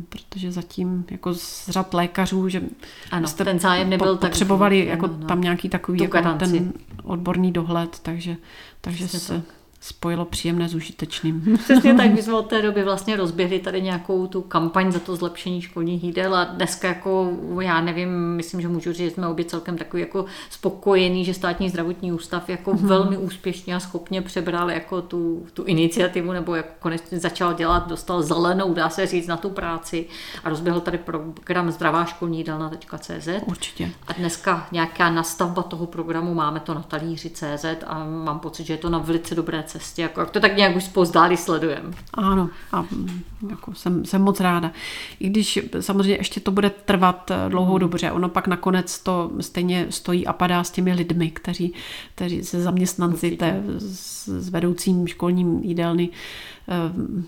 protože 0.08 0.52
zatím 0.52 1.04
jako 1.10 1.34
z 1.34 1.68
řad 1.68 1.94
lékařů, 1.94 2.48
že 2.48 2.62
Ano, 3.10 3.28
jste 3.28 3.44
ten 3.44 3.58
zájem 3.58 3.90
nebyl 3.90 4.12
po- 4.12 4.18
tak- 4.18 4.30
potřebovali 4.30 4.82
ano, 4.82 4.90
jako 4.90 5.06
no. 5.06 5.26
tam 5.26 5.40
nějaký 5.40 5.68
takový 5.68 6.02
jako 6.02 6.18
ten 6.38 6.72
odborný 7.02 7.52
dohled, 7.52 7.98
takže, 8.02 8.36
takže 8.80 9.08
se 9.08 9.42
spojilo 9.88 10.24
příjemné 10.24 10.68
s 10.68 10.74
užitečným. 10.74 11.58
Přesně 11.64 11.94
tak, 11.94 12.10
my 12.10 12.22
jsme 12.22 12.34
od 12.34 12.46
té 12.46 12.62
doby 12.62 12.84
vlastně 12.84 13.16
rozběhli 13.16 13.58
tady 13.58 13.82
nějakou 13.82 14.26
tu 14.26 14.42
kampaň 14.42 14.92
za 14.92 14.98
to 14.98 15.16
zlepšení 15.16 15.62
školních 15.62 16.04
jídel 16.04 16.34
a 16.36 16.44
dneska 16.44 16.88
jako, 16.88 17.30
já 17.60 17.80
nevím, 17.80 18.10
myslím, 18.36 18.60
že 18.60 18.68
můžu 18.68 18.92
říct, 18.92 18.98
že 18.98 19.10
jsme 19.10 19.28
obě 19.28 19.44
celkem 19.44 19.78
takový 19.78 20.00
jako 20.02 20.24
spokojení, 20.50 21.24
že 21.24 21.34
státní 21.34 21.68
zdravotní 21.70 22.12
ústav 22.12 22.48
jako 22.48 22.70
Mhm. 22.74 22.82
mm-hmm. 22.84 22.88
velmi 22.88 23.16
úspěšně 23.18 23.74
a 23.76 23.80
schopně 23.80 24.22
přebral 24.22 24.70
jako 24.70 25.02
tu, 25.02 25.46
tu 25.54 25.64
iniciativu 25.64 26.32
nebo 26.32 26.54
jako 26.54 26.70
konečně 26.78 27.18
začal 27.20 27.54
dělat, 27.54 27.88
dostal 27.88 28.22
zelenou, 28.22 28.74
dá 28.74 28.88
se 28.90 29.06
říct, 29.06 29.26
na 29.26 29.36
tu 29.36 29.50
práci 29.50 30.06
a 30.44 30.48
rozběhl 30.48 30.80
tady 30.80 30.98
program 30.98 31.70
zdravá 31.70 32.04
školní 32.04 32.38
jídelna.cz 32.38 33.28
Určitě. 33.46 33.90
a 34.06 34.12
dneska 34.12 34.66
nějaká 34.72 35.10
nastavba 35.10 35.62
toho 35.62 35.86
programu, 35.86 36.34
máme 36.34 36.60
to 36.60 36.74
na 36.74 36.82
talíři 36.82 37.30
CZ 37.30 37.64
a 37.86 38.04
mám 38.04 38.38
pocit, 38.38 38.64
že 38.66 38.72
je 38.72 38.78
to 38.78 38.90
na 38.90 38.98
velice 38.98 39.34
dobré 39.34 39.64
cestě, 39.78 40.02
jako 40.02 40.20
jak 40.20 40.30
to 40.30 40.40
tak 40.40 40.56
nějak 40.56 40.76
už 40.76 40.84
spozdáli 40.84 41.36
sledujeme. 41.36 41.90
Ano, 42.14 42.50
a 42.72 42.82
mm, 42.82 43.22
jako 43.50 43.74
jsem, 43.74 44.04
jsem 44.04 44.22
moc 44.22 44.40
ráda. 44.40 44.72
I 45.20 45.28
když 45.28 45.58
samozřejmě 45.80 46.14
ještě 46.14 46.40
to 46.40 46.50
bude 46.50 46.70
trvat 46.70 47.30
eh, 47.30 47.48
dlouhou 47.48 47.78
dobu, 47.78 47.96
že 47.96 48.12
ono 48.12 48.28
pak 48.28 48.46
nakonec 48.46 48.98
to 48.98 49.30
stejně 49.40 49.86
stojí 49.90 50.26
a 50.26 50.32
padá 50.32 50.64
s 50.64 50.70
těmi 50.70 50.92
lidmi, 50.92 51.30
kteří, 51.30 51.72
kteří 52.14 52.44
se 52.44 52.62
zaměstnanci 52.62 53.30
té, 53.30 53.62
s, 53.78 54.28
s 54.28 54.48
vedoucím 54.48 55.06
školním 55.06 55.62
jídelny, 55.62 56.08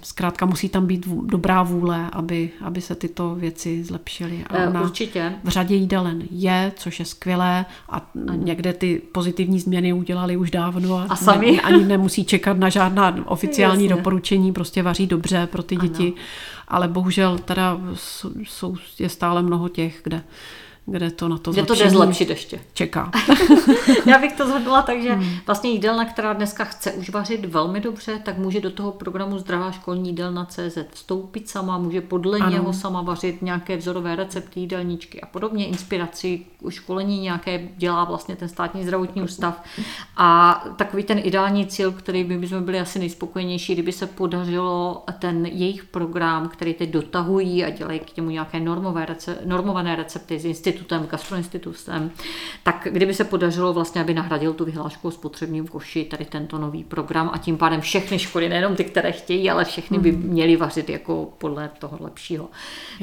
zkrátka 0.02 0.46
musí 0.46 0.68
tam 0.68 0.86
být 0.86 1.08
dobrá 1.08 1.62
vůle, 1.62 2.10
aby, 2.12 2.50
aby 2.60 2.80
se 2.80 2.94
tyto 2.94 3.34
věci 3.34 3.84
zlepšily. 3.84 4.44
A 4.50 4.56
Eh, 4.56 4.68
ona 4.68 4.82
Určitě. 4.82 5.32
v 5.44 5.48
řadě 5.48 5.74
jídelen 5.74 6.22
je, 6.30 6.72
což 6.76 6.98
je 6.98 7.04
skvělé 7.06 7.64
a 7.90 8.10
někde 8.36 8.72
ty 8.72 9.02
pozitivní 9.12 9.60
změny 9.60 9.92
udělali 9.92 10.36
už 10.36 10.50
dávno 10.50 10.96
a, 10.96 11.06
A 11.08 11.16
sami. 11.16 11.52
Ne, 11.52 11.60
ani 11.60 11.84
nemusí 11.84 12.24
čekat 12.24 12.58
na 12.58 12.68
žádná 12.68 13.16
oficiální 13.26 13.84
Jasně. 13.84 13.96
doporučení, 13.96 14.52
prostě 14.52 14.82
vaří 14.82 15.06
dobře 15.06 15.46
pro 15.46 15.62
ty 15.62 15.76
děti, 15.76 16.12
ale 16.68 16.88
bohužel 16.88 17.38
teda 17.38 17.78
jsou, 17.94 18.30
jsou, 18.46 18.76
je 18.98 19.08
stále 19.08 19.42
mnoho 19.42 19.68
těch, 19.68 20.00
kde, 20.04 20.22
kde 20.86 21.10
to 21.10 21.28
na 21.28 21.38
to 21.38 21.52
Kde 21.52 21.62
to 21.62 21.74
jde 21.74 21.90
zlepšit 21.90 22.30
ještě. 22.30 22.60
Čeká. 22.74 23.10
Já 24.06 24.18
bych 24.18 24.32
to 24.32 24.46
zhodla 24.46 24.82
tak, 24.82 25.02
že 25.02 25.12
hmm. 25.12 25.30
vlastně 25.46 25.70
jídelna, 25.70 26.04
která 26.04 26.32
dneska 26.32 26.64
chce 26.64 26.92
už 26.92 27.10
vařit 27.10 27.44
velmi 27.44 27.80
dobře, 27.80 28.20
tak 28.24 28.38
může 28.38 28.60
do 28.60 28.70
toho 28.70 28.92
programu 28.92 29.38
Zdravá 29.38 29.70
školní 29.70 30.08
jídelna 30.08 30.44
CZ 30.44 30.78
vstoupit 30.90 31.48
sama, 31.48 31.78
může 31.78 32.00
podle 32.00 32.38
ano. 32.38 32.50
něho 32.50 32.72
sama 32.72 33.02
vařit 33.02 33.42
nějaké 33.42 33.76
vzorové 33.76 34.16
recepty, 34.16 34.60
jídelníčky 34.60 35.20
a 35.20 35.26
podobně, 35.26 35.66
inspiraci, 35.66 36.46
školení 36.68 37.20
nějaké 37.20 37.68
dělá 37.76 38.04
vlastně 38.04 38.36
ten 38.36 38.48
státní 38.48 38.82
zdravotní 38.82 39.22
ústav. 39.22 39.62
A 40.16 40.64
takový 40.76 41.02
ten 41.02 41.20
ideální 41.24 41.66
cíl, 41.66 41.92
který 41.92 42.24
by 42.24 42.38
bychom 42.38 42.64
byli 42.64 42.80
asi 42.80 42.98
nejspokojenější, 42.98 43.72
kdyby 43.72 43.92
se 43.92 44.06
podařilo 44.06 45.04
ten 45.18 45.46
jejich 45.46 45.84
program, 45.84 46.48
který 46.48 46.74
teď 46.74 46.90
dotahují 46.90 47.64
a 47.64 47.70
dělají 47.70 48.00
k 48.00 48.16
němu 48.16 48.30
nějaké 48.30 48.60
normové 48.60 49.06
rece, 49.06 49.38
normované 49.44 49.96
recepty 49.96 50.38
s 50.38 50.44
institutem, 50.76 51.06
gastroinstitutem, 51.06 52.10
tak 52.62 52.88
kdyby 52.90 53.14
se 53.14 53.24
podařilo 53.24 53.72
vlastně, 53.72 54.00
aby 54.00 54.14
nahradil 54.14 54.52
tu 54.52 54.64
vyhlášku 54.64 55.08
o 55.08 55.10
spotřebním 55.10 55.66
koši, 55.66 56.04
tady 56.04 56.24
tento 56.24 56.58
nový 56.58 56.84
program 56.84 57.30
a 57.32 57.38
tím 57.38 57.58
pádem 57.58 57.80
všechny 57.80 58.18
školy, 58.18 58.48
nejenom 58.48 58.76
ty, 58.76 58.84
které 58.84 59.12
chtějí, 59.12 59.50
ale 59.50 59.64
všechny 59.64 59.98
by 59.98 60.12
mhm. 60.12 60.22
měly 60.22 60.56
vařit 60.56 60.90
jako 60.90 61.28
podle 61.38 61.70
toho 61.78 61.98
lepšího. 62.00 62.48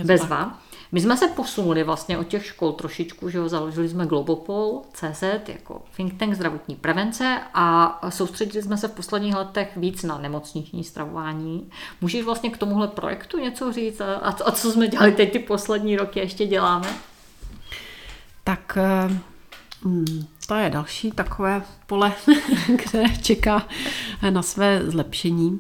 Bezva. 0.04 0.60
My 0.92 1.02
jsme 1.02 1.18
se 1.18 1.28
posunuli 1.28 1.84
vlastně 1.84 2.18
od 2.18 2.28
těch 2.28 2.46
škol 2.46 2.72
trošičku, 2.72 3.30
že 3.30 3.38
jo, 3.38 3.50
založili 3.50 3.90
jsme 3.90 4.06
Globopol 4.06 4.82
CZ 4.94 5.24
jako 5.48 5.82
think 5.98 6.20
tank 6.20 6.34
zdravotní 6.34 6.76
prevence 6.76 7.42
a 7.54 8.00
soustředili 8.10 8.64
jsme 8.64 8.78
se 8.78 8.88
v 8.88 8.92
posledních 8.92 9.36
letech 9.36 9.78
víc 9.78 10.04
na 10.04 10.18
nemocniční 10.18 10.84
stravování. 10.84 11.70
Můžeš 12.02 12.24
vlastně 12.24 12.50
k 12.50 12.58
tomuhle 12.58 12.88
projektu 12.88 13.40
něco 13.40 13.74
říct 13.74 14.02
a, 14.02 14.16
a 14.46 14.52
co 14.52 14.72
jsme 14.72 14.88
dělali 14.88 15.12
teď 15.12 15.34
ty 15.34 15.40
poslední 15.40 15.98
roky 15.98 16.20
ještě 16.20 16.46
děláme? 16.46 17.13
Tak 18.44 18.78
eh, 18.82 19.20
hmm, 19.84 20.26
to 20.48 20.56
je 20.56 20.70
další 20.70 21.12
takové 21.12 21.62
pole, 21.88 22.14
které 22.78 23.18
čeká 23.18 23.68
na 24.30 24.42
své 24.42 24.82
zlepšení. 24.86 25.60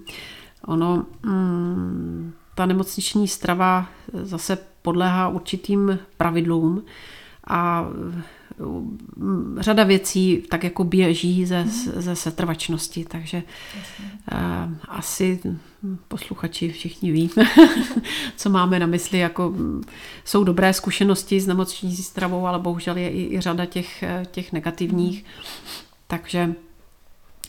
Ono, 0.66 1.06
hmm, 1.24 2.34
ta 2.56 2.66
nemocniční 2.66 3.28
strava 3.28 3.90
zase 4.14 4.58
podléhá 4.82 5.30
určitým 5.30 6.00
pravidlům 6.18 6.84
a 7.48 7.88
mm, 9.16 9.58
řada 9.60 9.84
věcí 9.84 10.44
tak 10.50 10.64
jako 10.64 10.84
běží 10.84 11.46
ze, 11.46 11.66
ze 11.96 12.16
setrvačnosti, 12.16 13.06
takže 13.10 13.44
uh, 14.32 14.74
asi 14.88 15.40
posluchači 16.08 16.72
všichni 16.72 17.12
ví, 17.12 17.30
co 18.38 18.50
máme 18.50 18.80
na 18.80 18.86
mysli, 18.86 19.18
jako 19.20 19.50
mm, 19.50 19.84
jsou 20.26 20.44
dobré 20.44 20.74
zkušenosti 20.74 21.42
s 21.42 21.48
nemocniční 21.48 21.96
stravou, 21.96 22.48
ale 22.48 22.60
bohužel 22.60 22.98
je 22.98 23.10
i, 23.10 23.36
i 23.36 23.42
řada 23.42 23.66
těch, 23.66 24.04
těch 24.32 24.54
negativních, 24.54 25.26
takže 26.08 26.56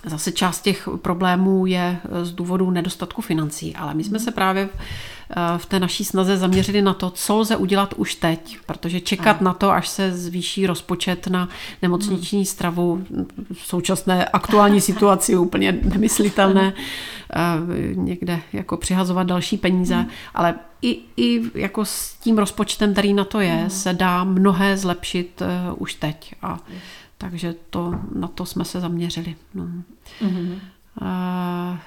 Zase 0.07 0.33
část 0.33 0.61
těch 0.61 0.89
problémů 1.03 1.67
je 1.67 1.99
z 2.23 2.33
důvodu 2.33 2.71
nedostatku 2.71 3.23
financí, 3.23 3.77
ale 3.77 3.95
my 3.95 4.05
jsme 4.05 4.19
se 4.19 4.31
právě 4.31 4.69
eh, 4.69 5.35
v 5.57 5.67
té 5.67 5.81
naší 5.81 6.05
snaze 6.05 6.37
zaměřili 6.37 6.83
na 6.83 6.95
to, 6.95 7.11
co 7.11 7.37
lze 7.37 7.57
udělat 7.57 7.95
už 7.97 8.15
teď, 8.15 8.59
protože 8.67 9.01
čekat 9.01 9.41
na 9.41 9.55
to, 9.55 9.71
až 9.71 9.89
se 9.89 10.13
zvýší 10.13 10.67
rozpočet 10.67 11.27
na 11.27 11.49
nemocniční 11.83 12.47
stravu 12.47 13.05
v 13.53 13.67
současné 13.67 14.25
aktuální 14.25 14.81
situaci 14.81 15.33
je 15.33 15.39
úplně 15.39 15.79
nemyslitelné 15.83 16.73
eh, 16.73 17.95
někde 17.95 18.41
jako 18.53 18.77
přihazovat 18.77 19.27
další 19.27 19.57
peníze, 19.57 20.07
ale 20.35 20.55
i, 20.83 20.99
i 21.17 21.43
jako 21.55 21.85
s 21.85 22.15
tím 22.15 22.39
rozpočtem, 22.39 22.93
který 22.93 23.13
na 23.15 23.25
to 23.25 23.41
je, 23.41 23.65
se 23.69 23.93
dá 23.93 24.25
mnohé 24.25 24.77
zlepšit 24.77 25.43
eh, 25.43 25.73
už 25.77 25.95
teď. 25.95 26.35
A 26.43 26.59
takže 27.19 27.55
to, 27.71 27.95
na 28.15 28.29
to 28.29 28.47
jsme 28.47 28.65
se 28.65 28.81
zaměřili. 28.81 29.37
No. 29.55 29.65
Mm-hmm. 30.21 30.59
Uh, 31.01 31.79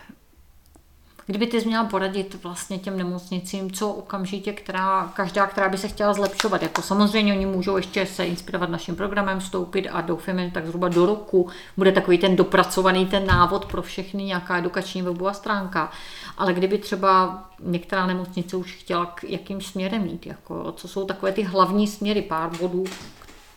Kdyby 1.30 1.48
ty 1.48 1.62
jsi 1.62 1.68
měla 1.68 1.84
poradit 1.84 2.44
vlastně 2.44 2.80
těm 2.80 2.98
nemocnicím, 2.98 3.72
co 3.72 3.90
okamžitě, 3.90 4.54
která, 4.54 5.12
každá, 5.16 5.48
která 5.48 5.70
by 5.70 5.78
se 5.78 5.88
chtěla 5.88 6.14
zlepšovat. 6.14 6.62
Jako 6.62 6.82
samozřejmě 6.82 7.34
oni 7.34 7.46
můžou 7.46 7.78
ještě 7.78 8.06
se 8.06 8.26
inspirovat 8.26 8.70
naším 8.70 8.96
programem, 8.96 9.40
vstoupit 9.40 9.88
a 9.88 10.02
doufáme, 10.02 10.46
že 10.46 10.52
tak 10.52 10.66
zhruba 10.66 10.88
do 10.88 11.06
roku 11.06 11.50
bude 11.78 11.92
takový 11.92 12.18
ten 12.18 12.36
dopracovaný 12.36 13.06
ten 13.06 13.26
návod 13.26 13.66
pro 13.66 13.82
všechny, 13.82 14.24
nějaká 14.24 14.58
edukační 14.58 15.02
webová 15.02 15.34
stránka. 15.34 15.92
Ale 16.38 16.54
kdyby 16.54 16.78
třeba 16.78 17.44
některá 17.60 18.08
nemocnice 18.08 18.58
už 18.58 18.76
chtěla 18.76 19.06
k 19.06 19.24
jakým 19.24 19.62
směrem 19.62 20.06
jít, 20.06 20.26
jako, 20.26 20.72
co 20.72 20.88
jsou 20.88 21.06
takové 21.06 21.32
ty 21.32 21.44
hlavní 21.44 21.88
směry, 21.88 22.22
pár 22.22 22.58
bodů, 22.58 22.84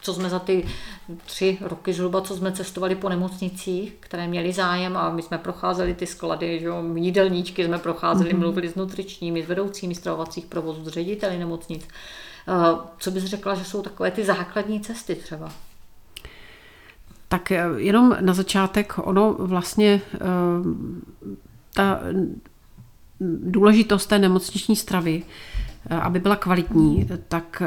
co 0.00 0.14
jsme 0.14 0.28
za 0.30 0.38
ty 0.38 0.66
tři 1.26 1.58
roky 1.60 1.92
zhruba, 1.92 2.20
co 2.20 2.36
jsme 2.36 2.52
cestovali 2.52 2.94
po 2.94 3.08
nemocnicích, 3.08 3.94
které 4.00 4.28
měly 4.28 4.52
zájem 4.52 4.96
a 4.96 5.10
my 5.10 5.22
jsme 5.22 5.38
procházeli 5.38 5.94
ty 5.94 6.06
sklady, 6.06 6.60
že 6.60 6.66
jo, 6.66 6.82
jídelníčky 6.94 7.64
jsme 7.64 7.78
procházeli, 7.78 8.30
mm-hmm. 8.30 8.38
mluvili 8.38 8.68
s 8.68 8.74
nutričními, 8.74 9.42
s 9.42 9.46
vedoucími 9.46 9.94
stravovacích 9.94 10.46
provozů, 10.46 10.84
s 10.84 10.88
řediteli 10.88 11.38
nemocnic. 11.38 11.88
Eh, 12.48 12.76
co 12.98 13.10
bys 13.10 13.24
řekla, 13.24 13.54
že 13.54 13.64
jsou 13.64 13.82
takové 13.82 14.10
ty 14.10 14.24
základní 14.24 14.80
cesty 14.80 15.14
třeba? 15.14 15.52
Tak 17.28 17.52
eh, 17.52 17.64
jenom 17.76 18.16
na 18.20 18.34
začátek, 18.34 18.94
ono 18.98 19.34
vlastně 19.38 20.00
eh, 20.14 20.18
ta 21.74 22.00
důležitost 23.40 24.06
té 24.06 24.18
nemocniční 24.18 24.76
stravy, 24.76 25.22
aby 26.00 26.20
byla 26.20 26.36
kvalitní, 26.36 27.08
tak 27.28 27.62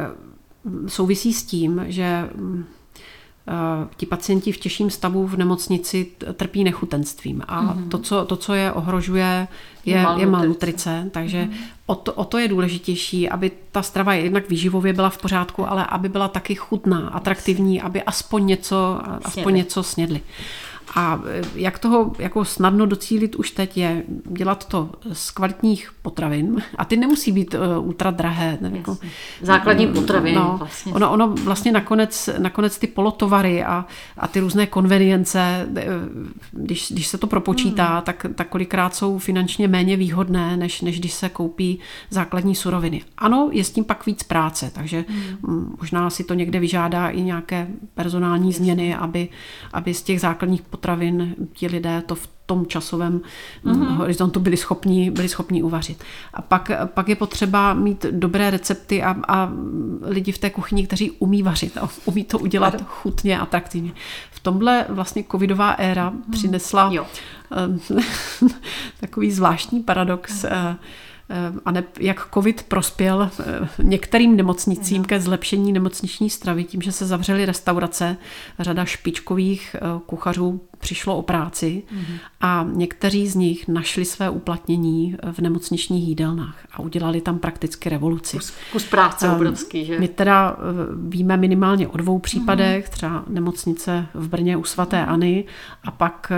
souvisí 0.88 1.34
s 1.34 1.44
tím, 1.44 1.86
že 1.88 2.04
eh, 2.04 3.88
ti 3.98 4.06
pacienti 4.06 4.52
v 4.52 4.58
těžším 4.58 4.90
stavu 4.90 5.28
v 5.28 5.38
nemocnici 5.38 6.12
trpí 6.34 6.64
nechutenstvím 6.64 7.42
a 7.48 7.64
mm-hmm. 7.64 7.88
to, 7.90 7.98
co, 7.98 8.26
to, 8.26 8.36
co 8.36 8.54
je 8.54 8.72
ohrožuje, 8.72 9.48
je, 9.86 9.96
je, 9.96 10.04
malnutrice. 10.04 10.22
je 10.22 10.32
malnutrice, 10.32 11.10
takže 11.12 11.44
mm-hmm. 11.44 11.64
o, 11.86 11.96
to, 11.96 12.14
o 12.14 12.26
to 12.26 12.38
je 12.38 12.48
důležitější, 12.48 13.30
aby 13.30 13.52
ta 13.72 13.82
strava 13.82 14.14
jednak 14.14 14.50
výživově 14.50 14.94
byla 14.94 15.10
v 15.10 15.18
pořádku, 15.18 15.70
ale 15.70 15.86
aby 15.86 16.10
byla 16.10 16.28
taky 16.28 16.56
chutná, 16.56 17.08
atraktivní, 17.10 17.82
aby 17.82 18.04
aspoň 18.04 18.46
něco, 18.46 19.02
aspoň 19.24 19.56
něco 19.56 19.84
snědli. 19.84 20.22
A 20.96 21.22
e, 21.28 21.42
jak 21.56 21.80
toho 21.80 22.12
jako 22.20 22.46
snadno 22.46 22.86
docílit 22.86 23.36
už 23.36 23.52
teď 23.52 23.78
je 23.78 24.04
dělat 24.26 24.66
to 24.66 24.90
z 25.14 25.32
kvalitních 25.32 25.92
potravin. 26.02 26.64
A 26.78 26.86
ty 26.86 26.98
nemusí 26.98 27.32
být 27.32 27.56
uh, 27.56 27.88
ultra 27.88 28.12
drahé. 28.12 28.58
Ne, 28.62 28.72
jako, 28.76 28.98
Základní 29.42 29.88
potraviny. 29.88 30.36
No, 30.36 30.56
vlastně. 30.60 30.94
ono, 30.94 31.12
ono 31.12 31.28
vlastně 31.28 31.72
nakonec, 31.72 32.30
nakonec 32.38 32.78
ty 32.78 32.88
polotovary 32.88 33.64
a, 33.64 33.86
a 34.18 34.28
ty 34.28 34.40
různé 34.40 34.66
konvenience, 34.68 35.68
e, 35.78 35.86
když, 36.52 36.92
když 36.92 37.08
se 37.08 37.18
to 37.18 37.28
propočítá, 37.28 37.94
hmm. 37.94 38.02
tak, 38.02 38.26
tak 38.36 38.50
kolikrát 38.50 38.96
jsou 38.96 39.18
finančně 39.18 39.68
méně 39.68 39.98
výhodné, 39.98 40.58
než, 40.58 40.82
než 40.82 41.00
když 41.00 41.14
se 41.14 41.30
koupí 41.30 41.80
základní 42.10 42.56
suroviny. 42.56 43.02
Ano, 43.18 43.50
je 43.52 43.64
s 43.64 43.72
tím 43.72 43.84
pak 43.84 44.06
víc 44.06 44.24
práce, 44.24 44.72
takže 44.74 45.06
hmm. 45.08 45.76
možná 45.80 46.10
si 46.10 46.24
to 46.24 46.34
někde 46.34 46.60
vyžádá 46.60 47.10
i 47.10 47.22
nějaké 47.22 47.68
personální 47.94 48.54
změny, 48.54 48.96
aby, 48.96 49.30
aby 49.74 49.94
z 49.94 50.02
těch 50.02 50.22
základních 50.22 50.62
potravin 50.74 51.36
ti 51.54 51.68
lidé 51.68 52.02
to 52.06 52.16
v 52.16 52.30
tom 52.46 52.66
časovém 52.66 53.22
mm-hmm. 53.66 53.96
horizontu 53.96 54.40
byli 54.40 54.58
schopni, 54.58 55.12
byli 55.12 55.30
schopni 55.30 55.64
uvařit. 55.64 56.04
A 56.34 56.42
pak, 56.42 56.72
pak 56.86 57.10
je 57.10 57.16
potřeba 57.16 57.74
mít 57.74 58.06
dobré 58.12 58.50
recepty 58.50 59.04
a, 59.04 59.16
a 59.28 59.50
lidi 60.02 60.32
v 60.32 60.38
té 60.38 60.50
kuchyni, 60.50 60.88
kteří 60.88 61.12
umí 61.12 61.44
vařit 61.44 61.78
a 61.78 61.90
umí 62.06 62.24
to 62.24 62.40
udělat 62.40 62.84
chutně, 62.88 63.40
atraktivně. 63.40 63.92
V 64.32 64.40
tomhle 64.40 64.86
vlastně 64.90 65.24
covidová 65.32 65.72
éra 65.72 66.12
mm-hmm. 66.12 66.32
přinesla 66.32 66.90
jo. 66.94 67.06
takový 69.00 69.32
zvláštní 69.32 69.84
paradox. 69.84 70.44
Mm-hmm 70.44 70.54
Eh, 70.54 70.76
a 71.66 71.72
ne, 71.72 71.84
jak 72.00 72.30
covid 72.34 72.64
prospěl 72.64 73.30
eh, 73.40 73.68
některým 73.84 74.36
nemocnicím 74.36 75.06
ke 75.06 75.20
zlepšení 75.20 75.74
nemocniční 75.74 76.30
stravy 76.30 76.64
tím, 76.64 76.82
že 76.82 76.92
se 76.92 77.06
zavřely 77.06 77.46
restaurace, 77.46 78.18
řada 78.60 78.86
špičkových 78.86 79.76
eh, 79.76 79.80
kuchařů 80.06 80.62
přišlo 80.84 81.18
o 81.18 81.22
práci 81.22 81.84
mm-hmm. 81.92 82.18
a 82.42 82.68
někteří 82.74 83.28
z 83.28 83.36
nich 83.36 83.68
našli 83.68 84.06
své 84.06 84.30
uplatnění 84.30 85.16
v 85.32 85.40
nemocničních 85.40 86.08
jídelnách 86.08 86.58
a 86.72 86.80
udělali 86.80 87.22
tam 87.22 87.40
prakticky 87.40 87.90
revoluci. 87.90 88.38
Kus, 88.38 88.54
kus 88.72 88.86
práce 88.86 89.30
obrovský, 89.30 89.86
že? 89.86 90.00
My 90.00 90.08
teda 90.08 90.58
víme 91.08 91.38
minimálně 91.38 91.88
o 91.88 91.98
dvou 91.98 92.20
případech, 92.20 92.86
mm-hmm. 92.86 92.92
třeba 92.92 93.24
nemocnice 93.28 94.06
v 94.14 94.28
Brně 94.28 94.58
u 94.58 94.64
svaté 94.64 94.98
mm-hmm.Any 94.98 95.46
a 95.84 95.92
pak 95.92 96.32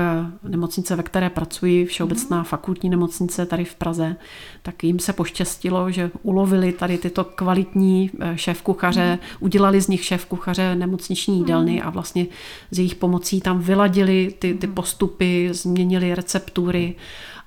nemocnice, 0.44 0.96
ve 0.96 1.04
které 1.04 1.30
pracuji, 1.30 1.86
Všeobecná 1.86 2.44
mm-hmm. 2.44 2.48
fakultní 2.48 2.90
nemocnice 2.90 3.46
tady 3.46 3.66
v 3.66 3.76
Praze, 3.76 4.16
tak 4.62 4.84
jim 4.84 5.00
se 5.00 5.14
poštěstilo, 5.14 5.92
že 5.92 6.12
ulovili 6.24 6.72
tady 6.72 6.98
tyto 6.98 7.24
kvalitní 7.24 8.12
eh, 8.20 8.36
šéf-kuchaře, 8.36 9.12
mm. 9.12 9.20
udělali 9.40 9.82
z 9.82 9.88
nich 9.88 10.02
šéf-kuchaře 10.02 10.78
nemocniční 10.78 11.38
jídelny 11.38 11.76
mm. 11.76 11.88
a 11.88 11.90
vlastně 11.90 12.28
z 12.72 12.80
jejich 12.80 12.96
pomocí 12.96 13.42
tam 13.42 13.60
vyladili 13.60 14.34
ty, 14.40 14.54
ty 14.54 14.68
mhm. 14.68 14.76
postupy, 14.76 15.50
změnili 15.52 16.16
receptury 16.16 16.96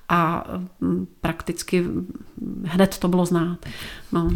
a 0.09 0.45
mm, 0.81 1.07
prakticky 1.21 1.85
hned 2.63 2.97
to 2.97 3.07
bylo 3.07 3.25
znát. 3.25 3.57
No. 4.11 4.31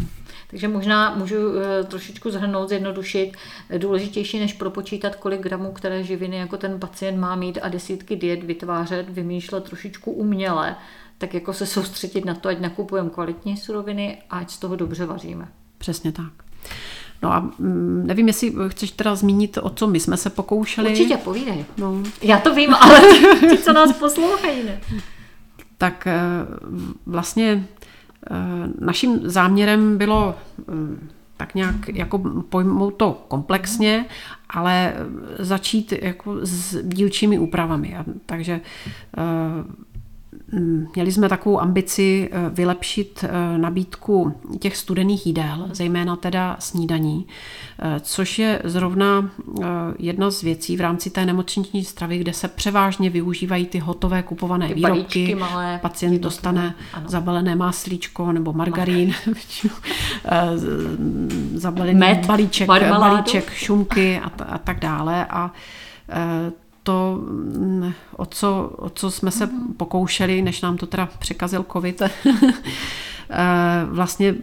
Takže 0.50 0.68
možná 0.68 1.14
můžu 1.14 1.36
eh, 1.58 1.84
trošičku 1.84 2.30
zhrnout, 2.30 2.68
zjednodušit. 2.68 3.32
Důležitější, 3.78 4.38
než 4.38 4.52
propočítat, 4.52 5.16
kolik 5.16 5.40
gramů 5.40 5.72
které 5.72 6.02
živiny 6.04 6.36
jako 6.36 6.56
ten 6.56 6.80
pacient 6.80 7.18
má 7.18 7.36
mít 7.36 7.58
a 7.62 7.68
desítky 7.68 8.16
diet 8.16 8.44
vytvářet, 8.44 9.10
vymýšlet 9.10 9.64
trošičku 9.64 10.12
uměle, 10.12 10.76
tak 11.18 11.34
jako 11.34 11.52
se 11.52 11.66
soustředit 11.66 12.24
na 12.24 12.34
to, 12.34 12.48
ať 12.48 12.60
nakupujeme 12.60 13.10
kvalitní 13.10 13.56
suroviny 13.56 14.22
a 14.30 14.38
ať 14.38 14.50
z 14.50 14.58
toho 14.58 14.76
dobře 14.76 15.06
vaříme. 15.06 15.48
Přesně 15.78 16.12
tak. 16.12 16.32
No 17.24 17.32
a 17.32 17.40
mm, 17.40 18.02
nevím, 18.06 18.26
jestli 18.26 18.54
chceš 18.68 18.90
teda 18.90 19.14
zmínit, 19.14 19.58
o 19.62 19.70
co 19.70 19.86
my 19.86 20.00
jsme 20.00 20.16
se 20.16 20.30
pokoušeli. 20.30 20.90
Určitě, 20.90 21.16
povídej. 21.16 21.64
No. 21.78 22.02
Já 22.22 22.38
to 22.38 22.54
vím, 22.54 22.74
ale 22.74 23.00
ti, 23.50 23.58
co 23.58 23.72
nás 23.72 23.92
poslouchají, 23.92 24.64
ne? 24.64 24.80
Tak 25.78 26.06
eh, 26.06 26.20
vlastně 27.06 27.66
eh, 28.30 28.34
naším 28.80 29.20
záměrem 29.22 29.98
bylo 29.98 30.34
eh, 30.60 30.72
tak 31.36 31.54
nějak 31.54 31.88
jako 31.88 32.18
pojmout 32.48 32.90
to 32.90 33.24
komplexně, 33.28 34.06
ale 34.50 34.94
začít 35.38 35.92
jako 36.02 36.36
s 36.42 36.82
dílčími 36.82 37.38
úpravami. 37.38 37.96
Takže 38.26 38.60
Mm, 39.16 39.83
měli 40.60 41.12
jsme 41.12 41.28
takovou 41.28 41.60
ambici 41.60 42.28
eh, 42.32 42.50
vylepšit 42.50 43.24
eh, 43.24 43.58
nabídku 43.58 44.34
těch 44.58 44.76
studených 44.76 45.26
jídel, 45.26 45.68
zejména 45.72 46.16
teda 46.16 46.56
snídaní, 46.58 47.26
eh, 47.78 48.00
což 48.00 48.38
je 48.38 48.60
zrovna 48.64 49.30
jedna 49.98 50.30
z 50.30 50.42
věcí 50.42 50.76
v 50.76 50.80
rámci 50.80 51.10
té 51.10 51.26
nemocniční 51.26 51.84
stravy, 51.84 52.18
kde 52.18 52.32
se 52.32 52.48
převážně 52.48 53.10
využívají 53.10 53.66
ty 53.66 53.78
hotové 53.78 54.22
kupované 54.22 54.68
ty 54.68 54.74
výrobky. 54.74 55.34
Malé, 55.34 55.78
Pacient 55.82 56.22
dostane 56.22 56.74
ano. 56.92 57.08
zabalené 57.08 57.56
máslíčko 57.56 58.32
nebo 58.32 58.52
margarín, 58.52 59.14
zabalený 61.54 61.98
Med, 61.98 62.26
balíček, 62.26 62.68
balíček 62.68 63.50
šunky 63.50 64.20
a, 64.24 64.30
t- 64.30 64.44
a 64.44 64.58
tak 64.58 64.80
dále. 64.80 65.26
A 65.26 65.52
to, 66.84 67.18
mm, 67.20 67.92
o 68.16 68.26
co, 68.26 68.72
o 68.76 68.90
co 68.90 69.10
jsme 69.10 69.30
se 69.30 69.50
pokoušeli, 69.76 70.42
než 70.42 70.62
nám 70.62 70.76
to 70.76 70.86
teda 70.86 71.06
překazil 71.18 71.66
covid, 71.72 72.02
eh, 73.30 73.84
vlastně 73.84 74.34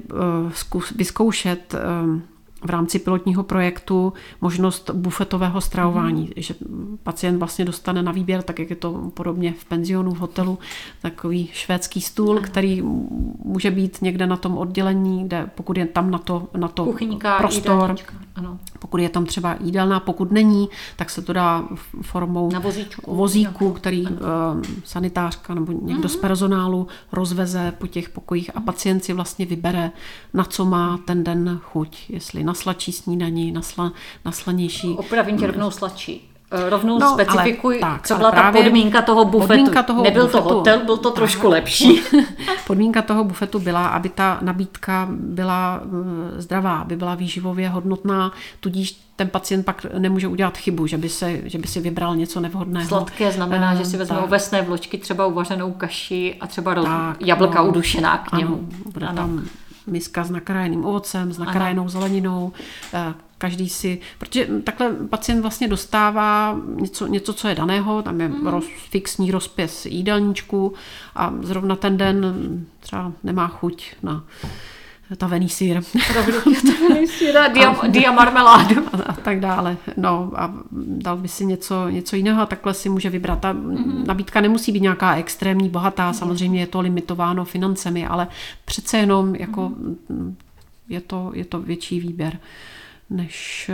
eh, 0.76 0.84
vyzkoušet 0.96 1.74
eh, 1.74 2.22
v 2.66 2.70
rámci 2.70 3.00
pilotního 3.00 3.44
projektu 3.44 4.14
možnost 4.42 4.90
bufetového 4.94 5.62
stravování, 5.62 6.22
mm. 6.22 6.30
že 6.36 6.56
pacient 7.04 7.40
vlastně 7.40 7.66
dostane 7.66 8.04
na 8.04 8.12
výběr, 8.12 8.42
tak 8.42 8.60
jak 8.60 8.70
je 8.70 8.76
to 8.76 9.12
podobně 9.14 9.54
v 9.60 9.66
penzionu, 9.66 10.12
v 10.12 10.18
hotelu, 10.18 10.60
takový 11.02 11.50
švédský 11.54 12.02
stůl, 12.02 12.36
mm. 12.36 12.42
který 12.42 12.82
může 13.46 13.72
být 13.72 14.02
někde 14.02 14.28
na 14.28 14.38
tom 14.38 14.58
oddělení, 14.58 15.24
kde 15.24 15.50
pokud 15.56 15.78
je 15.78 15.86
tam 15.86 16.12
na 16.12 16.18
to, 16.18 16.48
na 16.58 16.68
to 16.68 16.86
Kuchyňka, 16.86 17.38
prostor, 17.38 17.96
ano. 18.36 18.60
pokud 18.80 18.98
je 18.98 19.10
tam 19.10 19.26
třeba 19.26 19.58
jídelná, 19.60 20.00
pokud 20.00 20.32
není, 20.32 20.70
tak 20.96 21.10
se 21.10 21.22
to 21.22 21.34
dá 21.34 21.68
formou 22.02 22.52
na 22.52 22.60
vozíčku, 22.60 23.16
vozíku, 23.16 23.74
který 23.74 24.08
ano. 24.08 24.16
uh, 24.16 24.62
sanitářka 24.84 25.54
nebo 25.54 25.72
někdo 25.72 26.04
mm. 26.04 26.10
z 26.10 26.16
personálu 26.16 26.88
rozveze 27.12 27.74
po 27.78 27.88
těch 27.88 28.10
pokojích 28.10 28.52
a 28.56 28.62
pacient 28.62 29.04
si 29.04 29.14
vlastně 29.14 29.46
vybere, 29.46 29.92
na 30.34 30.44
co 30.44 30.66
má 30.66 31.00
ten 31.06 31.24
den 31.24 31.60
chuť, 31.64 32.10
jestli 32.10 32.44
na 32.44 32.51
sladší 32.54 32.92
snídaní, 32.92 33.52
na, 33.52 33.62
sla, 33.62 33.92
na 34.26 34.32
slanější. 34.32 34.90
Opravím 34.98 35.38
tě 35.38 35.48
rovnou 35.48 35.72
sladší. 35.72 36.32
Eh, 36.54 36.70
rovnou 36.70 37.00
no, 37.00 37.14
specifikuj, 37.14 37.80
tak, 37.80 38.08
co 38.08 38.16
byla 38.16 38.32
ta 38.32 38.52
podmínka 38.52 39.02
toho 39.02 39.26
bufetu. 39.26 39.48
Podmínka 39.48 39.84
toho 39.84 40.04
Nebyl 40.04 40.24
bufetu, 40.24 40.48
to 40.48 40.54
hotel, 40.54 40.86
byl 40.86 40.98
to 40.98 41.12
trošku 41.12 41.50
lepší. 41.50 42.02
podmínka 42.68 43.02
toho 43.02 43.24
bufetu 43.24 43.60
byla, 43.60 43.88
aby 43.88 44.10
ta 44.10 44.38
nabídka 44.42 45.08
byla 45.12 45.82
eh, 46.38 46.42
zdravá, 46.42 46.80
aby 46.80 46.96
byla 46.96 47.16
výživově 47.16 47.70
hodnotná, 47.70 48.32
tudíž 48.60 49.00
ten 49.16 49.30
pacient 49.30 49.66
pak 49.66 49.86
nemůže 49.98 50.28
udělat 50.28 50.58
chybu, 50.58 50.88
že 50.88 50.98
by, 50.98 51.10
se, 51.10 51.42
že 51.44 51.58
by 51.58 51.68
si 51.68 51.80
vybral 51.80 52.16
něco 52.16 52.40
nevhodného. 52.40 52.88
Sladké 52.88 53.32
znamená, 53.32 53.72
uh, 53.72 53.78
že 53.78 53.86
si 53.86 53.98
vezme 53.98 54.20
ovesné 54.20 54.62
vločky, 54.62 54.98
třeba 54.98 55.26
uvařenou 55.26 55.72
kaši 55.72 56.36
a 56.42 56.48
třeba 56.48 56.76
tak, 56.76 57.18
jablka 57.20 57.62
no, 57.62 57.70
udušená 57.70 58.18
k 58.18 58.38
němu. 58.38 58.56
Ano, 58.56 58.92
bude 58.92 59.06
ano. 59.08 59.16
tam 59.16 59.46
miska 59.92 60.24
s 60.24 60.30
nakrájeným 60.30 60.86
ovocem, 60.86 61.34
s 61.34 61.38
nakrájenou 61.38 61.90
zeleninou, 61.90 62.52
eh, 62.94 63.14
každý 63.38 63.70
si, 63.70 64.00
protože 64.18 64.48
takhle 64.64 64.94
pacient 65.10 65.42
vlastně 65.42 65.68
dostává 65.68 66.60
něco, 66.76 67.08
něco 67.08 67.34
co 67.34 67.48
je 67.48 67.56
daného, 67.56 68.02
tam 68.02 68.22
je 68.22 68.28
mm. 68.28 68.48
roz, 68.48 68.66
fixní 68.90 69.32
rozpis 69.32 69.86
jídelníčku 69.86 70.74
a 71.16 71.34
zrovna 71.42 71.76
ten 71.76 71.98
den 71.98 72.26
třeba 72.80 73.12
nemá 73.24 73.48
chuť 73.48 73.96
na 74.04 74.24
tavený 75.16 75.50
sír. 75.50 75.82
tavený 76.80 77.08
sír 77.08 77.38
a 77.38 77.48
dia, 77.48 77.76
dia 77.88 78.12
marmeládu. 78.12 78.84
A, 78.94 78.98
a 79.06 79.14
tak 79.14 79.40
dále. 79.40 79.78
No 79.98 80.32
a 80.36 80.54
dal 80.72 81.18
by 81.18 81.28
si 81.28 81.46
něco, 81.46 81.90
něco 81.90 82.16
jiného 82.16 82.42
a 82.42 82.46
takhle 82.46 82.74
si 82.74 82.90
může 82.90 83.10
vybrat. 83.10 83.40
Ta 83.40 83.54
mm-hmm. 83.54 84.06
nabídka 84.06 84.42
nemusí 84.42 84.72
být 84.72 84.82
nějaká 84.82 85.16
extrémní, 85.16 85.70
bohatá, 85.70 86.14
samozřejmě 86.14 86.60
je 86.60 86.68
to 86.68 86.82
limitováno 86.82 87.46
financemi, 87.46 88.08
ale 88.08 88.28
přece 88.66 88.98
jenom 88.98 89.36
jako 89.36 89.70
mm-hmm. 89.70 90.36
je, 90.90 91.02
to, 91.02 91.32
je 91.34 91.46
to 91.46 91.60
větší 91.60 92.00
výběr, 92.00 92.40
než 93.10 93.72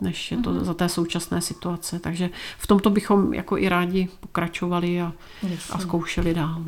než 0.00 0.30
je 0.30 0.36
to 0.36 0.50
mm-hmm. 0.50 0.64
za 0.64 0.74
té 0.74 0.88
současné 0.88 1.40
situace. 1.40 1.98
Takže 1.98 2.30
v 2.58 2.66
tomto 2.66 2.90
bychom 2.90 3.34
jako 3.34 3.58
i 3.58 3.68
rádi 3.68 4.08
pokračovali 4.20 5.00
a, 5.00 5.12
a 5.70 5.78
zkoušeli 5.78 6.34
dál. 6.34 6.64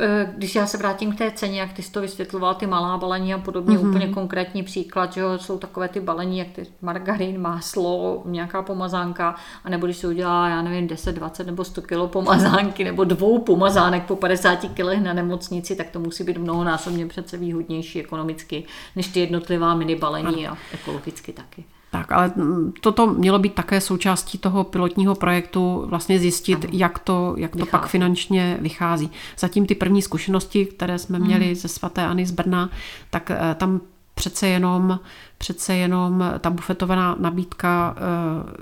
Eh, 0.00 0.32
když 0.36 0.54
já 0.54 0.66
se 0.66 0.78
vrátím 0.78 1.12
k 1.12 1.18
té 1.18 1.30
ceně, 1.30 1.60
jak 1.60 1.72
ty 1.72 1.82
jsi 1.82 1.92
to 1.92 2.00
vysvětloval, 2.00 2.54
ty 2.54 2.66
malá 2.66 2.98
balení 2.98 3.34
a 3.34 3.38
podobně, 3.38 3.78
mm-hmm. 3.78 3.90
úplně 3.90 4.08
konkrétní 4.08 4.62
příklad, 4.62 5.12
že 5.12 5.20
jo, 5.20 5.38
jsou 5.38 5.58
takové 5.58 5.88
ty 5.88 6.00
balení, 6.00 6.38
jak 6.38 6.48
ty 6.48 6.66
margarín, 6.82 7.40
máslo, 7.40 8.22
nějaká 8.24 8.62
pomazánka, 8.62 9.34
a 9.64 9.70
nebo 9.70 9.86
když 9.86 9.96
se 9.96 10.08
udělá, 10.08 10.48
já 10.48 10.62
nevím, 10.62 10.86
10, 10.86 11.12
20 11.12 11.46
nebo 11.46 11.64
100 11.64 11.82
kilo 11.82 12.08
pomazánky, 12.08 12.84
nebo 12.84 13.04
dvou 13.04 13.38
pomazánek 13.38 14.02
po 14.02 14.16
50 14.16 14.56
kilech 14.74 15.02
na 15.02 15.12
nemocnici, 15.12 15.76
tak 15.76 15.90
to 15.90 16.00
musí 16.00 16.24
být 16.24 16.38
mnohonásobně 16.38 17.06
přece 17.06 17.36
výhodnější 17.36 18.00
ekonomicky, 18.00 18.64
než 18.96 19.08
ty 19.08 19.20
jednotlivá 19.20 19.74
mini 19.74 19.96
balení 19.96 20.48
a 20.48 20.56
ekologicky 20.72 21.32
taky. 21.32 21.64
Tak, 21.94 22.12
ale 22.12 22.32
toto 22.80 23.06
mělo 23.06 23.38
být 23.38 23.54
také 23.54 23.80
součástí 23.80 24.38
toho 24.38 24.64
pilotního 24.64 25.14
projektu, 25.14 25.86
vlastně 25.86 26.18
zjistit, 26.18 26.64
ano. 26.64 26.68
jak 26.72 26.98
to, 26.98 27.34
jak 27.38 27.56
to 27.56 27.66
pak 27.66 27.86
finančně 27.86 28.58
vychází. 28.60 29.10
Zatím 29.38 29.66
ty 29.66 29.74
první 29.74 30.02
zkušenosti, 30.02 30.66
které 30.66 30.98
jsme 30.98 31.18
hmm. 31.18 31.26
měli 31.26 31.54
ze 31.54 31.68
svaté 31.68 32.06
Ani 32.06 32.26
z 32.26 32.30
Brna, 32.30 32.70
tak 33.10 33.30
eh, 33.30 33.54
tam 33.54 33.80
přece 34.14 34.48
jenom, 34.48 35.00
přece 35.38 35.74
jenom 35.76 36.24
ta 36.40 36.50
bufetovaná 36.50 37.16
nabídka 37.18 37.96
eh, 37.96 38.00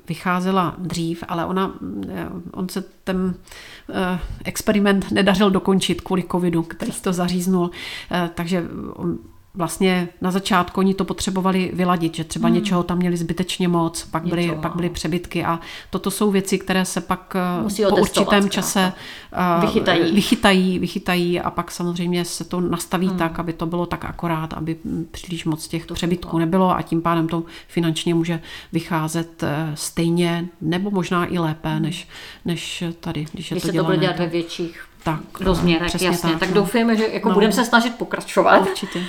vycházela 0.08 0.74
dřív, 0.78 1.24
ale 1.28 1.46
ona, 1.46 1.72
eh, 2.08 2.28
on 2.52 2.68
se 2.68 2.84
ten 3.04 3.34
experiment 4.44 5.10
nedařil 5.10 5.50
dokončit 5.50 6.00
kvůli 6.00 6.24
covidu, 6.32 6.62
který 6.62 6.92
to 6.92 7.12
zaříznul, 7.12 7.70
takže 8.34 8.68
vlastně 9.54 10.08
na 10.20 10.30
začátku 10.30 10.80
oni 10.80 10.94
to 10.94 11.04
potřebovali 11.04 11.70
vyladit, 11.74 12.14
že 12.14 12.24
třeba 12.24 12.48
hmm. 12.48 12.54
něčeho 12.54 12.82
tam 12.82 12.98
měli 12.98 13.16
zbytečně 13.16 13.68
moc, 13.68 14.04
pak 14.04 14.26
byly, 14.26 14.46
Něco, 14.46 14.56
pak 14.56 14.76
byly 14.76 14.90
přebytky 14.90 15.44
a 15.44 15.60
toto 15.90 16.10
jsou 16.10 16.30
věci, 16.30 16.58
které 16.58 16.84
se 16.84 17.00
pak 17.00 17.36
eh, 17.58 17.62
Musí 17.62 17.82
po 17.88 17.96
určitém 17.96 18.50
čase 18.50 18.92
uh, 19.56 19.60
vychytají. 19.60 20.14
vychytají, 20.14 20.78
vychytají 20.78 21.40
a 21.40 21.50
pak 21.50 21.70
samozřejmě 21.70 22.24
se 22.24 22.44
to 22.44 22.60
nastaví 22.60 23.08
hmm. 23.08 23.18
tak, 23.18 23.38
aby 23.38 23.52
to 23.52 23.66
bylo 23.66 23.86
tak 23.86 24.04
akorát, 24.04 24.54
aby 24.54 24.76
příliš 25.10 25.44
moc 25.44 25.68
těch 25.68 25.86
to 25.86 25.94
přebytků 25.94 26.30
bylo. 26.30 26.38
nebylo 26.40 26.76
a 26.76 26.82
tím 26.82 27.02
pádem 27.02 27.28
to 27.28 27.44
finančně 27.68 28.14
může 28.14 28.40
vycházet 28.72 29.42
eh, 29.42 29.70
stejně 29.74 30.48
nebo 30.60 30.90
možná 30.90 31.26
i 31.32 31.38
lépe, 31.38 31.68
hmm. 31.68 31.82
než, 31.82 32.08
než 32.44 32.84
tady, 33.00 33.26
když 33.32 33.50
je 33.50 33.54
když 33.54 33.62
to 33.62 33.66
se 33.66 33.72
dělané. 33.72 33.86
to 33.86 33.94
bude 33.94 34.06
dělat 34.06 34.18
ve 34.18 34.26
větších 34.26 34.84
tak, 35.04 35.40
rozměrech, 35.40 36.02
jasně. 36.02 36.30
Tak, 36.30 36.40
tak 36.40 36.48
no. 36.48 36.54
doufujeme, 36.54 36.96
že 36.96 37.08
jako 37.12 37.28
no. 37.28 37.34
budeme 37.34 37.52
se 37.52 37.64
snažit 37.64 37.94
pokračovat. 37.94 38.60
Určitě. 38.60 38.98
Uh, 38.98 39.04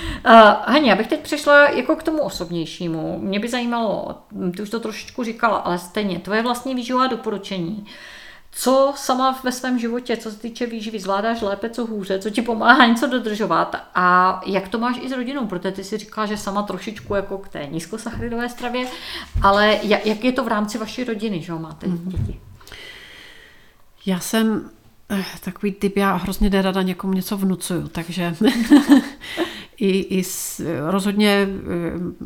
Haně, 0.66 0.92
abych 0.92 1.06
teď 1.06 1.20
přišla 1.20 1.68
jako 1.68 1.96
k 1.96 2.02
tomu 2.02 2.22
osobnějšímu. 2.22 3.18
Mě 3.18 3.40
by 3.40 3.48
zajímalo, 3.48 4.18
ty 4.56 4.62
už 4.62 4.70
to 4.70 4.80
trošičku 4.80 5.24
říkala, 5.24 5.56
ale 5.56 5.78
stejně, 5.78 6.18
tvoje 6.18 6.42
vlastní 6.42 6.74
výživová 6.74 7.06
doporučení. 7.06 7.86
Co 8.56 8.92
sama 8.96 9.40
ve 9.44 9.52
svém 9.52 9.78
životě, 9.78 10.16
co 10.16 10.30
se 10.30 10.38
týče 10.38 10.66
výživy, 10.66 11.00
zvládáš 11.00 11.40
lépe, 11.42 11.70
co 11.70 11.86
hůře, 11.86 12.18
co 12.18 12.30
ti 12.30 12.42
pomáhá 12.42 12.86
něco 12.86 13.06
dodržovat 13.06 13.76
a 13.94 14.40
jak 14.46 14.68
to 14.68 14.78
máš 14.78 14.96
i 15.02 15.08
s 15.08 15.12
rodinou, 15.12 15.46
protože 15.46 15.72
ty 15.72 15.84
si 15.84 15.98
říkala, 15.98 16.26
že 16.26 16.36
sama 16.36 16.62
trošičku 16.62 17.14
jako 17.14 17.38
k 17.38 17.48
té 17.48 17.66
nízkosacharidové 17.70 18.48
stravě, 18.48 18.86
ale 19.42 19.78
jak, 19.82 20.24
je 20.24 20.32
to 20.32 20.44
v 20.44 20.48
rámci 20.48 20.78
vaší 20.78 21.04
rodiny, 21.04 21.42
že 21.42 21.52
máte 21.52 21.86
mm-hmm. 21.86 22.08
děti? 22.08 22.40
Já 24.06 24.20
jsem 24.20 24.70
takový 25.40 25.72
typ, 25.72 25.96
já 25.96 26.14
hrozně 26.16 26.50
nerada 26.50 26.82
někomu 26.82 27.12
něco 27.12 27.36
vnucuju, 27.36 27.88
takže 27.88 28.36
i, 29.76 29.98
i 30.00 30.24
s, 30.24 30.62
rozhodně 30.90 31.28
eh, 31.30 31.48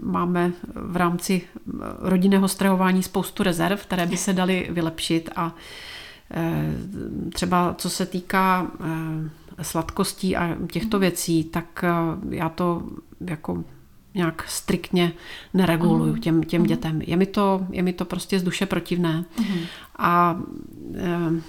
máme 0.03 0.53
v 0.75 0.97
rámci 0.97 1.43
rodinného 1.99 2.49
stravování 2.49 3.03
spoustu 3.03 3.43
rezerv, 3.43 3.83
které 3.83 4.07
by 4.07 4.17
se 4.17 4.33
daly 4.33 4.69
vylepšit 4.71 5.31
a 5.37 5.55
eh, 6.31 6.75
třeba 7.33 7.75
co 7.79 7.91
se 7.91 8.07
týká 8.07 8.67
eh, 8.81 9.65
sladkostí 9.65 10.37
a 10.37 10.57
těchto 10.73 10.99
věcí, 10.99 11.45
tak 11.45 11.85
já 12.31 12.49
to 12.49 12.83
jako 13.21 13.65
nějak 14.15 14.45
striktně 14.49 15.13
nereguluju 15.55 16.13
mm. 16.13 16.21
těm, 16.21 16.43
těm 16.43 16.61
mm. 16.61 16.67
dětem. 16.67 17.03
Je 17.03 17.17
mi, 17.17 17.27
to, 17.27 17.67
je 17.71 17.83
mi 17.83 17.93
to 17.93 18.05
prostě 18.05 18.39
z 18.39 18.43
duše 18.43 18.67
protivné. 18.67 19.25
Mm. 19.39 19.59
A 19.99 20.41
e, 20.95 21.41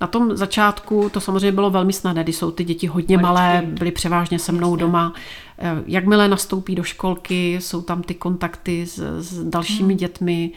na 0.00 0.06
tom 0.06 0.36
začátku 0.36 1.10
to 1.12 1.20
samozřejmě 1.20 1.52
bylo 1.52 1.70
velmi 1.70 1.92
snadné, 1.92 2.22
když 2.22 2.36
jsou 2.36 2.50
ty 2.50 2.64
děti 2.64 2.86
hodně 2.86 3.18
malé, 3.18 3.62
byly 3.66 3.90
převážně 3.90 4.38
se 4.38 4.52
mnou 4.52 4.76
doma. 4.76 5.12
Eh, 5.60 5.82
jakmile 5.86 6.28
nastoupí 6.28 6.74
do 6.74 6.82
školky, 6.82 7.54
jsou 7.60 7.82
tam 7.82 8.02
ty 8.02 8.14
kontakty 8.14 8.86
s, 8.86 9.20
s 9.20 9.44
dalšími 9.44 9.88
hmm. 9.88 9.96
dětmi, 9.96 10.50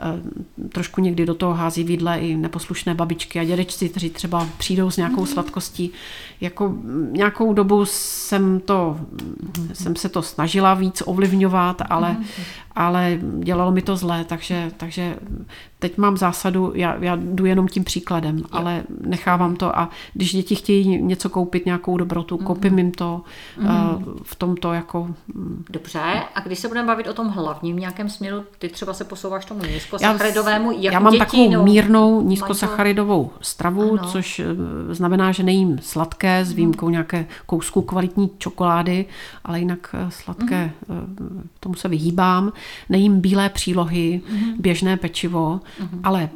eh, 0.00 0.68
trošku 0.68 1.00
někdy 1.00 1.26
do 1.26 1.34
toho 1.34 1.54
hází 1.54 1.84
vidle 1.84 2.18
i 2.18 2.36
neposlušné 2.36 2.94
babičky 2.94 3.40
a 3.40 3.44
dědečci, 3.44 3.88
kteří 3.88 4.10
třeba 4.10 4.48
přijdou 4.58 4.90
s 4.90 4.96
nějakou 4.96 5.16
hmm. 5.16 5.26
sladkostí. 5.26 5.90
Jako 6.40 6.74
nějakou 7.10 7.52
dobu 7.52 7.84
jsem, 7.84 8.60
to, 8.60 9.00
jsem 9.72 9.96
se 9.96 10.08
to 10.08 10.22
snažila 10.22 10.74
víc 10.74 11.02
ovlivňovat, 11.06 11.82
ale, 11.90 12.12
hmm. 12.12 12.24
Ale 12.74 13.18
dělalo 13.38 13.72
mi 13.72 13.82
to 13.82 13.96
zlé, 13.96 14.24
takže, 14.24 14.70
takže 14.76 15.16
teď 15.78 15.98
mám 15.98 16.16
zásadu, 16.16 16.72
já, 16.74 16.96
já 17.00 17.16
jdu 17.16 17.46
jenom 17.46 17.68
tím 17.68 17.84
příkladem, 17.84 18.42
ale 18.52 18.82
nechávám 19.00 19.56
to 19.56 19.78
a 19.78 19.90
když 20.14 20.32
děti 20.32 20.54
chtějí 20.54 21.02
něco 21.02 21.28
koupit, 21.28 21.66
nějakou 21.66 21.96
dobrotu, 21.96 22.38
koupím 22.38 22.78
jim 22.78 22.92
to 22.92 23.22
v 24.22 24.34
tom 24.34 24.54
tomto 24.54 24.72
jako... 24.72 25.08
Mm. 25.34 25.64
Dobře, 25.70 26.22
a 26.34 26.40
když 26.40 26.58
se 26.58 26.68
budeme 26.68 26.86
bavit 26.86 27.06
o 27.06 27.12
tom 27.12 27.28
hlavním 27.28 27.76
nějakém 27.76 28.08
směru, 28.08 28.44
ty 28.58 28.68
třeba 28.68 28.94
se 28.94 29.04
posouváš 29.04 29.44
tomu 29.44 29.64
nízkosacharidovému, 29.64 30.72
já, 30.72 30.92
já 30.92 31.00
mám 31.00 31.12
děti, 31.12 31.24
takovou 31.24 31.50
no, 31.50 31.64
mírnou 31.64 32.22
nízkosacharidovou 32.22 33.30
stravu, 33.40 33.92
ano. 33.92 34.08
což 34.08 34.38
eh, 34.38 34.44
znamená, 34.94 35.32
že 35.32 35.42
nejím 35.42 35.78
sladké 35.78 36.44
s 36.44 36.48
mhm. 36.48 36.56
výjimkou 36.56 36.88
nějaké 36.88 37.26
kousku 37.46 37.82
kvalitní 37.82 38.30
čokolády, 38.38 39.06
ale 39.44 39.58
jinak 39.58 39.94
eh, 39.94 40.10
sladké 40.10 40.70
mm. 40.88 41.48
tomu 41.60 41.74
se 41.74 41.88
vyhýbám. 41.88 42.52
Nejím 42.88 43.20
bílé 43.20 43.48
přílohy, 43.48 44.20
mm. 44.30 44.54
běžné 44.58 44.96
pečivo, 44.96 45.60
mm. 45.80 46.00
ale 46.04 46.28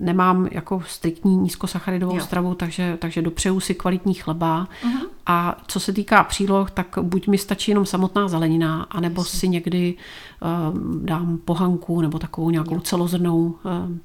nemám 0.00 0.48
jako 0.50 0.82
striktní 0.86 1.36
nízkosacharidovou 1.36 2.16
jo. 2.16 2.24
stravu, 2.24 2.54
takže, 2.54 2.96
takže 3.00 3.22
dopřeju 3.22 3.60
si 3.60 3.74
kvalitní 3.74 4.14
chleba 4.14 4.68
mm. 4.84 4.92
a 5.26 5.62
co 5.66 5.80
se 5.80 5.92
týká 5.92 6.24
příloh, 6.24 6.70
tak 6.70 6.98
buď 7.02 7.28
mi 7.28 7.38
stačí 7.38 7.70
jenom 7.70 7.86
samotná 7.86 8.28
zelenina, 8.28 8.82
anebo 8.90 9.24
si 9.24 9.48
někdy 9.48 9.94
uh, 9.94 11.04
dám 11.04 11.38
pohanku 11.44 12.00
nebo 12.00 12.18
takovou 12.18 12.50
nějakou 12.50 12.80
celozrnou 12.80 13.38
uh, 13.38 13.54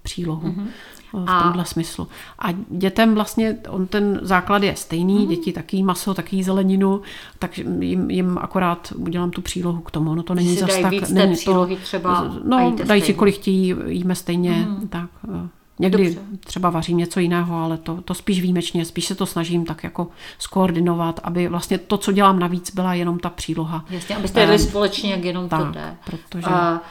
přílohu. 0.02 0.48
Mm-hmm. 0.48 0.68
V 1.14 1.44
tomhle 1.44 1.62
a... 1.62 1.66
smyslu. 1.66 2.08
A 2.40 2.48
dětem 2.70 3.16
vlastně, 3.16 3.58
on 3.70 3.88
ten 3.88 4.20
základ 4.22 4.64
je 4.64 4.76
stejný, 4.76 5.20
mm-hmm. 5.20 5.30
děti 5.30 5.54
taky 5.54 5.84
maso, 5.84 6.14
taky 6.14 6.44
zeleninu, 6.44 7.02
tak 7.40 7.58
jim, 7.58 8.12
jim 8.12 8.38
akorát 8.38 8.94
udělám 8.96 9.32
tu 9.32 9.42
přílohu 9.42 9.82
k 9.82 9.92
tomu. 9.92 10.16
No 10.16 10.24
to 10.24 10.36
není 10.36 10.56
zas 10.56 10.78
tak... 10.82 11.10
Není 11.10 11.38
to, 11.38 11.68
třeba 11.84 12.34
no, 12.44 12.76
dají 12.86 13.02
si 13.02 13.14
kolik 13.14 13.36
chtějí, 13.36 13.76
jíme 13.88 14.16
stejně, 14.16 14.52
mm-hmm. 14.52 14.88
tak... 14.88 15.10
Uh, 15.28 15.48
Někdy 15.80 16.04
Dobře. 16.04 16.22
třeba 16.46 16.70
vařím 16.70 16.98
něco 16.98 17.20
jiného, 17.20 17.64
ale 17.64 17.78
to, 17.78 18.02
to 18.02 18.14
spíš 18.14 18.42
výjimečně, 18.42 18.86
spíš 18.86 19.06
se 19.06 19.16
to 19.16 19.26
snažím 19.26 19.66
tak 19.66 19.84
jako 19.84 20.08
skoordinovat, 20.40 21.20
aby 21.24 21.48
vlastně 21.48 21.78
to, 21.78 21.98
co 21.98 22.12
dělám 22.12 22.40
navíc, 22.40 22.72
byla 22.72 22.94
jenom 22.94 23.20
ta 23.20 23.30
příloha. 23.30 23.86
Jasně, 23.90 24.16
abyste 24.16 24.40
jedli 24.40 24.56
um, 24.56 24.62
společně, 24.62 25.12
jak 25.12 25.24
jenom 25.24 25.50
tak, 25.50 25.66
to 25.66 25.72
jde. 25.72 25.96
Protože... 26.06 26.48
A 26.48 26.82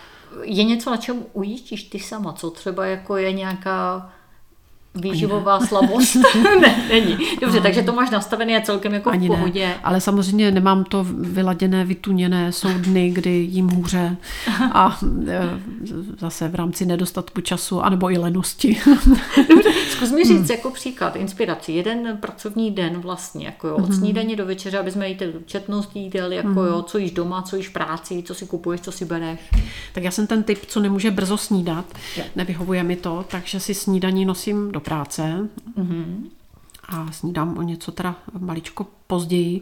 je 0.42 0.64
něco, 0.64 0.90
na 0.90 0.96
čem 0.96 1.22
ujíždíš 1.32 1.82
ty 1.82 1.98
sama? 1.98 2.32
Co 2.32 2.50
třeba 2.50 2.86
jako 2.86 3.16
je 3.16 3.32
nějaká 3.32 4.10
výživová 4.94 5.58
ne. 5.58 5.66
slabost? 5.66 6.16
ne, 6.60 6.84
není. 6.88 7.16
Dobře, 7.40 7.60
takže 7.60 7.82
to 7.82 7.92
máš 7.92 8.10
nastavené 8.10 8.56
a 8.56 8.60
celkem 8.60 8.94
jako 8.94 9.10
Ani 9.10 9.28
v 9.28 9.30
pohodě. 9.30 9.66
Ne. 9.66 9.74
Ale 9.84 10.00
samozřejmě 10.00 10.50
nemám 10.50 10.84
to 10.84 11.06
vyladěné, 11.08 11.84
vytuněné. 11.84 12.52
Jsou 12.52 12.68
dny, 12.68 13.10
kdy 13.10 13.30
jim 13.30 13.68
hůře 13.68 14.16
a 14.72 14.98
e, 15.28 15.40
zase 16.18 16.48
v 16.48 16.54
rámci 16.54 16.86
nedostatku 16.86 17.40
času, 17.40 17.80
anebo 17.80 18.10
i 18.10 18.18
lenosti. 18.18 18.80
Dobře, 19.48 19.70
zkus 19.96 20.12
mi 20.12 20.24
říct 20.24 20.38
hmm. 20.38 20.50
jako 20.50 20.70
příklad, 20.70 21.16
inspiraci. 21.16 21.72
Jeden 21.72 22.18
pracovní 22.20 22.70
den 22.70 22.98
vlastně, 22.98 23.46
jako 23.46 23.68
jo, 23.68 23.76
od 23.76 23.84
hmm. 23.84 23.98
snídaně 23.98 24.36
do 24.36 24.46
večeře, 24.46 24.78
aby 24.78 24.90
jsme 24.90 25.08
jí 25.08 25.18
četnost 25.46 25.96
jídel, 25.96 26.32
jako 26.32 26.48
hmm. 26.48 26.66
jo, 26.66 26.82
co 26.82 26.98
jíš 26.98 27.10
doma, 27.10 27.42
co 27.42 27.56
jíš 27.56 27.68
práci, 27.68 28.22
co 28.22 28.34
si 28.34 28.46
kupuješ, 28.46 28.80
co 28.80 28.92
si 28.92 29.04
bereš. 29.04 29.40
Tak 29.94 30.04
já 30.04 30.10
jsem 30.10 30.26
ten 30.26 30.42
typ, 30.42 30.66
co 30.66 30.80
nemůže 30.80 31.10
brzo 31.10 31.36
snídat, 31.36 31.84
je. 32.16 32.26
nevyhovuje 32.36 32.82
mi 32.82 32.96
to, 32.96 33.24
takže 33.28 33.60
si 33.60 33.74
snídaní 33.74 34.24
nosím 34.24 34.72
do 34.72 34.80
práce 34.80 35.48
mm-hmm. 35.78 36.24
a 36.88 37.12
snídám 37.12 37.58
o 37.58 37.62
něco 37.62 37.92
teda 37.92 38.16
maličko 38.38 38.86
později, 39.06 39.60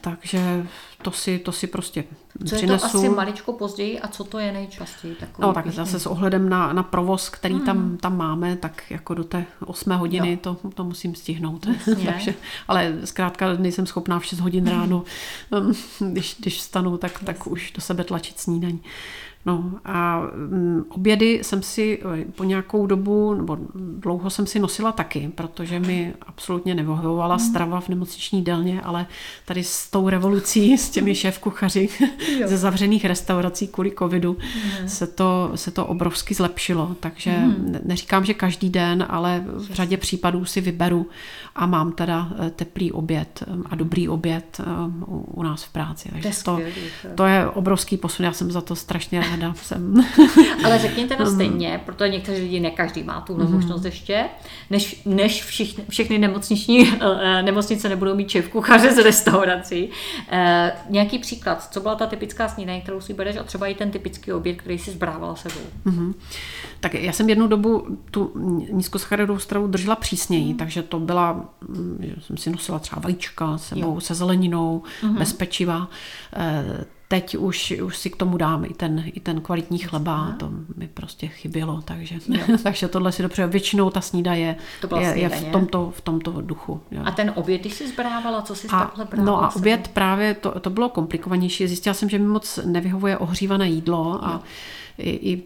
takže 0.00 0.66
to 1.02 1.10
si, 1.10 1.38
to 1.38 1.52
si 1.52 1.66
prostě 1.66 2.04
co 2.48 2.56
přinesu. 2.56 2.86
je 2.86 2.90
to 2.92 2.98
asi 2.98 3.08
maličko 3.08 3.52
později 3.52 4.00
a 4.00 4.08
co 4.08 4.24
to 4.24 4.38
je 4.38 4.52
nejčastěji? 4.52 5.14
Takový 5.14 5.46
no 5.46 5.52
tak 5.52 5.64
píšný. 5.64 5.76
zase 5.76 6.00
s 6.00 6.06
ohledem 6.06 6.48
na, 6.48 6.72
na 6.72 6.82
provoz, 6.82 7.28
který 7.28 7.54
hmm. 7.54 7.64
tam, 7.64 7.96
tam 7.96 8.16
máme, 8.16 8.56
tak 8.56 8.90
jako 8.90 9.14
do 9.14 9.24
té 9.24 9.44
8 9.66 9.92
hodiny 9.92 10.36
to, 10.36 10.56
to 10.74 10.84
musím 10.84 11.14
stihnout. 11.14 11.66
takže, 12.06 12.34
ale 12.68 12.94
zkrátka 13.04 13.52
nejsem 13.52 13.86
schopná 13.86 14.18
v 14.18 14.24
6 14.24 14.40
hodin 14.40 14.66
ráno, 14.66 15.04
když, 15.98 16.36
když 16.38 16.56
vstanu, 16.58 16.98
tak, 16.98 17.24
tak 17.24 17.46
už 17.46 17.72
do 17.72 17.80
sebe 17.80 18.04
tlačit 18.04 18.38
snídaní. 18.40 18.80
No 19.46 19.72
a 19.84 20.20
mm, 20.20 20.84
obědy 20.88 21.40
jsem 21.42 21.62
si 21.62 21.98
eh, 22.20 22.24
po 22.24 22.44
nějakou 22.44 22.86
dobu, 22.86 23.34
nebo 23.34 23.58
dlouho 23.74 24.30
jsem 24.30 24.46
si 24.46 24.58
nosila 24.58 24.92
taky, 24.92 25.30
protože 25.34 25.80
mi 25.80 26.14
absolutně 26.26 26.74
nevyhovovala 26.74 27.36
hmm. 27.36 27.46
strava 27.46 27.80
v 27.80 27.88
nemocniční 27.88 28.42
delně, 28.42 28.80
ale 28.80 29.06
tady 29.44 29.64
s 29.64 29.90
tou 29.90 30.08
revolucí, 30.08 30.78
s 30.78 30.90
těmi 30.90 31.14
šéf 31.14 31.38
kuchaři 31.38 31.88
ze 32.46 32.56
zavřených 32.56 33.04
restaurací 33.04 33.68
kvůli 33.68 33.92
covidu 33.98 34.36
hmm. 34.78 34.88
se, 34.88 35.06
to, 35.06 35.52
se 35.54 35.70
to 35.70 35.86
obrovsky 35.86 36.34
zlepšilo. 36.34 36.96
Takže 37.00 37.30
hmm. 37.30 37.76
neříkám, 37.84 38.24
že 38.24 38.34
každý 38.34 38.70
den, 38.70 39.06
ale 39.08 39.44
v 39.46 39.72
řadě 39.72 39.96
případů 39.96 40.44
si 40.44 40.60
vyberu 40.60 41.06
a 41.54 41.66
mám 41.66 41.92
teda 41.92 42.32
eh, 42.38 42.50
teplý 42.50 42.92
oběd 42.92 43.44
eh, 43.46 43.52
a 43.70 43.74
dobrý 43.74 44.08
oběd 44.08 44.60
u 45.06 45.42
nás 45.42 45.64
v 45.64 45.72
práci. 45.72 46.08
Takže 46.12 46.30
to, 46.44 46.60
to 47.14 47.24
je 47.24 47.48
obrovský 47.48 47.96
posun. 47.96 48.26
Já 48.26 48.32
jsem 48.32 48.50
za 48.50 48.60
to 48.60 48.76
strašně 48.76 49.31
ráda 49.36 49.54
jsem. 49.54 50.04
Ale 50.64 50.78
řekněte 50.78 51.16
na 51.16 51.26
stejně, 51.30 51.80
protože 51.86 52.10
někteří 52.10 52.42
lidi, 52.42 52.60
ne 52.60 52.70
každý 52.70 53.02
má 53.02 53.20
tu 53.20 53.36
mm. 53.36 53.52
možnost 53.52 53.84
ještě, 53.84 54.24
než, 54.70 55.02
než 55.04 55.44
všichni, 55.44 55.84
všechny 55.88 56.18
nemocniční, 56.18 56.88
uh, 56.88 56.98
nemocnice 57.42 57.88
nebudou 57.88 58.14
mít 58.14 58.30
šéf 58.30 58.48
kuchaře 58.48 58.92
z 58.92 58.98
restaurací. 58.98 59.88
Uh, 59.88 60.38
nějaký 60.88 61.18
příklad, 61.18 61.72
co 61.72 61.80
byla 61.80 61.94
ta 61.94 62.06
typická 62.06 62.48
snídaně, 62.48 62.80
kterou 62.80 63.00
si 63.00 63.14
bereš 63.14 63.36
a 63.36 63.42
třeba 63.42 63.66
i 63.66 63.74
ten 63.74 63.90
typický 63.90 64.32
oběd, 64.32 64.56
který 64.56 64.78
si 64.78 64.90
zbrávala 64.90 65.36
sebou? 65.36 65.60
Mm. 65.84 66.14
Tak 66.80 66.94
já 66.94 67.12
jsem 67.12 67.28
jednu 67.28 67.46
dobu 67.46 67.98
tu 68.10 68.32
nízkosacharidovou 68.72 69.38
stravu 69.38 69.66
držela 69.66 69.96
přísněji, 69.96 70.52
mm. 70.52 70.58
takže 70.58 70.82
to 70.82 71.00
byla, 71.00 71.32
mm, 71.68 72.14
jsem 72.20 72.36
si 72.36 72.50
nosila 72.50 72.78
třeba 72.78 73.00
vajíčka 73.00 73.58
sebou 73.58 73.94
jo. 73.94 74.00
se 74.00 74.14
zeleninou, 74.14 74.82
mm. 75.02 75.14
bez 75.14 75.32
pečiva. 75.32 75.88
Uh, 76.36 76.84
teď 77.12 77.36
už, 77.36 77.74
už 77.84 77.96
si 77.96 78.10
k 78.10 78.16
tomu 78.16 78.36
dám 78.36 78.64
i 78.64 78.74
ten, 78.74 79.04
i 79.06 79.20
ten 79.20 79.40
kvalitní 79.40 79.78
chleba, 79.78 80.34
to 80.38 80.50
mi 80.76 80.88
prostě 80.88 81.28
chybělo, 81.28 81.82
takže, 81.84 82.18
takže 82.62 82.88
tohle 82.88 83.12
si 83.12 83.22
dobře, 83.22 83.46
většinou 83.46 83.90
ta 83.90 84.00
snída 84.00 84.34
je, 84.34 84.56
to 84.88 84.98
je, 84.98 85.18
je 85.18 85.28
v, 85.28 85.44
tomto, 85.44 85.92
v 85.96 86.00
tomto 86.00 86.40
duchu. 86.40 86.80
Jo. 86.90 87.02
A 87.04 87.10
ten 87.10 87.32
oběd, 87.36 87.60
ty 87.60 87.70
jsi 87.70 87.88
zbrávala, 87.88 88.42
co 88.42 88.54
jsi 88.54 88.68
a, 88.68 88.78
takhle 88.78 89.04
brala? 89.04 89.26
No 89.26 89.44
a 89.44 89.56
oběd 89.56 89.88
právě, 89.88 90.34
to, 90.34 90.60
to 90.60 90.70
bylo 90.70 90.88
komplikovanější, 90.88 91.66
zjistila 91.66 91.94
jsem, 91.94 92.08
že 92.08 92.18
mi 92.18 92.26
moc 92.26 92.58
nevyhovuje 92.64 93.18
ohřívané 93.18 93.68
jídlo 93.68 94.24
a 94.24 94.42
i, 94.98 95.32
i 95.32 95.42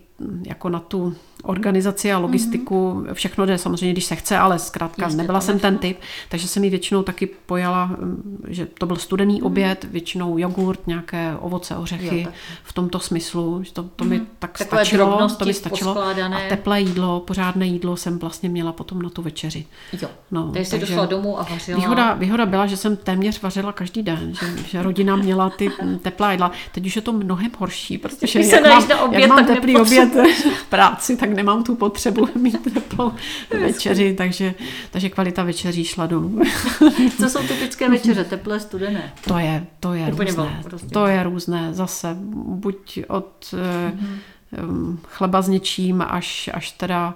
jako 0.46 0.68
na 0.68 0.80
tu 0.80 1.14
organizaci 1.42 2.12
a 2.12 2.18
logistiku, 2.18 2.92
mm-hmm. 2.94 3.14
všechno 3.14 3.46
jde 3.46 3.58
samozřejmě, 3.58 3.92
když 3.92 4.04
se 4.04 4.16
chce, 4.16 4.38
ale 4.38 4.58
zkrátka 4.58 5.06
Jistě, 5.06 5.16
nebyla 5.16 5.40
jsem 5.40 5.58
ten 5.58 5.78
typ, 5.78 5.98
takže 6.28 6.48
jsem 6.48 6.62
mi 6.62 6.70
většinou 6.70 7.02
taky 7.02 7.26
pojala, 7.26 7.86
mm, 7.86 8.44
že 8.48 8.66
to 8.66 8.86
byl 8.86 8.96
studený 8.96 9.40
mm-hmm. 9.40 9.46
oběd, 9.46 9.86
většinou 9.90 10.38
jogurt, 10.38 10.86
nějaké 10.86 11.36
ovoce, 11.40 11.76
ořechy, 11.76 12.20
jo, 12.20 12.32
v 12.62 12.72
tomto 12.72 12.98
smyslu, 12.98 13.62
že 13.62 13.72
to, 13.72 13.82
to 13.82 14.04
mm-hmm. 14.04 14.08
mi 14.08 14.16
mhm. 14.16 14.26
tak 14.38 14.58
Takové 14.58 14.84
stačilo, 14.84 15.28
to 15.38 15.44
mi 15.44 15.54
stačilo 15.54 15.98
a 15.98 16.48
teplé 16.48 16.80
jídlo, 16.80 17.20
pořádné 17.20 17.66
jídlo 17.66 17.96
jsem 17.96 18.18
vlastně 18.18 18.48
měla 18.48 18.72
potom 18.72 19.02
na 19.02 19.10
tu 19.10 19.22
večeři. 19.22 19.66
Jo, 20.02 20.08
no, 20.30 20.50
takže 20.52 20.70
jsi 20.70 20.78
došla 20.78 21.06
domů 21.06 21.40
a 21.40 21.42
vařila. 21.42 21.78
Výhoda, 21.78 22.14
výhoda 22.14 22.46
byla, 22.46 22.66
že 22.66 22.76
jsem 22.76 22.96
téměř 22.96 23.42
vařila 23.42 23.72
každý 23.72 24.02
den, 24.02 24.34
že, 24.40 24.68
že 24.68 24.82
rodina 24.82 25.16
měla 25.16 25.50
ty 25.50 25.70
teplá 26.02 26.32
jídla. 26.32 26.50
Teď 26.72 26.86
už 26.86 26.96
je 26.96 27.02
to 27.02 27.12
mnohem 27.12 27.50
horší, 27.58 27.98
protože 27.98 28.40
jak 28.40 28.66
mám, 28.66 29.00
oběd, 29.04 29.20
jak 29.20 29.30
mám 29.30 29.44
teplý 29.44 29.76
oběd 29.76 30.14
v 30.62 30.64
práci, 30.64 31.16
tak 31.16 31.25
nemám 31.34 31.64
tu 31.64 31.76
potřebu 31.76 32.28
mít 32.34 32.74
teplou 32.74 33.12
večeři, 33.60 34.14
takže, 34.14 34.54
takže 34.90 35.10
kvalita 35.10 35.44
večeří 35.44 35.84
šla 35.84 36.06
dolů. 36.06 36.40
Co 37.20 37.28
jsou 37.28 37.46
typické 37.46 37.90
večeře? 37.90 38.24
Teplé, 38.24 38.60
studené? 38.60 39.12
To 39.28 39.38
je, 39.38 39.66
to 39.80 39.92
je 39.92 40.12
Úplně 40.12 40.30
různé. 40.30 40.60
Prostě. 40.62 40.88
To 40.88 41.06
je 41.06 41.22
různé. 41.22 41.74
Zase 41.74 42.16
buď 42.34 43.00
od 43.08 43.54
mm-hmm. 43.54 44.96
chleba 45.06 45.42
s 45.42 45.48
něčím 45.48 46.02
až, 46.08 46.50
až 46.54 46.70
teda 46.72 47.14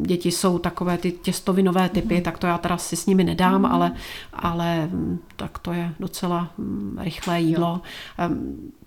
děti 0.00 0.30
jsou 0.30 0.58
takové 0.58 0.98
ty 0.98 1.12
těstovinové 1.12 1.88
typy, 1.88 2.14
mm. 2.14 2.22
tak 2.22 2.38
to 2.38 2.46
já 2.46 2.58
teda 2.58 2.76
si 2.76 2.96
s 2.96 3.06
nimi 3.06 3.24
nedám, 3.24 3.58
mm. 3.58 3.66
ale, 3.66 3.92
ale 4.32 4.90
tak 5.36 5.58
to 5.58 5.72
je 5.72 5.92
docela 6.00 6.50
rychlé 6.98 7.40
jídlo. 7.40 7.80
Jo 8.18 8.26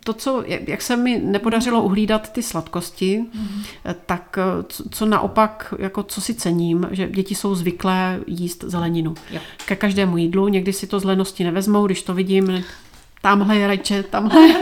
to, 0.10 0.14
co, 0.14 0.44
jak 0.48 0.82
se 0.82 0.96
mi 0.96 1.22
nepodařilo 1.24 1.84
uhlídat 1.84 2.34
ty 2.34 2.44
sladkosti, 2.44 3.26
mm. 3.34 3.64
tak 4.06 4.40
co, 4.68 4.84
co 4.90 5.06
naopak, 5.06 5.74
jako 5.80 6.04
co 6.04 6.22
si 6.22 6.34
cením, 6.34 6.88
že 6.92 7.10
děti 7.10 7.36
jsou 7.36 7.56
zvyklé 7.56 8.20
jíst 8.28 8.64
zeleninu. 8.68 9.14
Jo. 9.32 9.40
Ke 9.66 9.76
každému 9.76 10.18
jídlu, 10.18 10.48
někdy 10.48 10.74
si 10.74 10.88
to 10.88 11.00
z 11.00 11.04
lenosti 11.04 11.44
nevezmou, 11.44 11.86
když 11.86 12.04
to 12.04 12.14
vidím, 12.14 12.64
tamhle 13.22 13.58
je 13.58 13.68
rajče, 13.68 14.04
tamhle 14.04 14.48
je 14.48 14.56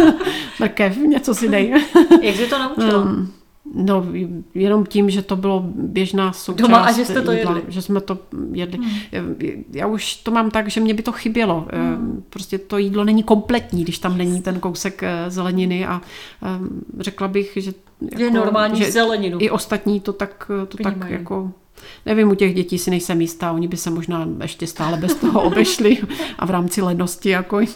mrkev, 0.60 0.96
něco 0.96 1.34
si 1.34 1.48
dej. 1.48 1.84
Jak 2.22 2.36
jsi 2.36 2.46
to 2.46 2.58
naučila? 2.58 3.02
Um, 3.02 3.32
No, 3.74 4.06
jenom 4.54 4.86
tím, 4.86 5.10
že 5.10 5.22
to 5.22 5.36
bylo 5.36 5.64
běžná 5.74 6.32
součást 6.32 6.62
Doma 6.62 6.78
a 6.78 6.92
že 6.92 7.04
jste 7.04 7.22
to 7.22 7.32
jídla, 7.32 7.56
jedli. 7.56 7.72
Že 7.72 7.82
jsme 7.82 8.00
to 8.00 8.18
jedli. 8.52 8.78
Hmm. 8.78 9.64
Já 9.72 9.86
už 9.86 10.16
to 10.16 10.30
mám 10.30 10.50
tak, 10.50 10.70
že 10.70 10.80
mě 10.80 10.94
by 10.94 11.02
to 11.02 11.12
chybělo. 11.12 11.66
Hmm. 11.72 12.24
Prostě 12.30 12.58
to 12.58 12.78
jídlo 12.78 13.04
není 13.04 13.22
kompletní, 13.22 13.82
když 13.82 13.98
tam 13.98 14.18
není 14.18 14.42
ten 14.42 14.60
kousek 14.60 15.02
eh, 15.02 15.30
zeleniny 15.30 15.86
a 15.86 16.00
řekla 16.98 17.28
bych, 17.28 17.52
že... 17.56 17.72
Jako, 18.00 18.22
je 18.22 18.30
normální 18.30 18.78
že 18.78 18.92
zeleninu. 18.92 19.38
I 19.40 19.50
ostatní 19.50 20.00
to 20.00 20.12
tak, 20.12 20.50
to 20.68 20.76
tak 20.76 21.10
jako 21.10 21.52
Nevím, 22.06 22.30
u 22.30 22.34
těch 22.34 22.54
dětí 22.54 22.78
si 22.78 22.90
nejsem 22.90 23.20
jistá, 23.20 23.52
oni 23.52 23.68
by 23.68 23.76
se 23.76 23.90
možná 23.90 24.28
ještě 24.42 24.66
stále 24.66 24.96
bez 24.96 25.14
toho 25.14 25.42
obešli 25.42 25.98
a 26.38 26.46
v 26.46 26.50
rámci 26.50 26.82
lednosti, 26.82 27.28
jako 27.28 27.60
jim, 27.60 27.68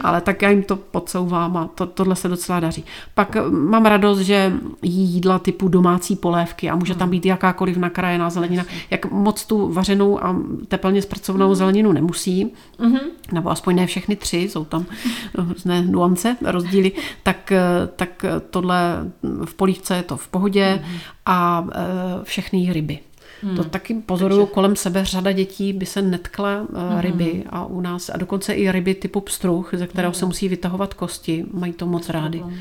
ale 0.00 0.20
tak 0.20 0.42
já 0.42 0.50
jim 0.50 0.62
to 0.62 0.76
podsouvám 0.76 1.56
a 1.56 1.70
to, 1.74 1.86
tohle 1.86 2.16
se 2.16 2.28
docela 2.28 2.60
daří. 2.60 2.84
Pak 3.14 3.36
eh, 3.36 3.50
mám 3.50 3.86
radost, 3.86 4.18
že 4.18 4.52
jí 4.82 5.04
jídla 5.04 5.38
typu 5.38 5.68
domácí 5.68 6.16
polévky 6.16 6.70
a 6.70 6.76
může 6.76 6.94
tam 6.94 7.02
hmm. 7.02 7.10
být 7.10 7.26
jakákoliv 7.26 7.76
nakrájená 7.76 8.30
zelenina. 8.30 8.64
Jak 8.90 9.10
moc 9.10 9.44
tu 9.44 9.72
vařenou 9.72 10.24
a 10.24 10.36
teplně 10.68 11.02
zpracovanou 11.02 11.46
hmm. 11.46 11.54
zeleninu 11.54 11.92
nemusí, 11.92 12.52
mm-hmm. 12.78 13.00
nebo 13.32 13.50
aspoň 13.50 13.76
ne 13.76 13.86
všechny 13.86 14.16
tři, 14.16 14.38
jsou 14.38 14.64
tam 14.64 14.86
různé 15.34 15.82
nuance, 15.82 16.36
rozdíly, 16.42 16.92
tak, 17.22 17.52
eh, 17.52 17.62
tak 17.96 18.24
tohle 18.50 19.10
v 19.44 19.54
polívce 19.54 19.96
je 19.96 20.02
to 20.02 20.16
v 20.16 20.28
pohodě 20.28 20.84
a 21.26 21.66
eh, 21.72 22.24
všechny 22.24 22.72
ryby. 22.72 22.98
Hmm. 23.42 23.56
To 23.56 23.64
taky 23.64 23.94
pozoruju 23.94 24.40
Takže... 24.40 24.54
kolem 24.54 24.76
sebe. 24.76 25.04
Řada 25.04 25.32
dětí 25.32 25.72
by 25.72 25.86
se 25.86 26.02
netkla 26.02 26.60
uh, 26.60 27.00
ryby 27.00 27.44
a 27.50 27.64
u 27.64 27.80
nás, 27.80 28.08
a 28.08 28.16
dokonce 28.16 28.52
i 28.54 28.72
ryby 28.72 28.94
typu 28.94 29.20
pstruh, 29.20 29.70
ze 29.76 29.86
kterého 29.86 30.12
hmm. 30.12 30.18
se 30.18 30.26
musí 30.26 30.48
vytahovat 30.48 30.94
kosti, 30.94 31.44
mají 31.52 31.72
to 31.72 31.86
moc 31.86 32.08
rády. 32.08 32.38
Hmm. 32.38 32.56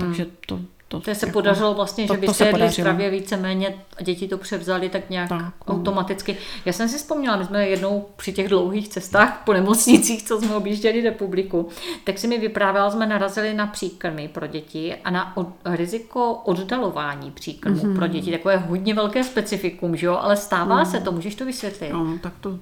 Takže 0.00 0.26
to, 0.46 0.60
to, 1.00 1.10
to 1.10 1.14
se 1.14 1.26
jako, 1.26 1.32
podařilo 1.32 1.74
vlastně, 1.74 2.06
to, 2.06 2.14
že 2.14 2.20
vy 2.20 2.28
jste 2.28 2.46
jedli 2.46 2.68
zdravě 2.68 3.10
víceméně 3.10 3.74
a 3.96 4.02
děti 4.02 4.28
to 4.28 4.38
převzali 4.38 4.88
tak 4.88 5.10
nějak 5.10 5.28
tak, 5.28 5.40
no. 5.40 5.74
automaticky. 5.74 6.36
Já 6.64 6.72
jsem 6.72 6.88
si 6.88 6.98
vzpomněla, 6.98 7.36
my 7.36 7.44
jsme 7.44 7.68
jednou 7.68 8.06
při 8.16 8.32
těch 8.32 8.48
dlouhých 8.48 8.88
cestách 8.88 9.42
po 9.44 9.52
nemocnicích, 9.52 10.22
co 10.22 10.40
jsme 10.40 10.56
objížděli 10.56 11.00
republiku, 11.00 11.68
tak 12.04 12.18
si 12.18 12.28
mi 12.28 12.38
vyprávěla, 12.38 12.90
jsme 12.90 13.06
narazili 13.06 13.54
na 13.54 13.66
příkrmy 13.66 14.28
pro 14.28 14.46
děti 14.46 14.94
a 15.04 15.10
na 15.10 15.36
od, 15.36 15.48
riziko 15.64 16.32
oddalování 16.34 17.30
příkrmu 17.30 17.76
mm-hmm. 17.76 17.96
pro 17.96 18.06
děti. 18.06 18.30
Takové 18.30 18.56
hodně 18.56 18.94
velké 18.94 19.24
specifikum, 19.24 19.96
že 19.96 20.06
jo? 20.06 20.18
ale 20.20 20.36
stává 20.36 20.78
mm. 20.78 20.86
se 20.86 21.00
to, 21.00 21.12
můžeš 21.12 21.34
to 21.34 21.44
vysvětlit? 21.44 21.92
No, 21.92 22.18
tak 22.20 22.32
to, 22.40 22.58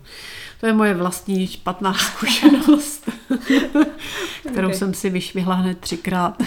to 0.60 0.66
je 0.66 0.72
moje 0.72 0.94
vlastní 0.94 1.46
špatná 1.46 1.94
zkušenost, 1.98 3.10
kterou 4.52 4.68
okay. 4.68 4.78
jsem 4.78 4.94
si 4.94 5.10
vyšvihla 5.10 5.54
hned 5.54 5.78
třikrát 5.78 6.42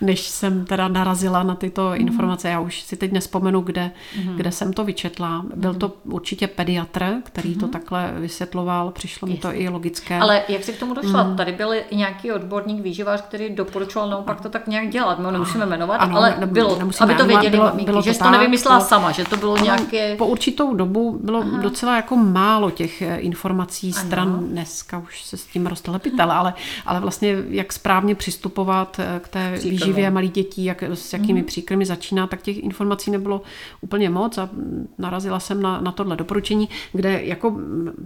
než 0.00 0.20
jsem 0.20 0.64
teda 0.64 0.88
narazila 0.88 1.42
na 1.42 1.54
tyto 1.54 1.88
mm. 1.88 1.94
informace. 1.96 2.48
Já 2.48 2.60
už 2.60 2.80
si 2.80 2.96
teď 2.96 3.12
nespomenu, 3.12 3.60
kde, 3.60 3.90
mm. 4.24 4.36
kde 4.36 4.52
jsem 4.52 4.72
to 4.72 4.84
vyčetla. 4.84 5.44
Byl 5.54 5.74
to 5.74 5.92
určitě 6.04 6.46
pediatr, 6.46 7.14
který 7.24 7.48
mm. 7.48 7.60
to 7.60 7.68
takhle 7.68 8.12
vysvětloval, 8.16 8.90
přišlo 8.90 9.28
mi 9.28 9.36
to 9.36 9.48
i 9.52 9.68
logické. 9.68 10.18
Ale 10.18 10.42
jak 10.48 10.64
jsi 10.64 10.72
k 10.72 10.78
tomu 10.78 10.94
došla? 10.94 11.22
Mm. 11.22 11.36
Tady 11.36 11.52
byl 11.52 11.74
nějaký 11.92 12.32
odborník, 12.32 12.82
výživář, 12.82 13.20
který 13.20 13.54
doporučoval 13.54 14.08
naopak 14.08 14.40
to 14.40 14.48
tak 14.48 14.66
nějak 14.66 14.88
dělat. 14.88 15.18
My 15.18 15.32
nemusíme 15.32 15.66
jmenovat, 15.66 15.96
ano, 15.96 16.16
ale 16.16 16.36
bylo, 16.46 16.78
aby 17.00 17.14
to 17.14 17.26
věděli 17.26 17.50
bylo, 17.50 17.64
maminky, 17.64 17.84
bylo 17.84 18.02
to 18.02 18.04
že 18.04 18.14
jsi 18.14 18.20
to 18.20 18.30
nevymyslela 18.30 18.78
bylo, 18.78 18.88
sama, 18.88 19.12
že 19.12 19.24
to 19.24 19.36
bylo 19.36 19.56
nějaké... 19.56 20.16
Po 20.16 20.26
určitou 20.26 20.74
dobu 20.74 21.18
bylo 21.22 21.40
Aha. 21.40 21.58
docela 21.58 21.96
jako 21.96 22.16
málo 22.16 22.70
těch 22.70 23.02
eh, 23.02 23.16
informací 23.16 23.92
stran. 23.92 24.28
Ano. 24.28 24.38
Dneska 24.38 24.98
už 24.98 25.22
se 25.24 25.36
s 25.36 25.44
tím 25.46 25.68
lepitel, 25.88 26.32
ale, 26.32 26.54
ale 26.86 27.00
vlastně 27.00 27.36
jak 27.48 27.72
správně 27.72 28.14
přistupovat 28.14 29.00
eh, 29.00 29.20
k 29.20 29.28
té 29.28 29.47
Příklad 29.54 29.70
výživě 29.70 30.10
malých 30.10 30.32
dětí, 30.32 30.64
jak, 30.64 30.82
s 30.82 31.12
jakými 31.12 31.42
mm-hmm. 31.42 31.46
příkrmy 31.46 31.86
začíná, 31.86 32.26
tak 32.26 32.42
těch 32.42 32.58
informací 32.58 33.10
nebylo 33.10 33.42
úplně 33.80 34.10
moc 34.10 34.38
a 34.38 34.50
narazila 34.98 35.40
jsem 35.40 35.62
na, 35.62 35.80
na 35.80 35.92
tohle 35.92 36.16
doporučení, 36.16 36.68
kde 36.92 37.22
jako 37.24 37.56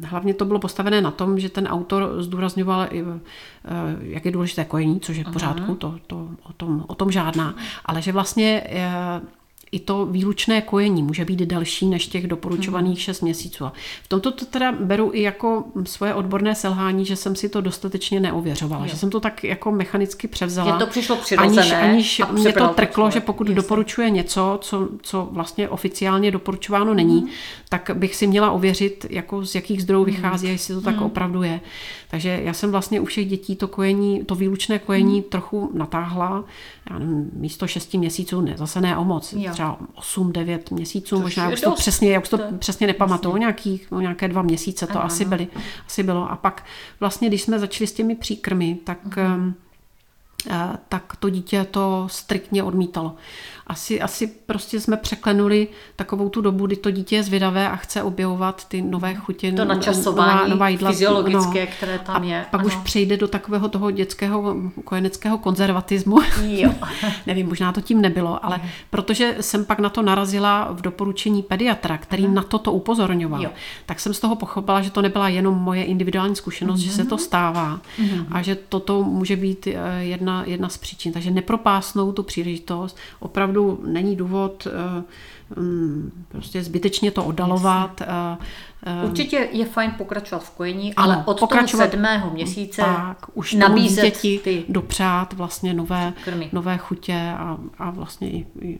hlavně 0.04 0.34
to 0.34 0.44
bylo 0.44 0.58
postavené 0.58 1.00
na 1.00 1.10
tom, 1.10 1.38
že 1.38 1.48
ten 1.48 1.66
autor 1.66 2.22
zdůrazňoval, 2.22 2.82
eh, 2.82 3.20
jak 4.00 4.24
je 4.24 4.32
důležité 4.32 4.64
kojení, 4.64 5.00
což 5.00 5.16
je 5.16 5.24
v 5.24 5.32
pořádku, 5.32 5.74
to, 5.74 5.98
to, 6.06 6.28
o, 6.42 6.52
tom, 6.52 6.84
o 6.88 6.94
tom 6.94 7.10
žádná, 7.10 7.54
ale 7.84 8.02
že 8.02 8.12
vlastně 8.12 8.62
eh, 8.66 9.41
i 9.72 9.80
to 9.80 10.06
výlučné 10.06 10.62
kojení 10.62 11.02
může 11.02 11.24
být 11.24 11.38
delší 11.38 11.86
než 11.86 12.06
těch 12.06 12.26
doporučovaných 12.26 13.00
6 13.00 13.20
mhm. 13.20 13.26
měsíců. 13.26 13.64
A 13.64 13.72
v 14.02 14.08
tomto 14.08 14.30
to 14.32 14.44
teda 14.44 14.72
beru 14.72 15.10
i 15.14 15.22
jako 15.22 15.64
svoje 15.84 16.14
odborné 16.14 16.54
selhání, 16.54 17.04
že 17.04 17.16
jsem 17.16 17.36
si 17.36 17.48
to 17.48 17.60
dostatečně 17.60 18.20
neověřovala, 18.20 18.84
jo. 18.84 18.90
že 18.90 18.96
jsem 18.96 19.10
to 19.10 19.20
tak 19.20 19.44
jako 19.44 19.70
mechanicky 19.70 20.28
převzala. 20.28 20.76
Mně 20.76 20.84
to 20.84 20.90
přišlo 20.90 21.16
přirozené. 21.16 21.80
Aniž, 21.80 22.20
aniž 22.20 22.42
mě 22.42 22.52
to 22.52 22.68
trklo, 22.68 23.10
že 23.10 23.20
pokud 23.20 23.48
Jasně. 23.48 23.62
doporučuje 23.62 24.10
něco, 24.10 24.58
co, 24.62 24.88
co 25.02 25.28
vlastně 25.30 25.68
oficiálně 25.68 26.30
doporučováno 26.30 26.94
není, 26.94 27.20
mm. 27.20 27.28
tak 27.68 27.90
bych 27.94 28.16
si 28.16 28.26
měla 28.26 28.50
ověřit, 28.50 29.06
jako 29.10 29.46
z 29.46 29.54
jakých 29.54 29.82
zdrojů 29.82 30.04
mhm. 30.04 30.14
vychází, 30.14 30.46
mm. 30.46 30.52
jestli 30.52 30.74
to 30.74 30.80
tak 30.80 30.96
mm. 30.96 31.02
opravdu 31.02 31.42
je. 31.42 31.60
Takže 32.10 32.40
já 32.44 32.52
jsem 32.52 32.70
vlastně 32.70 33.00
u 33.00 33.04
všech 33.04 33.28
dětí 33.28 33.56
to 33.56 33.68
kojení, 33.68 34.24
to 34.24 34.34
výlučné 34.34 34.78
kojení 34.78 35.16
mm. 35.16 35.22
trochu 35.22 35.70
natáhla. 35.74 36.44
Já 36.90 36.98
nevím, 36.98 37.30
místo 37.32 37.66
6 37.66 37.94
měsíců, 37.94 38.40
ne, 38.40 38.54
zase 38.56 38.80
ne 38.80 38.96
o 38.96 39.04
moc. 39.04 39.32
Jo 39.32 39.52
třeba 39.52 39.78
8-9 39.96 40.58
měsíců, 40.70 41.16
Což 41.16 41.22
možná, 41.22 41.48
už 41.48 41.60
to 41.60 41.70
přesně, 41.70 42.20
to, 42.20 42.38
to 42.38 42.44
přesně 42.58 42.86
nepamatuju, 42.86 43.36
nějaký, 43.36 43.80
nějaké 44.00 44.28
dva 44.28 44.42
měsíce 44.42 44.86
to 44.86 44.92
ano, 44.92 45.04
asi, 45.04 45.24
byly, 45.24 45.48
asi 45.86 46.02
bylo. 46.02 46.30
A 46.30 46.36
pak 46.36 46.64
vlastně, 47.00 47.28
když 47.28 47.42
jsme 47.42 47.58
začali 47.58 47.86
s 47.86 47.92
těmi 47.92 48.14
příkrmy, 48.14 48.78
tak, 48.84 49.06
uh-huh. 49.06 49.52
Tak 50.88 51.16
to 51.16 51.30
dítě 51.30 51.66
to 51.70 52.06
striktně 52.10 52.62
odmítalo 52.62 53.16
asi, 53.66 54.00
asi 54.00 54.26
prostě 54.26 54.80
jsme 54.80 54.96
překlenuli 54.96 55.68
takovou 55.96 56.28
tu 56.28 56.40
dobu, 56.40 56.66
kdy 56.66 56.76
to 56.76 56.90
dítě 56.90 57.16
je 57.16 57.22
zvědavé 57.22 57.68
a 57.68 57.76
chce 57.76 58.02
objevovat 58.02 58.68
ty 58.68 58.82
nové 58.82 59.14
chutě. 59.14 59.52
To 59.52 59.64
načasování 59.64 60.32
nová, 60.32 60.48
nová 60.48 60.68
jídla, 60.68 60.90
fyziologické, 60.90 61.60
no, 61.60 61.72
které 61.76 61.98
tam 61.98 62.24
je. 62.24 62.46
pak 62.50 62.60
ano. 62.60 62.66
už 62.66 62.76
přejde 62.76 63.16
do 63.16 63.28
takového 63.28 63.68
toho 63.68 63.90
dětského 63.90 64.56
kojeneckého 64.84 65.38
konzervatismu. 65.38 66.18
Jo. 66.42 66.74
Nevím, 67.26 67.48
možná 67.48 67.72
to 67.72 67.80
tím 67.80 68.00
nebylo, 68.00 68.44
ale 68.44 68.60
mm. 68.62 68.68
protože 68.90 69.36
jsem 69.40 69.64
pak 69.64 69.78
na 69.78 69.88
to 69.88 70.02
narazila 70.02 70.68
v 70.72 70.82
doporučení 70.82 71.42
pediatra, 71.42 71.98
který 71.98 72.26
mm. 72.26 72.34
na 72.34 72.42
toto 72.42 72.72
upozorňoval, 72.72 73.42
jo. 73.42 73.50
tak 73.86 74.00
jsem 74.00 74.14
z 74.14 74.20
toho 74.20 74.36
pochopila, 74.36 74.82
že 74.82 74.90
to 74.90 75.02
nebyla 75.02 75.28
jenom 75.28 75.54
moje 75.54 75.84
individuální 75.84 76.36
zkušenost, 76.36 76.80
mm. 76.80 76.84
že 76.84 76.92
se 76.92 77.04
to 77.04 77.14
mhm. 77.14 77.24
stává 77.24 77.80
mm. 77.98 78.26
a 78.30 78.42
že 78.42 78.54
toto 78.54 79.02
může 79.02 79.36
být 79.36 79.66
eh, 79.66 80.04
jedna, 80.32 80.52
jedna 80.52 80.68
z 80.68 80.78
příčin. 80.78 81.12
Takže 81.12 81.30
nepropásnou 81.30 82.12
tu 82.12 82.22
příležitost, 82.22 82.96
opravdu 83.20 83.80
není 83.86 84.16
důvod 84.16 84.66
eh, 84.66 85.60
mm, 85.60 86.24
prostě 86.28 86.62
zbytečně 86.62 87.10
to 87.10 87.24
oddalovat. 87.24 88.00
Eh, 88.00 88.36
eh, 88.86 89.06
Určitě 89.06 89.48
je 89.52 89.64
fajn 89.64 89.90
pokračovat 89.98 90.44
v 90.44 90.50
kojení, 90.50 90.94
ale 90.94 91.22
od 91.26 91.40
pokračovat, 91.40 91.84
toho 91.84 91.90
sedmého 91.90 92.30
měsíce 92.30 92.82
tak, 92.82 93.26
už 93.34 93.52
nabízet 93.52 94.04
děti 94.04 94.40
ty 94.44 94.64
dopřát 94.68 95.32
vlastně 95.32 95.74
nové, 95.74 96.12
nové 96.52 96.78
chutě 96.78 97.34
a, 97.38 97.58
a 97.78 97.90
vlastně 97.90 98.30
i, 98.30 98.46
i 98.60 98.78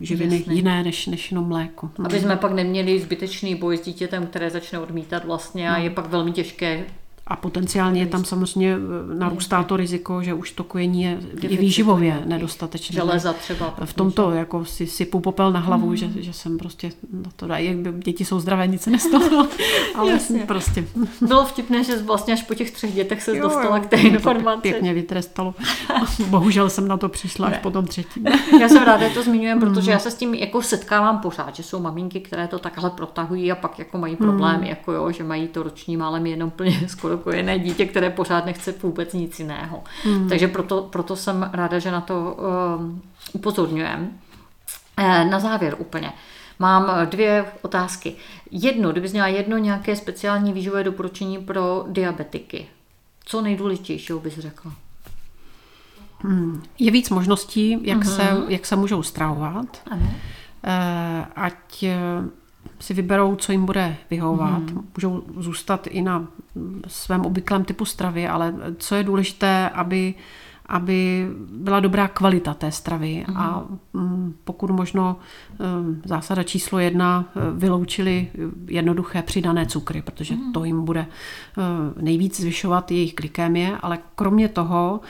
živiny 0.00 0.36
Jasný. 0.36 0.56
jiné 0.56 0.82
než, 0.82 1.06
než 1.06 1.30
jenom 1.30 1.48
mléko. 1.48 1.90
Aby 2.04 2.20
jsme 2.20 2.36
pak 2.36 2.52
neměli 2.52 3.00
zbytečný 3.00 3.54
boj 3.54 3.76
s 3.76 3.80
dítětem, 3.80 4.26
které 4.26 4.50
začne 4.50 4.78
odmítat 4.78 5.24
vlastně 5.24 5.70
a 5.70 5.78
no. 5.78 5.84
je 5.84 5.90
pak 5.90 6.06
velmi 6.06 6.32
těžké 6.32 6.84
a 7.28 7.36
potenciálně 7.36 8.00
je 8.00 8.06
tam 8.06 8.24
samozřejmě 8.24 8.76
eh, 8.76 9.14
narůstá 9.14 9.62
to 9.62 9.76
riziko, 9.76 10.22
že 10.22 10.34
už 10.34 10.50
to 10.50 10.64
kojení 10.64 11.02
je 11.02 11.18
i 11.42 11.56
výživově 11.56 12.22
nedostatečné. 12.24 12.94
Železa 12.94 13.32
třeba. 13.32 13.74
V 13.84 13.92
tomto 13.92 14.30
jako 14.30 14.64
si 14.64 14.86
sypu 14.86 15.20
popel 15.20 15.52
na 15.52 15.60
hlavu, 15.60 15.88
mm. 15.88 15.96
že, 15.96 16.10
že 16.16 16.32
jsem 16.32 16.58
prostě 16.58 16.90
na 17.12 17.30
to 17.36 17.46
dají, 17.46 17.84
děti 17.98 18.24
jsou 18.24 18.40
zdravé, 18.40 18.66
nic 18.66 18.82
se 18.82 18.90
nestalo. 18.90 19.48
ale 19.94 20.12
Jasně. 20.12 20.40
prostě. 20.46 20.84
Bylo 21.20 21.44
vtipné, 21.44 21.84
že 21.84 22.02
vlastně 22.02 22.34
až 22.34 22.42
po 22.42 22.54
těch 22.54 22.70
třech 22.70 22.94
dětech 22.94 23.22
se 23.22 23.34
dostala 23.34 23.78
k 23.80 23.86
té 23.86 23.96
informaci. 23.96 24.62
Pěkně 24.62 24.94
vytrestalo. 24.94 25.54
Bohužel 26.26 26.70
jsem 26.70 26.88
na 26.88 26.96
to 26.96 27.08
přišla 27.08 27.48
ne. 27.48 27.56
až 27.56 27.62
po 27.62 27.70
tom 27.70 27.86
třetím. 27.86 28.26
já 28.60 28.68
jsem 28.68 28.82
ráda, 28.82 29.08
že 29.08 29.14
to 29.14 29.22
zmiňujem, 29.22 29.60
protože 29.60 29.90
já 29.90 29.98
se 29.98 30.10
s 30.10 30.14
tím 30.14 30.34
jako 30.34 30.62
setkávám 30.62 31.18
pořád, 31.18 31.56
že 31.56 31.62
jsou 31.62 31.80
maminky, 31.80 32.20
které 32.20 32.48
to 32.48 32.58
takhle 32.58 32.90
protahují 32.90 33.52
a 33.52 33.54
pak 33.54 33.78
jako 33.78 33.98
mají 33.98 34.16
problémy, 34.16 34.64
mm. 34.64 34.70
jako 34.70 34.92
jo, 34.92 35.12
že 35.12 35.24
mají 35.24 35.48
to 35.48 35.62
roční 35.62 35.96
málem 35.96 36.26
jenom 36.26 36.50
plně 36.50 36.80
skoro 36.86 37.15
spokojené 37.16 37.58
dítě, 37.58 37.86
které 37.86 38.10
pořád 38.10 38.46
nechce 38.46 38.74
vůbec 38.82 39.12
nic 39.12 39.40
jiného. 39.40 39.84
Hmm. 40.04 40.28
Takže 40.28 40.48
proto, 40.48 40.82
proto 40.82 41.16
jsem 41.16 41.50
ráda, 41.52 41.78
že 41.78 41.90
na 41.90 42.00
to 42.00 42.36
um, 42.78 43.02
upozorňujeme. 43.32 44.08
Eh, 44.96 45.24
na 45.24 45.40
závěr 45.40 45.76
úplně. 45.78 46.12
Mám 46.58 47.06
dvě 47.06 47.44
otázky. 47.62 48.14
Jedno, 48.50 48.92
kdybys 48.92 49.12
měla 49.12 49.26
jedno 49.26 49.58
nějaké 49.58 49.96
speciální 49.96 50.52
výživové 50.52 50.84
doporučení 50.84 51.38
pro 51.38 51.84
diabetiky. 51.88 52.66
Co 53.24 53.42
nejdůležitějšího 53.42 54.20
bys 54.20 54.38
řekla? 54.38 54.72
Hmm. 56.18 56.62
Je 56.78 56.90
víc 56.90 57.10
možností, 57.10 57.78
jak, 57.82 57.98
uh-huh. 57.98 58.16
se, 58.16 58.52
jak 58.52 58.66
se 58.66 58.76
můžou 58.76 59.02
stravovat. 59.02 59.82
Eh, 60.64 61.26
ať 61.36 61.82
eh, 61.82 61.96
si 62.80 62.94
vyberou, 62.94 63.36
co 63.36 63.52
jim 63.52 63.66
bude 63.66 63.96
vyhovovat. 64.10 64.62
Uh-huh. 64.62 64.84
Můžou 64.96 65.22
zůstat 65.36 65.86
i 65.86 66.02
na 66.02 66.26
svém 66.86 67.20
obvyklém 67.20 67.64
typu 67.64 67.84
stravy, 67.84 68.28
ale 68.28 68.54
co 68.78 68.94
je 68.94 69.02
důležité, 69.02 69.68
aby 69.68 70.14
aby 70.68 71.28
byla 71.52 71.80
dobrá 71.80 72.08
kvalita 72.08 72.54
té 72.54 72.72
stravy 72.72 73.24
uh-huh. 73.28 73.38
a 73.38 73.64
mm, 73.92 74.34
pokud 74.44 74.70
možno 74.70 75.16
eh, 75.52 75.64
zásada 76.04 76.42
číslo 76.42 76.78
jedna 76.78 77.24
vyloučili 77.54 78.30
jednoduché 78.68 79.22
přidané 79.22 79.66
cukry, 79.66 80.02
protože 80.02 80.34
uh-huh. 80.34 80.52
to 80.52 80.64
jim 80.64 80.84
bude 80.84 81.06
nejvíc 82.00 82.40
zvyšovat 82.40 82.90
jejich 82.90 83.14
glykémie, 83.14 83.78
ale 83.82 83.98
kromě 84.14 84.48
toho 84.48 85.00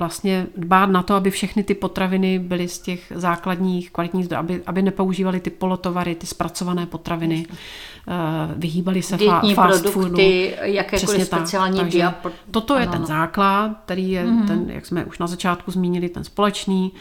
vlastně 0.00 0.46
dbát 0.56 0.86
na 0.86 1.02
to, 1.02 1.14
aby 1.14 1.30
všechny 1.30 1.62
ty 1.62 1.74
potraviny 1.74 2.38
byly 2.38 2.68
z 2.68 2.78
těch 2.78 3.12
základních 3.14 3.90
kvalitních 3.90 4.24
zdrojů, 4.24 4.40
aby, 4.40 4.62
aby 4.66 4.82
nepoužívali 4.82 5.40
ty 5.40 5.50
polotovary, 5.50 6.14
ty 6.14 6.26
zpracované 6.26 6.86
potraviny, 6.86 7.46
uh, 7.46 8.14
vyhýbali 8.56 9.02
se 9.02 9.16
Dětní 9.16 9.54
fast 9.54 9.82
produkty, 9.82 9.92
foodu. 9.92 10.72
jakékoliv 10.72 11.26
speciální 11.26 11.78
tak. 11.78 11.88
diap... 11.88 12.26
Toto 12.50 12.76
je 12.76 12.82
ano, 12.82 12.92
ten 12.92 13.06
základ, 13.06 13.80
který 13.84 14.10
je 14.10 14.24
mm-hmm. 14.24 14.46
ten, 14.46 14.70
jak 14.70 14.86
jsme 14.86 15.04
už 15.04 15.18
na 15.18 15.26
začátku 15.26 15.70
zmínili, 15.70 16.08
ten 16.08 16.24
společný, 16.24 16.92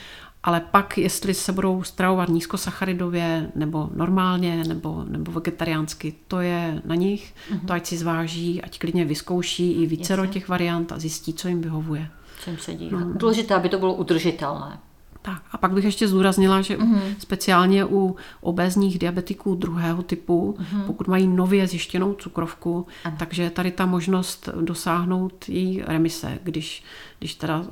ale 0.43 0.61
pak, 0.71 0.97
jestli 0.97 1.33
se 1.33 1.51
budou 1.51 1.83
stravovat 1.83 2.29
nízkosacharidově, 2.29 3.51
nebo 3.55 3.89
normálně, 3.95 4.63
nebo, 4.67 5.03
nebo 5.07 5.31
vegetariánsky, 5.31 6.13
to 6.27 6.39
je 6.39 6.81
na 6.85 6.95
nich. 6.95 7.33
Mm-hmm. 7.51 7.65
To 7.65 7.73
ať 7.73 7.85
si 7.85 7.97
zváží, 7.97 8.61
ať 8.61 8.79
klidně 8.79 9.05
vyzkouší 9.05 9.71
i 9.71 9.85
více 9.85 10.27
těch 10.29 10.49
variant 10.49 10.91
a 10.91 10.99
zjistí, 10.99 11.33
co 11.33 11.47
jim 11.47 11.61
vyhovuje 11.61 12.09
co 12.39 12.49
jim 12.49 12.59
sedí. 12.59 12.89
No. 12.91 13.13
Důležité, 13.13 13.55
aby 13.55 13.69
to 13.69 13.79
bylo 13.79 13.93
udržitelné. 13.93 14.79
Tak 15.21 15.41
a 15.51 15.57
pak 15.57 15.71
bych 15.71 15.85
ještě 15.85 16.07
zdůraznila, 16.07 16.61
že 16.61 16.77
mm-hmm. 16.77 17.15
speciálně 17.19 17.85
u 17.85 18.15
obézních 18.41 18.99
diabetiků 18.99 19.55
druhého 19.55 20.03
typu, 20.03 20.57
mm-hmm. 20.59 20.85
pokud 20.85 21.07
mají 21.07 21.27
nově 21.27 21.67
zjištěnou 21.67 22.13
cukrovku, 22.13 22.87
ano. 23.03 23.15
takže 23.19 23.49
tady 23.49 23.71
ta 23.71 23.85
možnost 23.85 24.49
dosáhnout 24.61 25.49
její 25.49 25.81
remise, 25.81 26.39
když, 26.43 26.83
když 27.19 27.35
teda 27.35 27.65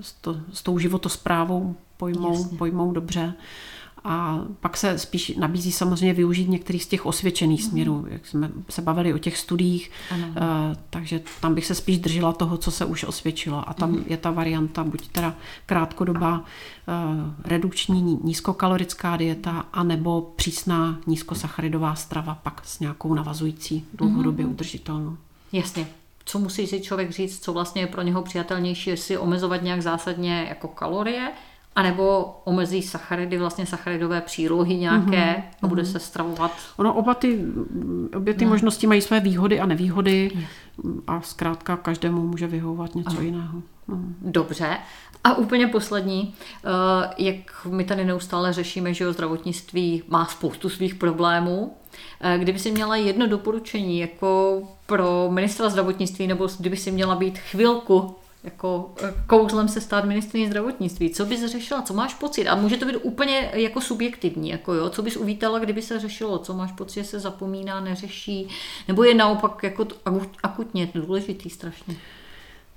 s, 0.00 0.12
to, 0.12 0.36
s 0.52 0.62
tou 0.62 0.78
životosprávou 0.78 1.76
pojmou, 1.96 2.44
pojmou 2.44 2.92
dobře. 2.92 3.34
A 4.04 4.40
pak 4.60 4.76
se 4.76 4.98
spíš 4.98 5.32
nabízí 5.36 5.72
samozřejmě 5.72 6.14
využít 6.14 6.48
některých 6.48 6.84
z 6.84 6.86
těch 6.86 7.06
osvědčených 7.06 7.62
mm. 7.62 7.70
směrů, 7.70 8.06
jak 8.08 8.26
jsme 8.26 8.50
se 8.70 8.82
bavili 8.82 9.14
o 9.14 9.18
těch 9.18 9.38
studiích, 9.38 9.90
ano. 10.10 10.26
Uh, 10.28 10.34
takže 10.90 11.20
tam 11.40 11.54
bych 11.54 11.66
se 11.66 11.74
spíš 11.74 11.98
držela 11.98 12.32
toho, 12.32 12.58
co 12.58 12.70
se 12.70 12.84
už 12.84 13.04
osvědčilo. 13.04 13.68
A 13.68 13.74
tam 13.74 13.90
mm. 13.90 14.04
je 14.06 14.16
ta 14.16 14.30
varianta 14.30 14.84
buď 14.84 15.08
teda 15.08 15.34
krátkodobá 15.66 16.38
uh, 16.38 16.44
redukční 17.44 18.18
nízkokalorická 18.24 19.16
dieta, 19.16 19.64
anebo 19.72 20.32
přísná 20.36 20.98
nízkosacharidová 21.06 21.94
strava, 21.94 22.34
pak 22.34 22.60
s 22.64 22.80
nějakou 22.80 23.14
navazující 23.14 23.84
dlouhodobě 23.94 24.44
mm. 24.44 24.50
udržitelnou. 24.50 25.16
Jasně 25.52 25.86
co 26.28 26.38
musí 26.38 26.66
si 26.66 26.80
člověk 26.80 27.10
říct, 27.10 27.44
co 27.44 27.52
vlastně 27.52 27.82
je 27.82 27.86
pro 27.86 28.02
něho 28.02 28.22
přijatelnější, 28.22 28.90
jestli 28.90 29.18
omezovat 29.18 29.62
nějak 29.62 29.82
zásadně 29.82 30.46
jako 30.48 30.68
kalorie, 30.68 31.32
anebo 31.78 32.36
omezí 32.44 32.82
sacharidy, 32.82 33.38
vlastně 33.38 33.66
sacharidové 33.66 34.20
přílohy 34.20 34.74
nějaké 34.74 35.10
mm-hmm. 35.10 35.42
a 35.62 35.66
bude 35.66 35.82
mhm. 35.82 35.92
se 35.92 35.98
stravovat. 35.98 36.52
Ono 36.76 36.94
oba 36.94 37.14
ty, 37.14 37.44
obě 38.16 38.34
ty 38.34 38.44
no. 38.44 38.50
možnosti 38.50 38.86
mají 38.86 39.00
své 39.00 39.20
výhody 39.20 39.60
a 39.60 39.66
nevýhody 39.66 40.30
a 41.06 41.20
zkrátka 41.20 41.76
každému 41.76 42.26
může 42.26 42.46
vyhovovat 42.46 42.94
něco 42.94 43.10
ano. 43.10 43.20
jiného. 43.20 43.62
No. 43.88 43.98
Dobře. 44.20 44.76
A 45.24 45.34
úplně 45.34 45.66
poslední, 45.66 46.34
eh, 46.64 46.68
jak 47.18 47.66
my 47.70 47.84
tady 47.84 48.04
neustále 48.04 48.52
řešíme, 48.52 48.94
že 48.94 49.08
o 49.08 49.12
zdravotnictví 49.12 50.02
má 50.08 50.26
spoustu 50.26 50.68
svých 50.68 50.94
problémů, 50.94 51.76
eh, 52.20 52.38
Kdyby 52.38 52.58
si 52.58 52.70
měla 52.72 52.96
jedno 52.96 53.26
doporučení 53.26 53.98
jako 53.98 54.62
pro 54.86 55.28
ministra 55.30 55.68
zdravotnictví, 55.68 56.26
nebo 56.26 56.48
kdyby 56.58 56.76
si 56.76 56.90
měla 56.90 57.14
být 57.14 57.38
chvilku 57.38 58.16
jako 58.44 58.94
eh, 59.02 59.14
kouzlem 59.26 59.68
se 59.68 59.80
stát 59.80 60.04
ministrní 60.04 60.46
zdravotnictví. 60.46 61.10
Co 61.10 61.26
bys 61.26 61.44
řešila, 61.44 61.82
co 61.82 61.94
máš 61.94 62.14
pocit? 62.14 62.48
A 62.48 62.54
může 62.54 62.76
to 62.76 62.86
být 62.86 62.96
úplně 62.96 63.50
jako 63.54 63.80
subjektivní, 63.80 64.48
jako 64.48 64.74
jo, 64.74 64.90
co 64.90 65.02
bys 65.02 65.16
uvítala, 65.16 65.58
kdyby 65.58 65.82
se 65.82 66.00
řešilo, 66.00 66.38
co 66.38 66.54
máš 66.54 66.72
pocit, 66.72 67.00
že 67.00 67.04
se 67.04 67.20
zapomíná, 67.20 67.80
neřeší, 67.80 68.48
nebo 68.88 69.04
je 69.04 69.14
naopak 69.14 69.62
jako 69.62 69.86
akutně 70.42 70.88
důležitý 70.94 71.50
strašně. 71.50 71.96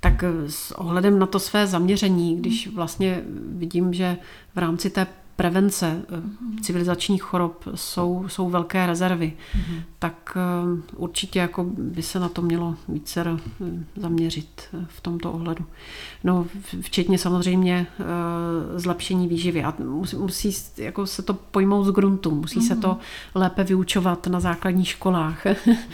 Tak 0.00 0.22
eh, 0.22 0.50
s 0.50 0.72
ohledem 0.72 1.18
na 1.18 1.26
to 1.26 1.38
své 1.38 1.66
zaměření, 1.66 2.36
když 2.36 2.68
vlastně 2.68 3.22
vidím, 3.46 3.94
že 3.94 4.16
v 4.54 4.58
rámci 4.58 4.90
té 4.90 5.06
prevence 5.42 6.02
mm-hmm. 6.08 6.60
civilizačních 6.60 7.22
chorob 7.22 7.64
jsou, 7.74 8.24
jsou 8.28 8.50
velké 8.50 8.86
rezervy, 8.86 9.32
mm-hmm. 9.56 9.82
tak 9.98 10.36
eh, 10.36 10.82
určitě 10.96 11.38
jako 11.38 11.64
by 11.64 12.02
se 12.02 12.20
na 12.20 12.28
to 12.28 12.42
mělo 12.42 12.74
více 12.88 13.24
eh, 13.26 13.36
zaměřit 13.96 14.62
v 14.86 15.00
tomto 15.00 15.32
ohledu. 15.32 15.64
No, 16.24 16.46
včetně 16.80 17.18
samozřejmě 17.18 17.86
zlepšení 18.76 19.28
výživy. 19.28 19.64
A 19.64 19.74
musí, 19.84 20.16
musí 20.16 20.52
jako 20.76 21.06
se 21.06 21.22
to 21.22 21.34
pojmout 21.34 21.84
z 21.84 21.90
gruntu, 21.90 22.30
musí 22.30 22.58
mm-hmm. 22.58 22.68
se 22.68 22.76
to 22.76 22.88
mhm. 22.88 22.98
lépe 23.34 23.64
vyučovat 23.64 24.26
na 24.26 24.40
základních 24.40 24.88
školách. 24.88 25.44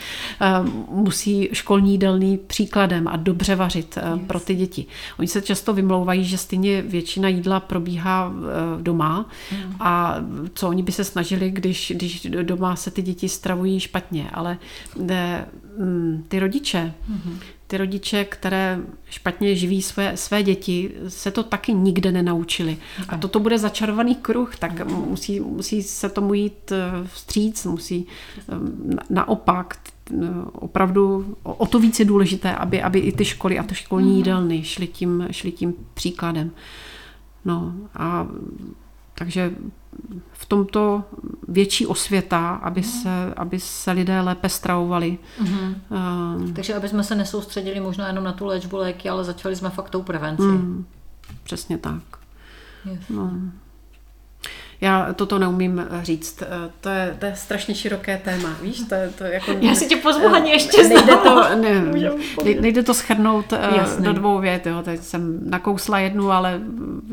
musí 0.89 1.49
školní 1.53 1.91
jídelný 1.91 2.37
příkladem 2.37 3.07
a 3.07 3.15
dobře 3.15 3.55
vařit 3.55 3.97
yes. 3.97 4.21
pro 4.27 4.39
ty 4.39 4.55
děti. 4.55 4.85
Oni 5.19 5.27
se 5.27 5.41
často 5.41 5.73
vymlouvají, 5.73 6.25
že 6.25 6.37
stejně 6.37 6.81
většina 6.81 7.27
jídla 7.29 7.59
probíhá 7.59 8.33
doma, 8.81 9.25
Hmm. 9.51 9.75
A 9.79 10.15
co 10.53 10.69
oni 10.69 10.83
by 10.83 10.91
se 10.91 11.03
snažili, 11.03 11.51
když, 11.51 11.93
když 11.95 12.27
doma 12.41 12.75
se 12.75 12.91
ty 12.91 13.01
děti 13.01 13.29
stravují 13.29 13.79
špatně, 13.79 14.29
ale 14.33 14.57
ne, 14.99 15.45
mm, 15.77 16.25
ty 16.27 16.39
rodiče, 16.39 16.93
hmm. 17.07 17.39
ty 17.67 17.77
rodiče, 17.77 18.25
které 18.25 18.79
špatně 19.09 19.55
živí 19.55 19.81
své, 19.81 20.17
své 20.17 20.43
děti, 20.43 20.91
se 21.07 21.31
to 21.31 21.43
taky 21.43 21.73
nikde 21.73 22.11
nenaučili. 22.11 22.77
A 23.09 23.17
toto 23.17 23.39
bude 23.39 23.57
začarovaný 23.57 24.15
kruh, 24.15 24.55
tak 24.55 24.87
musí, 24.87 25.39
musí 25.39 25.83
se 25.83 26.09
tomu 26.09 26.33
jít 26.33 26.71
eh, 26.71 27.07
vstříc, 27.07 27.65
musí 27.65 28.07
eh, 28.39 28.43
naopak 29.09 29.77
eh, 30.11 30.27
opravdu 30.51 31.35
o 31.43 31.65
to 31.65 31.79
víc 31.79 31.99
je 31.99 32.05
důležité, 32.05 32.55
aby, 32.55 32.81
aby 32.81 32.99
i 32.99 33.11
ty 33.11 33.25
školy 33.25 33.59
a 33.59 33.63
ty 33.63 33.75
školní 33.75 34.17
jídelny 34.17 34.63
šly 34.63 34.87
tím, 34.87 35.27
šly 35.31 35.51
tím 35.51 35.73
příkladem. 35.93 36.51
No 37.45 37.73
a 37.95 38.27
takže 39.19 39.51
v 40.31 40.45
tomto 40.45 41.03
větší 41.47 41.87
osvěta, 41.87 42.49
aby 42.55 42.83
se, 42.83 43.33
aby 43.37 43.59
se 43.59 43.91
lidé 43.91 44.21
lépe 44.21 44.49
stravovali. 44.49 45.17
Mm-hmm. 45.41 45.75
Uh, 46.41 46.51
Takže 46.51 46.75
aby 46.75 46.89
jsme 46.89 47.03
se 47.03 47.15
nesoustředili 47.15 47.79
možná 47.79 48.07
jenom 48.07 48.23
na 48.23 48.33
tu 48.33 48.45
léčbu 48.45 48.77
léky, 48.77 49.09
ale 49.09 49.23
začali 49.23 49.55
jsme 49.55 49.69
fakt 49.69 49.89
tou 49.89 50.01
prevenci. 50.01 50.43
Mm, 50.43 50.85
přesně 51.43 51.77
tak. 51.77 52.03
Yes. 52.85 52.99
No. 53.09 53.31
Já 54.81 55.13
toto 55.13 55.39
neumím 55.39 55.79
eh, 55.79 56.05
říct. 56.05 56.41
Eh, 56.41 56.71
to 56.81 56.89
je, 56.89 57.15
to 57.19 57.25
je 57.25 57.35
strašně 57.35 57.75
široké 57.75 58.17
téma, 58.17 58.57
víš? 58.61 58.81
To, 58.89 58.95
je, 58.95 59.09
to 59.17 59.23
je 59.23 59.33
jako, 59.33 59.51
Já 59.61 59.75
si 59.75 59.87
tě 59.87 59.95
pozvu 59.95 60.27
ani 60.27 60.51
ještě 60.51 60.83
nejde 60.83 61.15
to, 61.15 61.55
ne, 61.55 61.81
nejde 62.61 62.83
to 62.83 62.93
schrnout 62.93 63.53
eh, 63.53 63.77
Jasný. 63.77 64.05
do 64.05 64.13
dvou 64.13 64.39
vět. 64.39 64.65
Jo. 64.65 64.81
Teď 64.81 65.01
jsem 65.01 65.39
nakousla 65.49 65.99
jednu, 65.99 66.31
ale 66.31 66.61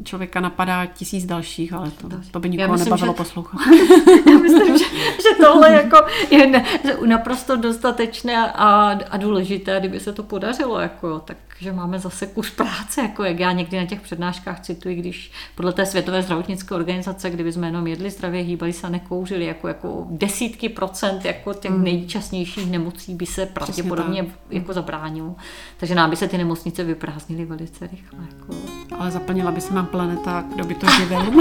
člověka 0.05 0.41
napadá 0.41 0.87
tisíc 0.87 1.27
dalších, 1.27 1.73
ale 1.73 1.91
to, 1.91 2.09
to 2.31 2.41
by 2.41 2.51
nikoho 2.51 2.73
myslím, 2.73 2.85
nebavilo 2.85 3.13
že... 3.13 3.17
poslouchat. 3.17 3.61
Já 4.31 4.39
myslím, 4.39 4.79
že, 4.79 4.85
že 5.17 5.45
tohle 5.45 5.73
jako 5.73 5.97
je 6.31 6.47
ne, 6.47 6.65
naprosto 7.07 7.57
dostatečné 7.57 8.53
a, 8.53 8.99
a 9.11 9.17
důležité, 9.17 9.81
kdyby 9.81 10.01
se 10.01 10.13
to 10.13 10.23
podařilo. 10.23 10.81
Jako, 10.81 11.23
takže 11.59 11.73
máme 11.73 11.99
zase 11.99 12.27
kus 12.27 12.51
práce, 12.51 13.03
jako 13.03 13.25
jak 13.25 13.41
já 13.41 13.53
někdy 13.53 13.77
na 13.77 13.87
těch 13.87 14.01
přednáškách 14.01 14.61
cituji, 14.61 14.97
když 14.97 15.33
podle 15.55 15.73
té 15.73 15.87
Světové 15.87 16.23
zdravotnické 16.23 16.75
organizace, 16.75 17.31
kdyby 17.31 17.53
jsme 17.53 17.67
jenom 17.67 17.87
jedli 17.87 18.11
zdravě, 18.11 18.43
hýbali 18.43 18.73
se 18.73 18.87
a 18.87 18.91
nekouřili, 18.91 19.45
jako, 19.45 19.69
jako 19.69 20.07
desítky 20.11 20.69
procent 20.69 21.25
jako 21.25 21.55
těch 21.55 21.71
mm. 21.71 21.85
nejčastnějších 21.85 22.71
nemocí 22.71 23.15
by 23.15 23.27
se 23.27 23.47
pravděpodobně 23.47 24.27
jako 24.51 24.73
zabránilo. 24.73 25.35
Takže 25.77 25.95
nám 25.95 26.11
by 26.11 26.17
se 26.17 26.29
ty 26.29 26.39
nemocnice 26.39 26.85
vyprázdnily 26.85 27.45
velice 27.45 27.87
rychle. 27.87 28.19
Jako. 28.33 28.55
Ale 28.99 29.11
zaplnila 29.11 29.53
by 29.53 29.61
se 29.61 29.75
nám 29.75 29.87
planeta, 29.87 30.45
kdo 30.55 30.65
by 30.65 30.75
to 30.75 30.87
živil. 30.91 31.23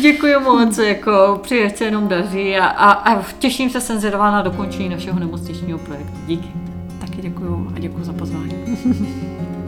Děkuji 0.00 0.40
moc, 0.40 0.78
jako 0.78 1.40
přeji, 1.42 1.70
se 1.70 1.84
jenom 1.84 2.08
daří 2.08 2.56
a, 2.56 2.66
a, 2.66 2.90
a 2.90 3.22
těším 3.38 3.70
se, 3.70 3.80
jsem 3.80 3.98
zvědavá 3.98 4.30
na 4.30 4.42
dokončení 4.42 4.88
našeho 4.88 5.18
nemocničního 5.18 5.78
projektu. 5.78 6.14
Díky. 6.26 6.73
Taky 7.16 7.28
děkuji 7.28 7.68
a 7.74 7.78
děkuji 7.78 8.04
za 8.04 8.12
pozvání. 8.12 8.54